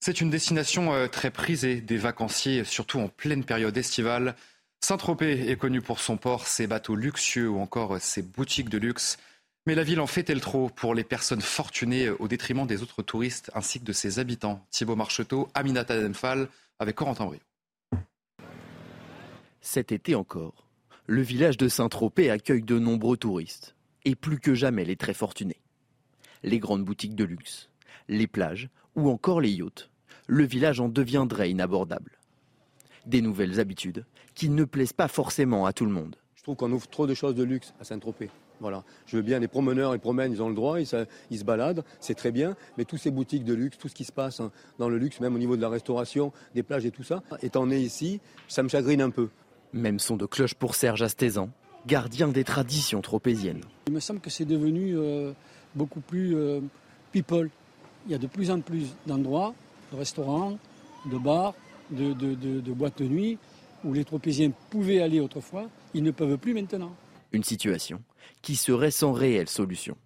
[0.01, 4.35] C'est une destination euh, très prisée des vacanciers, surtout en pleine période estivale.
[4.81, 9.19] Saint-Tropez est connu pour son port, ses bateaux luxueux ou encore ses boutiques de luxe.
[9.67, 13.51] Mais la ville en fait-elle trop pour les personnes fortunées au détriment des autres touristes
[13.55, 17.41] ainsi que de ses habitants Thibaut Marcheteau, Aminata Demphal avec Corentin Brio.
[19.63, 20.69] Cet été encore,
[21.07, 25.63] le village de Saint-Tropez accueille de nombreux touristes, et plus que jamais les très fortunés.
[26.43, 27.71] Les grandes boutiques de luxe,
[28.09, 29.89] les plages ou encore les yachts,
[30.27, 32.19] le village en deviendrait inabordable.
[33.07, 36.17] Des nouvelles habitudes qui ne plaisent pas forcément à tout le monde.
[36.35, 38.29] Je trouve qu'on ouvre trop de choses de luxe à Saint-Tropez.
[38.65, 38.83] Voilà.
[39.05, 42.15] Je veux bien, les promeneurs, ils promènent, ils ont le droit, ils, se baladent, c'est
[42.15, 42.57] très bien.
[42.79, 45.21] Mais toutes ces boutiques de luxe, tout ce qui se passe hein, dans le luxe,
[45.21, 48.63] même au niveau de la restauration, des plages et tout ça, étant né ici, ça
[48.63, 49.29] me chagrine un peu.
[49.75, 51.51] Même son de cloche pour Serge Astézan,
[51.87, 53.61] gardien des traditions tropéziennes.
[53.87, 55.33] Il me semble que c'est devenu euh,
[55.75, 56.61] beaucoup plus euh,
[57.13, 57.51] people.
[58.07, 59.53] Il y a de plus en plus d'endroits,
[59.93, 60.57] de restaurants,
[61.05, 61.53] de bars,
[61.91, 63.37] de, de boîtes de nuit,
[63.85, 66.95] où les tropéziens pouvaient aller autrefois, ils ne peuvent plus maintenant.
[67.31, 68.01] Une situation
[68.43, 69.97] qui serait sans réelle solution.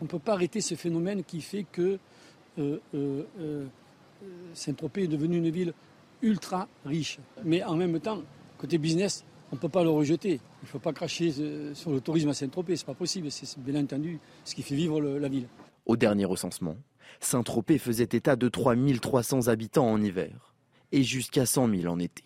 [0.00, 1.98] On ne peut pas arrêter ce phénomène qui fait que
[2.58, 3.66] euh, euh, euh,
[4.54, 5.72] Saint-Tropez est devenue une ville
[6.22, 7.18] ultra riche.
[7.44, 8.22] Mais en même temps,
[8.58, 10.40] côté business, on ne peut pas le rejeter.
[10.62, 11.32] Il ne faut pas cracher
[11.74, 13.30] sur le tourisme à Saint-Tropez, ce n'est pas possible.
[13.30, 15.48] C'est bien entendu ce qui fait vivre la ville.
[15.86, 16.76] Au dernier recensement,
[17.20, 20.54] Saint-Tropez faisait état de 3300 habitants en hiver
[20.92, 22.24] et jusqu'à 100 000 en été.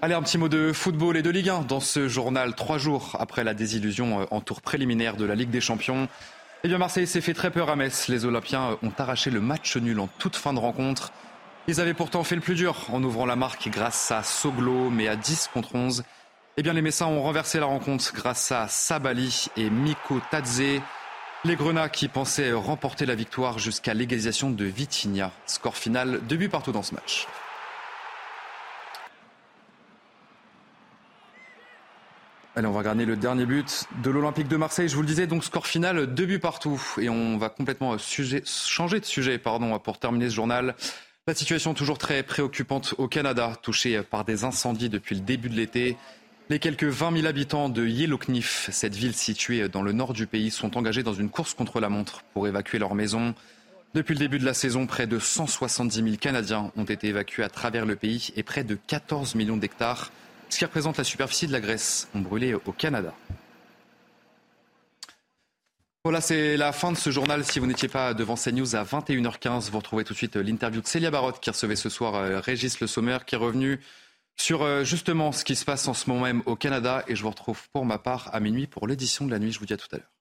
[0.00, 3.16] Allez, un petit mot de football et de Ligue 1 dans ce journal, trois jours
[3.18, 6.06] après la désillusion euh, en tour préliminaire de la Ligue des Champions.
[6.62, 8.06] Eh bien, Marseille s'est fait très peur à Metz.
[8.06, 11.12] Les Olympiens euh, ont arraché le match nul en toute fin de rencontre.
[11.66, 15.08] Ils avaient pourtant fait le plus dur en ouvrant la marque grâce à Soglo, mais
[15.08, 16.04] à 10 contre 11.
[16.58, 20.80] Eh bien, les Messins ont renversé la rencontre grâce à Sabali et Miko Tadze.
[21.44, 25.32] Les Grenats qui pensaient remporter la victoire jusqu'à l'égalisation de Vitinha.
[25.46, 27.26] Score final, deux buts partout dans ce match.
[32.58, 34.88] Allez, on va regarder le dernier but de l'Olympique de Marseille.
[34.88, 36.82] Je vous le disais, donc score final, deux buts partout.
[37.00, 40.74] Et on va complètement changer de sujet pardon, pour terminer ce journal.
[41.28, 45.54] La situation toujours très préoccupante au Canada, touché par des incendies depuis le début de
[45.54, 45.96] l'été.
[46.48, 50.50] Les quelques 20 000 habitants de Yellowknife, cette ville située dans le nord du pays,
[50.50, 53.36] sont engagés dans une course contre la montre pour évacuer leur maison.
[53.94, 57.50] Depuis le début de la saison, près de 170 000 Canadiens ont été évacués à
[57.50, 60.10] travers le pays et près de 14 millions d'hectares
[60.48, 63.14] ce qui représente la superficie de la Grèce, ont brûlé au Canada.
[66.04, 67.44] Voilà, c'est la fin de ce journal.
[67.44, 70.86] Si vous n'étiez pas devant CNews à 21h15, vous retrouvez tout de suite l'interview de
[70.86, 73.80] Célia Barotte qui recevait ce soir euh, Régis Le Sommer qui est revenu
[74.36, 77.04] sur euh, justement ce qui se passe en ce moment même au Canada.
[77.08, 79.52] Et je vous retrouve pour ma part à minuit pour l'édition de la nuit.
[79.52, 80.17] Je vous dis à tout à l'heure.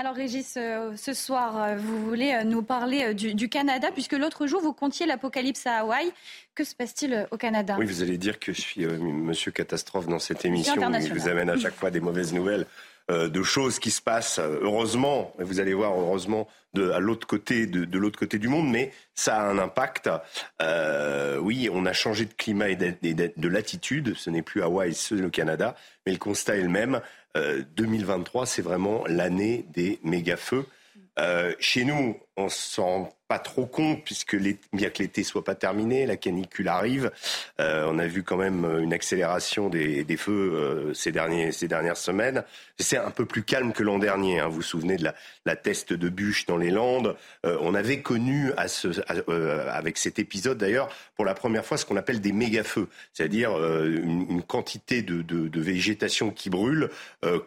[0.00, 4.46] Alors Régis, euh, ce soir, euh, vous voulez euh, nous parler du, Canada, puisque l'autre
[4.46, 6.10] jour, vous contiez l'apocalypse à Hawaï.
[6.54, 7.76] Que se passe-t-il au Canada?
[7.78, 10.74] Oui, vous allez dire que je suis monsieur catastrophe dans cette émission.
[10.74, 12.64] Vous amène à chaque fois des mauvaises nouvelles
[13.10, 17.98] de choses qui se passent, heureusement, vous allez voir, heureusement, de, à l'autre côté, de,
[17.98, 20.08] l'autre côté du monde, mais ça a un impact.
[21.40, 24.14] oui, on a changé de climat et de, latitude.
[24.16, 25.74] Ce n'est plus Hawaï, c'est le Canada,
[26.06, 27.00] mais le constat est le même.
[27.34, 30.66] 2023, euh, c'est vraiment l'année des méga-feux.
[31.18, 34.36] Euh, chez nous, on s'en rend pas trop compte puisque
[34.72, 37.12] bien que l'été soit pas terminé, la canicule arrive.
[37.60, 42.42] Euh, on a vu quand même une accélération des, feux ces, derniers, ces dernières semaines.
[42.78, 44.40] C'est un peu plus calme que l'an dernier.
[44.40, 44.48] Hein.
[44.48, 45.14] Vous vous souvenez de la,
[45.46, 47.16] la teste de bûche dans les Landes.
[47.44, 48.88] on avait connu à ce,
[49.68, 54.42] avec cet épisode d'ailleurs pour la première fois ce qu'on appelle des méga-feux, c'est-à-dire une,
[54.42, 56.90] quantité de, de, végétation qui brûle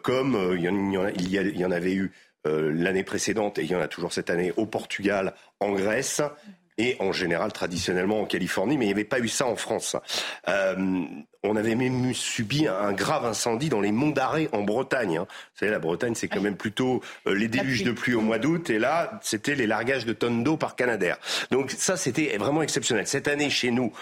[0.02, 4.12] comme il y, en, avait eu euh, l'année précédente, et il y en a toujours
[4.12, 6.22] cette année, au Portugal, en Grèce
[6.76, 9.96] et en général traditionnellement en Californie, mais il n'y avait pas eu ça en France.
[10.48, 11.04] Euh,
[11.44, 15.18] on avait même subi un grave incendie dans les monts d'Arrée en Bretagne.
[15.18, 15.26] Hein.
[15.28, 18.38] Vous savez, la Bretagne, c'est quand même plutôt euh, les déluges de pluie au mois
[18.38, 21.18] d'août, et là, c'était les largages de tonnes d'eau par Canadair.
[21.50, 23.06] Donc ça, c'était vraiment exceptionnel.
[23.06, 23.92] Cette année, chez nous,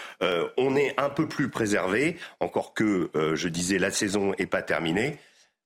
[0.57, 5.17] on est un peu plus préservé, encore que, je disais, la saison n'est pas terminée.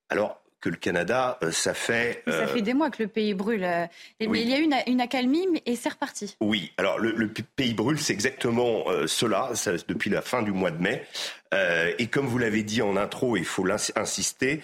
[0.09, 2.23] Alors, que le Canada, ça fait...
[2.27, 3.65] Ça fait des mois que le pays brûle.
[4.19, 6.35] Il y a eu une, accalmie et c'est reparti.
[6.41, 9.51] Oui, alors le, pays brûle, c'est exactement cela,
[9.87, 11.05] depuis la fin du mois de mai.
[11.97, 13.65] et comme vous l'avez dit en intro, il faut
[13.95, 14.61] insister,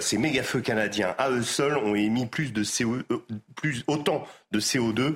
[0.00, 2.98] ces méga-feux canadiens, à eux seuls, ont émis plus de CO,
[3.56, 5.14] plus, autant de CO2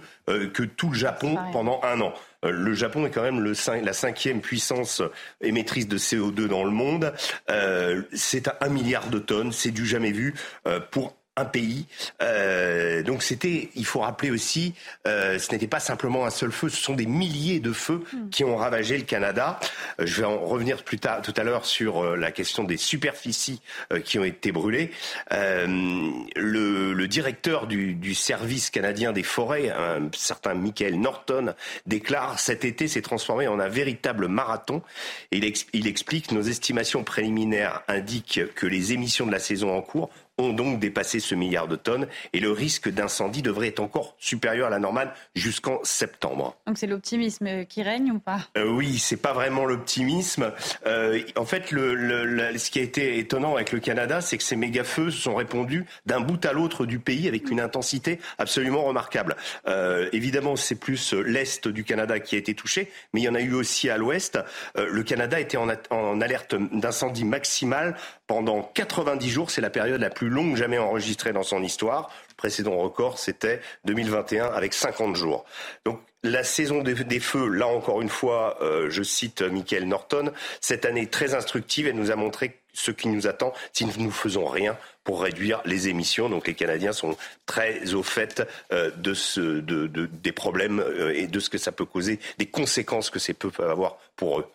[0.52, 2.14] que tout le Japon pendant un an.
[2.44, 5.02] Euh, le Japon est quand même le, la cinquième puissance
[5.40, 7.12] émettrice de CO2 dans le monde.
[7.50, 10.34] Euh, c'est à un milliard de tonnes, c'est du jamais vu
[10.66, 11.86] euh, pour un pays.
[12.20, 14.74] Euh, donc c'était, il faut rappeler aussi,
[15.06, 18.28] euh, ce n'était pas simplement un seul feu, ce sont des milliers de feux hmm.
[18.28, 19.58] qui ont ravagé le Canada.
[19.98, 22.76] Euh, je vais en revenir plus tard, tout à l'heure sur euh, la question des
[22.76, 23.62] superficies
[23.92, 24.90] euh, qui ont été brûlées.
[25.30, 31.54] Le, le, directeur du, du, service canadien des forêts, un certain Michael Norton,
[31.86, 34.82] déclare cet été s'est transformé en un véritable marathon.
[35.30, 39.82] Et il, il explique nos estimations préliminaires indiquent que les émissions de la saison en
[39.82, 44.14] cours ont donc dépassé ce milliard de tonnes et le risque d'incendie devrait être encore
[44.18, 46.56] supérieur à la normale jusqu'en septembre.
[46.66, 48.40] Donc c'est l'optimisme qui règne ou pas?
[48.56, 50.52] Euh, Oui, c'est pas vraiment l'optimisme.
[50.86, 54.56] Euh, en fait, le, ce qui a été étonnant avec le Canada, c'est que ces
[54.56, 59.36] méga-feux se sont répandus d'un bout à l'autre du pays avec une intensité absolument remarquable.
[59.68, 63.34] Euh, évidemment, c'est plus l'est du Canada qui a été touché, mais il y en
[63.34, 64.38] a eu aussi à l'ouest.
[64.76, 67.96] Euh, le Canada était en, en alerte d'incendie maximale
[68.26, 69.50] pendant 90 jours.
[69.50, 72.10] C'est la période la plus longue jamais enregistrée dans son histoire.
[72.30, 75.44] Le précédent record, c'était 2021 avec 50 jours.
[75.84, 80.84] Donc la saison des, feux, là encore une fois, euh, je cite Michael Norton, cette
[80.84, 84.46] année très instructive, elle nous a montré ce qui nous attend si nous ne faisons
[84.46, 86.28] rien pour réduire les émissions.
[86.28, 91.58] Donc les Canadiens sont très au fait euh, des problèmes euh, et de ce que
[91.58, 94.46] ça peut causer, des conséquences que ça peut avoir pour eux.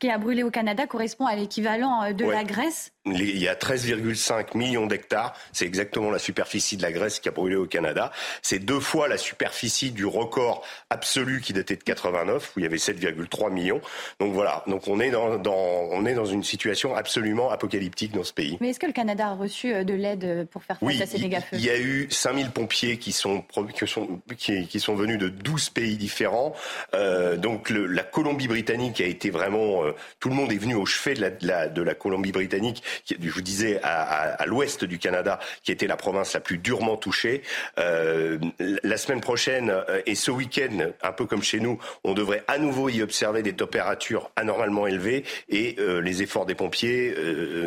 [0.00, 3.54] Ce qui a brûlé au Canada correspond à l'équivalent de la Grèce il y a
[3.54, 5.34] 13,5 millions d'hectares.
[5.52, 8.10] C'est exactement la superficie de la Grèce qui a brûlé au Canada.
[8.42, 12.66] C'est deux fois la superficie du record absolu qui datait de 89, où il y
[12.66, 13.80] avait 7,3 millions.
[14.20, 14.64] Donc voilà.
[14.66, 18.58] Donc on est dans, on est dans une situation absolument apocalyptique dans ce pays.
[18.60, 21.06] Mais est-ce que le Canada a reçu euh, de l'aide euh, pour faire face à
[21.06, 23.44] ces méga-feux Il y a eu 5000 pompiers qui sont,
[23.74, 26.54] qui sont, qui, sont venus de 12 pays différents.
[26.94, 29.82] Euh, donc le, la Colombie-Britannique a été vraiment...
[29.88, 32.82] Euh, tout le monde est venu au chevet de la, de la, de la Colombie-Britannique
[33.28, 37.42] je vous disais, à, l'ouest du Canada, qui était la province la plus durement touchée.
[37.78, 42.44] Euh, la semaine prochaine euh, et ce week-end, un peu comme chez nous, on devrait
[42.48, 47.14] à nouveau y observer des températures anormalement élevées et euh, les efforts des pompiers,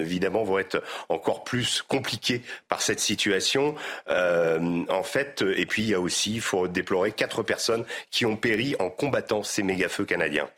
[0.01, 3.75] évidemment, vont être encore plus compliqués par cette situation.
[4.07, 8.35] en fait, et puis il y a aussi, il faut déplorer quatre personnes qui ont
[8.35, 10.49] péri en combattant ces méga-feux canadiens.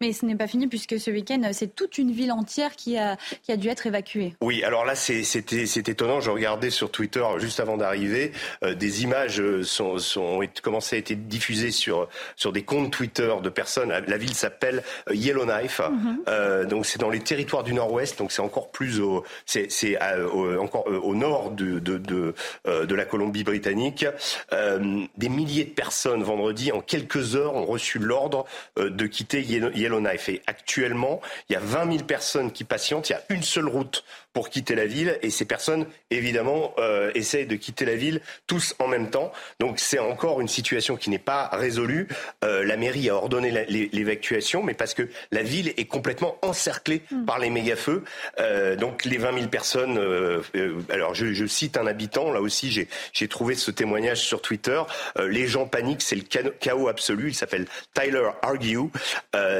[0.00, 3.16] Mais ce n'est pas fini puisque ce week-end, c'est toute une ville entière qui a,
[3.42, 4.34] qui a dû être évacuée.
[4.40, 6.20] Oui, alors là, c'était étonnant.
[6.20, 8.32] Je regardais sur Twitter juste avant d'arriver.
[8.62, 12.90] Euh, des images euh, sont, sont, ont commencé à être diffusées sur, sur des comptes
[12.92, 13.92] Twitter de personnes.
[14.06, 15.80] La ville s'appelle euh, Yellowknife.
[15.80, 16.66] Mhm.
[16.68, 18.18] donc c'est dans les territoires du nord-ouest.
[18.18, 19.68] Donc c'est encore plus au, c'est
[20.58, 24.06] encore au nord de, de, de, de la Colombie-Britannique.
[24.50, 28.44] des milliers de personnes vendredi, en quelques heures, ont reçu l'ordre
[28.76, 30.28] de quitter Yellowknife Yellowknife.
[30.28, 33.10] Et actuellement, il y a 20 000 personnes qui patientent.
[33.10, 35.18] Il y a une seule route pour quitter la ville.
[35.22, 39.32] Et ces personnes, évidemment, euh, essayent de quitter la ville tous en même temps.
[39.60, 42.08] Donc c'est encore une situation qui n'est pas résolue.
[42.44, 43.50] Euh, la mairie a ordonné
[43.92, 47.24] l'évacuation, mais parce que la ville est complètement encerclée hmm.
[47.24, 48.04] par les méga-feux.
[48.38, 50.40] Euh, donc les 20 000 personnes, euh,
[50.90, 54.80] alors je, je, cite un habitant, là aussi j'ai trouvé ce témoignage sur Twitter.
[55.18, 57.28] Les gens paniquent, c'est le chaos absolu.
[57.28, 58.90] Il s'appelle Tyler Argue.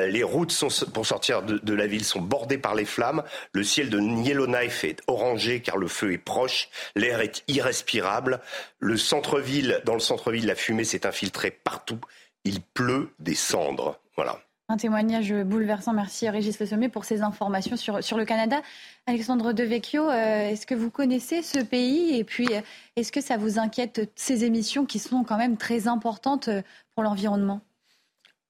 [0.08, 0.55] Les routes
[0.92, 3.22] pour sortir de, la ville sont bordées par les flammes.
[3.52, 8.40] Le ciel de Yellowknife est orangé car le feu est proche, l'air est irrespirable,
[8.78, 11.98] le centre-ville, dans le centre-ville, la fumée s'est infiltrée partout,
[12.44, 13.98] il pleut des cendres.
[14.16, 14.40] Voilà.
[14.68, 15.92] Un témoignage bouleversant.
[15.92, 18.62] Merci Régis Le Sommet pour ces informations sur, sur le Canada.
[19.06, 22.60] Alexandre Devecchio, euh, est-ce que vous connaissez ce pays Et puis, euh,
[22.97, 26.62] est-ce que ça vous inquiète ces émissions qui sont quand même très importantes euh,
[26.94, 27.60] pour l'environnement?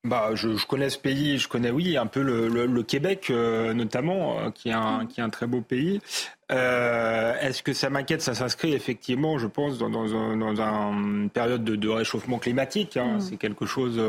[0.04, 3.30] Bah, je, je, connais ce pays, je connais oui un peu le, le, le Québec
[3.30, 6.00] notamment, qui est un qui est un très beau pays.
[6.50, 11.30] Euh, Est-ce que ça m'inquiète Ça s'inscrit effectivement, je pense, dans, dans, un, dans une
[11.30, 12.96] période de, de réchauffement climatique.
[12.96, 13.16] Hein.
[13.16, 13.20] Mm.
[13.20, 14.00] C'est quelque chose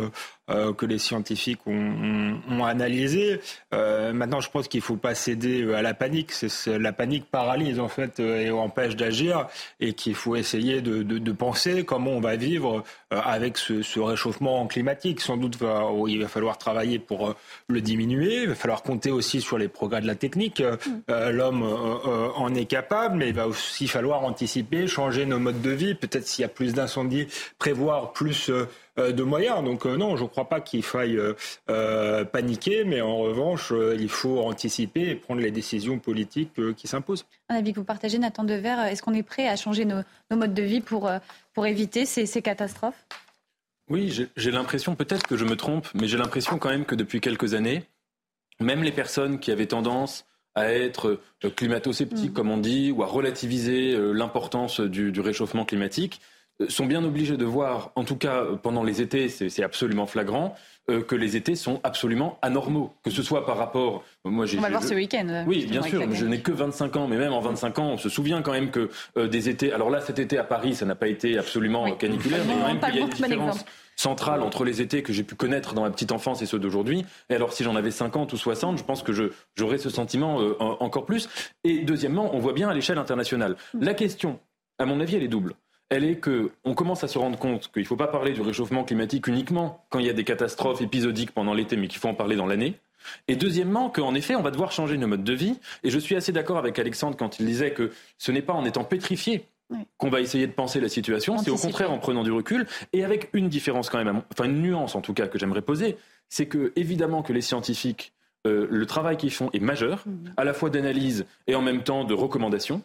[0.49, 3.39] euh, que les scientifiques ont, ont, ont analysé.
[3.73, 6.33] Euh, maintenant, je pense qu'il ne faut pas céder à la panique.
[6.33, 9.47] C'est, la panique paralyse en fait euh, et empêche d'agir,
[9.79, 13.81] et qu'il faut essayer de, de, de, penser comment on va vivre euh, avec ce,
[13.81, 15.21] ce, réchauffement climatique.
[15.21, 17.35] Sans doute, va, il va falloir travailler pour
[17.67, 18.43] le diminuer.
[18.43, 20.61] Il va falloir compter aussi sur les progrès de la technique.
[20.61, 21.29] Mm.
[21.31, 21.63] L'homme
[22.35, 25.95] en est capable, mais il va aussi falloir anticiper, changer nos modes de vie.
[25.95, 27.27] Peut-être s'il y a plus d'incendies,
[27.59, 28.51] prévoir plus
[28.97, 29.63] de moyens.
[29.63, 31.19] Donc non, je ne crois pas qu'il faille
[32.31, 37.25] paniquer, mais en revanche, il faut anticiper et prendre les décisions politiques qui s'imposent.
[37.49, 40.53] Un avis que vous partagez, Nathan Dever, est-ce qu'on est prêt à changer nos, modes
[40.53, 41.09] de vie pour,
[41.53, 43.05] pour éviter ces catastrophes?
[43.89, 47.19] Oui, j'ai l'impression, peut-être que je me trompe, mais j'ai l'impression quand même que depuis
[47.19, 47.83] quelques années,
[48.59, 52.33] même les personnes qui avaient tendance à être euh, climato-sceptiques, mm.
[52.33, 56.21] comme on dit, ou à relativiser euh, l'importance du, réchauffement climatique,
[56.61, 60.55] euh, sont bien obligées de voir, en tout cas pendant les étés, c'est absolument flagrant,
[60.87, 62.93] que les étés sont absolument anormaux.
[63.03, 64.03] Que ce soit par rapport.
[64.25, 65.45] Moi, on va le voir ce week-end.
[65.47, 66.01] Oui, bien sûr.
[66.11, 68.71] Je n'ai que 25 ans, mais même en 25 ans, on se souvient quand même
[68.71, 68.89] que
[69.25, 69.71] des étés.
[69.71, 72.79] Alors là, cet été à Paris, ça n'a pas été absolument caniculaire, mais quand même
[72.79, 75.91] qu'il y a une différence centrale entre les étés que j'ai pu connaître dans ma
[75.91, 77.05] petite enfance et ceux d'aujourd'hui.
[77.29, 80.55] Et alors, si j'en avais 50 ou 60, je pense que j'aurais ce sentiment euh,
[80.59, 81.29] encore plus.
[81.63, 83.55] Et deuxièmement, on voit bien à l'échelle internationale.
[83.79, 84.39] La question,
[84.79, 85.53] à mon avis, elle est double
[85.93, 88.83] elle est qu'on commence à se rendre compte qu'il ne faut pas parler du réchauffement
[88.83, 92.15] climatique uniquement quand il y a des catastrophes épisodiques pendant l'été, mais qu'il faut en
[92.15, 92.73] parler dans l'année.
[93.27, 95.59] Et deuxièmement, qu'en effet, on va devoir changer nos modes de vie.
[95.83, 98.65] Et je suis assez d'accord avec Alexandre quand il disait que ce n'est pas en
[98.65, 99.45] étant pétrifié
[99.97, 101.37] qu'on va essayer de penser la situation.
[101.37, 104.61] C'est au contraire en prenant du recul et avec une différence quand même, enfin une
[104.61, 105.97] nuance en tout cas que j'aimerais poser,
[106.29, 108.13] c'est que évidemment que les scientifiques,
[108.45, 110.33] euh, le travail qu'ils font est majeur, mhm.
[110.37, 112.83] à la fois d'analyse et en même temps de recommandation,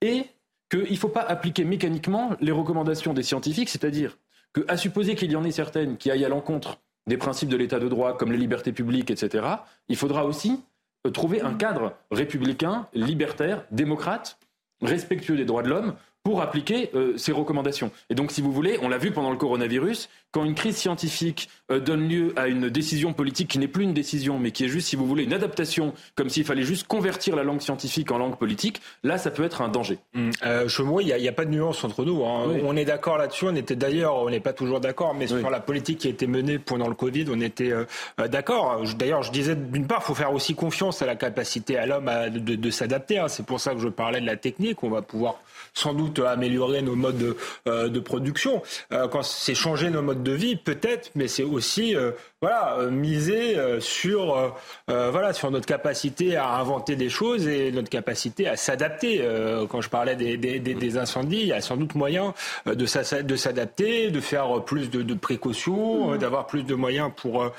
[0.00, 0.24] et
[0.70, 4.18] qu'il ne faut pas appliquer mécaniquement les recommandations des scientifiques, c'est-à-dire
[4.54, 7.78] qu'à supposer qu'il y en ait certaines qui aillent à l'encontre des principes de l'état
[7.78, 9.46] de droit comme les libertés publiques, etc.,
[9.88, 10.62] il faudra aussi
[11.06, 14.38] euh, trouver un cadre républicain, libertaire, démocrate,
[14.82, 17.90] respectueux des droits de l'homme pour appliquer euh, ces recommandations.
[18.10, 21.48] Et donc, si vous voulez, on l'a vu pendant le coronavirus, quand une crise scientifique
[21.70, 24.68] euh, donne lieu à une décision politique qui n'est plus une décision, mais qui est
[24.68, 28.18] juste, si vous voulez, une adaptation, comme s'il fallait juste convertir la langue scientifique en
[28.18, 29.98] langue politique, là, ça peut être un danger.
[30.14, 30.30] Mmh.
[30.44, 30.68] Euh,
[31.00, 32.24] il n'y a, pas de nuance entre nous.
[32.24, 32.60] Hein.
[32.64, 33.46] On est d'accord là-dessus.
[33.46, 36.26] On était d'ailleurs, on n'est pas toujours d'accord, mais sur la politique qui a été
[36.26, 37.84] menée pendant le Covid, on était euh,
[38.28, 38.82] d'accord.
[38.96, 42.10] D'ailleurs, je disais, d'une part, il faut faire aussi confiance à la capacité à l'homme
[42.30, 43.18] de, s'adapter.
[43.18, 43.28] Hein.
[43.28, 44.82] C'est pour ça que je parlais de la technique.
[44.82, 45.40] On va pouvoir
[45.74, 48.62] sans doute améliorer nos modes de, de production.
[48.90, 53.58] quand c'est changer nos modes de vie, peut-être, mais c'est aussi euh, voilà, euh, miser
[53.58, 54.54] euh, sur,
[54.88, 59.22] voilà, sur notre capacité à inventer des choses et notre capacité à s'adapter.
[59.68, 62.34] quand je parlais des, des, incendies, il y a sans doute moyen
[62.66, 66.18] de s'adapter, de faire plus de, précautions, mmh.
[66.18, 67.50] d'avoir plus de moyens pour,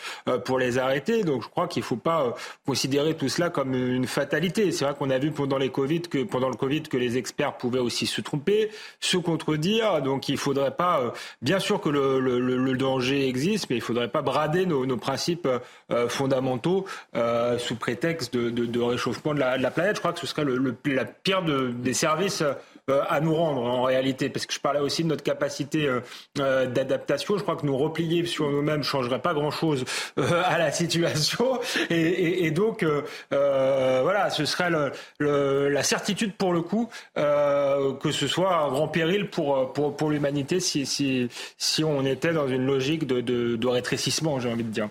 [0.45, 1.23] pour les arrêter.
[1.23, 4.71] Donc je crois qu'il ne faut pas considérer tout cela comme une fatalité.
[4.71, 7.57] C'est vrai qu'on a vu pendant, les COVID que, pendant le Covid que les experts
[7.57, 10.01] pouvaient aussi se tromper, se contredire.
[10.01, 14.65] Donc il faudrait pas, bien sûr que le, danger existe, mais il faudrait pas brader
[14.65, 15.47] nos, principes
[15.91, 19.95] euh, fondamentaux euh, sous prétexte de, réchauffement de la, planète.
[19.95, 22.53] Je crois que ce serait le, la pire des services euh,
[22.87, 25.89] à nous rendre en réalité, parce que je parlais aussi de notre capacité
[26.35, 27.37] d'adaptation.
[27.37, 29.85] Je crois que nous replier sur nous-mêmes changerait pas grand-chose
[30.17, 32.85] à la situation, et, donc
[33.19, 34.71] voilà, ce serait
[35.19, 40.59] la certitude pour le coup que ce soit un grand péril pour pour, pour l'humanité
[40.59, 44.89] si, si si on était dans une logique de, de, rétrécissement, j'ai envie de dire.